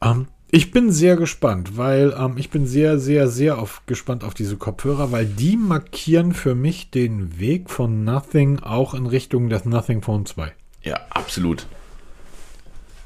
Ähm, 0.00 0.28
ich 0.50 0.70
bin 0.70 0.90
sehr 0.90 1.16
gespannt, 1.16 1.76
weil 1.76 2.14
ähm, 2.18 2.34
ich 2.36 2.50
bin 2.50 2.66
sehr, 2.66 2.98
sehr, 2.98 3.28
sehr 3.28 3.58
auf, 3.58 3.82
gespannt 3.86 4.24
auf 4.24 4.34
diese 4.34 4.56
Kopfhörer, 4.56 5.12
weil 5.12 5.26
die 5.26 5.56
markieren 5.56 6.32
für 6.32 6.54
mich 6.54 6.90
den 6.90 7.38
Weg 7.38 7.68
von 7.68 8.04
Nothing 8.04 8.60
auch 8.60 8.94
in 8.94 9.06
Richtung 9.06 9.50
des 9.50 9.66
Nothing 9.66 10.00
Phone 10.00 10.24
2. 10.24 10.52
Ja, 10.82 11.00
absolut. 11.10 11.66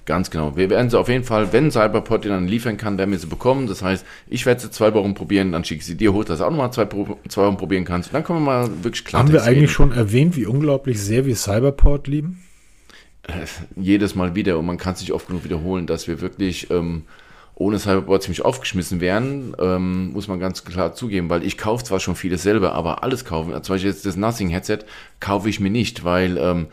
Ganz 0.04 0.30
genau. 0.30 0.56
Wir 0.56 0.68
werden 0.68 0.90
sie 0.90 0.98
auf 0.98 1.08
jeden 1.08 1.24
Fall, 1.24 1.52
wenn 1.52 1.70
Cyberport 1.70 2.24
die 2.24 2.28
dann 2.28 2.48
liefern 2.48 2.76
kann, 2.76 2.98
werden 2.98 3.12
wir 3.12 3.18
sie 3.18 3.28
bekommen. 3.28 3.66
Das 3.68 3.82
heißt, 3.82 4.04
ich 4.28 4.46
werde 4.46 4.60
sie 4.60 4.70
zwei 4.70 4.94
Wochen 4.94 5.14
probieren, 5.14 5.52
dann 5.52 5.64
schicke 5.64 5.80
ich 5.80 5.86
sie 5.86 5.96
dir 5.96 6.12
hoch, 6.12 6.24
dass 6.24 6.38
du 6.38 6.44
auch 6.44 6.50
nochmal 6.50 6.72
zwei, 6.72 6.86
zwei 7.28 7.46
Wochen 7.46 7.56
probieren 7.56 7.84
kannst. 7.84 8.10
Und 8.10 8.14
dann 8.14 8.24
können 8.24 8.40
wir 8.40 8.46
mal 8.46 8.84
wirklich 8.84 9.04
klar. 9.04 9.22
Haben 9.22 9.32
wir 9.32 9.42
eigentlich 9.42 9.58
reden. 9.58 9.68
schon 9.68 9.92
erwähnt, 9.92 10.36
wie 10.36 10.46
unglaublich 10.46 11.00
sehr 11.00 11.24
wir 11.24 11.36
Cyberport 11.36 12.08
lieben? 12.08 12.42
Äh, 13.24 13.46
jedes 13.76 14.16
Mal 14.16 14.34
wieder 14.34 14.58
und 14.58 14.66
man 14.66 14.78
kann 14.78 14.94
es 14.94 15.00
nicht 15.00 15.12
oft 15.12 15.28
genug 15.28 15.44
wiederholen, 15.44 15.86
dass 15.86 16.08
wir 16.08 16.20
wirklich 16.20 16.70
ähm, 16.70 17.04
ohne 17.62 17.78
Cyberport 17.78 18.22
ziemlich 18.22 18.44
aufgeschmissen 18.44 19.00
wären, 19.00 19.54
ähm, 19.58 20.12
muss 20.12 20.28
man 20.28 20.40
ganz 20.40 20.64
klar 20.64 20.94
zugeben, 20.94 21.30
weil 21.30 21.44
ich 21.44 21.56
kaufe 21.56 21.84
zwar 21.84 22.00
schon 22.00 22.16
vieles 22.16 22.42
selber, 22.42 22.72
aber 22.72 23.02
alles 23.02 23.24
kaufen, 23.24 23.50
zum 23.62 23.74
Beispiel 23.74 23.90
jetzt 23.90 24.04
das 24.04 24.16
Nothing 24.16 24.48
Headset, 24.48 24.80
kaufe 25.20 25.48
ich 25.48 25.60
mir 25.60 25.70
nicht, 25.70 26.04
weil 26.04 26.36
ähm, 26.38 26.66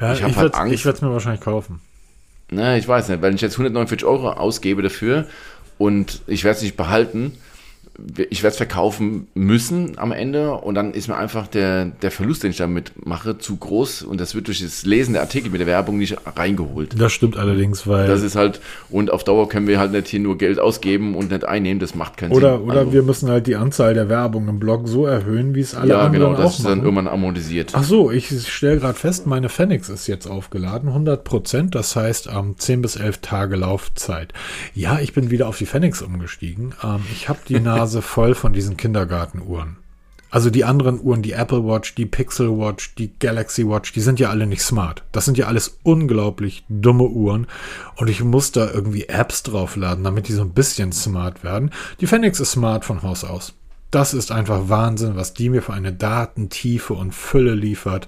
ja, 0.00 0.12
ich 0.12 0.22
habe 0.22 0.36
halt 0.36 0.54
Angst. 0.54 0.74
Ich 0.74 0.84
werde 0.84 0.96
es 0.96 1.02
mir 1.02 1.10
wahrscheinlich 1.10 1.40
kaufen. 1.40 1.80
Na, 2.50 2.76
ich 2.76 2.86
weiß 2.86 3.08
nicht, 3.08 3.20
weil 3.20 3.34
ich 3.34 3.40
jetzt 3.40 3.54
149 3.54 4.06
Euro 4.06 4.30
ausgebe 4.30 4.80
dafür 4.80 5.26
und 5.76 6.22
ich 6.26 6.44
werde 6.44 6.56
es 6.56 6.62
nicht 6.62 6.76
behalten, 6.76 7.36
ich 8.30 8.44
werde 8.44 8.52
es 8.52 8.56
verkaufen 8.56 9.26
müssen 9.34 9.98
am 9.98 10.12
Ende 10.12 10.52
und 10.52 10.76
dann 10.76 10.94
ist 10.94 11.08
mir 11.08 11.16
einfach 11.16 11.48
der, 11.48 11.86
der 11.86 12.12
Verlust, 12.12 12.44
den 12.44 12.50
ich 12.50 12.56
damit 12.56 12.92
mache, 13.04 13.38
zu 13.38 13.56
groß 13.56 14.02
und 14.02 14.20
das 14.20 14.36
wird 14.36 14.46
durch 14.46 14.62
das 14.62 14.84
Lesen 14.84 15.14
der 15.14 15.22
Artikel 15.22 15.50
mit 15.50 15.60
der 15.60 15.66
Werbung 15.66 15.98
nicht 15.98 16.16
reingeholt. 16.36 16.94
Das 17.00 17.12
stimmt 17.12 17.36
allerdings, 17.36 17.88
weil. 17.88 18.06
Das 18.06 18.22
ist 18.22 18.36
halt, 18.36 18.60
und 18.88 19.10
auf 19.10 19.24
Dauer 19.24 19.48
können 19.48 19.66
wir 19.66 19.80
halt 19.80 19.90
nicht 19.90 20.06
hier 20.06 20.20
nur 20.20 20.38
Geld 20.38 20.60
ausgeben 20.60 21.16
und 21.16 21.32
nicht 21.32 21.44
einnehmen, 21.44 21.80
das 21.80 21.96
macht 21.96 22.16
keinen 22.16 22.30
oder, 22.30 22.58
Sinn. 22.58 22.68
Oder 22.68 22.80
also, 22.80 22.92
wir 22.92 23.02
müssen 23.02 23.28
halt 23.30 23.48
die 23.48 23.56
Anzahl 23.56 23.94
der 23.94 24.08
Werbung 24.08 24.48
im 24.48 24.60
Blog 24.60 24.86
so 24.86 25.04
erhöhen, 25.04 25.56
wie 25.56 25.60
es 25.60 25.74
alle 25.74 25.90
ja, 25.90 25.98
anderen 26.02 26.34
genau, 26.34 26.36
das 26.36 26.54
auch 26.54 26.58
ist 26.58 26.66
dann 26.66 26.82
irgendwann 26.82 27.08
amortisiert. 27.08 27.72
Ach 27.74 27.82
so, 27.82 28.12
ich 28.12 28.48
stelle 28.48 28.78
gerade 28.78 28.94
fest, 28.94 29.26
meine 29.26 29.48
Phoenix 29.48 29.88
ist 29.88 30.06
jetzt 30.06 30.28
aufgeladen, 30.28 30.88
100 30.90 31.24
Prozent, 31.24 31.74
das 31.74 31.96
heißt 31.96 32.28
ähm, 32.32 32.54
10 32.56 32.80
bis 32.82 32.94
11 32.94 33.18
Tage 33.18 33.56
Laufzeit. 33.56 34.32
Ja, 34.74 35.00
ich 35.00 35.12
bin 35.12 35.30
wieder 35.30 35.48
auf 35.48 35.58
die 35.58 35.66
Phoenix 35.66 36.00
umgestiegen. 36.00 36.74
Ähm, 36.84 37.00
ich 37.12 37.28
habe 37.28 37.40
die 37.48 37.58
Nase 37.58 37.87
Nase 37.88 38.02
voll 38.02 38.34
von 38.34 38.52
diesen 38.52 38.76
Kindergartenuhren. 38.76 39.78
Also 40.30 40.50
die 40.50 40.64
anderen 40.64 41.00
Uhren, 41.00 41.22
die 41.22 41.32
Apple 41.32 41.64
Watch, 41.64 41.94
die 41.94 42.04
Pixel 42.04 42.50
Watch, 42.58 42.94
die 42.96 43.18
Galaxy 43.18 43.66
Watch, 43.66 43.94
die 43.94 44.02
sind 44.02 44.20
ja 44.20 44.28
alle 44.28 44.46
nicht 44.46 44.60
smart. 44.60 45.02
Das 45.10 45.24
sind 45.24 45.38
ja 45.38 45.46
alles 45.46 45.78
unglaublich 45.84 46.64
dumme 46.68 47.04
Uhren 47.04 47.46
und 47.96 48.10
ich 48.10 48.22
muss 48.22 48.52
da 48.52 48.70
irgendwie 48.70 49.04
Apps 49.04 49.42
draufladen, 49.42 50.04
damit 50.04 50.28
die 50.28 50.34
so 50.34 50.42
ein 50.42 50.52
bisschen 50.52 50.92
smart 50.92 51.42
werden. 51.42 51.70
Die 52.00 52.06
Phoenix 52.06 52.40
ist 52.40 52.50
smart 52.50 52.84
von 52.84 53.02
Haus 53.02 53.24
aus. 53.24 53.54
Das 53.90 54.12
ist 54.12 54.32
einfach 54.32 54.68
Wahnsinn, 54.68 55.16
was 55.16 55.32
die 55.32 55.48
mir 55.48 55.62
für 55.62 55.72
eine 55.72 55.94
Datentiefe 55.94 56.92
und 56.92 57.14
Fülle 57.14 57.54
liefert. 57.54 58.06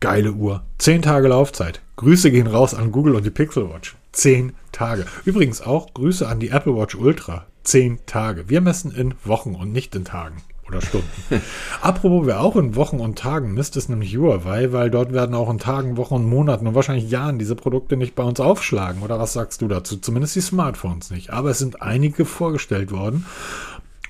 Geile 0.00 0.32
Uhr. 0.32 0.62
Zehn 0.78 1.02
Tage 1.02 1.28
Laufzeit. 1.28 1.82
Grüße 1.96 2.30
gehen 2.30 2.46
raus 2.46 2.72
an 2.72 2.90
Google 2.90 3.16
und 3.16 3.26
die 3.26 3.30
Pixel 3.30 3.68
Watch. 3.68 3.96
Zehn 4.12 4.54
Tage. 4.72 5.04
Übrigens 5.26 5.60
auch 5.60 5.92
Grüße 5.92 6.26
an 6.26 6.40
die 6.40 6.48
Apple 6.48 6.74
Watch 6.74 6.94
Ultra 6.94 7.44
zehn 7.64 7.98
Tage. 8.06 8.48
Wir 8.48 8.60
messen 8.60 8.92
in 8.92 9.14
Wochen 9.24 9.54
und 9.54 9.72
nicht 9.72 9.94
in 9.94 10.04
Tagen 10.04 10.42
oder 10.68 10.80
Stunden. 10.80 11.08
Apropos, 11.82 12.26
wer 12.26 12.40
auch 12.40 12.56
in 12.56 12.76
Wochen 12.76 13.00
und 13.00 13.18
Tagen 13.18 13.54
misst, 13.54 13.76
ist 13.76 13.88
nämlich 13.88 14.16
Huawei, 14.16 14.72
weil 14.72 14.90
dort 14.90 15.12
werden 15.12 15.34
auch 15.34 15.50
in 15.50 15.58
Tagen, 15.58 15.96
Wochen 15.96 16.14
und 16.14 16.28
Monaten 16.28 16.66
und 16.66 16.74
wahrscheinlich 16.74 17.10
Jahren 17.10 17.38
diese 17.38 17.54
Produkte 17.54 17.96
nicht 17.96 18.14
bei 18.14 18.22
uns 18.22 18.40
aufschlagen. 18.40 19.02
Oder 19.02 19.18
was 19.18 19.32
sagst 19.32 19.62
du 19.62 19.68
dazu? 19.68 19.96
Zumindest 19.96 20.36
die 20.36 20.40
Smartphones 20.40 21.10
nicht. 21.10 21.30
Aber 21.30 21.50
es 21.50 21.58
sind 21.58 21.82
einige 21.82 22.24
vorgestellt 22.24 22.92
worden. 22.92 23.26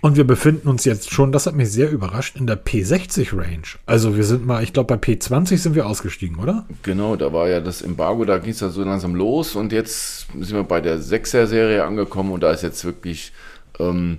Und 0.04 0.18
wir 0.18 0.26
befinden 0.26 0.68
uns 0.68 0.84
jetzt 0.84 1.14
schon, 1.14 1.32
das 1.32 1.46
hat 1.46 1.54
mich 1.54 1.72
sehr 1.72 1.90
überrascht, 1.90 2.36
in 2.36 2.46
der 2.46 2.62
P60 2.62 3.34
Range. 3.34 3.62
Also 3.86 4.18
wir 4.18 4.24
sind 4.24 4.44
mal, 4.44 4.62
ich 4.62 4.74
glaube 4.74 4.94
bei 4.94 5.02
P20 5.02 5.56
sind 5.56 5.74
wir 5.74 5.86
ausgestiegen, 5.86 6.36
oder? 6.36 6.66
Genau, 6.82 7.16
da 7.16 7.32
war 7.32 7.48
ja 7.48 7.60
das 7.60 7.80
Embargo, 7.80 8.26
da 8.26 8.36
ging 8.36 8.50
es 8.50 8.60
ja 8.60 8.68
so 8.68 8.84
langsam 8.84 9.14
los 9.14 9.56
und 9.56 9.72
jetzt 9.72 10.26
sind 10.38 10.56
wir 10.56 10.64
bei 10.64 10.82
der 10.82 10.98
6er 10.98 11.46
Serie 11.46 11.84
angekommen 11.84 12.32
und 12.32 12.42
da 12.42 12.50
ist 12.50 12.60
jetzt 12.60 12.84
wirklich 12.84 13.32
ähm, 13.78 14.18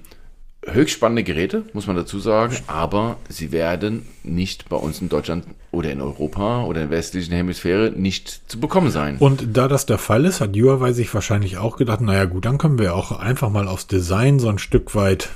höchst 0.65 0.95
spannende 0.95 1.23
Geräte, 1.23 1.65
muss 1.73 1.86
man 1.86 1.95
dazu 1.95 2.17
sagen, 2.17 2.55
aber 2.65 3.17
sie 3.29 3.51
werden 3.51 4.07
nicht 4.23 4.69
bei 4.69 4.77
uns 4.77 5.01
in 5.01 5.09
Deutschland 5.09 5.45
oder 5.69 5.91
in 5.91 6.01
Europa 6.01 6.63
oder 6.63 6.81
in 6.81 6.89
der 6.89 6.97
westlichen 6.97 7.36
Hemisphäre 7.36 7.91
nicht 7.95 8.49
zu 8.49 8.59
bekommen 8.59 8.89
sein. 8.89 9.17
Und 9.19 9.55
da 9.55 9.67
das 9.67 9.86
der 9.86 9.99
Fall 9.99 10.25
ist, 10.25 10.41
hat 10.41 10.57
Huawei 10.57 10.93
sich 10.93 11.13
wahrscheinlich 11.13 11.59
auch 11.59 11.77
gedacht, 11.77 12.01
naja 12.01 12.25
gut, 12.25 12.45
dann 12.45 12.57
können 12.57 12.79
wir 12.79 12.95
auch 12.95 13.11
einfach 13.11 13.51
mal 13.51 13.67
aufs 13.67 13.86
Design 13.86 14.39
so 14.39 14.49
ein 14.49 14.57
Stück 14.57 14.95
weit 14.95 15.29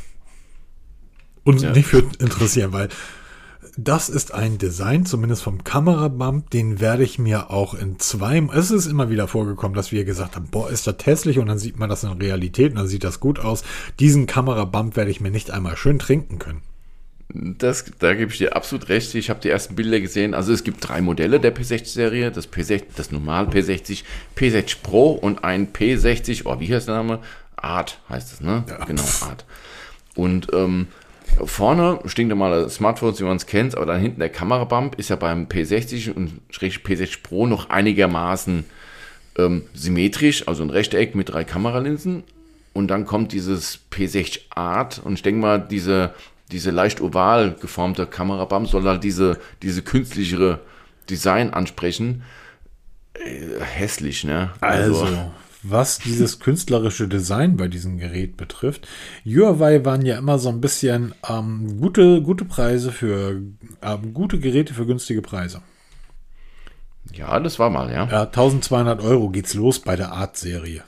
uns 1.44 1.64
ja. 1.64 1.72
nicht 1.72 1.88
für 1.88 2.04
interessieren, 2.20 2.74
weil 2.74 2.90
das 3.78 4.10
ist 4.10 4.34
ein 4.34 4.58
Design, 4.58 5.06
zumindest 5.06 5.44
vom 5.44 5.64
Kamerabump, 5.64 6.50
den 6.50 6.80
werde 6.80 7.04
ich 7.04 7.18
mir 7.18 7.50
auch 7.50 7.74
in 7.74 8.00
zwei, 8.00 8.40
es 8.54 8.72
ist 8.72 8.88
immer 8.88 9.10
wieder 9.10 9.28
vorgekommen, 9.28 9.76
dass 9.76 9.92
wir 9.92 10.04
gesagt 10.04 10.36
haben, 10.36 10.48
boah, 10.50 10.70
ist 10.70 10.86
das 10.86 10.98
hässlich 11.04 11.40
und 11.40 11.48
dann 11.48 11.60
sieht 11.60 11.80
man 11.80 11.90
das 11.90 12.04
in 12.04 12.10
Realität 12.12 12.72
und 12.72 12.80
dann 12.80 12.88
sieht 12.88 13.04
das 13.04 13.20
gut 13.20 13.40
aus. 13.40 13.64
Diesen 14.00 14.26
Kamerabump 14.26 14.96
werde 14.96 15.12
ich 15.12 15.22
mir 15.22 15.32
nicht 15.32 15.52
einmal 15.52 15.78
schön 15.78 16.00
trinken 16.00 16.40
können. 16.40 16.62
Das, 17.32 17.86
da 18.00 18.16
gebe 18.16 18.32
ich 18.32 18.40
dir 18.40 18.56
absolut 18.56 18.90
recht. 18.90 19.14
Ich 19.14 19.30
habe 19.30 19.40
die 19.40 19.50
ersten 19.50 19.76
Bilder 19.76 20.00
gesehen. 20.00 20.34
Also 20.34 20.52
es 20.52 20.64
gibt 20.64 20.88
drei 20.88 21.00
Modelle 21.00 21.40
der 21.40 21.56
P60-Serie. 21.56 22.32
Das 22.32 22.52
P60, 22.52 22.86
das 22.96 23.12
normal 23.12 23.46
P60, 23.46 24.04
P60 24.36 24.78
Pro 24.82 25.12
und 25.12 25.44
ein 25.44 25.72
P60, 25.72 26.42
oh, 26.46 26.60
wie 26.60 26.74
heißt 26.74 26.88
der 26.88 26.96
Name? 26.96 27.20
Art 27.56 28.00
heißt 28.10 28.34
es, 28.34 28.42
ne? 28.42 28.64
Ja. 28.68 28.84
Genau, 28.86 29.04
Art. 29.22 29.46
Und 30.16 30.48
ähm, 30.54 30.88
Vorne 31.44 32.00
stinknormale 32.06 32.70
Smartphones, 32.70 33.20
wie 33.20 33.24
man 33.24 33.38
es 33.38 33.46
kennt, 33.46 33.76
aber 33.76 33.86
dann 33.86 34.02
hinten 34.02 34.20
der 34.20 34.30
Kamerabump 34.30 34.96
ist 34.96 35.10
ja 35.10 35.16
beim 35.16 35.46
P60 35.46 36.14
und 36.14 36.42
P60 36.52 37.24
Pro 37.24 37.48
noch 37.48 37.70
einigermaßen 37.70 38.66
ähm, 39.38 39.64
symmetrisch, 39.74 40.48
also 40.48 40.64
ein 40.64 40.70
Rechteck 40.70 41.16
mit 41.16 41.30
drei 41.30 41.44
Kameralinsen. 41.44 42.24
Und 42.74 42.88
dann 42.90 43.06
kommt 43.06 43.32
dieses 43.32 43.80
P60 43.92 44.42
Art 44.52 45.02
und 45.04 45.14
ich 45.14 45.22
denke 45.22 45.42
mal, 45.42 45.60
diese, 45.60 46.14
diese 46.52 46.72
leicht 46.72 47.02
oval 47.02 47.56
geformte 47.60 48.06
Kamerabump 48.06 48.68
soll 48.68 48.84
halt 48.84 49.04
diese, 49.04 49.40
diese 49.62 49.82
künstlichere 49.82 50.60
Design 51.10 51.54
ansprechen. 51.54 52.24
Äh, 53.14 53.60
hässlich, 53.64 54.24
ne? 54.24 54.52
Also, 54.62 55.04
also 55.04 55.32
was 55.62 56.00
dieses 56.00 56.40
künstlerische 56.40 57.08
Design 57.08 57.58
bei 57.58 57.68
diesem 57.68 57.98
Gerät 57.98 58.38
betrifft. 58.38 58.88
Huawei 59.26 59.84
waren 59.84 60.06
ja 60.06 60.18
immer 60.18 60.40
so 60.40 60.50
ein 60.50 60.62
bisschen 60.62 61.14
ähm, 61.28 61.80
gute, 61.80 62.22
gute 62.22 62.46
Preise 62.46 62.92
für 62.92 63.42
ähm, 63.82 64.14
gute 64.14 64.40
Geräte 64.40 64.74
für 64.74 64.86
günstige 64.86 65.22
Preise. 65.22 65.62
Ja, 67.12 67.40
das 67.40 67.60
war 67.60 67.70
mal, 67.70 67.92
ja. 67.92 68.06
ja 68.06 68.24
1200 68.24 69.02
Euro 69.02 69.30
geht's 69.30 69.54
los 69.54 69.80
bei 69.80 69.96
der 69.96 70.12
Art-Serie. 70.12 70.84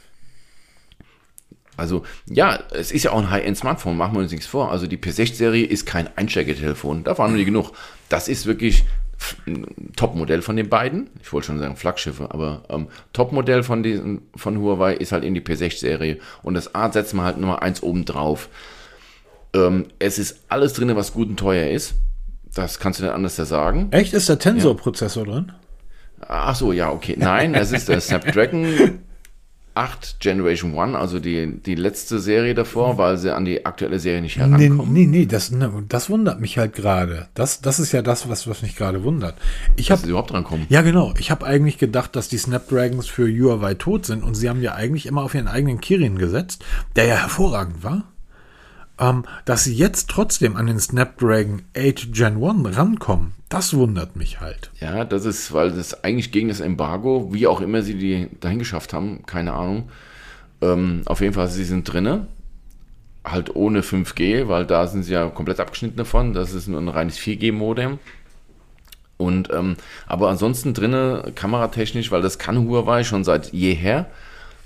Also, 1.77 2.03
ja, 2.27 2.59
es 2.71 2.91
ist 2.91 3.03
ja 3.03 3.11
auch 3.11 3.19
ein 3.19 3.31
High-End-Smartphone, 3.31 3.97
machen 3.97 4.13
wir 4.13 4.19
uns 4.19 4.31
nichts 4.31 4.45
vor. 4.45 4.71
Also, 4.71 4.85
die 4.87 4.97
P6-Serie 4.97 5.65
ist 5.65 5.85
kein 5.85 6.15
Einsteigertelefon, 6.15 7.03
da 7.03 7.17
waren 7.17 7.35
wir 7.35 7.43
genug. 7.43 7.71
Das 8.07 8.27
ist 8.27 8.45
wirklich 8.45 8.83
Topmodell 9.95 10.41
von 10.41 10.55
den 10.55 10.69
beiden. 10.69 11.09
Ich 11.21 11.31
wollte 11.31 11.47
schon 11.47 11.59
sagen 11.59 11.75
Flaggschiffe, 11.75 12.31
aber 12.31 12.63
ähm, 12.69 12.87
Topmodell 13.13 13.63
von, 13.63 13.83
diesen, 13.83 14.21
von 14.35 14.59
Huawei 14.59 14.93
ist 14.93 15.11
halt 15.11 15.23
in 15.23 15.33
die 15.33 15.41
P6-Serie. 15.41 16.17
Und 16.43 16.53
das 16.53 16.73
A 16.75 16.91
setzen 16.91 17.17
wir 17.17 17.23
halt 17.23 17.37
Nummer 17.37 17.61
eins 17.61 17.83
oben 17.83 18.05
drauf. 18.05 18.49
Ähm, 19.53 19.85
es 19.99 20.17
ist 20.17 20.45
alles 20.49 20.73
drin, 20.73 20.95
was 20.95 21.13
gut 21.13 21.29
und 21.29 21.37
teuer 21.37 21.69
ist. 21.69 21.95
Das 22.53 22.79
kannst 22.79 22.99
du 22.99 23.03
nicht 23.03 23.13
anders 23.13 23.35
sagen. 23.35 23.89
Echt? 23.91 24.13
Ist 24.13 24.29
der 24.29 24.39
Tensor-Prozessor 24.39 25.25
ja. 25.25 25.33
drin? 25.33 25.51
Ach 26.27 26.55
so, 26.55 26.71
ja, 26.71 26.91
okay. 26.91 27.15
Nein, 27.17 27.55
es 27.55 27.71
ist 27.71 27.89
der 27.89 28.01
Snapdragon 28.01 29.01
8 29.73 30.19
Generation 30.19 30.77
1, 30.77 30.95
also 30.95 31.19
die, 31.19 31.59
die 31.65 31.75
letzte 31.75 32.19
Serie 32.19 32.53
davor, 32.53 32.97
weil 32.97 33.17
sie 33.17 33.33
an 33.33 33.45
die 33.45 33.65
aktuelle 33.65 33.99
Serie 33.99 34.21
nicht 34.21 34.37
herankommen. 34.37 34.91
Nee, 34.91 35.05
nee, 35.05 35.19
nee 35.19 35.25
das, 35.25 35.51
ne, 35.51 35.71
das 35.87 36.09
wundert 36.09 36.41
mich 36.41 36.57
halt 36.57 36.73
gerade. 36.73 37.29
Das, 37.35 37.61
das 37.61 37.79
ist 37.79 37.91
ja 37.91 38.01
das, 38.01 38.27
was, 38.27 38.47
was 38.47 38.61
mich 38.61 38.75
gerade 38.75 39.03
wundert. 39.03 39.35
Ich 39.77 39.87
dass 39.87 39.99
hab, 39.99 40.05
sie 40.05 40.09
überhaupt 40.09 40.33
rankommen. 40.33 40.65
Ja, 40.69 40.81
genau. 40.81 41.13
Ich 41.17 41.31
habe 41.31 41.45
eigentlich 41.45 41.77
gedacht, 41.77 42.15
dass 42.15 42.27
die 42.27 42.37
Snapdragons 42.37 43.07
für 43.07 43.27
Huawei 43.27 43.73
tot 43.75 44.05
sind 44.05 44.23
und 44.23 44.35
sie 44.35 44.49
haben 44.49 44.61
ja 44.61 44.75
eigentlich 44.75 45.05
immer 45.05 45.23
auf 45.23 45.33
ihren 45.33 45.47
eigenen 45.47 45.79
Kirin 45.79 46.17
gesetzt, 46.17 46.65
der 46.95 47.05
ja 47.05 47.15
hervorragend 47.15 47.83
war. 47.83 48.10
Ähm, 49.01 49.25
dass 49.45 49.63
sie 49.63 49.73
jetzt 49.73 50.09
trotzdem 50.09 50.55
an 50.55 50.67
den 50.67 50.79
Snapdragon 50.79 51.63
8 51.75 52.13
Gen 52.13 52.43
1 52.43 52.77
rankommen, 52.77 53.33
das 53.49 53.73
wundert 53.73 54.15
mich 54.15 54.39
halt. 54.39 54.69
Ja, 54.79 55.03
das 55.03 55.25
ist, 55.25 55.51
weil 55.53 55.71
das 55.71 56.03
eigentlich 56.03 56.31
gegen 56.31 56.49
das 56.49 56.59
Embargo, 56.59 57.29
wie 57.33 57.47
auch 57.47 57.61
immer 57.61 57.81
sie 57.81 57.95
die 57.95 58.29
dahin 58.39 58.59
geschafft 58.59 58.93
haben, 58.93 59.25
keine 59.25 59.53
Ahnung. 59.53 59.89
Ähm, 60.61 61.01
auf 61.05 61.19
jeden 61.19 61.33
Fall, 61.33 61.47
sie 61.47 61.63
sind 61.63 61.91
drinne. 61.91 62.27
Halt 63.23 63.55
ohne 63.55 63.81
5G, 63.81 64.47
weil 64.47 64.65
da 64.65 64.87
sind 64.87 65.03
sie 65.03 65.13
ja 65.13 65.29
komplett 65.29 65.59
abgeschnitten 65.59 65.97
davon. 65.97 66.33
Das 66.33 66.53
ist 66.53 66.67
nur 66.67 66.79
ein 66.79 66.87
reines 66.87 67.17
4G-Modem. 67.17 67.99
Und 69.17 69.51
ähm, 69.51 69.77
aber 70.07 70.29
ansonsten 70.29 70.73
drinne 70.73 71.31
kameratechnisch, 71.35 72.11
weil 72.11 72.21
das 72.21 72.39
kann 72.39 72.67
Huawei 72.67 73.03
schon 73.03 73.23
seit 73.23 73.51
jeher 73.51 74.07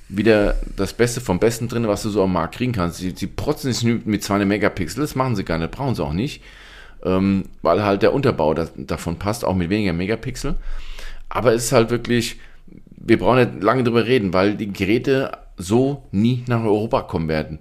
wieder 0.07 0.55
das 0.75 0.93
Beste 0.93 1.21
vom 1.21 1.39
Besten 1.39 1.67
drin, 1.67 1.87
was 1.87 2.03
du 2.03 2.09
so 2.09 2.23
am 2.23 2.33
Markt 2.33 2.55
kriegen 2.55 2.71
kannst. 2.71 2.97
Sie, 2.97 3.13
sie 3.15 3.27
protzen 3.27 3.71
es 3.71 3.83
mit 3.83 4.23
200 4.23 4.47
Megapixel, 4.47 5.01
das 5.01 5.15
machen 5.15 5.35
sie 5.35 5.43
gar 5.43 5.57
nicht, 5.57 5.71
brauchen 5.71 5.95
sie 5.95 6.03
auch 6.03 6.13
nicht, 6.13 6.43
ähm, 7.03 7.45
weil 7.61 7.83
halt 7.83 8.03
der 8.03 8.13
Unterbau 8.13 8.53
das, 8.53 8.71
davon 8.75 9.17
passt, 9.17 9.43
auch 9.43 9.55
mit 9.55 9.69
weniger 9.69 9.93
Megapixel. 9.93 10.55
Aber 11.29 11.53
es 11.53 11.65
ist 11.65 11.71
halt 11.71 11.89
wirklich, 11.89 12.39
wir 12.91 13.17
brauchen 13.17 13.39
nicht 13.39 13.63
lange 13.63 13.83
drüber 13.83 14.05
reden, 14.05 14.33
weil 14.33 14.55
die 14.55 14.71
Geräte 14.71 15.31
so 15.57 16.03
nie 16.11 16.43
nach 16.47 16.63
Europa 16.63 17.01
kommen 17.01 17.27
werden. 17.27 17.59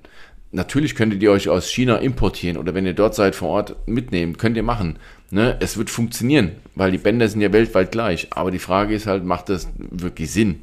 Natürlich 0.53 0.95
könntet 0.95 1.23
ihr 1.23 1.33
euch 1.33 1.49
aus 1.49 1.69
China 1.69 1.97
importieren 1.97 2.59
oder 2.59 2.75
wenn 2.75 2.87
ihr 2.87 2.95
dort 2.95 3.15
seid 3.15 3.35
vor 3.35 3.49
Ort 3.49 3.77
mitnehmen, 3.89 4.37
könnt 4.37 4.57
ihr 4.57 4.63
machen. 4.63 4.99
Ne? 5.31 5.57
Es 5.59 5.77
wird 5.77 5.91
funktionieren, 5.91 6.53
weil 6.77 6.93
die 6.93 6.99
Bänder 6.99 7.27
sind 7.27 7.41
ja 7.41 7.53
weltweit 7.53 7.91
gleich. 7.91 8.29
Aber 8.31 8.53
die 8.53 8.61
Frage 8.61 8.95
ist 8.95 9.09
halt, 9.09 9.25
macht 9.25 9.49
das 9.49 9.69
wirklich 9.77 10.31
Sinn? 10.31 10.61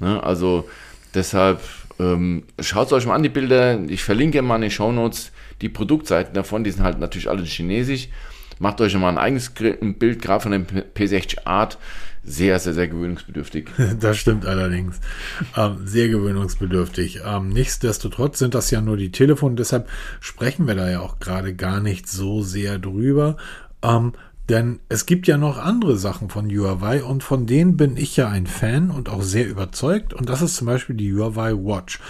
Ne? 0.00 0.22
Also 0.22 0.66
deshalb 1.14 1.60
ähm, 1.98 2.44
schaut 2.60 2.92
euch 2.92 3.06
mal 3.06 3.14
an 3.14 3.22
die 3.22 3.28
Bilder. 3.28 3.80
Ich 3.88 4.02
verlinke 4.02 4.42
mal 4.42 4.56
in 4.56 4.62
den 4.62 4.70
Show 4.70 4.92
Notes 4.92 5.32
die 5.60 5.68
Produktseiten 5.68 6.34
davon. 6.34 6.64
Die 6.64 6.70
sind 6.70 6.82
halt 6.82 6.98
natürlich 6.98 7.28
alle 7.28 7.42
chinesisch. 7.44 8.08
Macht 8.58 8.80
euch 8.80 8.94
mal 8.96 9.08
ein 9.08 9.18
eigenes 9.18 9.50
Bild, 9.50 10.22
gerade 10.22 10.42
von 10.42 10.52
dem 10.52 10.66
P60 10.66 11.46
Art 11.46 11.78
sehr, 12.24 12.58
sehr, 12.60 12.74
sehr 12.74 12.88
gewöhnungsbedürftig. 12.88 13.68
Das 13.98 14.18
stimmt 14.18 14.46
allerdings. 14.46 15.00
Ähm, 15.56 15.78
sehr 15.84 16.08
gewöhnungsbedürftig. 16.08 17.20
Ähm, 17.24 17.48
nichtsdestotrotz 17.48 18.38
sind 18.38 18.54
das 18.54 18.70
ja 18.70 18.80
nur 18.80 18.96
die 18.96 19.10
Telefone, 19.10 19.56
deshalb 19.56 19.88
sprechen 20.20 20.66
wir 20.66 20.74
da 20.74 20.90
ja 20.90 21.00
auch 21.00 21.18
gerade 21.18 21.54
gar 21.54 21.80
nicht 21.80 22.08
so 22.08 22.42
sehr 22.42 22.78
drüber. 22.78 23.36
Ähm, 23.82 24.12
denn 24.48 24.80
es 24.88 25.06
gibt 25.06 25.26
ja 25.26 25.36
noch 25.36 25.58
andere 25.58 25.96
Sachen 25.96 26.28
von 26.28 26.50
Huawei 26.50 27.02
und 27.02 27.22
von 27.22 27.46
denen 27.46 27.76
bin 27.76 27.96
ich 27.96 28.16
ja 28.16 28.28
ein 28.28 28.46
Fan 28.46 28.90
und 28.90 29.08
auch 29.08 29.22
sehr 29.22 29.48
überzeugt. 29.48 30.12
Und 30.12 30.28
das 30.28 30.42
ist 30.42 30.56
zum 30.56 30.66
Beispiel 30.66 30.96
die 30.96 31.14
Huawei 31.14 31.52
Watch. 31.52 32.00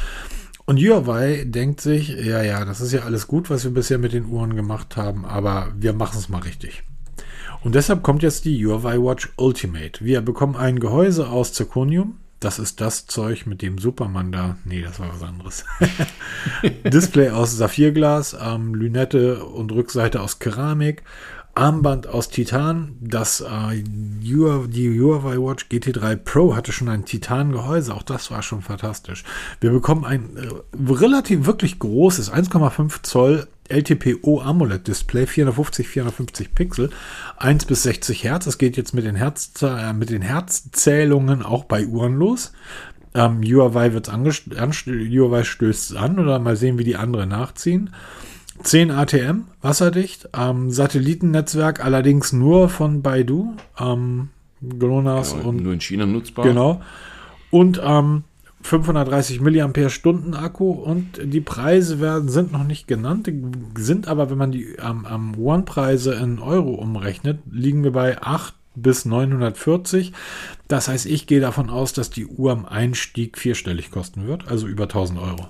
Und 0.64 0.78
Huawei 0.78 1.44
denkt 1.44 1.80
sich, 1.80 2.08
ja, 2.08 2.42
ja, 2.42 2.64
das 2.64 2.80
ist 2.80 2.92
ja 2.92 3.02
alles 3.02 3.26
gut, 3.26 3.50
was 3.50 3.64
wir 3.64 3.72
bisher 3.72 3.98
mit 3.98 4.12
den 4.12 4.26
Uhren 4.26 4.56
gemacht 4.56 4.96
haben, 4.96 5.24
aber 5.24 5.72
wir 5.76 5.92
machen 5.92 6.18
es 6.18 6.28
mal 6.28 6.40
richtig. 6.40 6.84
Und 7.62 7.74
deshalb 7.74 8.02
kommt 8.02 8.22
jetzt 8.22 8.44
die 8.44 8.64
Huawei 8.64 8.98
Watch 8.98 9.32
Ultimate. 9.36 10.04
Wir 10.04 10.20
bekommen 10.20 10.56
ein 10.56 10.80
Gehäuse 10.80 11.28
aus 11.28 11.52
Zirconium. 11.52 12.18
Das 12.40 12.58
ist 12.58 12.80
das 12.80 13.06
Zeug, 13.06 13.46
mit 13.46 13.62
dem 13.62 13.78
Superman 13.78 14.32
da. 14.32 14.56
Nee, 14.64 14.82
das 14.82 14.98
war 14.98 15.12
was 15.14 15.22
anderes. 15.22 15.64
Display 16.84 17.30
aus 17.30 17.56
Saphirglas, 17.56 18.36
ähm, 18.40 18.74
Lünette 18.74 19.44
und 19.44 19.70
Rückseite 19.70 20.20
aus 20.20 20.40
Keramik. 20.40 21.04
Armband 21.54 22.06
aus 22.06 22.30
Titan. 22.30 22.96
Das 23.00 23.40
äh, 23.40 23.82
die 23.82 25.00
Huawei 25.00 25.36
Watch 25.36 25.66
GT3 25.70 26.16
Pro 26.16 26.56
hatte 26.56 26.72
schon 26.72 26.88
ein 26.88 27.04
Titan-Gehäuse. 27.04 27.94
Auch 27.94 28.02
das 28.02 28.30
war 28.30 28.42
schon 28.42 28.62
fantastisch. 28.62 29.24
Wir 29.60 29.70
bekommen 29.70 30.04
ein 30.04 30.36
äh, 30.36 30.92
relativ 30.92 31.46
wirklich 31.46 31.78
großes 31.78 32.32
1,5 32.32 33.02
Zoll 33.02 33.48
LTPO 33.68 34.40
AMOLED 34.42 34.86
Display, 34.86 35.26
450, 35.26 35.88
450 35.88 36.54
Pixel, 36.54 36.90
1 37.38 37.64
bis 37.64 37.84
60 37.84 38.24
Hertz. 38.24 38.46
Es 38.46 38.58
geht 38.58 38.76
jetzt 38.76 38.92
mit 38.92 39.04
den, 39.04 39.14
Herz, 39.16 39.52
äh, 39.62 39.92
mit 39.92 40.10
den 40.10 40.22
Herzzählungen 40.22 41.42
auch 41.42 41.64
bei 41.64 41.86
Uhren 41.86 42.16
los. 42.16 42.52
Ähm, 43.14 43.42
Huawei, 43.42 43.92
wird's 43.92 44.10
Huawei 44.10 45.44
stößt 45.44 45.90
es 45.90 45.96
an 45.96 46.18
oder 46.18 46.38
mal 46.38 46.56
sehen, 46.56 46.78
wie 46.78 46.84
die 46.84 46.96
anderen 46.96 47.28
nachziehen. 47.28 47.90
10 48.62 48.90
ATM, 48.90 49.44
wasserdicht, 49.60 50.28
ähm, 50.36 50.70
Satellitennetzwerk 50.70 51.84
allerdings 51.84 52.32
nur 52.32 52.68
von 52.68 53.02
Baidu, 53.02 53.54
ähm, 53.78 54.30
GLONASS 54.60 55.34
genau, 55.34 55.48
und 55.48 55.62
nur 55.62 55.72
in 55.72 55.80
China 55.80 56.06
nutzbar. 56.06 56.44
Genau. 56.44 56.80
Und 57.50 57.80
ähm, 57.84 58.24
530 58.62 59.40
mAh 59.40 60.38
Akku 60.38 60.70
und 60.70 61.20
die 61.22 61.40
Preise 61.40 62.00
werden, 62.00 62.28
sind 62.28 62.52
noch 62.52 62.64
nicht 62.64 62.86
genannt, 62.86 63.30
sind 63.76 64.08
aber, 64.08 64.30
wenn 64.30 64.38
man 64.38 64.52
die 64.52 64.76
ähm, 64.76 65.04
am 65.04 65.36
One-Preise 65.36 66.14
in 66.14 66.38
Euro 66.38 66.70
umrechnet, 66.74 67.40
liegen 67.50 67.82
wir 67.82 67.92
bei 67.92 68.22
8 68.22 68.54
bis 68.74 69.04
940. 69.04 70.12
Das 70.68 70.88
heißt, 70.88 71.06
ich 71.06 71.26
gehe 71.26 71.40
davon 71.40 71.70
aus, 71.70 71.92
dass 71.92 72.10
die 72.10 72.26
Uhr 72.26 72.52
am 72.52 72.64
Einstieg 72.64 73.36
vierstellig 73.36 73.90
kosten 73.90 74.26
wird, 74.26 74.48
also 74.48 74.66
über 74.66 74.84
1000 74.84 75.18
Euro. 75.18 75.48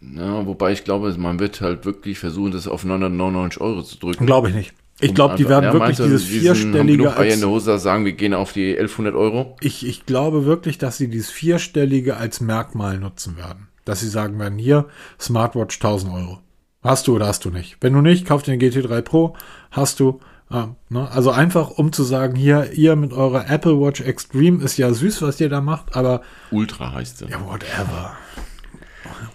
Ja, 0.00 0.46
wobei 0.46 0.72
ich 0.72 0.84
glaube, 0.84 1.12
man 1.18 1.40
wird 1.40 1.60
halt 1.60 1.84
wirklich 1.84 2.18
versuchen, 2.18 2.52
das 2.52 2.68
auf 2.68 2.84
999 2.84 3.60
Euro 3.60 3.82
zu 3.82 3.98
drücken. 3.98 4.26
Glaube 4.26 4.50
ich 4.50 4.54
nicht. 4.54 4.74
Ich 5.00 5.14
glaube, 5.14 5.36
die 5.36 5.48
werden 5.48 5.64
ja, 5.64 5.72
wirklich 5.72 5.96
dieses 5.96 6.24
vierstellige. 6.24 7.14
Als, 7.14 7.34
in 7.34 7.40
der 7.40 7.48
Hose 7.48 7.78
sagen, 7.78 8.04
wir 8.04 8.12
gehen 8.12 8.34
auf 8.34 8.52
die 8.52 8.72
1100 8.72 9.14
Euro. 9.14 9.56
Ich, 9.60 9.86
ich 9.86 10.06
glaube 10.06 10.44
wirklich, 10.44 10.78
dass 10.78 10.96
sie 10.96 11.08
dieses 11.08 11.30
vierstellige 11.30 12.16
als 12.16 12.40
Merkmal 12.40 12.98
nutzen 12.98 13.36
werden. 13.36 13.68
Dass 13.84 14.00
sie 14.00 14.08
sagen 14.08 14.38
werden, 14.38 14.58
hier, 14.58 14.86
Smartwatch 15.20 15.76
1000 15.76 16.12
Euro. 16.12 16.40
Hast 16.82 17.06
du 17.06 17.14
oder 17.16 17.28
hast 17.28 17.44
du 17.44 17.50
nicht? 17.50 17.76
Wenn 17.80 17.92
du 17.92 18.00
nicht, 18.00 18.26
kauf 18.26 18.42
den 18.42 18.60
GT3 18.60 19.02
Pro, 19.02 19.36
hast 19.70 20.00
du. 20.00 20.20
Ah, 20.50 20.68
ne? 20.88 21.08
Also 21.10 21.30
einfach, 21.30 21.70
um 21.70 21.92
zu 21.92 22.02
sagen, 22.02 22.34
hier, 22.34 22.72
ihr 22.72 22.96
mit 22.96 23.12
eurer 23.12 23.50
Apple 23.50 23.80
Watch 23.80 24.00
Extreme 24.00 24.64
ist 24.64 24.78
ja 24.78 24.92
süß, 24.92 25.22
was 25.22 25.40
ihr 25.40 25.48
da 25.48 25.60
macht, 25.60 25.94
aber. 25.94 26.22
Ultra 26.50 26.92
heißt 26.92 27.18
sie. 27.18 27.26
Ja, 27.26 27.44
whatever. 27.46 28.16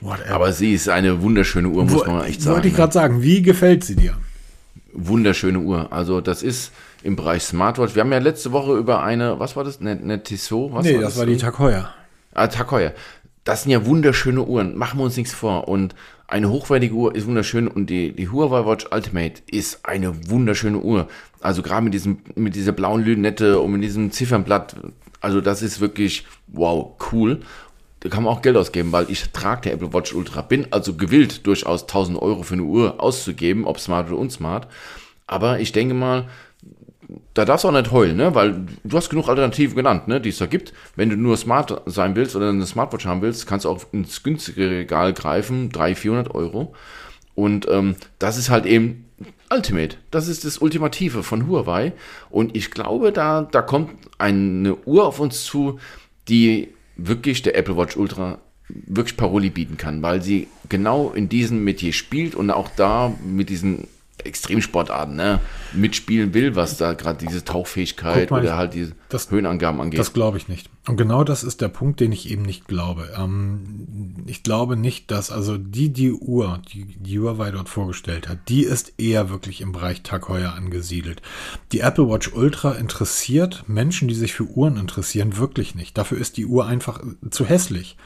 Whatever. 0.01 0.35
Aber 0.35 0.53
sie 0.53 0.73
ist 0.73 0.89
eine 0.89 1.21
wunderschöne 1.21 1.67
Uhr, 1.67 1.83
muss 1.85 2.05
Wo, 2.05 2.11
man 2.11 2.25
echt 2.25 2.41
sagen. 2.41 2.55
Wollte 2.55 2.67
ich 2.67 2.75
gerade 2.75 2.89
ne? 2.89 2.93
sagen, 2.93 3.21
wie 3.21 3.41
gefällt 3.41 3.83
sie 3.83 3.95
dir? 3.95 4.15
wunderschöne 4.93 5.59
Uhr. 5.59 5.91
Also 5.91 6.21
das 6.21 6.43
ist 6.43 6.71
im 7.03 7.15
Bereich 7.15 7.43
Smartwatch. 7.43 7.95
Wir 7.95 8.01
haben 8.03 8.11
ja 8.11 8.19
letzte 8.19 8.51
Woche 8.51 8.77
über 8.77 9.03
eine, 9.03 9.39
was 9.39 9.55
war 9.55 9.63
das? 9.63 9.81
Eine, 9.81 9.91
eine 9.91 10.23
Tissot? 10.23 10.71
Was 10.73 10.85
nee, 10.85 10.95
war 10.95 11.01
das, 11.01 11.15
das 11.15 11.19
war 11.19 11.25
die 11.25 11.57
Heuer. 11.59 11.93
Ah, 12.33 12.49
Heuer. 12.71 12.93
Das 13.43 13.63
sind 13.63 13.71
ja 13.71 13.85
wunderschöne 13.85 14.43
Uhren. 14.43 14.77
Machen 14.77 14.99
wir 14.99 15.03
uns 15.03 15.17
nichts 15.17 15.33
vor. 15.33 15.67
Und 15.67 15.95
eine 16.27 16.49
hochwertige 16.49 16.93
Uhr 16.93 17.13
ist 17.13 17.27
wunderschön 17.27 17.67
und 17.67 17.89
die, 17.89 18.13
die 18.13 18.29
Huawei 18.29 18.65
Watch 18.65 18.87
Ultimate 18.91 19.41
ist 19.51 19.85
eine 19.85 20.29
wunderschöne 20.29 20.77
Uhr. 20.77 21.07
Also 21.41 21.61
gerade 21.61 21.83
mit 21.83 21.93
diesem, 21.93 22.19
mit 22.35 22.55
dieser 22.55 22.71
blauen 22.71 23.03
Lünette 23.03 23.59
und 23.59 23.73
mit 23.73 23.83
diesem 23.83 24.11
Ziffernblatt. 24.11 24.77
Also 25.19 25.41
das 25.41 25.61
ist 25.61 25.81
wirklich, 25.81 26.25
wow, 26.47 26.95
cool 27.11 27.41
da 28.03 28.09
kann 28.09 28.23
man 28.23 28.33
auch 28.33 28.41
Geld 28.41 28.57
ausgeben, 28.57 28.91
weil 28.91 29.09
ich 29.09 29.29
trage 29.31 29.61
der 29.61 29.73
Apple 29.73 29.93
Watch 29.93 30.13
Ultra, 30.13 30.41
bin 30.41 30.67
also 30.71 30.95
gewillt, 30.95 31.47
durchaus 31.47 31.83
1000 31.83 32.21
Euro 32.21 32.43
für 32.43 32.55
eine 32.55 32.63
Uhr 32.63 33.01
auszugeben, 33.01 33.63
ob 33.63 33.79
smart 33.79 34.09
oder 34.09 34.17
unsmart. 34.17 34.67
Aber 35.25 35.61
ich 35.61 35.71
denke 35.71 35.93
mal, 35.93 36.27
da 37.33 37.45
darfst 37.45 37.63
du 37.63 37.69
auch 37.69 37.71
nicht 37.71 37.91
heulen, 37.91 38.17
ne? 38.17 38.35
weil 38.35 38.65
du 38.83 38.97
hast 38.97 39.09
genug 39.09 39.29
Alternativen 39.29 39.77
genannt, 39.77 40.09
ne? 40.09 40.19
die 40.19 40.29
es 40.29 40.37
da 40.37 40.47
gibt. 40.47 40.73
Wenn 40.97 41.09
du 41.09 41.15
nur 41.15 41.37
smart 41.37 41.81
sein 41.85 42.17
willst 42.17 42.35
oder 42.35 42.49
eine 42.49 42.65
Smartwatch 42.65 43.05
haben 43.05 43.21
willst, 43.21 43.47
kannst 43.47 43.63
du 43.63 43.69
auch 43.69 43.85
ins 43.93 44.21
günstige 44.21 44.69
Regal 44.69 45.13
greifen, 45.13 45.69
300, 45.69 45.97
400 45.97 46.35
Euro. 46.35 46.75
Und 47.35 47.69
ähm, 47.69 47.95
das 48.19 48.37
ist 48.37 48.49
halt 48.49 48.65
eben 48.65 49.05
Ultimate. 49.49 49.95
Das 50.11 50.27
ist 50.27 50.43
das 50.43 50.57
Ultimative 50.57 51.23
von 51.23 51.47
Huawei. 51.47 51.93
Und 52.29 52.53
ich 52.53 52.69
glaube, 52.69 53.13
da, 53.13 53.43
da 53.43 53.61
kommt 53.61 53.91
eine 54.17 54.75
Uhr 54.85 55.05
auf 55.05 55.21
uns 55.21 55.45
zu, 55.45 55.79
die 56.27 56.73
wirklich 56.95 57.41
der 57.41 57.57
Apple 57.57 57.77
Watch 57.77 57.97
Ultra 57.97 58.39
wirklich 58.69 59.17
Paroli 59.17 59.49
bieten 59.49 59.77
kann, 59.77 60.01
weil 60.01 60.21
sie 60.21 60.47
genau 60.69 61.11
in 61.11 61.29
diesem 61.29 61.63
Metier 61.63 61.93
spielt 61.93 62.35
und 62.35 62.49
auch 62.49 62.69
da 62.75 63.13
mit 63.25 63.49
diesen 63.49 63.87
Extremsportarten 64.25 65.15
ne, 65.15 65.39
mitspielen 65.73 66.33
will, 66.33 66.55
was 66.55 66.77
da 66.77 66.93
gerade 66.93 67.25
diese 67.25 67.43
Tauchfähigkeit 67.43 68.31
mal, 68.31 68.41
oder 68.41 68.57
halt 68.57 68.73
diese 68.73 68.93
das, 69.09 69.29
Höhenangaben 69.31 69.79
angeht. 69.81 69.99
Das 69.99 70.13
glaube 70.13 70.37
ich 70.37 70.47
nicht. 70.47 70.69
Und 70.87 70.97
genau 70.97 71.23
das 71.23 71.43
ist 71.43 71.61
der 71.61 71.69
Punkt, 71.69 71.99
den 71.99 72.11
ich 72.11 72.29
eben 72.29 72.41
nicht 72.41 72.67
glaube. 72.67 73.09
Ähm, 73.17 74.23
ich 74.25 74.43
glaube 74.43 74.75
nicht, 74.75 75.11
dass 75.11 75.31
also 75.31 75.57
die, 75.57 75.89
die 75.93 76.11
Uhr, 76.11 76.61
die, 76.73 76.85
die 76.85 77.19
Huawei 77.19 77.51
dort 77.51 77.69
vorgestellt 77.69 78.27
hat, 78.27 78.39
die 78.49 78.63
ist 78.63 78.93
eher 78.97 79.29
wirklich 79.29 79.61
im 79.61 79.71
Bereich 79.71 80.01
Tag 80.01 80.27
Heuer 80.27 80.53
angesiedelt. 80.53 81.21
Die 81.71 81.79
Apple 81.79 82.09
Watch 82.09 82.33
Ultra 82.33 82.73
interessiert 82.73 83.63
Menschen, 83.67 84.07
die 84.07 84.15
sich 84.15 84.33
für 84.33 84.45
Uhren 84.45 84.77
interessieren, 84.77 85.37
wirklich 85.37 85.75
nicht. 85.75 85.97
Dafür 85.97 86.17
ist 86.17 86.37
die 86.37 86.45
Uhr 86.45 86.65
einfach 86.65 87.01
zu 87.29 87.45
hässlich. 87.45 87.97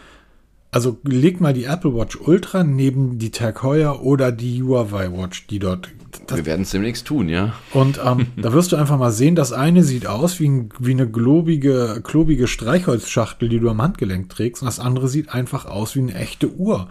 Also 0.69 0.97
leg 1.03 1.39
mal 1.39 1.53
die 1.53 1.63
Apple 1.63 1.95
Watch 1.95 2.17
Ultra 2.19 2.63
neben 2.63 3.19
die 3.19 3.31
Tag 3.31 3.63
Heuer 3.63 4.03
oder 4.03 4.31
die 4.31 4.61
Huawei 4.61 5.11
Watch, 5.11 5.47
die 5.47 5.59
dort. 5.59 5.89
Wir 6.27 6.45
werden 6.45 6.63
es 6.63 6.71
demnächst 6.71 7.07
tun, 7.07 7.29
ja. 7.29 7.53
Und 7.73 7.99
ähm, 8.03 8.27
da 8.37 8.51
wirst 8.51 8.71
du 8.71 8.75
einfach 8.75 8.97
mal 8.97 9.11
sehen, 9.11 9.35
das 9.35 9.53
eine 9.53 9.83
sieht 9.83 10.07
aus 10.07 10.39
wie, 10.39 10.49
ein, 10.49 10.69
wie 10.79 10.91
eine 10.91 11.09
globige, 11.09 12.01
klobige 12.03 12.47
Streichholzschachtel, 12.47 13.47
die 13.47 13.59
du 13.59 13.69
am 13.69 13.81
Handgelenk 13.81 14.29
trägst, 14.29 14.61
und 14.61 14.65
das 14.65 14.79
andere 14.79 15.07
sieht 15.07 15.33
einfach 15.33 15.65
aus 15.65 15.95
wie 15.95 16.01
eine 16.01 16.15
echte 16.15 16.53
Uhr. 16.53 16.89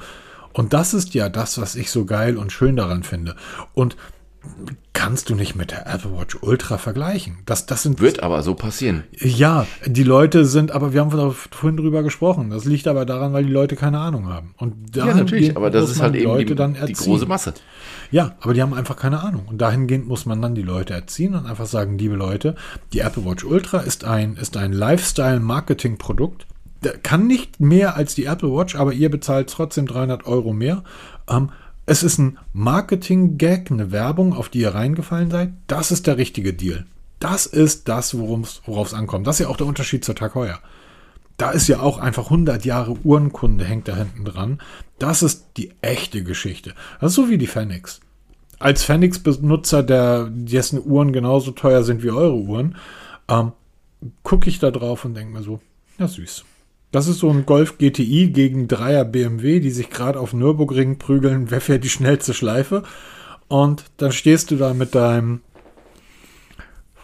Und 0.52 0.72
das 0.72 0.94
ist 0.94 1.12
ja 1.12 1.28
das, 1.28 1.60
was 1.60 1.76
ich 1.76 1.90
so 1.90 2.06
geil 2.06 2.38
und 2.38 2.50
schön 2.50 2.76
daran 2.76 3.02
finde. 3.02 3.36
Und 3.74 3.96
kannst 4.92 5.28
du 5.28 5.34
nicht 5.34 5.54
mit 5.54 5.70
der 5.70 5.86
Apple 5.86 6.18
Watch 6.18 6.38
Ultra 6.40 6.78
vergleichen. 6.78 7.38
Das, 7.46 7.66
das 7.66 7.82
sind, 7.82 8.00
Wird 8.00 8.22
aber 8.22 8.42
so 8.42 8.54
passieren. 8.54 9.04
ja, 9.20 9.66
die 9.84 10.02
Leute 10.02 10.44
sind, 10.44 10.72
aber 10.72 10.92
wir 10.92 11.00
haben 11.00 11.34
vorhin 11.50 11.76
drüber 11.76 12.02
gesprochen. 12.02 12.50
Das 12.50 12.64
liegt 12.64 12.88
aber 12.88 13.04
daran, 13.04 13.32
weil 13.32 13.44
die 13.44 13.52
Leute 13.52 13.76
keine 13.76 13.98
Ahnung 13.98 14.28
haben. 14.28 14.54
Und 14.56 14.96
Ja, 14.96 15.06
natürlich, 15.14 15.56
aber 15.56 15.70
das 15.70 15.90
ist 15.90 16.00
halt 16.00 16.14
eben 16.16 16.36
die, 16.38 16.54
dann 16.54 16.76
die 16.86 16.92
große 16.92 17.26
Masse. 17.26 17.54
Ja, 18.10 18.36
aber 18.40 18.54
die 18.54 18.62
haben 18.62 18.74
einfach 18.74 18.96
keine 18.96 19.20
Ahnung. 19.22 19.44
Und 19.46 19.60
dahingehend 19.60 20.08
muss 20.08 20.26
man 20.26 20.40
dann 20.40 20.54
die 20.54 20.62
Leute 20.62 20.94
erziehen 20.94 21.34
und 21.34 21.46
einfach 21.46 21.66
sagen, 21.66 21.98
liebe 21.98 22.16
Leute, 22.16 22.54
die 22.92 23.00
Apple 23.00 23.24
Watch 23.24 23.44
Ultra 23.44 23.80
ist 23.80 24.04
ein, 24.04 24.36
ist 24.36 24.56
ein 24.56 24.72
Lifestyle-Marketing-Produkt. 24.72 26.46
Kann 27.02 27.26
nicht 27.26 27.60
mehr 27.60 27.96
als 27.96 28.14
die 28.14 28.24
Apple 28.24 28.50
Watch, 28.50 28.76
aber 28.76 28.92
ihr 28.92 29.10
bezahlt 29.10 29.50
trotzdem 29.50 29.86
300 29.86 30.26
Euro 30.26 30.52
mehr. 30.52 30.84
Ähm, 31.28 31.50
es 31.86 32.02
ist 32.02 32.18
ein 32.18 32.38
Marketing-Gag, 32.52 33.70
eine 33.70 33.92
Werbung, 33.92 34.34
auf 34.34 34.48
die 34.48 34.60
ihr 34.60 34.74
reingefallen 34.74 35.30
seid. 35.30 35.52
Das 35.68 35.92
ist 35.92 36.08
der 36.08 36.16
richtige 36.16 36.52
Deal. 36.52 36.84
Das 37.20 37.46
ist 37.46 37.88
das, 37.88 38.18
worauf 38.18 38.88
es 38.88 38.94
ankommt. 38.94 39.26
Das 39.26 39.36
ist 39.36 39.44
ja 39.44 39.48
auch 39.48 39.56
der 39.56 39.66
Unterschied 39.66 40.04
zur 40.04 40.16
Tag 40.16 40.34
heuer. 40.34 40.60
Da 41.36 41.50
ist 41.50 41.68
ja 41.68 41.80
auch 41.80 41.98
einfach 41.98 42.24
100 42.24 42.64
Jahre 42.64 42.96
Uhrenkunde 43.04 43.64
hängt 43.64 43.88
da 43.88 43.96
hinten 43.96 44.24
dran. 44.24 44.58
Das 44.98 45.22
ist 45.22 45.46
die 45.56 45.72
echte 45.80 46.24
Geschichte. 46.24 46.74
Das 47.00 47.12
ist 47.12 47.16
so 47.16 47.28
wie 47.28 47.38
die 47.38 47.46
Phoenix. 47.46 48.00
Als 48.58 48.84
Phoenix-Benutzer, 48.84 50.28
dessen 50.30 50.84
Uhren 50.84 51.12
genauso 51.12 51.52
teuer 51.52 51.84
sind 51.84 52.02
wie 52.02 52.10
eure 52.10 52.36
Uhren, 52.36 52.76
ähm, 53.28 53.52
gucke 54.22 54.48
ich 54.48 54.58
da 54.58 54.70
drauf 54.70 55.04
und 55.04 55.14
denke 55.14 55.32
mir 55.32 55.42
so, 55.42 55.60
ja 55.98 56.08
süß. 56.08 56.44
Das 56.96 57.08
ist 57.08 57.18
so 57.18 57.28
ein 57.28 57.44
Golf 57.44 57.76
GTI 57.76 58.28
gegen 58.28 58.68
Dreier 58.68 59.04
BMW, 59.04 59.60
die 59.60 59.70
sich 59.70 59.90
gerade 59.90 60.18
auf 60.18 60.32
Nürburgring 60.32 60.96
prügeln, 60.96 61.50
wer 61.50 61.60
fährt 61.60 61.84
die 61.84 61.90
schnellste 61.90 62.32
Schleife. 62.32 62.84
Und 63.48 63.84
dann 63.98 64.12
stehst 64.12 64.50
du 64.50 64.56
da 64.56 64.72
mit 64.72 64.94
deinem 64.94 65.42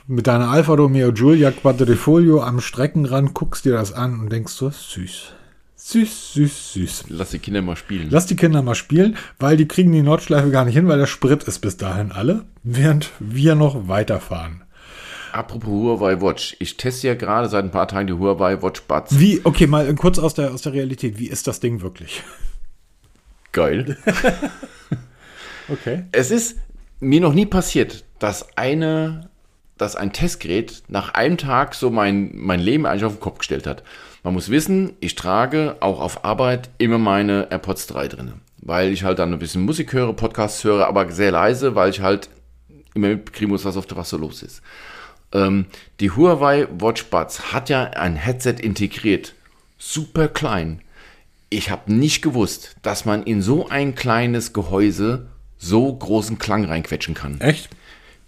mit 0.07 0.29
deiner 0.29 0.49
Alfa 0.49 0.73
Romeo 0.73 1.13
Giulia 1.13 1.51
Quadrifoglio 1.51 2.41
am 2.43 2.63
Streckenrand, 2.63 3.35
guckst 3.35 3.67
dir 3.67 3.75
das 3.75 3.93
an 3.93 4.19
und 4.19 4.33
denkst 4.33 4.55
so, 4.55 4.71
süß. 4.71 5.35
Süß, 5.77 6.33
süß, 6.33 6.73
süß. 6.73 7.05
Lass 7.11 7.33
die 7.33 7.39
Kinder 7.39 7.61
mal 7.61 7.77
spielen. 7.77 8.09
Lass 8.11 8.25
die 8.25 8.37
Kinder 8.37 8.63
mal 8.63 8.75
spielen, 8.75 9.19
weil 9.39 9.59
die 9.59 9.69
kriegen 9.69 9.93
die 9.93 10.01
Nordschleife 10.01 10.49
gar 10.49 10.65
nicht 10.65 10.75
hin, 10.75 10.89
weil 10.89 11.01
der 11.01 11.07
Sprit 11.07 11.45
ist 11.45 11.59
bis 11.59 11.77
dahin 11.77 12.13
alle, 12.13 12.47
während 12.63 13.11
wir 13.19 13.57
noch 13.57 13.89
weiterfahren. 13.89 14.63
Apropos 15.33 15.71
Huawei 15.71 16.21
Watch. 16.21 16.57
Ich 16.59 16.77
teste 16.77 17.09
ja 17.09 17.15
gerade 17.15 17.49
seit 17.49 17.65
ein 17.65 17.71
paar 17.71 17.89
Tagen 17.89 18.07
die 18.07 18.13
Huawei 18.13 18.63
Watch 18.63 18.83
Buds. 18.83 19.19
Wie, 19.19 19.41
okay, 19.45 19.67
mal 19.67 19.93
kurz 19.95 20.19
aus 20.19 20.35
der, 20.35 20.53
aus 20.53 20.63
der 20.63 20.73
Realität, 20.73 21.19
wie 21.19 21.29
ist 21.29 21.47
das 21.47 21.61
Ding 21.61 21.81
wirklich? 21.81 22.23
Geil. 23.53 23.97
Okay. 25.69 26.05
Es 26.13 26.31
ist 26.31 26.59
mir 27.01 27.21
noch 27.21 27.35
nie 27.35 27.47
passiert, 27.47 28.05
dass 28.19 28.57
eine, 28.57 29.31
dass 29.79 29.97
ein 29.97 30.13
Testgerät 30.13 30.83
nach 30.89 31.15
einem 31.15 31.39
Tag 31.39 31.75
so 31.75 31.91
mein, 31.91 32.33
mein 32.35 32.61
Leben 32.61 32.87
eigentlich 32.87 33.05
auf 33.05 33.15
den 33.15 33.21
Kopf 33.21 33.39
gestellt 33.39 33.67
hat. 33.67 33.83
Man 34.23 34.35
muss 34.35 34.51
wissen, 34.51 34.93
ich 35.01 35.15
trage 35.15 35.77
auch 35.81 36.01
auf 36.01 36.25
Arbeit 36.25 36.71
immer 36.79 36.99
meine 36.99 37.49
AirPods 37.51 37.87
3 37.89 38.09
drin. 38.09 38.33
Weil 38.59 38.93
ich 38.93 39.03
halt 39.03 39.19
dann 39.19 39.33
ein 39.33 39.39
bisschen 39.39 39.63
Musik 39.63 39.93
höre, 39.93 40.13
Podcasts 40.13 40.63
höre, 40.63 40.87
aber 40.87 41.11
sehr 41.11 41.33
leise, 41.33 41.75
weil 41.75 41.91
ich 41.91 42.01
halt 42.01 42.29
immer 42.95 43.09
mitkriegen 43.09 43.51
muss, 43.51 43.65
was 43.65 43.77
auf 43.77 43.87
der 43.87 43.97
was 43.97 44.11
so 44.11 44.19
los 44.19 44.43
ist. 44.43 44.63
Ähm, 45.33 45.67
die 46.01 46.11
Huawei 46.11 46.67
Watch 46.79 47.07
Buds 47.07 47.53
hat 47.53 47.69
ja 47.69 47.85
ein 47.85 48.17
Headset 48.17 48.57
integriert. 48.61 49.35
Super 49.79 50.29
klein. 50.29 50.83
Ich 51.51 51.71
habe 51.71 51.93
nicht 51.93 52.23
gewusst, 52.23 52.77
dass 52.83 53.05
man 53.05 53.23
in 53.23 53.43
so 53.43 53.69
ein 53.69 53.95
kleines 53.95 54.53
Gehäuse 54.53 55.29
so 55.59 55.93
großen 55.93 56.39
Klang 56.39 56.65
reinquetschen 56.65 57.15
kann. 57.15 57.41
Echt? 57.41 57.69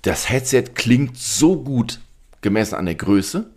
Das 0.03 0.29
Headset 0.29 0.65
klingt 0.75 1.17
so 1.17 1.63
gut 1.63 2.01
gemessen 2.43 2.75
an 2.75 2.85
der 2.87 2.95
Größe 2.95 3.51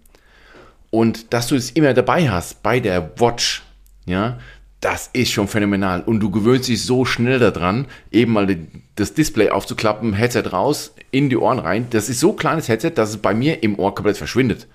und 0.89 1.33
dass 1.33 1.47
du 1.47 1.55
es 1.55 1.71
immer 1.71 1.93
dabei 1.93 2.29
hast 2.29 2.63
bei 2.63 2.79
der 2.79 3.19
Watch, 3.19 3.63
ja, 4.05 4.39
das 4.79 5.09
ist 5.13 5.31
schon 5.31 5.47
phänomenal 5.47 6.01
und 6.01 6.19
du 6.19 6.29
gewöhnst 6.29 6.69
dich 6.69 6.83
so 6.83 7.03
schnell 7.03 7.39
daran, 7.39 7.87
eben 8.11 8.33
mal 8.33 8.47
das 8.95 9.13
Display 9.13 9.49
aufzuklappen, 9.49 10.13
Headset 10.13 10.43
raus, 10.51 10.93
in 11.09 11.29
die 11.29 11.37
Ohren 11.37 11.59
rein. 11.59 11.87
Das 11.89 12.09
ist 12.09 12.19
so 12.19 12.33
kleines 12.33 12.67
Headset, 12.67 12.91
dass 12.91 13.09
es 13.09 13.17
bei 13.17 13.33
mir 13.33 13.63
im 13.63 13.79
Ohr 13.79 13.95
komplett 13.95 14.17
verschwindet. 14.17 14.67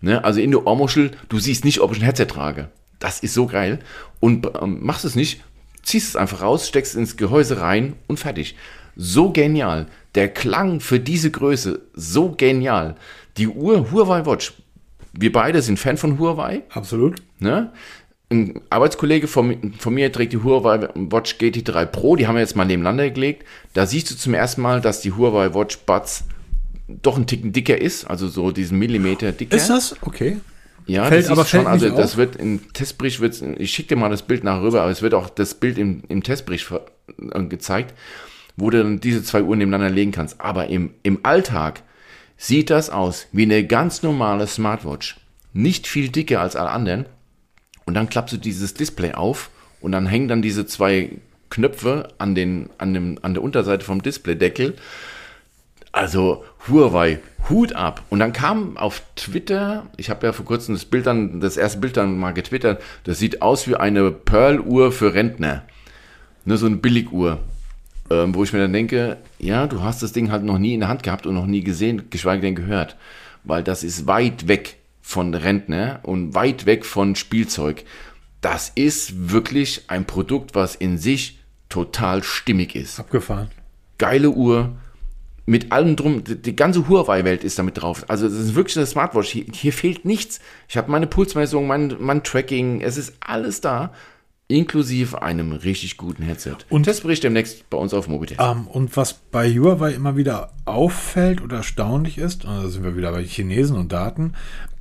Ne? 0.00 0.24
Also 0.24 0.40
in 0.40 0.50
der 0.50 0.66
Ohrmuschel, 0.66 1.12
du 1.28 1.38
siehst 1.38 1.64
nicht, 1.64 1.80
ob 1.80 1.92
ich 1.92 1.98
ein 1.98 2.04
Headset 2.04 2.26
trage. 2.26 2.68
Das 2.98 3.20
ist 3.20 3.34
so 3.34 3.46
geil. 3.46 3.78
Und 4.20 4.48
ähm, 4.60 4.78
machst 4.82 5.04
es 5.04 5.14
nicht, 5.14 5.42
ziehst 5.82 6.08
es 6.08 6.16
einfach 6.16 6.42
raus, 6.42 6.66
steckst 6.66 6.92
es 6.92 6.98
ins 6.98 7.16
Gehäuse 7.16 7.60
rein 7.60 7.94
und 8.08 8.18
fertig. 8.18 8.56
So 8.96 9.30
genial. 9.30 9.86
Der 10.16 10.28
Klang 10.28 10.80
für 10.80 10.98
diese 10.98 11.30
Größe, 11.30 11.80
so 11.94 12.30
genial. 12.30 12.96
Die 13.36 13.46
Uhr 13.46 13.92
Huawei 13.92 14.26
Watch. 14.26 14.54
Wir 15.12 15.32
beide 15.32 15.62
sind 15.62 15.78
Fan 15.78 15.96
von 15.96 16.18
Huawei. 16.18 16.62
Absolut. 16.70 17.22
Ne? 17.38 17.72
Ein 18.30 18.60
Arbeitskollege 18.68 19.26
von, 19.26 19.72
von 19.78 19.94
mir 19.94 20.12
trägt 20.12 20.34
die 20.34 20.42
Huawei 20.42 20.88
Watch 20.94 21.36
GT3 21.36 21.86
Pro, 21.86 22.14
die 22.16 22.26
haben 22.26 22.34
wir 22.34 22.40
jetzt 22.42 22.56
mal 22.56 22.66
nebeneinander 22.66 23.08
gelegt. 23.10 23.44
Da 23.72 23.86
siehst 23.86 24.10
du 24.10 24.16
zum 24.16 24.34
ersten 24.34 24.60
Mal, 24.60 24.82
dass 24.82 25.00
die 25.00 25.12
Huawei 25.12 25.54
Watch 25.54 25.78
Buds 25.78 26.24
doch 26.88 27.16
ein 27.16 27.26
Ticken 27.26 27.52
dicker 27.52 27.80
ist, 27.80 28.04
also 28.04 28.28
so 28.28 28.50
diesen 28.50 28.78
Millimeter 28.78 29.32
dicker. 29.32 29.56
Ist 29.56 29.70
das? 29.70 29.96
Okay. 30.02 30.38
Ja, 30.86 31.04
Fällt- 31.06 31.24
das 31.24 31.30
aber 31.30 31.40
aber 31.42 31.48
schon, 31.48 31.60
fällt 31.64 31.74
nicht 31.74 31.84
also 31.84 31.96
das 31.96 32.12
auf? 32.12 32.16
wird 32.18 32.36
im 32.36 32.72
Testbericht, 32.72 33.20
wird's, 33.20 33.42
ich 33.58 33.70
schicke 33.72 33.90
dir 33.90 33.96
mal 33.96 34.08
das 34.10 34.22
Bild 34.22 34.44
nach 34.44 34.60
rüber, 34.62 34.82
aber 34.82 34.90
es 34.90 35.02
wird 35.02 35.14
auch 35.14 35.28
das 35.30 35.54
Bild 35.54 35.78
im, 35.78 36.02
im 36.08 36.22
Testbericht 36.22 36.70
äh, 36.70 37.42
gezeigt, 37.44 37.94
wo 38.56 38.70
du 38.70 38.82
dann 38.82 39.00
diese 39.00 39.22
zwei 39.22 39.42
Uhren 39.42 39.58
nebeneinander 39.58 39.94
legen 39.94 40.12
kannst. 40.12 40.40
Aber 40.40 40.68
im, 40.68 40.90
im 41.02 41.20
Alltag 41.24 41.82
sieht 42.36 42.70
das 42.70 42.88
aus 42.90 43.26
wie 43.32 43.42
eine 43.42 43.66
ganz 43.66 44.02
normale 44.02 44.46
Smartwatch. 44.46 45.16
Nicht 45.52 45.86
viel 45.86 46.08
dicker 46.08 46.40
als 46.40 46.56
alle 46.56 46.70
anderen. 46.70 47.06
Und 47.88 47.94
dann 47.94 48.10
klappst 48.10 48.34
du 48.34 48.36
dieses 48.36 48.74
Display 48.74 49.14
auf 49.14 49.48
und 49.80 49.92
dann 49.92 50.04
hängen 50.04 50.28
dann 50.28 50.42
diese 50.42 50.66
zwei 50.66 51.12
Knöpfe 51.48 52.10
an, 52.18 52.34
den, 52.34 52.68
an, 52.76 52.92
dem, 52.92 53.18
an 53.22 53.32
der 53.32 53.42
Unterseite 53.42 53.82
vom 53.82 54.02
Displaydeckel. 54.02 54.76
Also 55.90 56.44
Huawei, 56.68 57.20
Hut 57.48 57.72
ab. 57.72 58.02
Und 58.10 58.18
dann 58.18 58.34
kam 58.34 58.76
auf 58.76 59.00
Twitter, 59.16 59.86
ich 59.96 60.10
habe 60.10 60.26
ja 60.26 60.34
vor 60.34 60.44
kurzem 60.44 60.74
das 60.74 60.84
Bild 60.84 61.06
dann, 61.06 61.40
das 61.40 61.56
erste 61.56 61.78
Bild 61.78 61.96
dann 61.96 62.18
mal 62.18 62.32
getwittert, 62.32 62.82
das 63.04 63.18
sieht 63.18 63.40
aus 63.40 63.66
wie 63.66 63.76
eine 63.76 64.10
Pearl-Uhr 64.10 64.92
für 64.92 65.14
Rentner. 65.14 65.62
Nur 66.44 66.58
so 66.58 66.66
eine 66.66 66.76
Billiguhr. 66.76 67.38
Ähm, 68.10 68.34
wo 68.34 68.44
ich 68.44 68.52
mir 68.52 68.58
dann 68.58 68.74
denke, 68.74 69.16
ja, 69.38 69.66
du 69.66 69.82
hast 69.82 70.02
das 70.02 70.12
Ding 70.12 70.30
halt 70.30 70.42
noch 70.42 70.58
nie 70.58 70.74
in 70.74 70.80
der 70.80 70.90
Hand 70.90 71.04
gehabt 71.04 71.26
und 71.26 71.32
noch 71.32 71.46
nie 71.46 71.64
gesehen, 71.64 72.10
geschweige 72.10 72.42
denn 72.42 72.54
gehört. 72.54 72.96
Weil 73.44 73.62
das 73.62 73.82
ist 73.82 74.06
weit 74.06 74.46
weg 74.46 74.76
von 75.08 75.32
Rentner 75.32 76.00
und 76.02 76.34
weit 76.34 76.66
weg 76.66 76.84
von 76.84 77.16
Spielzeug. 77.16 77.84
Das 78.42 78.70
ist 78.74 79.30
wirklich 79.32 79.84
ein 79.88 80.04
Produkt, 80.04 80.54
was 80.54 80.74
in 80.74 80.98
sich 80.98 81.38
total 81.70 82.22
stimmig 82.22 82.74
ist 82.74 83.00
Abgefahren. 83.00 83.48
geile 83.96 84.28
Uhr 84.28 84.76
mit 85.46 85.72
allem 85.72 85.96
drum. 85.96 86.24
Die, 86.24 86.54
ganze 86.54 86.90
Huawei-Welt 86.90 87.42
ist 87.42 87.58
damit 87.58 87.80
drauf. 87.80 88.04
Also 88.08 88.26
es 88.26 88.34
ist 88.34 88.54
wirklich 88.54 88.76
eine 88.76 88.84
Smartwatch. 88.84 89.30
Hier, 89.30 89.46
hier 89.50 89.72
fehlt 89.72 90.04
nichts. 90.04 90.40
Ich 90.68 90.76
habe 90.76 90.90
meine 90.90 91.06
Pulsmessung, 91.06 91.66
mein, 91.66 91.96
mein 91.98 92.22
Tracking. 92.22 92.82
Es 92.82 92.98
ist 92.98 93.14
alles 93.20 93.62
da, 93.62 93.94
inklusive 94.46 95.22
einem 95.22 95.52
richtig 95.52 95.96
guten 95.96 96.22
Headset. 96.22 96.56
Und- 96.68 96.82
Testbericht 96.82 97.24
demnächst 97.24 97.68
bei 97.70 97.78
uns 97.78 97.94
auf 97.94 98.08
Mobitest. 98.08 98.40
Ähm, 98.42 98.66
und 98.66 98.94
was 98.94 99.14
bei 99.14 99.48
Huawei 99.50 99.92
immer 99.92 100.18
wieder 100.18 100.52
auffällt 100.66 101.40
oder 101.40 101.56
erstaunlich 101.58 102.18
ist, 102.18 102.44
und 102.44 102.50
da 102.62 102.68
sind 102.68 102.84
wir 102.84 102.94
wieder 102.94 103.12
bei 103.12 103.24
Chinesen 103.24 103.78
und 103.78 103.90
Daten, 103.90 104.34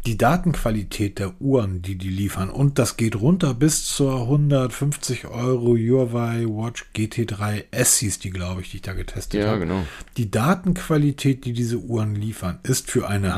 die 0.06 0.18
Datenqualität 0.18 1.20
der 1.20 1.34
Uhren, 1.42 1.82
die 1.82 1.96
die 1.96 2.10
liefern. 2.10 2.50
Und 2.50 2.80
das 2.80 2.96
geht 2.96 3.16
runter 3.20 3.54
bis 3.54 3.84
zur 3.86 4.22
150 4.22 5.28
Euro 5.28 5.76
Huawei 5.76 6.46
Watch 6.48 6.86
GT3 6.96 7.66
S 7.72 7.98
hieß 7.98 8.20
die, 8.20 8.30
glaube 8.30 8.62
ich, 8.62 8.72
die 8.72 8.78
ich 8.78 8.84
da 8.84 8.94
getestet 8.94 9.42
Ja, 9.42 9.48
habe. 9.50 9.60
genau. 9.62 9.84
Die 10.16 10.32
Datenqualität, 10.32 11.44
die 11.44 11.52
diese 11.54 11.80
Uhren 11.80 12.16
liefern, 12.16 12.60
ist 12.64 12.90
für 12.90 13.08
eine 13.10 13.36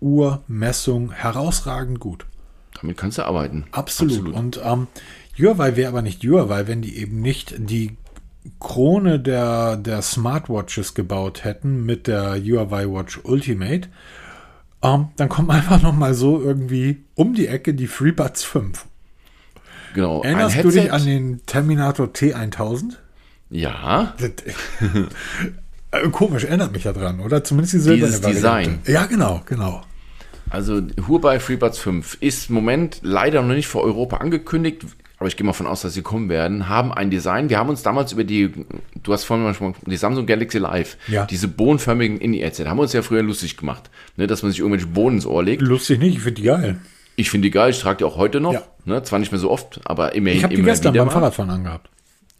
Handgelenksuhrmessung 0.00 1.12
herausragend 1.12 2.00
gut. 2.00 2.26
Damit 2.80 2.96
kannst 2.96 3.18
du 3.18 3.22
arbeiten. 3.26 3.64
Absolut. 3.72 4.34
Und 4.34 4.60
ähm, 4.64 4.86
Huawei 5.38 5.76
wäre 5.76 5.88
aber 5.88 6.02
nicht 6.02 6.22
Huawei, 6.24 6.66
wenn 6.66 6.82
die 6.82 6.96
eben 6.98 7.20
nicht 7.20 7.54
die 7.58 7.96
Krone 8.58 9.20
der, 9.20 9.76
der 9.76 10.00
Smartwatches 10.02 10.94
gebaut 10.94 11.44
hätten 11.44 11.84
mit 11.84 12.06
der 12.06 12.36
Huawei 12.42 12.86
Watch 12.86 13.20
Ultimate. 13.24 13.88
Ähm, 14.82 15.08
dann 15.16 15.28
kommt 15.28 15.50
einfach 15.50 15.82
noch 15.82 15.94
mal 15.94 16.14
so 16.14 16.40
irgendwie 16.40 17.04
um 17.14 17.34
die 17.34 17.46
Ecke 17.46 17.74
die 17.74 17.86
FreeBuds 17.86 18.44
5. 18.44 18.86
Genau. 19.94 20.22
Erinnerst 20.22 20.62
du 20.62 20.70
dich 20.70 20.92
an 20.92 21.04
den 21.04 21.40
Terminator 21.46 22.06
T1000? 22.06 22.92
Ja. 23.50 24.14
Das- 24.18 24.30
Äh, 25.92 26.08
Komisch, 26.10 26.44
erinnert 26.44 26.70
mich 26.70 26.84
ja 26.84 26.92
dran, 26.92 27.18
oder? 27.18 27.42
Zumindest 27.42 27.74
die 27.74 27.78
silberne 27.80 28.12
Dieses. 28.14 28.20
Design. 28.34 28.78
Ja, 28.86 29.06
genau, 29.06 29.42
genau. 29.44 29.82
Also 30.48 30.80
Huawei 31.08 31.40
FreeBuds 31.40 31.78
5 31.78 32.18
ist 32.20 32.48
im 32.48 32.54
Moment 32.54 33.00
leider 33.02 33.42
noch 33.42 33.54
nicht 33.56 33.66
für 33.66 33.80
Europa 33.80 34.18
angekündigt. 34.18 34.86
Aber 35.20 35.28
ich 35.28 35.36
gehe 35.36 35.44
mal 35.46 35.52
von 35.52 35.66
aus, 35.66 35.82
dass 35.82 35.92
sie 35.92 36.00
kommen 36.00 36.30
werden, 36.30 36.68
haben 36.70 36.92
ein 36.92 37.10
Design. 37.10 37.50
Wir 37.50 37.58
haben 37.58 37.68
uns 37.68 37.82
damals 37.82 38.10
über 38.10 38.24
die, 38.24 38.50
du 39.02 39.12
hast 39.12 39.24
vorhin 39.24 39.44
mal 39.44 39.74
die 39.86 39.96
Samsung 39.98 40.24
Galaxy 40.24 40.56
Live, 40.56 40.96
Ja. 41.08 41.26
diese 41.26 41.46
bohnenförmigen 41.46 42.18
In-Ear-Headset, 42.18 42.64
haben 42.66 42.78
wir 42.78 42.82
uns 42.82 42.94
ja 42.94 43.02
früher 43.02 43.22
lustig 43.22 43.58
gemacht, 43.58 43.90
ne, 44.16 44.26
dass 44.26 44.42
man 44.42 44.50
sich 44.50 44.60
irgendwelche 44.60 44.86
Bohnen 44.86 45.16
ins 45.16 45.26
Ohr 45.26 45.42
legt. 45.44 45.60
Lustig 45.60 46.00
nicht, 46.00 46.16
ich 46.16 46.22
finde 46.22 46.40
die 46.40 46.46
geil. 46.46 46.80
Ich 47.16 47.28
finde 47.30 47.48
die 47.48 47.50
geil, 47.50 47.68
ich 47.70 47.78
trage 47.80 47.98
die 47.98 48.04
auch 48.04 48.16
heute 48.16 48.40
noch, 48.40 48.54
Ja. 48.54 48.62
ne, 48.86 49.02
zwar 49.02 49.18
nicht 49.18 49.30
mehr 49.30 49.38
so 49.38 49.50
oft, 49.50 49.78
aber 49.84 50.14
immerhin 50.14 50.38
Ich 50.38 50.42
habe 50.44 50.54
die 50.54 50.60
immer 50.60 50.70
gestern 50.70 50.94
beim 50.94 51.04
mal. 51.06 51.12
Fahrradfahren 51.12 51.50
angehabt. 51.50 51.90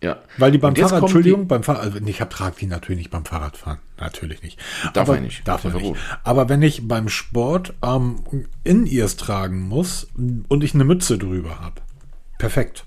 Ja. 0.02 0.16
Weil 0.38 0.50
die 0.50 0.56
beim 0.56 0.74
Fahrrad, 0.74 1.02
Entschuldigung, 1.02 1.46
beim 1.48 1.62
Fahrrad, 1.62 1.82
also 1.82 1.98
ich 2.02 2.16
trage 2.16 2.56
die 2.60 2.66
natürlich 2.66 2.96
nicht 3.00 3.10
beim 3.10 3.26
Fahrradfahren, 3.26 3.80
natürlich 4.00 4.42
nicht. 4.42 4.58
Darf 4.94 5.06
Aber, 5.06 5.16
man 5.16 5.24
nicht. 5.24 5.46
Darf 5.46 5.64
ja 5.64 5.70
nicht. 5.74 5.94
Aber 6.24 6.48
wenn 6.48 6.62
ich 6.62 6.88
beim 6.88 7.10
Sport 7.10 7.74
ähm, 7.84 8.20
In-Ears 8.64 9.16
tragen 9.16 9.60
muss 9.68 10.08
und 10.48 10.64
ich 10.64 10.72
eine 10.72 10.84
Mütze 10.84 11.18
drüber 11.18 11.60
habe, 11.60 11.82
perfekt. 12.40 12.84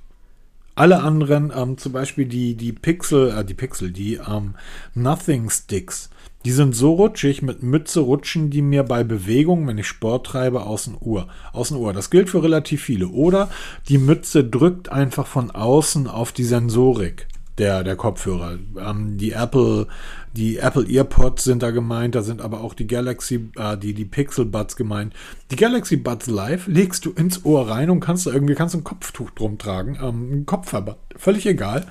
Alle 0.76 1.02
anderen, 1.02 1.54
ähm, 1.56 1.78
zum 1.78 1.94
Beispiel 1.94 2.26
die, 2.26 2.56
die 2.56 2.74
Pixel, 2.74 3.30
äh, 3.30 3.46
die 3.46 3.54
Pixel, 3.54 3.92
die 3.92 4.16
ähm, 4.16 4.56
Nothing 4.96 5.50
Sticks, 5.50 6.10
die 6.46 6.52
sind 6.52 6.76
so 6.76 6.94
rutschig, 6.96 7.42
mit 7.42 7.64
Mütze 7.64 8.02
rutschen 8.02 8.50
die 8.50 8.62
mir 8.62 8.84
bei 8.84 9.04
Bewegung, 9.04 9.66
wenn 9.68 9.78
ich 9.78 9.88
Sport 9.88 10.26
treibe, 10.26 10.64
aus 10.64 10.86
dem 10.86 10.98
Ohr. 11.00 11.28
Aus 11.54 11.70
dem 11.70 11.78
Ohr. 11.78 11.94
Das 11.94 12.10
gilt 12.10 12.30
für 12.30 12.44
relativ 12.44 12.84
viele. 12.84 13.08
Oder 13.08 13.50
die 13.88 13.98
Mütze 13.98 14.44
drückt 14.44 14.90
einfach 14.90 15.28
von 15.28 15.52
außen 15.52 16.08
auf 16.08 16.34
die 16.34 16.44
Sensorik 16.44 17.28
der, 17.58 17.84
der 17.84 17.96
Kopfhörer. 17.96 18.58
Ähm, 18.78 19.18
die 19.18 19.32
Apple, 19.32 19.88
die 20.34 20.58
Apple 20.58 20.86
EarPods 20.90 21.44
sind 21.44 21.64
da 21.64 21.72
gemeint, 21.72 22.16
da 22.16 22.24
sind 22.24 22.42
aber 22.42 22.62
auch 22.62 22.74
die 22.74 22.88
Galaxy, 22.88 23.50
äh, 23.56 23.78
die, 23.78 23.94
die 23.94 24.06
Pixel 24.06 24.46
Buds 24.46 24.76
gemeint. 24.76 25.14
Die 25.52 25.56
Galaxy 25.56 25.98
Buds 25.98 26.28
Live 26.28 26.68
legst 26.68 27.06
du 27.06 27.12
ins 27.12 27.46
Ohr 27.46 27.70
rein 27.70 27.90
und 27.90 28.00
kannst 28.00 28.26
da 28.26 28.32
irgendwie 28.32 28.56
kannst 28.56 28.76
ein 28.76 28.84
Kopftuch 28.84 29.30
drum 29.32 29.58
tragen, 29.58 29.98
ähm, 30.02 30.32
ein 30.32 30.46
Kopfverband. 30.46 30.98
Völlig 31.16 31.46
egal. 31.46 31.86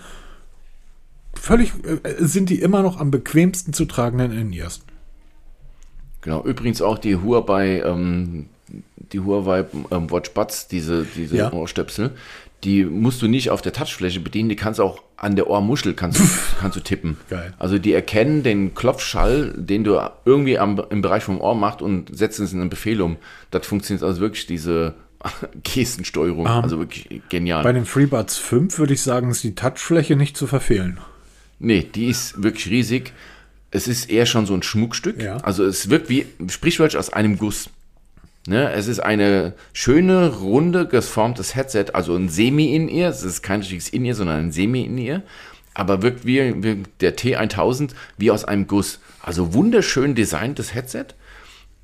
Völlig 1.35 1.73
äh, 1.85 2.01
sind 2.19 2.51
die 2.51 2.61
immer 2.61 2.83
noch 2.83 2.99
am 2.99 3.11
bequemsten 3.11 3.73
zu 3.73 3.85
tragenden 3.85 4.33
In-Ears. 4.33 4.83
Genau, 6.21 6.45
übrigens 6.45 6.83
auch 6.83 6.99
die 6.99 7.17
Huawei, 7.17 7.81
ähm, 7.81 8.47
die 8.97 9.21
Huawei 9.21 9.65
ähm, 9.91 10.11
Watch 10.11 10.31
Buds, 10.31 10.69
diese, 10.69 11.05
diese 11.05 11.37
Ja. 11.37 11.53
Ohrstöpsel, 11.53 12.13
die 12.65 12.85
musst 12.85 13.23
du 13.23 13.29
nicht 13.29 13.51
auf 13.51 13.61
der 13.61 13.73
Touchfläche 13.73 14.21
bedienen, 14.21 14.49
die 14.49 14.57
kannst 14.57 14.79
du 14.79 14.85
auch 14.85 15.03
an 15.17 15.37
der 15.37 15.49
Ohrmuschel 15.49 15.95
kannst 15.95 16.21
du, 16.21 16.25
kannst 16.61 16.77
du 16.77 16.81
tippen. 16.81 17.17
Geil. 17.29 17.55
Also 17.59 17.79
die 17.79 17.93
erkennen 17.93 18.43
den 18.43 18.75
Klopfschall, 18.75 19.55
den 19.57 19.85
du 19.85 19.99
irgendwie 20.25 20.59
am, 20.59 20.83
im 20.91 21.03
Bereich 21.03 21.23
vom 21.23 21.41
Ohr 21.41 21.55
machst 21.55 21.83
und 21.83 22.17
setzen 22.17 22.45
es 22.45 22.53
in 22.53 22.61
einen 22.61 22.71
Befehl 22.71 23.01
um. 23.01 23.17
Das 23.51 23.67
funktioniert 23.67 24.05
also 24.05 24.21
wirklich 24.21 24.47
diese 24.47 24.95
Gestensteuerung. 25.63 26.47
also 26.47 26.79
wirklich 26.79 27.23
genial. 27.29 27.63
Bei 27.63 27.73
den 27.73 27.85
FreeBuds 27.85 28.39
5 28.39 28.79
würde 28.79 28.95
ich 28.95 29.03
sagen, 29.03 29.31
ist 29.31 29.45
die 29.45 29.55
Touchfläche 29.55 30.17
nicht 30.17 30.37
zu 30.37 30.47
verfehlen. 30.47 30.99
Nee, 31.59 31.87
die 31.95 32.07
ist 32.07 32.43
wirklich 32.43 32.69
riesig. 32.69 33.13
Es 33.71 33.89
ist 33.89 34.11
eher 34.11 34.27
schon 34.27 34.47
so 34.47 34.55
ein 34.55 34.63
Schmuckstück. 34.63 35.23
Ja. 35.23 35.37
Also 35.39 35.65
es 35.65 35.89
wirkt 35.89 36.09
wie 36.09 36.27
sprichwörtlich 36.49 36.99
aus 36.99 37.13
einem 37.13 37.39
Guss. 37.39 37.71
Ne? 38.47 38.72
Es 38.72 38.88
ist 38.88 39.01
eine 39.01 39.55
schöne, 39.72 40.28
runde, 40.28 40.86
geformtes 40.86 41.55
Headset, 41.55 41.86
also 41.93 42.16
ein 42.16 42.28
Semi-In-Ear. 42.28 43.11
Es 43.11 43.22
ist 43.22 43.43
kein 43.43 43.61
richtiges 43.61 43.88
In-Ear, 43.88 44.14
sondern 44.14 44.47
ein 44.47 44.53
Semi-In-Ear. 44.53 45.22
Aber 45.74 46.03
wirkt 46.03 46.26
wie, 46.26 46.62
wie 46.62 46.82
der 47.01 47.16
T1000 47.16 47.93
wie 48.18 48.30
aus 48.30 48.45
einem 48.45 48.66
Guss. 48.66 49.01
Also 49.20 49.55
wunderschön 49.55 50.14
designtes 50.14 50.74
Headset. 50.74 51.07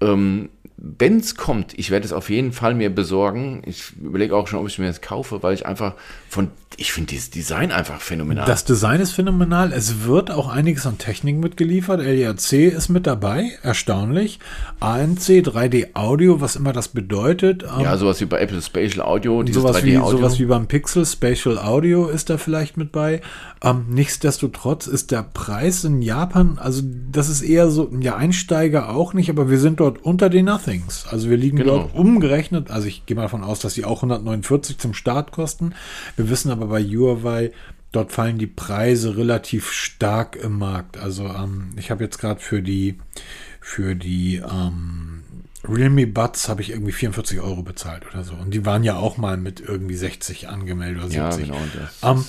Ähm, 0.01 0.51
Wenn 0.81 1.19
es 1.19 1.35
kommt, 1.35 1.77
ich 1.77 1.91
werde 1.91 2.07
es 2.07 2.13
auf 2.13 2.31
jeden 2.31 2.53
Fall 2.53 2.73
mir 2.75 2.95
besorgen. 2.95 3.63
Ich 3.67 3.97
überlege 4.01 4.37
auch 4.37 4.47
schon, 4.47 4.61
ob 4.61 4.69
ich 4.69 4.79
mir 4.79 4.87
das 4.87 5.01
kaufe, 5.01 5.43
weil 5.43 5.53
ich 5.53 5.67
einfach 5.67 5.95
von, 6.29 6.53
ich 6.77 6.93
finde 6.93 7.09
dieses 7.09 7.31
Design 7.31 7.73
einfach 7.73 8.01
phänomenal. 8.01 8.47
Das 8.47 8.65
Design 8.65 9.01
ist 9.01 9.11
phänomenal. 9.11 9.73
Es 9.73 10.05
wird 10.05 10.31
auch 10.31 10.49
einiges 10.49 10.87
an 10.87 10.97
Technik 10.97 11.39
mitgeliefert. 11.39 12.01
LDAC 12.01 12.53
ist 12.53 12.91
mit 12.91 13.09
dabei, 13.09 13.59
erstaunlich. 13.65 14.39
ANC, 14.79 15.43
3D 15.43 15.97
Audio, 15.97 16.41
was 16.41 16.55
immer 16.55 16.73
das 16.73 16.87
bedeutet. 16.87 17.65
Ähm, 17.65 17.81
ja, 17.81 17.97
sowas 17.97 18.21
wie 18.21 18.27
bei 18.27 18.39
Apple 18.39 18.63
Spatial 18.63 19.05
Audio, 19.05 19.43
dieses 19.43 19.61
sowas, 19.61 19.83
wie, 19.83 19.97
3D-Audio. 19.97 20.19
sowas 20.19 20.39
wie 20.39 20.45
beim 20.45 20.69
Pixel 20.69 21.05
Spatial 21.05 21.59
Audio 21.59 22.07
ist 22.07 22.31
da 22.31 22.39
vielleicht 22.39 22.77
mit 22.77 22.93
bei. 22.93 23.21
Ähm, 23.65 23.87
nichtsdestotrotz 23.89 24.87
ist 24.87 25.11
der 25.11 25.25
Preis 25.25 25.83
in 25.83 26.03
Japan, 26.03 26.59
also 26.61 26.83
das 27.11 27.29
ist 27.29 27.43
eher 27.43 27.71
so, 27.71 27.91
ja, 27.99 28.15
Einsteiger 28.15 28.95
auch 28.95 29.15
nicht, 29.15 29.31
aber 29.31 29.51
wir 29.51 29.59
sind 29.59 29.81
dort 29.81 30.05
unter 30.05 30.31
den 30.31 30.49
Nothings. 30.69 31.07
Also 31.09 31.31
wir 31.31 31.37
liegen 31.37 31.57
Genau. 31.59 31.79
dort 31.79 31.95
umgerechnet, 31.95 32.71
also 32.71 32.87
ich 32.87 33.07
gehe 33.07 33.17
mal 33.17 33.23
davon 33.23 33.43
aus, 33.43 33.61
dass 33.61 33.75
die 33.75 33.85
auch 33.85 33.99
149 34.03 34.79
zum 34.79 34.95
Start 34.95 35.33
kosten. 35.33 35.75
Wir 36.17 36.29
wissen 36.31 36.51
aber 36.51 36.67
bei 36.67 36.83
Huawei, 36.83 37.53
dort 37.93 38.13
fallen 38.13 38.39
die 38.39 38.47
Preise 38.47 39.17
relativ 39.17 39.73
stark 39.73 40.37
im 40.37 40.59
Markt. 40.59 40.97
Also 40.99 41.27
ähm, 41.27 41.71
ich 41.77 41.91
habe 41.91 42.05
jetzt 42.05 42.19
gerade 42.19 42.41
für 42.41 42.63
die, 42.63 42.99
für 43.61 43.95
die 43.95 44.37
ähm, 44.37 45.23
Realme 45.65 46.07
Buds 46.07 46.49
habe 46.49 46.63
ich 46.63 46.71
irgendwie 46.71 46.93
44 46.93 47.41
Euro 47.41 47.63
bezahlt 47.63 48.05
oder 48.11 48.23
so. 48.23 48.35
Und 48.35 48.53
die 48.55 48.65
waren 48.65 48.85
ja 48.85 48.97
auch 48.97 49.17
mal 49.17 49.37
mit 49.37 49.61
irgendwie 49.61 49.97
60 49.97 50.49
angemeldet 50.49 51.05
oder 51.05 51.13
ja, 51.13 51.33
70. 51.33 51.53
genau. 51.53 51.65
Das, 51.75 52.11
Ähm, 52.17 52.25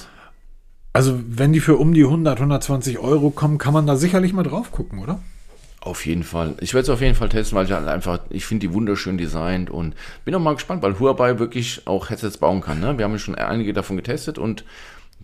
also 0.92 1.20
wenn 1.28 1.54
die 1.54 1.60
für 1.60 1.78
um 1.78 1.94
die 1.94 2.04
100, 2.04 2.40
120 2.40 2.98
Euro 3.00 3.30
kommen, 3.30 3.60
kann 3.60 3.74
man 3.74 3.86
da 3.86 3.96
sicherlich 3.96 4.34
mal 4.34 4.44
drauf 4.44 4.72
gucken, 4.72 5.00
oder? 5.00 5.20
Auf 5.82 6.06
jeden 6.06 6.24
Fall. 6.24 6.56
Ich 6.60 6.74
werde 6.74 6.84
es 6.84 6.90
auf 6.90 7.02
jeden 7.02 7.16
Fall 7.16 7.30
testen, 7.30 7.58
weil 7.58 7.66
ich 7.66 7.72
halt 7.72 7.88
einfach, 7.88 8.20
ich 8.30 8.46
finde 8.46 8.68
die 8.68 8.74
wunderschön 8.74 9.18
designt 9.18 9.70
und 9.70 9.96
bin 10.26 10.36
auch 10.36 10.40
mal 10.40 10.54
gespannt, 10.54 10.84
weil 10.84 11.00
Huawei 11.00 11.40
wirklich 11.40 11.88
auch 11.88 12.10
Headsets 12.10 12.38
bauen 12.38 12.62
kann. 12.62 12.82
Ne? 12.82 12.98
Wir 12.98 13.06
haben 13.06 13.14
ja 13.14 13.20
schon 13.20 13.36
einige 13.36 13.72
davon 13.72 13.96
getestet 13.96 14.38
und 14.38 14.66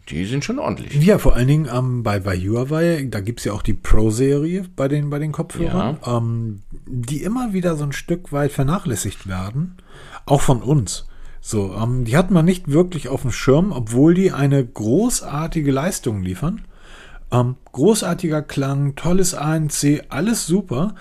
die 0.10 0.26
sind 0.26 0.46
schon 0.46 0.60
ordentlich. 0.60 0.94
Ja, 1.04 1.18
vor 1.18 1.36
allen 1.36 1.48
Dingen 1.48 1.70
ähm, 1.74 2.04
bei, 2.04 2.20
bei 2.20 2.38
Huawei, 2.38 3.08
da 3.10 3.20
gibt's 3.20 3.44
ja 3.44 3.54
auch 3.54 3.64
die 3.64 3.74
Pro-Serie 3.74 4.66
bei 4.76 4.88
den, 4.88 5.10
bei 5.10 5.20
den 5.20 5.32
Kopfhörern, 5.32 5.98
ähm, 6.06 6.62
die 6.86 7.24
immer 7.24 7.54
wieder 7.54 7.76
so 7.76 7.84
ein 7.84 7.92
Stück 7.92 8.32
weit 8.32 8.52
vernachlässigt 8.52 9.28
werden, 9.28 9.78
auch 10.26 10.42
von 10.42 10.62
uns. 10.62 11.06
So, 11.42 11.76
ähm, 11.76 12.06
die 12.06 12.18
hat 12.18 12.32
man 12.32 12.46
nicht 12.46 12.72
wirklich 12.72 13.10
auf 13.10 13.24
dem 13.24 13.32
Schirm, 13.32 13.72
obwohl 13.72 14.14
die 14.14 14.32
eine 14.32 14.64
großartige 14.66 15.72
Leistung 15.72 16.22
liefern. 16.22 16.62
Ähm, 17.32 17.56
großartiger 17.72 18.42
Klang, 18.42 18.96
tolles 18.96 19.34
ANC, 19.34 20.04
alles 20.10 20.46
super. 20.46 20.96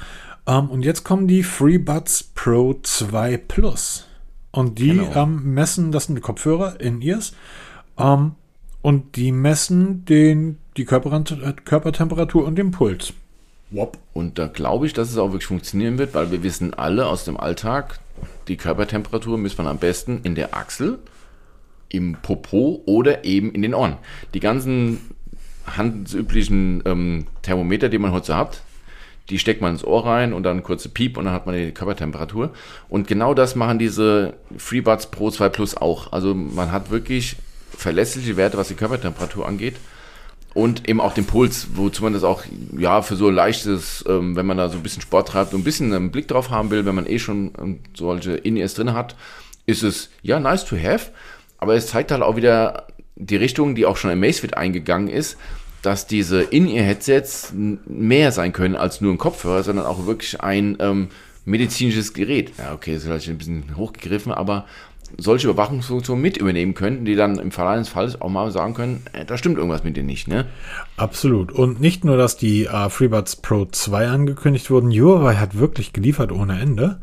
Ähm, 0.47 0.70
und 0.70 0.85
jetzt 0.85 1.05
kommen 1.05 1.29
die 1.29 1.43
FreeBuds 1.43 2.31
Pro 2.35 2.75
2 2.83 3.37
Plus. 3.39 4.07
Und 4.51 4.79
die 4.79 4.91
Genau. 4.97 5.14
ähm, 5.22 5.55
messen, 5.55 5.91
das 5.93 6.05
sind 6.05 6.20
Kopfhörer 6.22 6.81
in 6.81 7.03
ears, 7.03 7.35
ähm, 7.99 8.33
und 8.83 9.16
die 9.16 9.33
messen 9.33 10.05
den, 10.05 10.59
die 10.77 10.85
Körperant- 10.87 11.64
Körpertemperatur 11.64 12.45
und 12.45 12.57
den 12.57 12.70
Puls. 12.70 13.12
Wop. 13.70 13.99
Und 14.12 14.39
da 14.39 14.47
glaube 14.47 14.87
ich, 14.87 14.93
dass 14.93 15.11
es 15.11 15.16
auch 15.18 15.33
wirklich 15.33 15.47
funktionieren 15.47 15.99
wird, 15.99 16.14
weil 16.14 16.31
wir 16.31 16.43
wissen 16.43 16.75
alle 16.75 17.07
aus 17.07 17.25
dem 17.25 17.37
Alltag, 17.37 17.99
die 18.47 18.57
Körpertemperatur 18.57 19.39
misst 19.39 19.59
man 19.59 19.66
am 19.66 19.79
besten 19.79 20.20
in 20.22 20.35
der 20.35 20.55
Achsel, 20.55 20.99
im 21.89 22.16
Popo 22.22 22.83
oder 22.87 23.25
eben 23.25 23.53
in 23.53 23.62
den 23.62 23.75
Ohren. 23.75 23.97
Die 24.35 24.41
ganzen 24.41 25.01
handelsüblichen 25.67 26.83
ähm, 26.85 27.27
Thermometer, 27.43 27.89
die 27.89 27.99
man 27.99 28.12
heute 28.12 28.27
so 28.27 28.37
hat, 28.37 28.62
die 29.31 29.39
steckt 29.39 29.62
man 29.62 29.73
ins 29.73 29.85
Ohr 29.85 30.05
rein 30.07 30.33
und 30.33 30.43
dann 30.43 30.62
kurze 30.62 30.89
Piep 30.89 31.17
und 31.17 31.25
dann 31.25 31.35
hat 31.35 31.47
man 31.47 31.55
die 31.55 31.73
Körpertemperatur. 31.73 32.51
Und 32.89 33.09
genau 33.09 33.33
das 33.33 33.55
machen 33.55 33.79
diese 33.79 34.35
FreeBuds 34.57 35.11
Pro 35.11 35.31
2 35.31 35.49
Plus 35.49 35.77
auch. 35.77 36.12
Also 36.12 36.35
man 36.35 36.73
hat 36.73 36.91
wirklich 36.91 37.37
verlässliche 37.77 38.37
Werte, 38.37 38.59
was 38.59 38.69
die 38.69 38.75
Körpertemperatur 38.75 39.47
angeht. 39.47 39.77
Und 40.53 40.89
eben 40.89 41.01
auch 41.01 41.15
den 41.15 41.27
Puls, 41.27 41.69
wozu 41.75 42.05
man 42.05 42.12
das 42.12 42.23
auch, 42.23 42.45
ja, 42.79 43.03
für 43.03 43.17
so 43.17 43.29
leichtes, 43.29 44.05
ähm, 44.07 44.37
wenn 44.37 44.47
man 44.47 44.57
da 44.57 44.69
so 44.69 44.77
ein 44.77 44.85
bisschen 44.85 45.03
Sport 45.03 45.29
treibt 45.29 45.53
und 45.53 45.62
ein 45.62 45.65
bisschen 45.65 45.93
einen 45.93 46.12
Blick 46.12 46.29
drauf 46.29 46.51
haben 46.51 46.71
will, 46.71 46.87
wenn 46.87 46.95
man 46.95 47.07
eh 47.07 47.19
schon 47.19 47.53
ähm, 47.61 47.81
solche 47.93 48.35
In-Ears 48.35 48.75
drin 48.75 48.93
hat, 48.93 49.17
ist 49.67 49.83
es, 49.83 50.11
ja, 50.23 50.39
nice 50.39 50.65
to 50.65 50.77
have. 50.77 51.11
Aber 51.59 51.75
es 51.75 51.89
zeigt 51.89 52.12
halt 52.12 52.23
auch 52.23 52.37
wieder 52.37 52.87
die 53.17 53.37
Richtung, 53.37 53.75
die 53.75 53.87
auch 53.87 53.97
schon 53.97 54.11
im 54.11 54.21
Macefit 54.21 54.57
eingegangen 54.57 55.09
ist, 55.09 55.37
dass 55.83 56.07
diese 56.07 56.43
In-Ear-Headsets 56.43 57.53
mehr 57.87 58.33
sein 58.33 58.53
können 58.53 58.75
als 58.75 59.01
nur 59.01 59.12
ein 59.12 59.19
Kopfhörer, 59.19 59.62
sondern 59.62 59.87
auch 59.87 60.07
wirklich 60.07 60.41
ein 60.41 60.77
ähm, 60.81 61.09
medizinisches 61.45 62.15
Gerät. 62.15 62.53
Ja, 62.59 62.73
okay, 62.73 62.95
ist 62.95 63.05
vielleicht 63.05 63.29
ein 63.29 63.39
bisschen 63.39 63.77
hochgegriffen, 63.77 64.33
aber 64.33 64.65
solche 65.19 65.49
Überwachungsfunktionen 65.49 66.23
mit 66.23 66.39
übernehmen 66.39 66.75
könnten, 66.75 67.05
die 67.05 67.15
dann 67.15 67.39
im 67.39 67.51
Fall 67.51 67.69
eines 67.69 67.89
Falles 67.89 68.21
auch 68.21 68.31
mal 68.31 68.51
sagen 68.51 68.75
können, 68.75 69.03
äh, 69.12 69.25
da 69.25 69.37
stimmt 69.37 69.59
irgendwas 69.59 69.85
mit 69.85 69.97
dir 69.97 70.03
nicht, 70.03 70.27
ne? 70.27 70.47
Absolut. 70.97 71.53
Und 71.53 71.81
nicht 71.81 72.05
nur, 72.05 72.17
dass 72.17 72.37
die 72.37 72.65
äh, 72.65 72.89
FreeBuds 72.89 73.37
Pro 73.37 73.67
2 73.67 74.09
angekündigt 74.09 74.71
wurden, 74.71 74.91
Huawei 74.91 75.37
hat 75.37 75.59
wirklich 75.59 75.93
geliefert 75.93 76.33
ohne 76.33 76.61
Ende. 76.61 76.99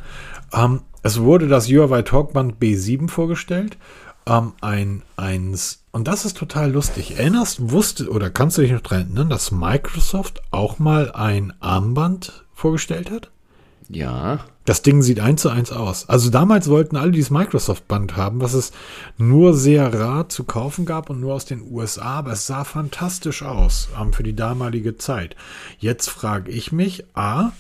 Ähm, 0.54 0.82
es 1.04 1.22
wurde 1.22 1.48
das 1.48 1.70
Huawei 1.70 2.02
Talkband 2.02 2.60
B7 2.60 3.10
vorgestellt. 3.10 3.78
Ähm, 4.26 4.54
ein 4.62 5.04
eins 5.18 5.82
und 5.92 6.08
das 6.08 6.26
ist 6.26 6.38
total 6.38 6.72
lustig. 6.72 7.18
Erinnerst, 7.18 7.72
wusste 7.72 8.10
oder 8.10 8.30
kannst 8.30 8.58
du 8.58 8.62
dich 8.62 8.72
noch 8.72 8.82
daran 8.82 9.08
erinnern, 9.08 9.30
dass 9.30 9.52
Microsoft 9.52 10.42
auch 10.52 10.80
mal 10.80 11.12
ein 11.12 11.54
Armband 11.60 12.46
vorgestellt 12.54 13.12
hat? 13.12 13.30
Ja. 13.90 14.40
Das 14.64 14.84
Ding 14.84 15.02
sieht 15.02 15.20
eins 15.20 15.42
zu 15.42 15.50
eins 15.50 15.72
aus. 15.72 16.08
Also 16.08 16.30
damals 16.30 16.70
wollten 16.70 16.96
alle 16.96 17.12
dieses 17.12 17.30
Microsoft-Band 17.32 18.16
haben, 18.16 18.40
was 18.40 18.54
es 18.54 18.72
nur 19.18 19.54
sehr 19.54 19.94
rar 19.94 20.30
zu 20.30 20.46
kaufen 20.46 20.86
gab 20.86 21.10
und 21.10 21.20
nur 21.20 21.34
aus 21.34 21.46
den 21.46 21.62
USA, 21.70 22.20
aber 22.20 22.32
es 22.32 22.46
sah 22.46 22.64
fantastisch 22.64 23.44
aus 23.44 23.90
ähm, 24.00 24.14
für 24.14 24.24
die 24.24 24.36
damalige 24.36 24.98
Zeit. 24.98 25.36
Jetzt 25.80 26.10
frage 26.10 26.52
ich 26.52 26.72
mich, 26.72 27.04
A, 27.16 27.52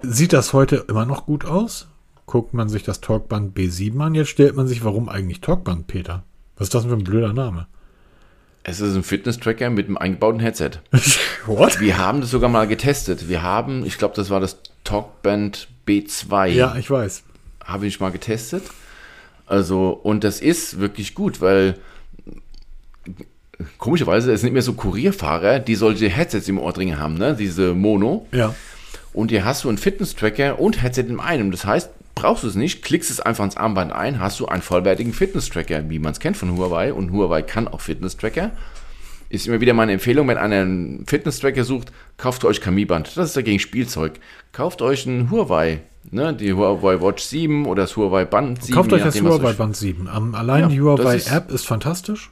sieht 0.00 0.32
das 0.32 0.54
heute 0.54 0.76
immer 0.88 1.04
noch 1.04 1.26
gut 1.26 1.44
aus? 1.44 1.88
Guckt 2.26 2.54
man 2.54 2.68
sich 2.68 2.82
das 2.82 3.00
Talkband 3.00 3.56
B7 3.56 4.00
an, 4.00 4.14
jetzt 4.14 4.28
stellt 4.28 4.56
man 4.56 4.66
sich, 4.66 4.84
warum 4.84 5.08
eigentlich 5.08 5.40
Talkband, 5.40 5.86
Peter? 5.86 6.24
Was 6.56 6.66
ist 6.66 6.74
das 6.74 6.82
denn 6.82 6.90
für 6.90 6.96
ein 6.96 7.04
blöder 7.04 7.32
Name? 7.32 7.66
Es 8.64 8.80
ist 8.80 8.94
ein 8.94 9.02
Fitness-Tracker 9.02 9.70
mit 9.70 9.86
einem 9.86 9.96
eingebauten 9.96 10.40
Headset. 10.40 10.70
What? 11.46 11.80
Wir 11.80 11.98
haben 11.98 12.20
das 12.20 12.30
sogar 12.30 12.48
mal 12.48 12.68
getestet. 12.68 13.28
Wir 13.28 13.42
haben, 13.42 13.84
ich 13.84 13.98
glaube, 13.98 14.14
das 14.14 14.30
war 14.30 14.38
das 14.38 14.58
Talkband 14.84 15.68
B2. 15.86 16.46
Ja, 16.46 16.76
ich 16.76 16.88
weiß. 16.88 17.24
Habe 17.64 17.86
ich 17.86 17.98
mal 17.98 18.12
getestet. 18.12 18.62
Also, 19.46 19.90
und 19.90 20.22
das 20.22 20.40
ist 20.40 20.78
wirklich 20.78 21.14
gut, 21.14 21.40
weil 21.40 21.76
komischerweise 23.78 24.32
es 24.32 24.42
nicht 24.42 24.52
mehr 24.52 24.62
so 24.62 24.74
Kurierfahrer, 24.74 25.58
die 25.58 25.74
solche 25.74 26.08
Headsets 26.08 26.48
im 26.48 26.58
Ohrringe 26.58 26.98
haben, 26.98 27.14
ne? 27.14 27.34
Diese 27.34 27.74
Mono. 27.74 28.26
Ja. 28.32 28.54
Und 29.12 29.30
hier 29.30 29.44
hast 29.44 29.64
du 29.64 29.68
einen 29.68 29.78
Fitness-Tracker 29.78 30.58
und 30.58 30.82
Headset 30.82 31.02
in 31.02 31.20
einem. 31.20 31.50
Das 31.50 31.64
heißt, 31.64 31.90
brauchst 32.14 32.44
du 32.44 32.48
es 32.48 32.54
nicht, 32.54 32.82
klickst 32.82 33.10
es 33.10 33.20
einfach 33.20 33.44
ins 33.44 33.56
Armband 33.56 33.92
ein, 33.92 34.20
hast 34.20 34.38
du 34.40 34.46
einen 34.46 34.62
vollwertigen 34.62 35.12
Fitness-Tracker, 35.12 35.88
wie 35.90 35.98
man 35.98 36.12
es 36.12 36.20
kennt 36.20 36.36
von 36.36 36.56
Huawei. 36.56 36.92
Und 36.92 37.10
Huawei 37.12 37.42
kann 37.42 37.68
auch 37.68 37.80
Fitness-Tracker. 37.80 38.50
Ist 39.28 39.46
immer 39.46 39.60
wieder 39.60 39.72
meine 39.72 39.92
Empfehlung, 39.92 40.28
wenn 40.28 40.36
einer 40.36 40.60
einen 40.60 41.06
Fitness-Tracker 41.06 41.64
sucht, 41.64 41.90
kauft 42.18 42.44
euch 42.44 42.60
Kami-Band. 42.60 43.16
Das 43.16 43.28
ist 43.30 43.36
dagegen 43.36 43.58
Spielzeug. 43.58 44.20
Kauft 44.52 44.82
euch 44.82 45.06
einen 45.06 45.30
Huawei, 45.30 45.80
ne, 46.10 46.34
die 46.34 46.52
Huawei 46.52 47.00
Watch 47.00 47.22
7 47.24 47.64
oder 47.66 47.84
das 47.84 47.96
Huawei 47.96 48.26
Band 48.26 48.62
7. 48.62 48.74
Kauft 48.74 48.92
euch 48.92 49.02
das 49.02 49.18
Huawei 49.20 49.54
Band 49.54 49.74
7. 49.74 50.08
Ähm, 50.14 50.34
allein 50.34 50.60
Ja, 50.62 50.68
die 50.68 50.80
Huawei 50.82 51.16
ist- 51.16 51.32
App 51.32 51.50
ist 51.50 51.66
fantastisch. 51.66 52.30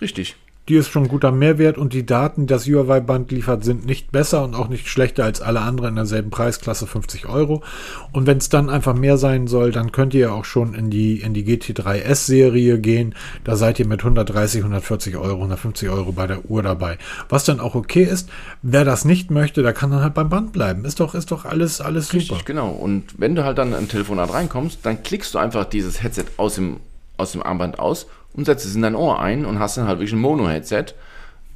Richtig. 0.00 0.36
Die 0.68 0.76
ist 0.76 0.90
schon 0.90 1.08
guter 1.08 1.32
Mehrwert 1.32 1.76
und 1.76 1.92
die 1.92 2.06
Daten, 2.06 2.42
die 2.42 2.46
das 2.46 2.68
Huawei-Band 2.68 3.32
liefert, 3.32 3.64
sind 3.64 3.84
nicht 3.84 4.12
besser 4.12 4.44
und 4.44 4.54
auch 4.54 4.68
nicht 4.68 4.86
schlechter 4.86 5.24
als 5.24 5.40
alle 5.40 5.60
anderen 5.60 5.90
in 5.90 5.96
derselben 5.96 6.30
Preisklasse, 6.30 6.86
50 6.86 7.26
Euro. 7.26 7.64
Und 8.12 8.28
wenn 8.28 8.38
es 8.38 8.48
dann 8.48 8.70
einfach 8.70 8.94
mehr 8.94 9.16
sein 9.16 9.48
soll, 9.48 9.72
dann 9.72 9.90
könnt 9.90 10.14
ihr 10.14 10.32
auch 10.32 10.44
schon 10.44 10.74
in 10.74 10.88
die, 10.88 11.20
in 11.20 11.34
die 11.34 11.44
GT3S-Serie 11.44 12.78
gehen. 12.78 13.16
Da 13.42 13.56
seid 13.56 13.80
ihr 13.80 13.88
mit 13.88 14.00
130, 14.00 14.60
140 14.60 15.16
Euro, 15.16 15.34
150 15.34 15.88
Euro 15.88 16.12
bei 16.12 16.28
der 16.28 16.48
Uhr 16.48 16.62
dabei. 16.62 16.96
Was 17.28 17.42
dann 17.42 17.58
auch 17.58 17.74
okay 17.74 18.04
ist. 18.04 18.28
Wer 18.62 18.84
das 18.84 19.04
nicht 19.04 19.32
möchte, 19.32 19.64
der 19.64 19.72
kann 19.72 19.90
dann 19.90 20.02
halt 20.02 20.14
beim 20.14 20.28
Band 20.28 20.52
bleiben. 20.52 20.84
Ist 20.84 21.00
doch, 21.00 21.16
ist 21.16 21.32
doch 21.32 21.44
alles, 21.44 21.80
alles 21.80 22.06
super. 22.06 22.18
Richtig, 22.18 22.44
genau. 22.44 22.70
Und 22.70 23.18
wenn 23.18 23.34
du 23.34 23.44
halt 23.44 23.58
dann 23.58 23.74
ein 23.74 23.88
Telefonat 23.88 24.32
reinkommst, 24.32 24.78
dann 24.84 25.02
klickst 25.02 25.34
du 25.34 25.38
einfach 25.38 25.64
dieses 25.64 26.04
Headset 26.04 26.26
aus 26.36 26.54
dem, 26.54 26.76
aus 27.16 27.32
dem 27.32 27.42
Armband 27.42 27.80
aus 27.80 28.06
und 28.34 28.44
setzt 28.46 28.64
es 28.64 28.74
in 28.74 28.82
dein 28.82 28.94
Ohr 28.94 29.20
ein 29.20 29.44
und 29.44 29.58
hast 29.58 29.76
dann 29.76 29.86
halt 29.86 29.98
wirklich 29.98 30.12
ein 30.12 30.20
Mono-Headset 30.20 30.86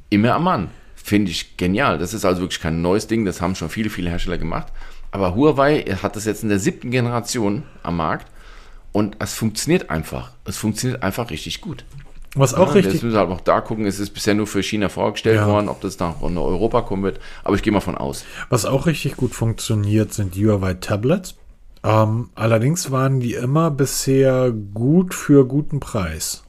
immer 0.09 0.33
am 0.35 0.43
Mann. 0.43 0.69
Finde 0.95 1.31
ich 1.31 1.57
genial. 1.57 1.97
Das 1.97 2.13
ist 2.13 2.25
also 2.25 2.41
wirklich 2.41 2.59
kein 2.59 2.81
neues 2.81 3.07
Ding, 3.07 3.25
das 3.25 3.41
haben 3.41 3.55
schon 3.55 3.69
viele, 3.69 3.89
viele 3.89 4.09
Hersteller 4.09 4.37
gemacht. 4.37 4.67
Aber 5.11 5.35
Huawei 5.35 5.83
hat 6.01 6.15
das 6.15 6.25
jetzt 6.25 6.43
in 6.43 6.49
der 6.49 6.59
siebten 6.59 6.91
Generation 6.91 7.63
am 7.83 7.97
Markt 7.97 8.27
und 8.91 9.15
es 9.19 9.33
funktioniert 9.33 9.89
einfach. 9.89 10.31
Es 10.45 10.57
funktioniert 10.57 11.01
einfach 11.03 11.29
richtig 11.29 11.61
gut. 11.61 11.85
Was 12.35 12.53
auch 12.53 12.67
Ja, 12.67 12.73
richtig, 12.73 12.93
Jetzt 12.95 13.03
müssen 13.03 13.13
wir 13.15 13.19
halt 13.19 13.29
noch 13.29 13.41
da 13.41 13.61
gucken, 13.61 13.85
es 13.85 13.99
ist 13.99 14.11
bisher 14.13 14.35
nur 14.35 14.47
für 14.47 14.61
China 14.61 14.89
vorgestellt 14.89 15.37
Ja. 15.37 15.47
worden, 15.47 15.69
ob 15.69 15.81
das 15.81 15.97
nach 15.97 16.21
Europa 16.21 16.81
kommen 16.81 17.03
wird. 17.03 17.19
Aber 17.43 17.55
ich 17.55 17.63
gehe 17.63 17.73
mal 17.73 17.79
von 17.79 17.97
aus. 17.97 18.25
Was 18.49 18.65
auch 18.65 18.85
richtig 18.85 19.15
gut 19.17 19.33
funktioniert, 19.33 20.13
sind 20.13 20.35
die 20.35 20.45
Huawei 20.45 20.73
Tablets. 20.75 21.35
Ähm, 21.83 22.29
allerdings 22.35 22.91
waren 22.91 23.21
die 23.21 23.33
immer 23.33 23.71
bisher 23.71 24.51
gut 24.51 25.13
für 25.13 25.45
guten 25.47 25.79
Preis. 25.79 26.43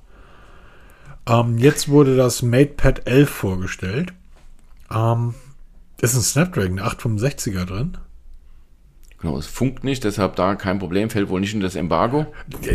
Ähm, 1.29 1.59
jetzt 1.59 1.89
wurde 1.89 2.16
das 2.16 2.43
MatePad 2.43 3.07
11 3.07 3.29
vorgestellt. 3.31 4.12
Ähm, 4.91 5.35
ist 6.01 6.14
ein 6.14 6.22
Snapdragon 6.22 6.81
865er 6.81 7.64
drin. 7.64 7.99
Genau, 9.20 9.37
es 9.37 9.49
funkt 9.49 9.83
nicht, 9.83 10.05
deshalb 10.05 10.37
da 10.37 10.55
kein 10.55 10.79
Problem, 10.79 11.11
fällt 11.11 11.29
wohl 11.29 11.41
nicht 11.41 11.53
in 11.53 11.61
das 11.61 11.74
Embargo. 11.74 12.26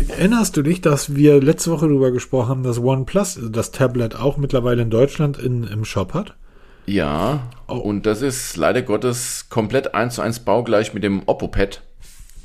Erinnerst 0.08 0.54
du 0.56 0.62
dich, 0.62 0.82
dass 0.82 1.14
wir 1.16 1.40
letzte 1.40 1.70
Woche 1.70 1.86
darüber 1.88 2.10
gesprochen 2.10 2.48
haben, 2.50 2.62
dass 2.62 2.78
OnePlus 2.78 3.40
das 3.50 3.70
Tablet 3.70 4.14
auch 4.16 4.36
mittlerweile 4.36 4.82
in 4.82 4.90
Deutschland 4.90 5.38
in, 5.38 5.64
im 5.64 5.86
Shop 5.86 6.12
hat? 6.12 6.34
Ja, 6.86 7.44
Oh. 7.66 7.76
und 7.76 8.04
das 8.04 8.20
ist 8.20 8.58
leider 8.58 8.82
Gottes 8.82 9.46
komplett 9.48 9.94
eins 9.94 10.16
zu 10.16 10.20
eins 10.22 10.40
baugleich 10.40 10.92
mit 10.92 11.02
dem 11.02 11.22
Oppo 11.24 11.48
Pad. 11.48 11.80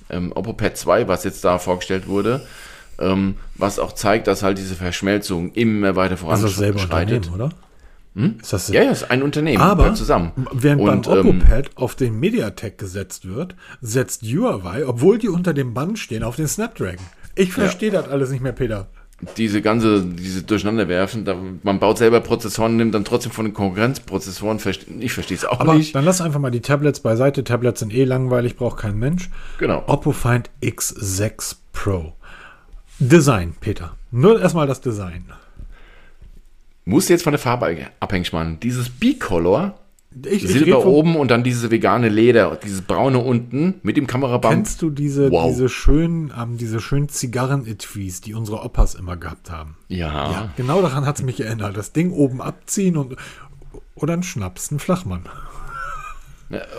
Ähm, 0.10 0.32
Oppo 0.34 0.53
Pad 0.53 0.78
2, 0.78 1.10
was 1.10 1.26
jetzt 1.26 1.43
da 1.43 1.60
vorgestellt 1.60 2.07
wurde, 2.07 2.47
ähm, 3.00 3.36
was 3.56 3.80
auch 3.80 3.93
zeigt, 3.93 4.28
dass 4.28 4.43
halt 4.43 4.58
diese 4.58 4.76
Verschmelzung 4.76 5.52
immer 5.54 5.95
weiter 5.95 6.16
dasselbe 6.16 6.80
voranschreitet. 6.80 7.28
Unternehmen, 7.28 7.52
oder? 7.52 7.54
Ist 8.41 8.52
das 8.52 8.68
Ja, 8.70 8.84
ja, 8.84 8.91
ist 8.91 9.10
ein 9.12 9.22
Unternehmen, 9.24 9.62
Aber 9.62 9.93
zusammen. 9.93 10.32
während 10.52 10.82
und, 10.82 11.06
beim 11.08 11.18
ähm, 11.20 11.28
Oppo-Pad 11.39 11.70
auf 11.76 11.95
den 11.95 12.20
MediaTek 12.20 12.78
gesetzt 12.78 13.26
wird, 13.28 13.56
setzt 13.82 14.24
Huawei, 14.24 14.86
obwohl 14.86 15.20
die 15.20 15.30
unter 15.30 15.54
dem 15.54 15.74
Band 15.74 16.00
stehen, 16.00 16.24
auf 16.24 16.36
den 16.36 16.47
Snapdragon. 16.47 17.06
Ich 17.36 17.54
verstehe 17.54 17.91
das 17.91 18.10
alles 18.10 18.32
nicht 18.32 18.41
mehr, 18.41 18.52
Peter. 18.52 18.88
diese 19.38 19.62
ganze, 19.62 20.04
diese 20.04 20.41
Durcheinanderwerfen, 20.43 21.24
da, 21.24 21.36
man 21.64 21.80
baut 21.80 21.97
selber 22.00 22.20
Prozessoren, 22.20 22.76
nimmt 22.76 22.93
dann 22.93 23.06
trotzdem 23.06 23.32
von 23.32 23.45
den 23.45 23.54
Konkurrenzprozessoren, 23.54 24.60
ich 25.00 25.14
verstehe 25.14 25.38
es 25.38 25.45
auch 25.45 25.60
Aber 25.62 25.76
nicht. 25.76 25.95
dann 25.95 26.04
lass 26.04 26.20
einfach 26.20 26.39
mal 26.39 26.52
die 26.52 26.62
Tablets 26.62 27.00
beiseite. 27.00 27.43
Tablets 27.45 27.80
sind 27.80 27.93
eh 27.93 28.04
langweilig, 28.04 28.58
braucht 28.58 28.80
kein 28.80 28.97
Mensch. 28.97 29.30
Genau. 29.60 29.84
Oppo 29.88 30.12
Find 30.12 30.50
X6 30.62 31.56
Pro. 31.72 32.14
Design, 33.00 33.54
Peter. 33.60 33.95
Nur 34.12 34.41
erstmal 34.41 34.68
das 34.68 34.82
Design. 34.82 35.26
Muss 36.86 37.08
jetzt 37.08 37.24
von 37.24 37.32
der 37.32 37.39
Farbe 37.39 37.88
abhängig 38.00 38.34
machen. 38.34 38.60
Dieses 38.62 38.89
B-Color, 38.89 39.78
Ich, 40.26 40.47
Silber 40.47 40.86
oben 40.86 41.16
und 41.16 41.30
dann 41.30 41.43
dieses 41.43 41.70
vegane 41.70 42.10
Leder, 42.10 42.58
dieses 42.62 42.82
braune 42.82 43.20
unten 43.20 43.76
mit 43.84 43.95
dem 43.95 44.08
Kameraband. 44.08 44.56
Kennst 44.56 44.82
du 44.82 44.89
diese, 44.89 45.32
Wow. 45.32 45.50
diese 45.52 45.70
schönen, 45.70 46.34
ähm, 46.38 46.58
diese 46.58 46.80
schönen 46.80 47.08
Zigarren-Etuis, 47.10 48.22
die 48.22 48.34
unsere 48.34 48.64
Opas 48.64 48.95
immer 48.95 49.18
gehabt 49.18 49.52
haben? 49.52 49.78
Ja. 49.88 50.32
Ja, 50.32 50.50
genau 50.58 50.82
daran 50.82 51.06
hat 51.06 51.18
es 51.18 51.22
mich 51.24 51.39
erinnert. 51.41 51.78
Das 51.78 51.93
Ding 51.93 52.12
oben 52.12 52.41
abziehen 52.41 52.97
und 52.97 53.16
oder 53.93 54.14
ein 54.14 54.24
Schnaps, 54.24 54.72
ein 54.72 54.80
Flachmann. 54.80 55.24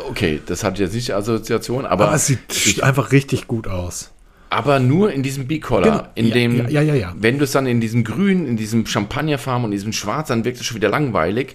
Okay, 0.08 0.40
das 0.46 0.64
hat 0.64 0.80
jetzt 0.80 0.94
nicht 0.94 1.14
Assoziation, 1.14 1.86
aber, 1.86 2.06
Aber 2.06 2.16
es 2.16 2.26
sieht 2.26 2.40
ich, 2.50 2.82
einfach 2.82 3.12
richtig 3.12 3.46
gut 3.46 3.68
aus. 3.68 4.10
Aber 4.50 4.80
nur 4.80 5.12
in 5.12 5.22
diesem 5.22 5.46
B-Color. 5.46 5.82
Genau. 5.82 6.06
In 6.16 6.26
Ja, 6.26 6.34
dem, 6.34 6.68
ja, 6.68 6.82
ja, 6.82 6.94
ja, 6.94 7.14
wenn 7.16 7.38
du 7.38 7.44
es 7.44 7.52
dann 7.52 7.66
in 7.66 7.80
diesem 7.80 8.04
Grün, 8.04 8.46
in 8.46 8.56
diesem 8.56 8.84
Champagnerfarben 8.84 9.64
und 9.64 9.70
diesem 9.70 9.92
Schwarz, 9.92 10.28
dann 10.28 10.44
wirkt 10.44 10.58
es 10.60 10.66
schon 10.66 10.76
wieder 10.76 10.88
langweilig. 10.90 11.54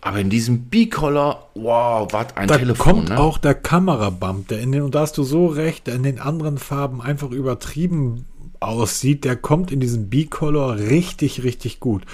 Aber 0.00 0.20
in 0.20 0.30
diesem 0.30 0.62
B-Color, 0.66 1.48
wow, 1.54 2.08
was 2.12 2.36
ein 2.36 2.46
Da 2.46 2.56
Telefon. 2.56 2.76
kommt 2.94 3.08
ne? 3.08 3.18
auch 3.18 3.36
der 3.38 3.54
Kamerabump, 3.54 4.46
der 4.48 4.60
in 4.60 4.70
den, 4.70 4.82
und 4.82 4.94
da 4.94 5.00
hast 5.00 5.18
du 5.18 5.24
so 5.24 5.46
recht, 5.48 5.88
der 5.88 5.96
in 5.96 6.04
den 6.04 6.20
anderen 6.20 6.58
Farben 6.58 7.02
einfach 7.02 7.30
übertrieben 7.32 8.24
aussieht, 8.60 9.24
der 9.24 9.34
kommt 9.34 9.72
in 9.72 9.80
diesem 9.80 10.08
B-Color 10.08 10.78
richtig, 10.78 11.42
richtig 11.42 11.80
gut. 11.80 12.04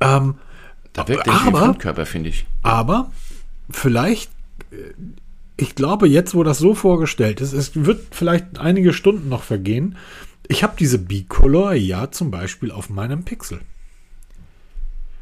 Ähm, 0.00 0.36
da 0.92 1.06
wirkt 1.08 1.28
aber- 1.28 1.58
Fremdkörper, 1.58 2.06
finde 2.06 2.30
ich. 2.30 2.46
aber 2.62 3.10
vielleicht, 3.68 4.30
äh, 4.70 4.76
ich 5.60 5.74
glaube, 5.74 6.08
jetzt, 6.08 6.34
wo 6.34 6.42
das 6.42 6.58
so 6.58 6.74
vorgestellt 6.74 7.40
ist, 7.40 7.52
es 7.52 7.72
wird 7.74 8.14
vielleicht 8.14 8.58
einige 8.58 8.92
Stunden 8.92 9.28
noch 9.28 9.42
vergehen. 9.42 9.96
Ich 10.48 10.62
habe 10.62 10.74
diese 10.78 10.98
B-Color 10.98 11.74
ja 11.74 12.10
zum 12.10 12.30
Beispiel 12.30 12.70
auf 12.70 12.88
meinem 12.88 13.24
Pixel. 13.24 13.60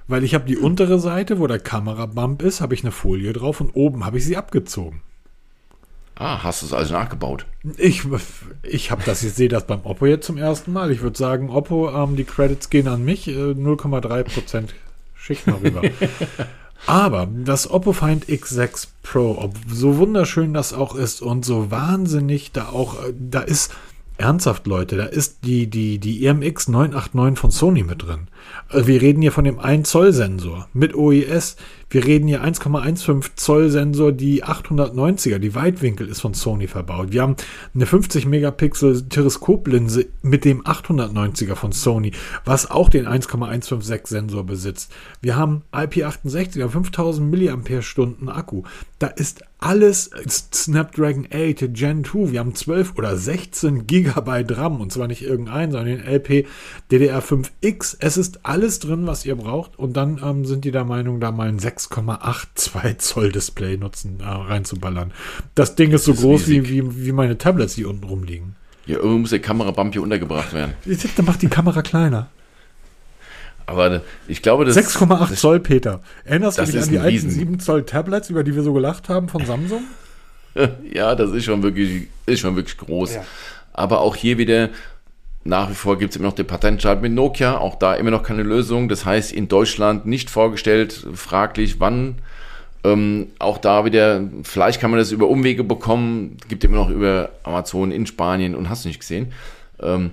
Weil 0.07 0.25
ich 0.25 0.35
habe 0.35 0.47
die 0.47 0.57
untere 0.57 0.99
Seite, 1.01 1.39
wo 1.39 1.47
der 1.47 1.59
Kamerabump 1.59 2.43
ist, 2.43 2.61
habe 2.61 2.75
ich 2.75 2.83
eine 2.83 2.93
Folie 2.93 3.33
drauf 3.33 3.61
und 3.61 3.75
oben 3.75 4.07
habe 4.07 4.19
ich 4.19 4.25
sie 4.25 4.37
abgezogen. 4.37 5.03
Ah, 6.15 6.43
hast 6.43 6.63
du 6.63 6.67
es 6.67 6.73
also 6.73 6.95
nachgebaut? 6.95 7.47
Ich, 7.77 8.03
ich 8.63 8.91
habe 8.91 9.03
das, 9.05 9.23
ich 9.23 9.35
sehe 9.35 9.49
das 9.49 9.67
beim 9.67 9.83
Oppo 9.85 10.07
jetzt 10.07 10.27
zum 10.27 10.37
ersten 10.37 10.73
Mal. 10.73 10.91
Ich 10.91 11.01
würde 11.03 11.19
sagen, 11.19 11.51
Oppo, 11.51 11.91
ähm, 11.91 12.17
die 12.17 12.25
Credits 12.25 12.71
gehen 12.71 12.89
an 12.89 13.05
mich, 13.05 13.29
äh, 13.29 13.53
0,3% 13.53 14.71
schickt 15.15 15.47
mal 15.47 15.57
rüber. 15.57 15.83
Aber 16.87 17.27
das 17.27 17.71
Oppo 17.71 17.93
Find 17.93 18.27
X6 18.27 18.89
Pro, 19.03 19.39
ob 19.39 19.55
so 19.69 19.99
wunderschön 19.99 20.55
das 20.55 20.73
auch 20.73 20.95
ist 20.95 21.23
und 21.23 21.45
so 21.45 21.71
wahnsinnig 21.71 22.53
da 22.53 22.69
auch, 22.69 23.03
äh, 23.05 23.13
da 23.19 23.41
ist, 23.41 23.73
ernsthaft 24.19 24.67
Leute, 24.67 24.97
da 24.97 25.05
ist 25.05 25.45
die, 25.45 25.69
die, 25.69 25.99
die 25.99 26.27
EMX 26.27 26.69
989 26.69 27.39
von 27.39 27.51
Sony 27.51 27.85
mit 27.85 28.03
drin. 28.03 28.29
Also 28.69 28.87
wir 28.87 29.01
reden 29.01 29.23
hier 29.23 29.33
von 29.33 29.45
dem 29.45 29.59
1 29.59 29.89
Zoll 29.89 30.13
Sensor 30.13 30.69
mit 30.73 30.95
OIS. 30.95 31.57
Wir 31.91 32.05
reden 32.05 32.29
hier 32.29 32.45
1,15 32.45 33.37
Zoll 33.37 33.71
Sensor, 33.71 34.13
die 34.13 34.45
890er, 34.45 35.39
die 35.39 35.55
Weitwinkel 35.55 36.09
ist 36.09 36.21
von 36.21 36.35
Sony 36.35 36.67
verbaut. 36.67 37.13
Wir 37.13 37.23
haben 37.23 37.37
eine 37.75 37.87
50 37.87 38.27
Megapixel 38.27 39.09
Teleskoplinse 39.09 40.07
mit 40.21 40.45
dem 40.45 40.63
890er 40.65 41.55
von 41.55 41.73
Sony, 41.73 42.13
was 42.45 42.71
auch 42.71 42.91
den 42.91 43.07
1,156 43.07 44.07
Sensor 44.07 44.45
besitzt. 44.45 44.93
Wir 45.23 45.37
haben 45.37 45.63
IP68er 45.73 46.69
5000 46.69 48.21
mAh 48.21 48.33
Akku. 48.35 48.65
Da 48.99 49.07
ist 49.07 49.43
alles 49.59 50.11
Snapdragon 50.55 51.27
8 51.33 51.75
Gen 51.75 52.05
2. 52.05 52.33
Wir 52.33 52.41
haben 52.41 52.55
12 52.55 52.97
oder 52.97 53.17
16 53.17 53.87
Gigabyte 53.87 54.57
RAM 54.57 54.81
und 54.81 54.93
zwar 54.93 55.09
nicht 55.09 55.23
irgendein, 55.23 55.73
sondern 55.73 55.99
den 55.99 56.07
LP 56.07 56.47
DDR5X. 56.91 57.97
Es 57.99 58.17
ist 58.17 58.45
alles 58.45 58.79
drin, 58.79 59.07
was 59.07 59.27
ihr 59.27 59.37
braucht 59.37 59.79
und 59.79 59.97
dann 59.97 60.21
ähm, 60.25 60.45
sind 60.45 60.65
die 60.65 60.71
der 60.71 60.85
Meinung, 60.85 61.21
da 61.21 61.33
mal 61.33 61.49
ein 61.49 61.59
6,82 61.59 62.99
Zoll 62.99 63.33
Display 63.33 63.77
nutzen, 63.77 64.21
äh, 64.21 64.25
reinzuballern. 64.25 65.13
Das 65.55 65.75
Ding 65.75 65.91
ist 65.91 66.05
so 66.05 66.13
ist 66.13 66.21
groß 66.21 66.49
wie, 66.49 66.69
wie, 66.69 67.07
wie 67.07 67.13
meine 67.13 67.37
Tablets, 67.37 67.75
die 67.75 67.85
unten 67.85 68.05
rumliegen. 68.05 68.55
Ja, 68.87 68.97
irgendwo 68.97 69.19
muss 69.19 69.31
der 69.31 69.41
Kamerabump 69.41 69.93
hier 69.93 70.03
untergebracht 70.03 70.55
werden. 70.55 70.75
Dann 71.17 71.27
macht 71.27 71.43
die 71.43 71.49
Kamera 71.49 71.83
kleiner. 71.83 72.31
Aber 73.69 74.01
ich 74.27 74.41
glaube, 74.41 74.65
das 74.65 74.79
6,8 74.79 75.35
Zoll, 75.35 75.61
Peter. 75.61 76.01
Erinnerst 76.25 76.57
du 76.57 76.65
dich 76.65 76.81
an 76.81 76.89
die 76.89 76.99
alten 76.99 77.29
7 77.29 77.61
Zoll 77.61 77.85
Tablets, 77.85 78.31
über 78.31 78.43
die 78.43 78.55
wir 78.55 78.63
so 78.63 78.73
gelacht 78.73 79.11
haben 79.11 79.29
von 79.29 79.45
Samsung? 79.45 79.83
ja, 80.91 81.15
das 81.15 81.33
ist 81.33 81.45
schon 81.45 81.63
wirklich, 81.63 82.09
ist 82.25 82.41
schon 82.41 82.57
wirklich 82.57 82.79
groß. 82.79 83.17
Ja. 83.17 83.25
Aber 83.75 84.01
auch 84.01 84.17
hier 84.17 84.39
wieder, 84.39 84.71
nach 85.45 85.69
wie 85.69 85.75
vor 85.75 85.99
gibt 85.99 86.13
es 86.15 86.17
immer 86.17 86.29
noch 86.29 86.35
den 86.35 86.47
Patentstreit 86.47 87.03
mit 87.03 87.13
Nokia, 87.13 87.59
auch 87.59 87.75
da 87.75 87.93
immer 87.95 88.11
noch 88.11 88.23
keine 88.23 88.43
Lösung. 88.43 88.89
Das 88.89 89.05
heißt, 89.05 89.33
in 89.33 89.49
Deutschland 89.49 90.07
nicht 90.07 90.31
vorgestellt, 90.31 91.07
fraglich, 91.13 91.79
wann. 91.79 92.15
Ähm, 92.85 93.27
auch 93.39 93.59
da 93.59 93.85
wieder, 93.85 94.23
vielleicht 94.45 94.81
kann 94.81 94.91
man 94.91 94.99
das 94.99 95.13
über 95.13 95.29
Umwege 95.29 95.63
bekommen, 95.63 96.39
gibt 96.49 96.65
immer 96.65 96.77
noch 96.77 96.89
über 96.89 97.29
Amazon 97.43 97.91
in 97.91 98.07
Spanien 98.07 98.55
und 98.55 98.71
hast 98.71 98.85
du 98.85 98.89
nicht 98.89 99.01
gesehen. 99.01 99.35
Ähm, 99.83 100.13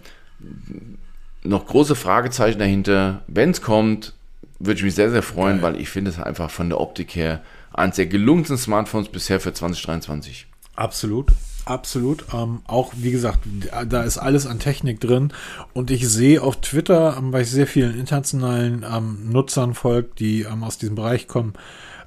noch 1.46 1.66
große 1.66 1.96
Fragezeichen 1.96 2.60
dahinter. 2.60 3.22
Wenn 3.28 3.52
es 3.52 3.62
kommt, 3.62 4.14
würde 4.60 4.78
ich 4.78 4.84
mich 4.84 4.96
sehr, 4.96 5.12
sehr 5.12 5.24
freuen, 5.24 5.62
Geil. 5.62 5.74
weil 5.74 5.82
ich 5.82 5.90
finde 5.90 6.12
es 6.12 6.20
einfach 6.20 6.50
von 6.50 6.70
der 6.70 6.80
Optik 6.80 7.16
her 7.16 7.42
eines 7.74 7.98
der 7.98 8.08
gelungensten 8.08 8.58
Smartphones 8.58 9.10
bisher 9.10 9.40
für 9.40 9.54
2023. 9.54 10.48
Absolut. 10.76 11.32
Absolut. 11.66 12.26
Ähm, 12.32 12.62
auch 12.68 12.94
wie 12.96 13.12
gesagt, 13.12 13.40
da 13.88 14.04
ist 14.04 14.20
alles 14.20 14.46
an 14.46 14.60
Technik 14.60 15.00
drin. 15.00 15.34
Und 15.74 15.90
ich 15.90 16.08
sehe 16.08 16.42
auf 16.42 16.62
Twitter, 16.62 17.18
ähm, 17.18 17.34
weil 17.34 17.42
ich 17.42 17.50
sehr 17.50 17.66
vielen 17.66 18.00
internationalen 18.00 18.86
ähm, 18.90 19.32
Nutzern 19.32 19.74
folge, 19.74 20.10
die 20.20 20.44
ähm, 20.44 20.64
aus 20.64 20.78
diesem 20.78 20.96
Bereich 20.96 21.28
kommen, 21.28 21.54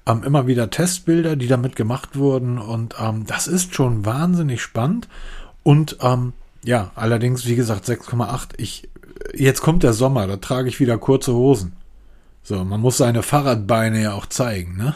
ähm, 0.07 0.23
immer 0.23 0.47
wieder 0.47 0.71
Testbilder, 0.71 1.35
die 1.35 1.49
damit 1.49 1.75
gemacht 1.75 2.17
wurden. 2.17 2.59
Und 2.59 2.95
ähm, 3.01 3.27
das 3.27 3.49
ist 3.49 3.75
schon 3.75 4.07
wahnsinnig 4.07 4.63
spannend. 4.63 5.09
Und 5.65 5.99
ja, 6.65 6.91
allerdings, 6.95 7.47
wie 7.47 7.57
gesagt, 7.57 7.87
6,8. 7.87 8.55
Ich 8.57 8.89
jetzt 9.35 9.61
kommt 9.61 9.83
der 9.83 9.93
Sommer, 9.93 10.27
da 10.27 10.37
trage 10.37 10.69
ich 10.69 10.81
wieder 10.81 10.99
kurze 10.99 11.33
Hosen. 11.35 11.73
So, 12.43 12.65
man 12.65 12.81
muss 12.81 12.97
seine 12.97 13.23
Fahrradbeine 13.23 14.03
ja 14.03 14.13
auch 14.15 14.27
zeigen, 14.27 14.77
ne? 14.77 14.95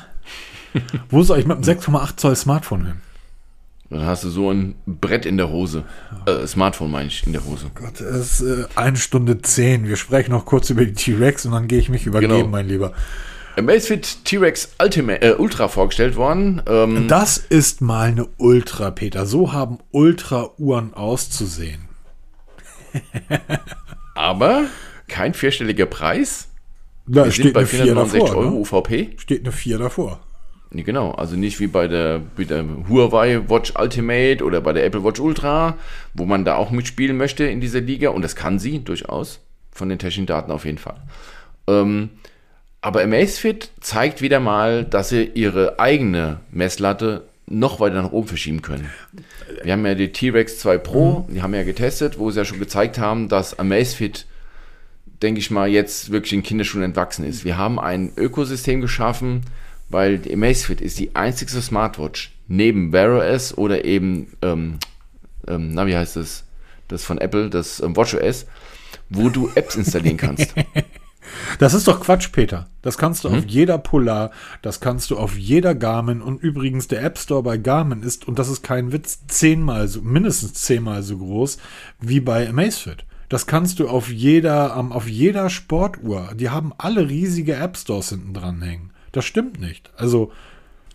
Wo 1.11 1.23
soll 1.23 1.39
ich 1.39 1.47
mit 1.47 1.57
einem 1.57 1.65
6,8 1.65 2.17
Zoll 2.17 2.37
Smartphone 2.37 2.87
hin? 2.87 3.01
Dann 3.91 4.07
hast 4.07 4.25
du 4.25 4.31
so 4.31 4.51
ein 4.51 4.75
Brett 4.87 5.27
in 5.27 5.37
der 5.37 5.51
Hose. 5.51 5.85
Äh, 6.25 6.47
Smartphone 6.47 6.91
meine 6.91 7.09
ich, 7.09 7.27
in 7.27 7.35
der 7.35 7.45
Hose. 7.45 7.67
Oh 7.67 7.71
Gott, 7.75 8.01
es 8.01 8.41
ist 8.41 8.49
äh, 8.49 8.65
eine 8.75 8.97
Stunde 8.97 9.43
zehn. 9.43 9.87
Wir 9.87 9.97
sprechen 9.97 10.31
noch 10.31 10.47
kurz 10.47 10.71
über 10.71 10.85
die 10.85 10.95
T-Rex 10.95 11.45
und 11.45 11.53
dann 11.53 11.69
gehe 11.69 11.79
ich 11.79 11.91
mich 11.91 12.07
übergeben, 12.07 12.33
genau. 12.33 12.49
mein 12.49 12.69
Lieber. 12.69 12.95
Amazfit 13.59 14.25
T-Rex 14.25 14.71
Ultimate, 14.81 15.21
äh, 15.21 15.35
Ultra 15.35 15.69
vorgestellt 15.69 16.17
worden. 16.17 16.63
Ähm, 16.67 17.07
das 17.07 17.37
ist 17.37 17.83
mal 17.83 18.09
eine 18.09 18.29
Ultra, 18.39 18.91
Peter. 18.91 19.27
So 19.27 19.53
haben 19.53 19.79
Ultra-Uhren 19.91 20.95
auszusehen. 20.95 21.83
aber 24.15 24.67
kein 25.09 25.35
vierstelliger 25.35 25.87
Preis. 25.87 26.49
Da 27.07 27.25
Wir 27.25 27.33
steht 27.33 27.55
bei 27.55 27.67
469 27.67 28.21
davor, 28.21 28.37
Euro 28.37 28.51
ne? 28.51 28.57
UVP. 28.57 29.11
Steht 29.19 29.41
eine 29.43 29.53
4 29.53 29.79
davor. 29.79 30.21
Nee, 30.71 30.85
genau, 30.85 31.11
also 31.11 31.37
nicht 31.37 31.61
wie 31.61 31.67
bei 31.67 31.87
der, 31.87 32.23
bei 32.35 32.45
der 32.45 32.65
Huawei 32.89 33.49
Watch 33.49 33.75
Ultimate 33.79 34.43
oder 34.43 34.63
bei 34.63 34.73
der 34.73 34.87
Apple 34.87 35.05
Watch 35.05 35.21
Ultra, 35.21 35.77
wo 36.15 36.25
man 36.25 36.47
da 36.47 36.57
auch 36.57 36.71
mitspielen 36.71 37.17
möchte 37.17 37.45
in 37.45 37.61
dieser 37.61 37.81
Liga 37.81 38.09
und 38.09 38.23
das 38.23 38.37
kann 38.37 38.59
sie 38.59 38.79
durchaus, 38.79 39.41
von 39.71 39.91
den 39.91 39.99
technischen 39.99 40.27
Daten 40.27 40.51
auf 40.51 40.65
jeden 40.65 40.79
Fall. 40.79 41.03
Ähm, 41.67 42.11
aber 42.81 43.03
Amazfit 43.03 43.71
zeigt 43.81 44.23
wieder 44.23 44.41
mal, 44.41 44.85
dass 44.85 45.11
sie 45.11 45.25
ihre 45.25 45.79
eigene 45.79 46.41
Messlatte 46.51 47.25
noch 47.47 47.81
weiter 47.81 48.03
nach 48.03 48.13
oben 48.13 48.29
verschieben 48.29 48.63
können. 48.63 48.91
Wir 49.63 49.73
haben 49.73 49.85
ja 49.85 49.95
die 49.95 50.13
T-Rex 50.13 50.59
2 50.61 50.79
Pro, 50.79 51.27
mhm. 51.29 51.35
die 51.35 51.43
haben 51.43 51.53
wir 51.53 51.61
ja 51.61 51.67
getestet, 51.67 52.19
wo 52.19 52.31
sie 52.31 52.39
ja 52.39 52.45
schon 52.45 52.59
gezeigt 52.59 52.99
haben, 52.99 53.29
dass 53.29 53.59
Amazfit, 53.59 54.27
denke 55.23 55.41
ich 55.41 55.51
mal, 55.51 55.69
jetzt 55.69 56.11
wirklich 56.11 56.33
in 56.33 56.43
Kinderschuhen 56.43 56.85
entwachsen 56.85 57.25
ist. 57.25 57.45
Wir 57.45 57.59
haben 57.59 57.79
ein 57.79 58.13
Ökosystem 58.17 58.81
geschaffen, 58.81 59.43
weil 59.89 60.19
die 60.19 60.33
Amazfit 60.33 60.81
ist 60.81 60.99
die 60.99 61.15
einzigste 61.15 61.61
Smartwatch 61.61 62.33
neben 62.49 62.93
Wear 62.93 63.19
OS 63.19 63.57
oder 63.57 63.85
eben, 63.85 64.33
ähm, 64.43 64.79
ähm, 65.47 65.75
na 65.75 65.87
wie 65.87 65.97
heißt 65.97 66.17
das, 66.17 66.45
das 66.89 67.05
von 67.05 67.19
Apple, 67.19 67.51
das 67.51 67.81
ähm, 67.81 67.97
WatchOS, 67.97 68.47
wo 69.11 69.29
du 69.29 69.51
Apps 69.55 69.77
installieren 69.77 70.17
kannst. 70.17 70.55
Das 71.59 71.75
ist 71.75 71.89
doch 71.89 72.01
Quatsch, 72.01 72.33
Peter. 72.33 72.69
Das 72.83 72.99
kannst 72.99 73.25
du 73.25 73.31
hm? 73.31 73.39
auf 73.39 73.45
jeder 73.47 73.79
Polar, 73.79 74.31
das 74.61 74.81
kannst 74.81 75.11
du 75.11 75.19
auf 75.19 75.37
jeder 75.37 75.75
Garmin 75.75 76.21
und 76.21 76.43
übrigens 76.43 76.89
der 76.89 77.03
App 77.03 77.19
Store 77.19 77.43
bei 77.43 77.57
Garmin 77.57 78.03
ist, 78.03 78.27
und 78.27 78.39
das 78.39 78.49
ist 78.49 78.63
kein 78.63 78.93
Witz, 78.93 79.27
zehnmal 79.29 79.89
so, 79.89 80.03
mindestens 80.03 80.55
zehnmal 80.55 81.03
so 81.03 81.19
groß 81.19 81.59
wie 82.01 82.21
bei 82.21 82.49
Amazfit. 82.49 83.05
Das 83.29 83.47
kannst 83.47 83.79
du 83.79 83.89
auf 83.89 84.11
jeder, 84.11 84.77
um, 84.77 84.93
auf 84.93 85.09
jeder 85.09 85.49
Sportuhr. 85.49 86.33
Die 86.35 86.51
haben 86.51 86.73
alle 86.77 87.09
riesige 87.09 87.57
App 87.57 87.79
Stores 87.79 88.11
hinten 88.11 88.35
dran 88.35 88.61
hängen. 88.61 88.91
Das 89.13 89.25
stimmt 89.25 89.59
nicht. 89.59 89.91
Also. 89.97 90.33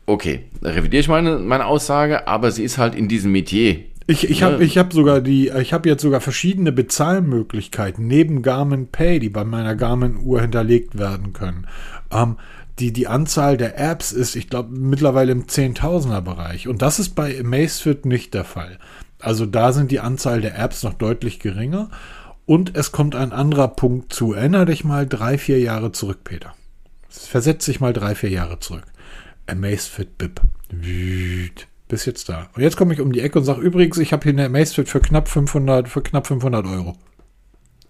Okay, 0.05 0.45
da 0.61 0.69
revidiere 0.69 1.01
ich 1.01 1.07
meine, 1.07 1.39
meine 1.39 1.65
Aussage, 1.65 2.27
aber 2.27 2.51
sie 2.51 2.64
ist 2.64 2.77
halt 2.77 2.93
in 2.93 3.07
diesem 3.07 3.31
Metier 3.31 3.85
ich, 4.07 4.29
ich 4.29 4.41
habe 4.41 4.63
ich 4.63 4.77
hab 4.77 4.93
sogar 4.93 5.19
die, 5.19 5.49
ich 5.49 5.73
habe 5.73 5.89
jetzt 5.89 6.01
sogar 6.01 6.21
verschiedene 6.21 6.71
Bezahlmöglichkeiten 6.71 8.07
neben 8.07 8.41
Garmin 8.41 8.88
Pay, 8.88 9.19
die 9.19 9.29
bei 9.29 9.43
meiner 9.43 9.75
Garmin-Uhr 9.75 10.41
hinterlegt 10.41 10.97
werden 10.97 11.34
können. 11.34 11.67
Ähm, 12.09 12.38
die, 12.79 12.93
die 12.93 13.07
Anzahl 13.07 13.57
der 13.57 13.77
Apps 13.77 14.13
ist, 14.13 14.35
ich 14.35 14.49
glaube, 14.49 14.69
mittlerweile 14.71 15.34
im 15.34 15.49
Zehntausender-Bereich. 15.49 16.69
Und 16.69 16.81
das 16.81 16.99
ist 16.99 17.15
bei 17.15 17.38
Amazfit 17.38 18.05
nicht 18.05 18.34
der 18.34 18.45
Fall. 18.45 18.79
Also 19.19 19.45
da 19.45 19.73
sind 19.73 19.91
die 19.91 19.99
Anzahl 19.99 20.39
der 20.39 20.57
Apps 20.57 20.84
noch 20.84 20.93
deutlich 20.93 21.39
geringer. 21.39 21.89
Und 22.45 22.77
es 22.77 22.93
kommt 22.93 23.13
ein 23.13 23.34
anderer 23.34 23.67
Punkt 23.67 24.13
zu. 24.13 24.31
Erinner 24.31 24.65
dich 24.65 24.85
mal 24.85 25.05
drei, 25.05 25.38
vier 25.38 25.59
Jahre 25.59 25.91
zurück, 25.91 26.19
Peter. 26.23 26.55
Versetz 27.09 27.65
dich 27.65 27.81
mal 27.81 27.91
drei, 27.91 28.15
vier 28.15 28.29
Jahre 28.29 28.59
zurück. 28.59 28.85
Amazfit 29.47 30.17
BIP. 30.17 30.39
Wüt 30.69 31.67
bis 31.88 32.05
jetzt 32.05 32.30
da. 32.30 32.49
Und 32.55 32.61
jetzt 32.61 32.77
komme 32.77 32.93
ich 32.93 33.01
um 33.01 33.11
die 33.11 33.22
Ecke 33.22 33.39
und 33.39 33.45
sage, 33.45 33.61
übrigens, 33.61 33.97
ich 33.97 34.14
habe 34.14 34.23
hier 34.23 34.34
eine 34.34 34.45
Amazfit 34.45 34.89
für 34.89 34.99
knapp 34.99 35.27
500, 35.27 35.88
für 35.88 36.01
knapp 36.01 36.27
500 36.27 36.65
Euro. 36.65 36.95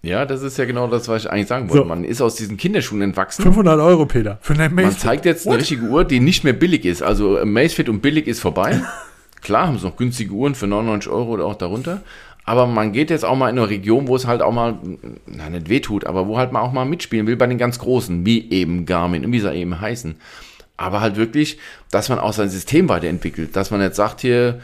Ja, 0.02 0.24
das 0.24 0.42
ist 0.42 0.56
ja 0.58 0.64
genau 0.64 0.86
das, 0.86 1.08
was 1.08 1.24
ich 1.24 1.30
eigentlich 1.30 1.48
sagen 1.48 1.68
wollte. 1.68 1.82
So. 1.82 1.88
Man 1.88 2.04
ist 2.04 2.20
aus 2.20 2.36
diesen 2.36 2.56
Kinderschuhen 2.56 3.02
entwachsen. 3.02 3.42
500 3.42 3.80
Euro, 3.80 4.06
Peter, 4.06 4.38
für 4.40 4.54
eine 4.54 4.66
Amazfit. 4.66 4.84
Man 4.84 4.98
zeigt 4.98 5.24
jetzt 5.24 5.44
What? 5.44 5.54
eine 5.54 5.62
richtige 5.62 5.82
Uhr, 5.86 6.04
die 6.04 6.20
nicht 6.20 6.44
mehr 6.44 6.52
billig 6.52 6.84
ist. 6.84 7.02
Also 7.02 7.38
Amazfit 7.38 7.88
und 7.88 8.00
billig 8.00 8.26
ist 8.28 8.40
vorbei. 8.40 8.80
Klar 9.40 9.68
haben 9.68 9.78
sie 9.78 9.86
noch 9.86 9.96
günstige 9.96 10.32
Uhren 10.32 10.54
für 10.54 10.66
99 10.66 11.10
Euro 11.10 11.32
oder 11.32 11.46
auch 11.46 11.56
darunter. 11.56 12.02
Aber 12.44 12.66
man 12.66 12.92
geht 12.92 13.10
jetzt 13.10 13.24
auch 13.24 13.36
mal 13.36 13.50
in 13.50 13.58
eine 13.58 13.68
Region, 13.68 14.08
wo 14.08 14.16
es 14.16 14.26
halt 14.26 14.40
auch 14.40 14.52
mal, 14.52 14.78
na, 15.26 15.50
nicht 15.50 15.68
wehtut, 15.68 16.06
aber 16.06 16.26
wo 16.26 16.38
halt 16.38 16.50
man 16.50 16.62
auch 16.62 16.72
mal 16.72 16.86
mitspielen 16.86 17.26
will 17.26 17.36
bei 17.36 17.46
den 17.46 17.58
ganz 17.58 17.78
Großen, 17.78 18.24
wie 18.24 18.50
eben 18.50 18.86
Garmin 18.86 19.26
und 19.26 19.32
wie 19.32 19.40
sie 19.40 19.52
eben 19.52 19.78
heißen 19.80 20.16
aber 20.78 21.02
halt 21.02 21.16
wirklich, 21.16 21.58
dass 21.90 22.08
man 22.08 22.18
auch 22.18 22.32
sein 22.32 22.48
System 22.48 22.88
weiterentwickelt, 22.88 23.54
dass 23.54 23.70
man 23.70 23.82
jetzt 23.82 23.96
sagt 23.96 24.22
hier, 24.22 24.60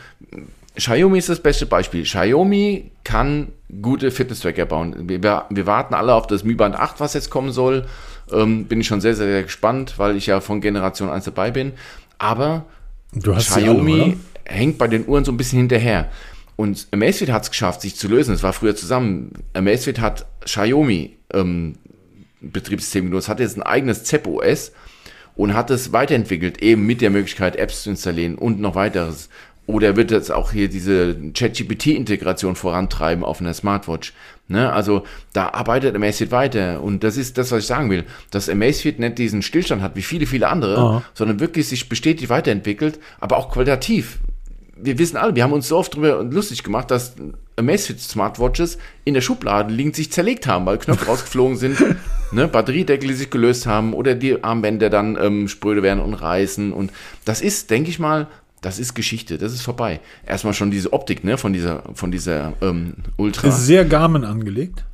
Xiaomi 0.77 1.19
ist 1.19 1.29
das 1.29 1.41
beste 1.41 1.67
Beispiel. 1.67 2.05
Xiaomi 2.05 2.91
kann 3.05 3.49
gute 3.83 4.11
Fitness-Tracker 4.11 4.65
bauen. 4.65 5.09
Wir, 5.09 5.23
wir, 5.23 5.67
warten 5.67 5.95
alle 5.95 6.15
auf 6.15 6.27
das 6.27 6.43
Mi 6.43 6.55
Band 6.55 6.77
8, 6.77 7.01
was 7.01 7.15
jetzt 7.15 7.31
kommen 7.31 7.53
soll. 7.53 7.87
Ähm, 8.33 8.65
bin 8.65 8.81
ich 8.81 8.87
schon 8.87 9.01
sehr, 9.01 9.15
sehr, 9.15 9.27
sehr 9.27 9.43
gespannt, 9.43 9.95
weil 9.99 10.17
ich 10.17 10.27
ja 10.27 10.41
von 10.41 10.61
Generation 10.61 11.11
1 11.11 11.25
dabei 11.27 11.51
bin. 11.51 11.73
Aber 12.19 12.65
Xiaomi 13.21 14.01
alle, 14.01 14.17
hängt 14.45 14.79
bei 14.79 14.89
den 14.89 15.07
Uhren 15.07 15.25
so 15.25 15.33
ein 15.33 15.37
bisschen 15.37 15.59
hinterher. 15.59 16.11
Und 16.57 16.87
Amazfit 16.93 17.31
hat 17.31 17.43
es 17.43 17.51
geschafft, 17.51 17.81
sich 17.81 17.97
zu 17.97 18.09
lösen. 18.09 18.35
Es 18.35 18.43
war 18.43 18.53
früher 18.53 18.77
zusammen. 18.77 19.33
Amazfit 19.53 20.01
hat 20.01 20.27
Xiaomi 20.45 21.17
ähm, 21.33 21.75
Betriebssystem 22.41 23.07
genutzt, 23.07 23.29
hat 23.29 23.41
jetzt 23.41 23.57
ein 23.57 23.63
eigenes 23.63 24.05
ZEP 24.05 24.27
OS 24.27 24.73
und 25.37 25.55
hat 25.55 25.71
es 25.71 25.93
weiterentwickelt, 25.93 26.63
eben 26.63 26.87
mit 26.87 27.01
der 27.01 27.11
Möglichkeit, 27.11 27.57
Apps 27.57 27.83
zu 27.83 27.91
installieren 27.91 28.37
und 28.37 28.61
noch 28.61 28.75
weiteres. 28.75 29.29
Oder 29.67 29.97
wird 29.97 30.11
jetzt 30.11 30.31
auch 30.31 30.53
hier 30.53 30.69
diese 30.69 31.17
ChatGPT-Integration 31.33 32.55
vorantreiben 32.55 33.25
auf 33.25 33.41
einer 33.41 33.55
Smartwatch? 33.55 34.13
Ne? 34.47 34.71
Also 34.71 35.05
da 35.33 35.49
arbeitet 35.49 35.97
Amazfit 35.97 36.31
weiter. 36.31 36.83
Und 36.83 37.03
das 37.03 37.17
ist 37.17 37.39
das, 37.39 37.51
was 37.51 37.61
ich 37.61 37.67
sagen 37.67 37.89
will. 37.89 38.05
Dass 38.31 38.51
Amazfit 38.51 38.99
nicht 38.99 39.17
diesen 39.17 39.41
Stillstand 39.41 39.81
hat 39.81 39.97
wie 39.97 40.03
viele, 40.03 40.27
viele 40.27 40.49
andere, 40.49 40.79
oh. 40.79 41.03
sondern 41.15 41.41
wirklich 41.41 41.69
sich 41.69 41.89
bestätigt 41.89 42.29
weiterentwickelt, 42.29 43.01
aber 43.21 43.39
auch 43.39 43.51
qualitativ 43.51 44.19
wir 44.77 44.99
wissen 44.99 45.17
alle, 45.17 45.35
wir 45.35 45.43
haben 45.43 45.53
uns 45.53 45.69
so 45.69 45.77
oft 45.77 45.95
darüber 45.95 46.23
lustig 46.23 46.63
gemacht, 46.63 46.91
dass 46.91 47.15
Amazfit 47.57 48.01
Smartwatches 48.01 48.79
in 49.05 49.15
der 49.15 49.21
Schublade 49.21 49.73
liegen, 49.73 49.93
sich 49.93 50.11
zerlegt 50.11 50.47
haben, 50.47 50.67
weil 50.67 50.79
Knöpfe 50.79 51.07
rausgeflogen 51.07 51.57
sind, 51.57 51.79
ne, 52.33 52.49
Batteriedeckel, 52.49 53.13
sich 53.15 53.31
gelöst 53.31 53.67
haben 53.67 53.95
oder 53.95 54.15
die 54.15 54.43
Armbänder 54.43 54.91
dann 54.91 55.17
ähm, 55.21 55.49
spröde 55.49 55.83
werden 55.83 56.01
und 56.01 56.15
reißen. 56.15 56.73
Und 56.73 56.93
das 57.25 57.41
ist, 57.41 57.71
denke 57.71 57.91
ich 57.91 57.99
mal, 57.99 58.27
das 58.61 58.79
ist 58.79 58.95
Geschichte, 58.95 59.39
das 59.39 59.53
ist 59.53 59.63
vorbei. 59.63 60.01
Erstmal 60.27 60.55
schon 60.55 60.71
diese 60.71 60.93
Optik, 60.93 61.23
ne, 61.23 61.39
von 61.39 61.53
dieser, 61.53 61.83
von 61.95 62.11
dieser 62.11 62.55
ähm, 62.61 62.95
Ultra. 63.17 63.49
Ist 63.49 63.67
sehr 63.67 63.85
Garmin 63.85 64.25
angelegt. 64.25 64.85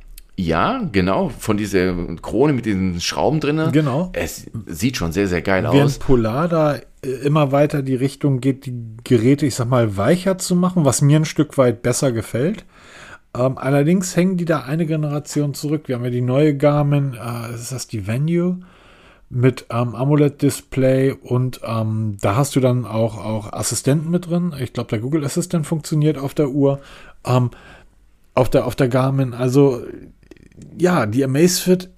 Ja, 0.41 0.89
genau, 0.91 1.29
von 1.29 1.55
dieser 1.55 1.93
Krone 2.21 2.53
mit 2.53 2.65
diesen 2.65 2.99
Schrauben 2.99 3.39
drinnen. 3.39 3.71
Genau. 3.71 4.09
Es 4.13 4.47
sieht 4.65 4.97
schon 4.97 5.11
sehr, 5.11 5.27
sehr 5.27 5.41
geil 5.41 5.63
Während 5.63 5.83
aus. 5.83 5.99
Polar 5.99 6.47
da 6.47 6.75
äh, 6.75 7.09
immer 7.23 7.51
weiter 7.51 7.83
die 7.83 7.95
Richtung 7.95 8.41
geht, 8.41 8.65
die 8.65 8.73
Geräte, 9.03 9.45
ich 9.45 9.53
sag 9.53 9.69
mal, 9.69 9.97
weicher 9.97 10.39
zu 10.39 10.55
machen, 10.55 10.83
was 10.83 11.01
mir 11.01 11.17
ein 11.17 11.25
Stück 11.25 11.59
weit 11.59 11.83
besser 11.83 12.11
gefällt. 12.11 12.65
Ähm, 13.37 13.57
allerdings 13.57 14.15
hängen 14.15 14.37
die 14.37 14.45
da 14.45 14.61
eine 14.61 14.87
Generation 14.87 15.53
zurück. 15.53 15.83
Wir 15.85 15.95
haben 15.95 16.03
ja 16.03 16.09
die 16.09 16.21
neue 16.21 16.57
Garmin, 16.57 17.13
äh, 17.13 17.53
ist 17.53 17.71
das 17.71 17.87
die 17.87 18.07
Venue? 18.07 18.61
Mit 19.29 19.67
ähm, 19.69 19.95
AMOLED-Display 19.95 21.13
und 21.13 21.61
ähm, 21.63 22.17
da 22.19 22.35
hast 22.35 22.53
du 22.57 22.59
dann 22.59 22.85
auch, 22.85 23.23
auch 23.23 23.53
Assistenten 23.53 24.09
mit 24.09 24.27
drin. 24.27 24.53
Ich 24.59 24.73
glaube, 24.73 24.89
der 24.89 24.99
Google 24.99 25.23
Assistant 25.23 25.65
funktioniert 25.65 26.17
auf 26.17 26.33
der 26.33 26.49
Uhr. 26.49 26.81
Ähm, 27.25 27.51
auf, 28.33 28.49
der, 28.49 28.65
auf 28.65 28.75
der 28.75 28.89
Garmin. 28.89 29.33
Also, 29.33 29.83
ja, 30.77 31.05
die 31.05 31.23
Amazfit, 31.23 31.89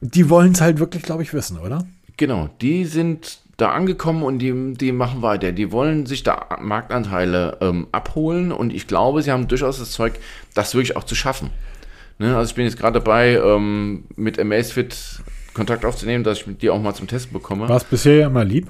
die 0.00 0.28
wollen 0.28 0.52
es 0.52 0.60
halt 0.60 0.78
wirklich, 0.78 1.02
glaube 1.02 1.22
ich, 1.22 1.32
wissen, 1.32 1.58
oder? 1.58 1.86
Genau, 2.16 2.48
die 2.60 2.84
sind 2.84 3.38
da 3.56 3.70
angekommen 3.70 4.22
und 4.22 4.38
die, 4.40 4.74
die 4.74 4.92
machen 4.92 5.22
weiter. 5.22 5.52
Die 5.52 5.70
wollen 5.70 6.06
sich 6.06 6.22
da 6.22 6.58
Marktanteile 6.60 7.58
ähm, 7.60 7.86
abholen 7.92 8.52
und 8.52 8.72
ich 8.72 8.86
glaube, 8.86 9.22
sie 9.22 9.30
haben 9.30 9.48
durchaus 9.48 9.78
das 9.78 9.92
Zeug, 9.92 10.14
das 10.54 10.74
wirklich 10.74 10.96
auch 10.96 11.04
zu 11.04 11.14
schaffen. 11.14 11.50
Ne? 12.18 12.36
Also 12.36 12.50
ich 12.50 12.54
bin 12.54 12.64
jetzt 12.64 12.78
gerade 12.78 12.98
dabei, 13.00 13.34
ähm, 13.34 14.04
mit 14.16 14.38
Amazfit 14.38 15.22
Kontakt 15.54 15.84
aufzunehmen, 15.84 16.24
dass 16.24 16.40
ich 16.40 16.58
die 16.58 16.70
auch 16.70 16.80
mal 16.80 16.94
zum 16.94 17.06
Test 17.06 17.32
bekomme. 17.32 17.68
War 17.68 17.76
es 17.76 17.84
bisher 17.84 18.16
ja 18.16 18.26
immer 18.26 18.44
lieb? 18.44 18.68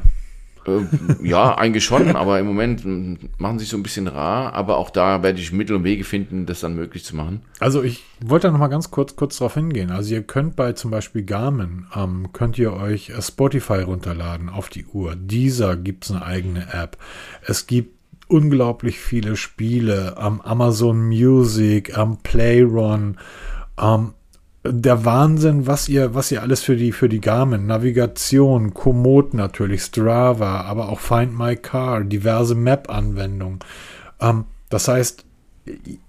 Äh, 0.67 1.27
ja, 1.27 1.57
eigentlich 1.57 1.85
schon, 1.85 2.15
aber 2.17 2.39
im 2.41 2.47
Moment 2.47 2.85
m, 2.85 3.19
machen 3.39 3.59
sie 3.59 3.65
sich 3.65 3.71
so 3.71 3.77
ein 3.77 3.83
bisschen 3.83 4.09
rar. 4.09 4.53
Aber 4.55 4.77
auch 4.79 4.91
da 4.91 5.23
werde 5.23 5.41
ich 5.41 5.53
Mittel 5.53 5.77
und 5.77 5.85
Wege 5.85 6.05
finden, 6.05 6.47
das 6.47 6.61
dann 6.61 6.75
möglich 6.75 7.05
zu 7.05 7.17
machen. 7.17 7.43
Also 7.61 7.83
ich 7.83 8.05
wollte 8.21 8.49
da 8.49 8.53
noch 8.53 8.61
mal 8.61 8.69
ganz 8.69 8.91
kurz, 8.91 9.17
kurz 9.17 9.39
drauf 9.39 9.55
hingehen. 9.55 9.91
Also 9.91 10.15
ihr 10.15 10.23
könnt 10.23 10.57
bei 10.57 10.73
zum 10.73 10.91
Beispiel 10.91 11.23
Garmin, 11.23 11.87
ähm, 11.95 12.29
könnt 12.33 12.59
ihr 12.59 12.73
euch 12.73 13.11
äh, 13.11 13.23
Spotify 13.23 13.83
runterladen 13.83 14.49
auf 14.49 14.69
die 14.69 14.87
Uhr. 14.87 15.17
Dieser 15.17 15.77
gibt 15.77 16.05
es 16.05 16.11
eine 16.11 16.25
eigene 16.25 16.73
App. 16.73 16.97
Es 17.43 17.67
gibt 17.67 17.95
unglaublich 18.29 18.99
viele 18.99 19.37
Spiele 19.37 20.17
am 20.17 20.41
Amazon 20.41 21.07
Music, 21.09 21.97
am 21.97 22.19
Playron, 22.19 23.19
ähm, 23.81 24.15
der 24.65 25.05
Wahnsinn, 25.05 25.67
was 25.67 25.89
ihr, 25.89 26.15
was 26.15 26.33
ihr 26.33 26.43
alles 26.43 26.63
für 26.63 26.77
die, 26.77 26.93
für 26.93 27.09
die 27.09 27.21
Garmin, 27.21 27.67
Navigation, 27.67 28.73
Komoot 28.73 29.35
natürlich, 29.35 29.83
Strava, 29.83 30.63
aber 30.63 30.89
auch 30.89 31.01
Find 31.01 31.39
My 31.39 31.57
Car, 31.57 32.03
diverse 32.05 32.55
Map-Anwendungen. 32.55 33.59
Ähm, 34.21 34.47
das 34.71 34.89
heißt, 34.89 35.25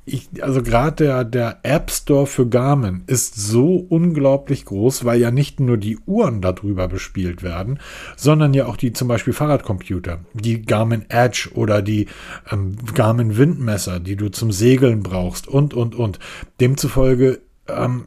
ich, 0.06 0.27
also 0.41 0.61
gerade 0.61 1.06
der, 1.06 1.23
der 1.23 1.60
App 1.64 1.90
Store 1.90 2.27
für 2.27 2.48
Garmin 2.48 3.03
ist 3.07 3.36
so 3.36 3.76
unglaublich 3.76 4.65
groß, 4.65 5.06
weil 5.06 5.19
ja 5.19 5.32
nicht 5.32 5.61
nur 5.61 5.77
die 5.77 5.98
Uhren 6.06 6.41
darüber 6.41 6.90
bespielt 6.90 7.41
werden, 7.41 7.80
sondern 8.18 8.53
ja 8.53 8.65
auch 8.65 8.76
die 8.76 8.91
zum 8.91 9.07
Beispiel 9.07 9.32
Fahrradcomputer, 9.32 10.19
die 10.34 10.61
Garmin 10.61 11.06
Edge 11.10 11.49
oder 11.53 11.82
die 11.82 12.07
ähm, 12.52 12.76
Garmin 12.94 13.38
Windmesser, 13.38 13.99
die 13.99 14.18
du 14.18 14.30
zum 14.30 14.52
Segeln 14.52 15.03
brauchst 15.03 15.48
und, 15.48 15.73
und, 15.73 15.95
und. 15.95 16.19
Demzufolge 16.60 17.40
ähm, 17.68 18.06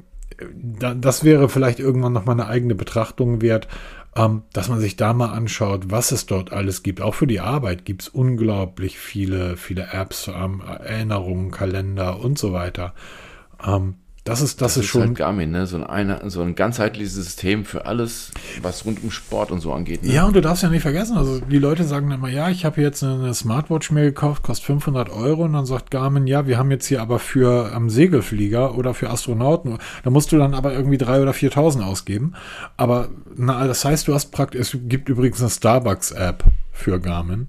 das 0.55 1.25
wäre 1.25 1.49
vielleicht 1.49 1.81
irgendwann 1.81 2.13
noch 2.13 2.25
mal 2.25 2.33
eine 2.33 2.47
eigene 2.47 2.75
Betrachtung 2.75 3.43
wert, 3.43 3.69
ähm, 4.17 4.43
dass 4.53 4.69
man 4.69 4.81
sich 4.81 4.97
da 4.97 5.13
mal 5.13 5.33
anschaut, 5.33 5.91
was 5.91 6.13
es 6.13 6.27
dort 6.27 6.53
alles 6.53 6.83
gibt. 6.83 7.01
Auch 7.01 7.15
für 7.15 7.27
die 7.27 7.41
Arbeit 7.41 7.85
gibt 7.85 8.03
es 8.03 8.09
unglaublich 8.09 8.99
viele, 8.99 9.57
viele 9.57 9.89
Apps, 9.93 10.29
ähm, 10.29 10.61
Erinnerungen, 10.61 11.51
Kalender 11.51 12.21
und 12.21 12.39
so 12.39 12.53
weiter. 12.53 12.95
Ähm, 14.29 14.33
das 14.33 14.43
ist, 14.43 14.61
das, 14.61 14.77
ist 14.77 14.87
schon. 14.87 15.03
halt 15.03 15.15
Garmin, 15.17 15.51
ne? 15.51 15.67
so, 15.67 15.77
ein, 15.77 15.85
eine, 15.85 16.31
so 16.31 16.43
ein 16.43 16.55
ganzheitliches 16.55 17.15
System 17.15 17.65
für 17.65 17.87
alles, 17.87 18.31
was 18.63 18.85
rund 18.85 19.03
um 19.03 19.11
Sport 19.11 19.51
und 19.51 19.61
so 19.61 19.73
angeht. 19.73 20.05
Ne? 20.05 20.13
Ja, 20.13 20.27
und 20.27 20.37
du 20.37 20.41
darfst 20.41 20.63
ja 20.63 20.69
nicht 20.69 20.83
vergessen, 20.83 21.17
also 21.17 21.41
die 21.41 21.59
Leute 21.59 21.85
sagen 21.85 22.11
immer, 22.11 22.29
ja, 22.29 22.51
ich 22.51 22.65
habe 22.65 22.81
jetzt 22.81 23.03
eine 23.03 23.33
Smartwatch 23.35 23.91
mir 23.91 24.05
gekauft, 24.05 24.43
kostet 24.43 24.67
500 24.67 25.11
Euro 25.11 25.45
und 25.45 25.55
dann 25.55 25.67
sagt 25.67 25.91
Garmin, 25.91 26.27
ja, 26.27 26.47
wir 26.47 26.59
haben 26.59 26.71
jetzt 26.71 26.87
hier 26.87 27.03
aber 27.03 27.19
für 27.19 27.73
am 27.73 27.91
Segelflieger 27.91 28.77
oder 28.77 28.95
für 28.95 29.11
Astronauten, 29.11 29.79
da 30.05 30.11
musst 30.11 30.33
du 30.33 30.39
dann 30.39 30.55
aber 30.55 30.73
irgendwie 30.73 30.99
3.000 30.99 31.23
oder 31.23 31.33
4.000 31.33 31.83
ausgeben. 31.83 32.35
Aber 32.77 33.09
na, 33.37 33.67
das 33.67 33.85
heißt, 33.85 34.09
du 34.09 34.15
hast 34.15 34.27
praktisch, 34.27 34.75
es 34.75 34.77
gibt 34.89 35.09
übrigens 35.09 35.41
eine 35.41 35.51
Starbucks-App 35.51 36.45
für 36.73 37.01
Garmin. 37.01 37.49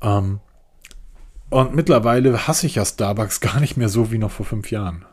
Ähm, 0.00 0.40
und 1.50 1.74
mittlerweile 1.74 2.46
hasse 2.46 2.66
ich 2.66 2.76
ja 2.76 2.84
Starbucks 2.84 3.40
gar 3.40 3.60
nicht 3.60 3.76
mehr 3.76 3.88
so 3.88 4.10
wie 4.10 4.18
noch 4.18 4.30
vor 4.30 4.46
fünf 4.46 4.70
Jahren. 4.70 5.04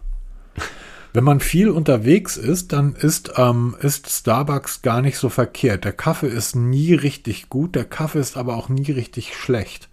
Wenn 1.15 1.23
man 1.23 1.39
viel 1.39 1.69
unterwegs 1.69 2.35
ist, 2.35 2.73
dann 2.73 2.93
ist, 2.93 3.35
ähm, 3.37 3.73
ist 3.79 4.09
Starbucks 4.09 4.81
gar 4.81 5.01
nicht 5.01 5.17
so 5.17 5.29
verkehrt. 5.29 5.85
Der 5.85 5.93
Kaffee 5.93 6.27
ist 6.27 6.57
nie 6.57 6.93
richtig 6.93 7.47
gut, 7.47 7.73
der 7.73 7.85
Kaffee 7.85 8.19
ist 8.19 8.35
aber 8.35 8.57
auch 8.57 8.67
nie 8.67 8.91
richtig 8.91 9.33
schlecht. 9.33 9.87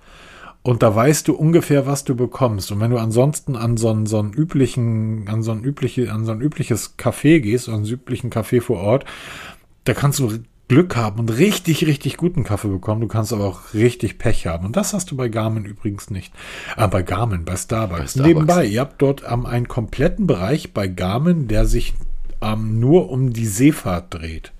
Und 0.63 0.83
da 0.83 0.97
weißt 0.97 1.29
du 1.29 1.35
ungefähr, 1.35 1.87
was 1.87 2.03
du 2.03 2.17
bekommst. 2.17 2.73
Und 2.73 2.81
wenn 2.81 2.91
du 2.91 2.99
ansonsten 2.99 3.55
an 3.55 3.77
so 3.77 3.91
einen, 3.91 4.07
so 4.07 4.19
einen 4.19 4.33
üblichen, 4.33 5.29
an 5.29 5.45
so 5.45 5.53
ein 5.53 5.63
übliche, 5.63 6.13
an 6.13 6.25
so 6.25 6.33
ein 6.33 6.41
übliches 6.41 6.99
Café 6.99 7.39
gehst, 7.39 7.69
an 7.69 7.77
einen 7.77 7.87
üblichen 7.87 8.31
Café 8.31 8.61
vor 8.61 8.79
Ort, 8.79 9.05
da 9.85 9.95
kannst 9.95 10.19
du 10.19 10.41
Glück 10.73 10.97
haben 10.97 11.21
und 11.21 11.29
richtig, 11.29 11.87
richtig 11.87 12.17
guten 12.17 12.45
Kaffee 12.45 12.69
bekommen. 12.69 13.03
Du 13.03 13.07
kannst 13.07 13.31
aber 13.35 13.45
auch 13.45 13.75
richtig 13.75 14.17
Pech 14.17 14.47
haben. 14.47 14.65
Und 14.65 14.75
das 14.75 14.95
hast 14.95 15.11
du 15.11 15.17
bei 15.17 15.29
Garmin 15.29 15.67
übrigens 15.67 16.09
nicht. 16.09 16.33
Äh, 16.79 16.89
bei 16.89 17.03
Garmin, 17.03 17.45
bei 17.45 17.57
Starbucks. 17.57 18.01
Bei 18.01 18.07
Starbucks. 18.07 18.27
Nebenbei, 18.27 18.65
ihr 18.65 18.81
habt 18.81 19.03
dort 19.03 19.23
ähm, 19.31 19.45
einen 19.45 19.69
kompletten 19.69 20.27
Bereich 20.27 20.73
bei 20.73 20.89
Garmin, 20.89 21.47
der 21.47 21.67
sich 21.67 21.93
ähm, 22.41 22.81
nur 22.81 23.11
um 23.11 23.35
die 23.35 23.45
Seefahrt 23.45 24.15
dreht. 24.15 24.53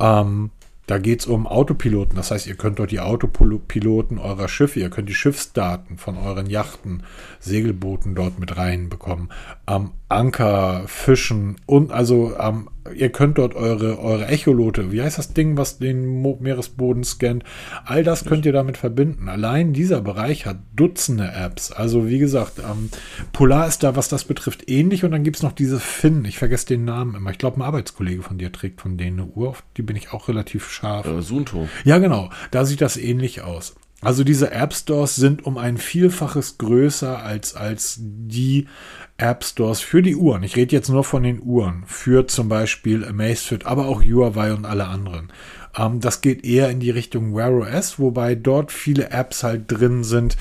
Ähm, 0.00 0.50
da 0.88 0.98
geht 0.98 1.20
es 1.20 1.26
um 1.26 1.46
Autopiloten. 1.46 2.16
Das 2.16 2.32
heißt, 2.32 2.48
ihr 2.48 2.56
könnt 2.56 2.80
dort 2.80 2.90
die 2.90 2.98
Autopiloten 2.98 4.18
eurer 4.18 4.48
Schiffe, 4.48 4.80
ihr 4.80 4.90
könnt 4.90 5.08
die 5.08 5.14
Schiffsdaten 5.14 5.98
von 5.98 6.16
euren 6.16 6.46
Yachten, 6.46 7.04
Segelbooten 7.38 8.16
dort 8.16 8.40
mit 8.40 8.56
reinbekommen. 8.56 9.28
Ähm, 9.68 9.92
Anker, 10.14 10.84
Fischen 10.86 11.56
und 11.66 11.90
also 11.92 12.34
ähm, 12.38 12.68
ihr 12.94 13.10
könnt 13.10 13.38
dort 13.38 13.54
eure, 13.54 13.98
eure 13.98 14.26
Echolote, 14.28 14.92
wie 14.92 15.02
heißt 15.02 15.18
das 15.18 15.32
Ding, 15.32 15.56
was 15.56 15.78
den 15.78 16.06
Mo 16.06 16.38
Meeresboden 16.40 17.04
scannt, 17.04 17.44
all 17.84 18.04
das 18.04 18.24
könnt 18.24 18.46
ihr 18.46 18.52
damit 18.52 18.76
verbinden. 18.76 19.28
Allein 19.28 19.72
dieser 19.72 20.00
Bereich 20.00 20.46
hat 20.46 20.58
Dutzende 20.76 21.30
Apps. 21.32 21.72
Also 21.72 22.08
wie 22.08 22.18
gesagt, 22.18 22.58
ähm, 22.58 22.90
Polar 23.32 23.66
ist 23.66 23.82
da, 23.82 23.96
was 23.96 24.08
das 24.08 24.24
betrifft, 24.24 24.68
ähnlich 24.68 25.04
und 25.04 25.12
dann 25.12 25.24
gibt 25.24 25.36
es 25.36 25.42
noch 25.42 25.52
diese 25.52 25.80
Finn, 25.80 26.24
ich 26.24 26.38
vergesse 26.38 26.66
den 26.66 26.84
Namen 26.84 27.14
immer. 27.14 27.30
Ich 27.30 27.38
glaube, 27.38 27.58
ein 27.58 27.62
Arbeitskollege 27.62 28.22
von 28.22 28.38
dir 28.38 28.52
trägt 28.52 28.80
von 28.80 28.96
denen 28.96 29.20
eine 29.20 29.28
Uhr, 29.30 29.50
auf 29.50 29.64
die 29.76 29.82
bin 29.82 29.96
ich 29.96 30.12
auch 30.12 30.28
relativ 30.28 30.70
scharf. 30.70 31.06
Äh, 31.06 31.22
Sunto. 31.22 31.68
Ja, 31.84 31.98
genau. 31.98 32.30
Da 32.50 32.64
sieht 32.64 32.80
das 32.80 32.96
ähnlich 32.96 33.42
aus. 33.42 33.74
Also 34.04 34.22
diese 34.22 34.50
App 34.50 34.74
Stores 34.74 35.16
sind 35.16 35.44
um 35.46 35.58
ein 35.58 35.78
Vielfaches 35.78 36.58
größer 36.58 37.22
als, 37.22 37.54
als 37.54 37.98
die 38.00 38.68
App 39.16 39.44
Stores 39.44 39.80
für 39.80 40.02
die 40.02 40.16
Uhren. 40.16 40.42
Ich 40.42 40.56
rede 40.56 40.76
jetzt 40.76 40.88
nur 40.88 41.04
von 41.04 41.22
den 41.22 41.42
Uhren. 41.42 41.84
Für 41.86 42.26
zum 42.26 42.48
Beispiel 42.48 43.04
Amazfit, 43.04 43.66
aber 43.66 43.86
auch 43.86 44.02
Huawei 44.02 44.52
und 44.52 44.66
alle 44.66 44.86
anderen. 44.86 45.32
Ähm, 45.76 46.00
das 46.00 46.20
geht 46.20 46.44
eher 46.44 46.70
in 46.70 46.80
die 46.80 46.90
Richtung 46.90 47.34
Wear 47.34 47.52
OS, 47.52 47.98
wobei 47.98 48.34
dort 48.34 48.72
viele 48.72 49.10
Apps 49.10 49.42
halt 49.42 49.64
drin 49.68 50.04
sind. 50.04 50.36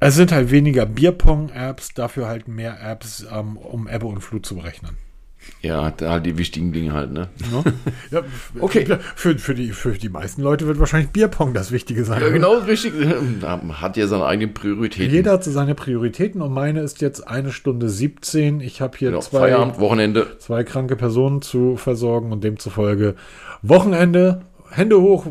Es 0.00 0.16
sind 0.16 0.32
halt 0.32 0.50
weniger 0.50 0.84
Bierpong-Apps, 0.84 1.94
dafür 1.94 2.26
halt 2.26 2.48
mehr 2.48 2.80
Apps, 2.82 3.24
ähm, 3.30 3.56
um 3.56 3.88
Ebbe 3.88 4.06
und 4.06 4.20
Flut 4.20 4.44
zu 4.44 4.56
berechnen. 4.56 4.96
Ja, 5.62 5.92
da 5.92 6.10
halt 6.10 6.26
die 6.26 6.36
wichtigen 6.38 6.72
Dinge 6.72 6.92
halt, 6.92 7.12
ne? 7.12 7.28
Ne? 7.52 7.72
Ja, 8.10 8.22
okay. 8.60 8.84
Für, 9.14 9.38
für, 9.38 9.54
die, 9.54 9.68
für 9.70 9.92
die 9.92 10.08
meisten 10.08 10.42
Leute 10.42 10.66
wird 10.66 10.80
wahrscheinlich 10.80 11.10
Bierpong 11.10 11.54
das 11.54 11.70
Wichtige 11.70 12.04
sein. 12.04 12.20
Ja, 12.20 12.30
genau, 12.30 12.54
richtig. 12.58 12.92
Hat 13.80 13.96
ja 13.96 14.06
seine 14.08 14.26
eigenen 14.26 14.54
Prioritäten. 14.54 15.12
Jeder 15.14 15.32
hat 15.32 15.44
so 15.44 15.52
seine 15.52 15.74
Prioritäten 15.76 16.42
und 16.42 16.52
meine 16.52 16.80
ist 16.80 17.00
jetzt 17.00 17.28
eine 17.28 17.52
Stunde 17.52 17.88
17. 17.88 18.60
Ich 18.60 18.80
habe 18.80 18.98
hier 18.98 19.10
Genau, 19.10 19.20
zwei, 19.20 19.38
Feierabend, 19.40 19.78
Wochenende. 19.78 20.36
zwei 20.38 20.64
kranke 20.64 20.96
Personen 20.96 21.42
zu 21.42 21.76
versorgen 21.76 22.32
und 22.32 22.42
demzufolge 22.42 23.14
Wochenende, 23.62 24.42
Hände 24.70 25.00
hoch. 25.00 25.26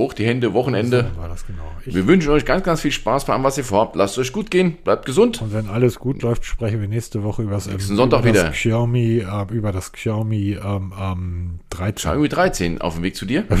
Hoch 0.00 0.14
die 0.14 0.24
Hände, 0.26 0.54
Wochenende. 0.54 1.10
So 1.14 1.20
war 1.20 1.28
das 1.28 1.46
genau. 1.46 1.62
Ich, 1.84 1.94
Wir 1.94 2.06
wünschen 2.06 2.30
euch 2.30 2.46
ganz, 2.46 2.64
ganz 2.64 2.80
viel 2.80 2.90
Spaß 2.90 3.26
bei 3.26 3.34
allem, 3.34 3.44
was 3.44 3.58
ihr 3.58 3.64
vorhabt. 3.64 3.96
Lasst 3.96 4.18
euch 4.18 4.32
gut 4.32 4.50
gehen, 4.50 4.78
bleibt 4.82 5.04
gesund. 5.04 5.42
und 5.42 5.52
wenn 5.52 5.68
alles 5.68 5.98
gut 5.98 6.22
läuft, 6.22 6.46
sprechen 6.46 6.80
wir 6.80 6.88
nächste 6.88 7.22
Woche 7.22 7.42
über 7.42 7.52
das, 7.52 7.66
ähm, 7.66 7.78
Sonntag 7.78 8.20
über 8.20 8.30
wieder. 8.30 8.44
das 8.44 8.54
Xiaomi, 8.54 9.18
äh, 9.18 9.52
über 9.52 9.72
das 9.72 9.92
Xiaomi 9.92 10.58
ähm, 10.64 10.92
ähm, 10.98 11.60
13. 11.68 11.94
Xiaomi 11.96 12.28
13 12.28 12.80
auf 12.80 12.94
dem 12.94 13.02
Weg 13.02 13.14
zu 13.14 13.26
dir. 13.26 13.44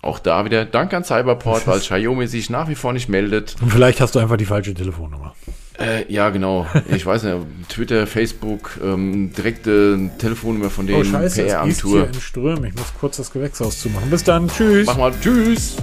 Auch 0.00 0.20
da 0.20 0.44
wieder 0.44 0.64
Dank 0.64 0.94
an 0.94 1.04
Cyberport, 1.04 1.66
weil 1.66 1.80
Xiaomi 1.80 2.28
sich 2.28 2.50
nach 2.50 2.68
wie 2.68 2.76
vor 2.76 2.92
nicht 2.92 3.08
meldet. 3.08 3.56
Und 3.60 3.70
vielleicht 3.70 4.00
hast 4.00 4.14
du 4.14 4.20
einfach 4.20 4.36
die 4.36 4.46
falsche 4.46 4.72
Telefonnummer. 4.72 5.34
Äh, 5.78 6.12
ja, 6.12 6.30
genau. 6.30 6.66
Ich 6.88 7.06
weiß 7.06 7.22
nicht, 7.22 7.36
Twitter, 7.68 8.06
Facebook, 8.06 8.80
ähm, 8.82 9.32
direkte 9.32 10.10
Telefonnummer 10.18 10.70
von 10.70 10.86
denen. 10.86 11.00
Oh, 11.00 11.04
scheiße, 11.04 11.44
es 11.44 11.62
gießt 11.62 11.86
hier 11.86 12.06
in 12.06 12.20
Strömen. 12.20 12.64
Ich 12.64 12.74
muss 12.74 12.92
kurz 12.98 13.18
das 13.18 13.30
Gewächshaus 13.30 13.80
zumachen. 13.80 14.10
Bis 14.10 14.24
dann. 14.24 14.48
Tschüss. 14.48 14.86
Mach 14.86 14.96
mal. 14.96 15.12
Tschüss. 15.20 15.76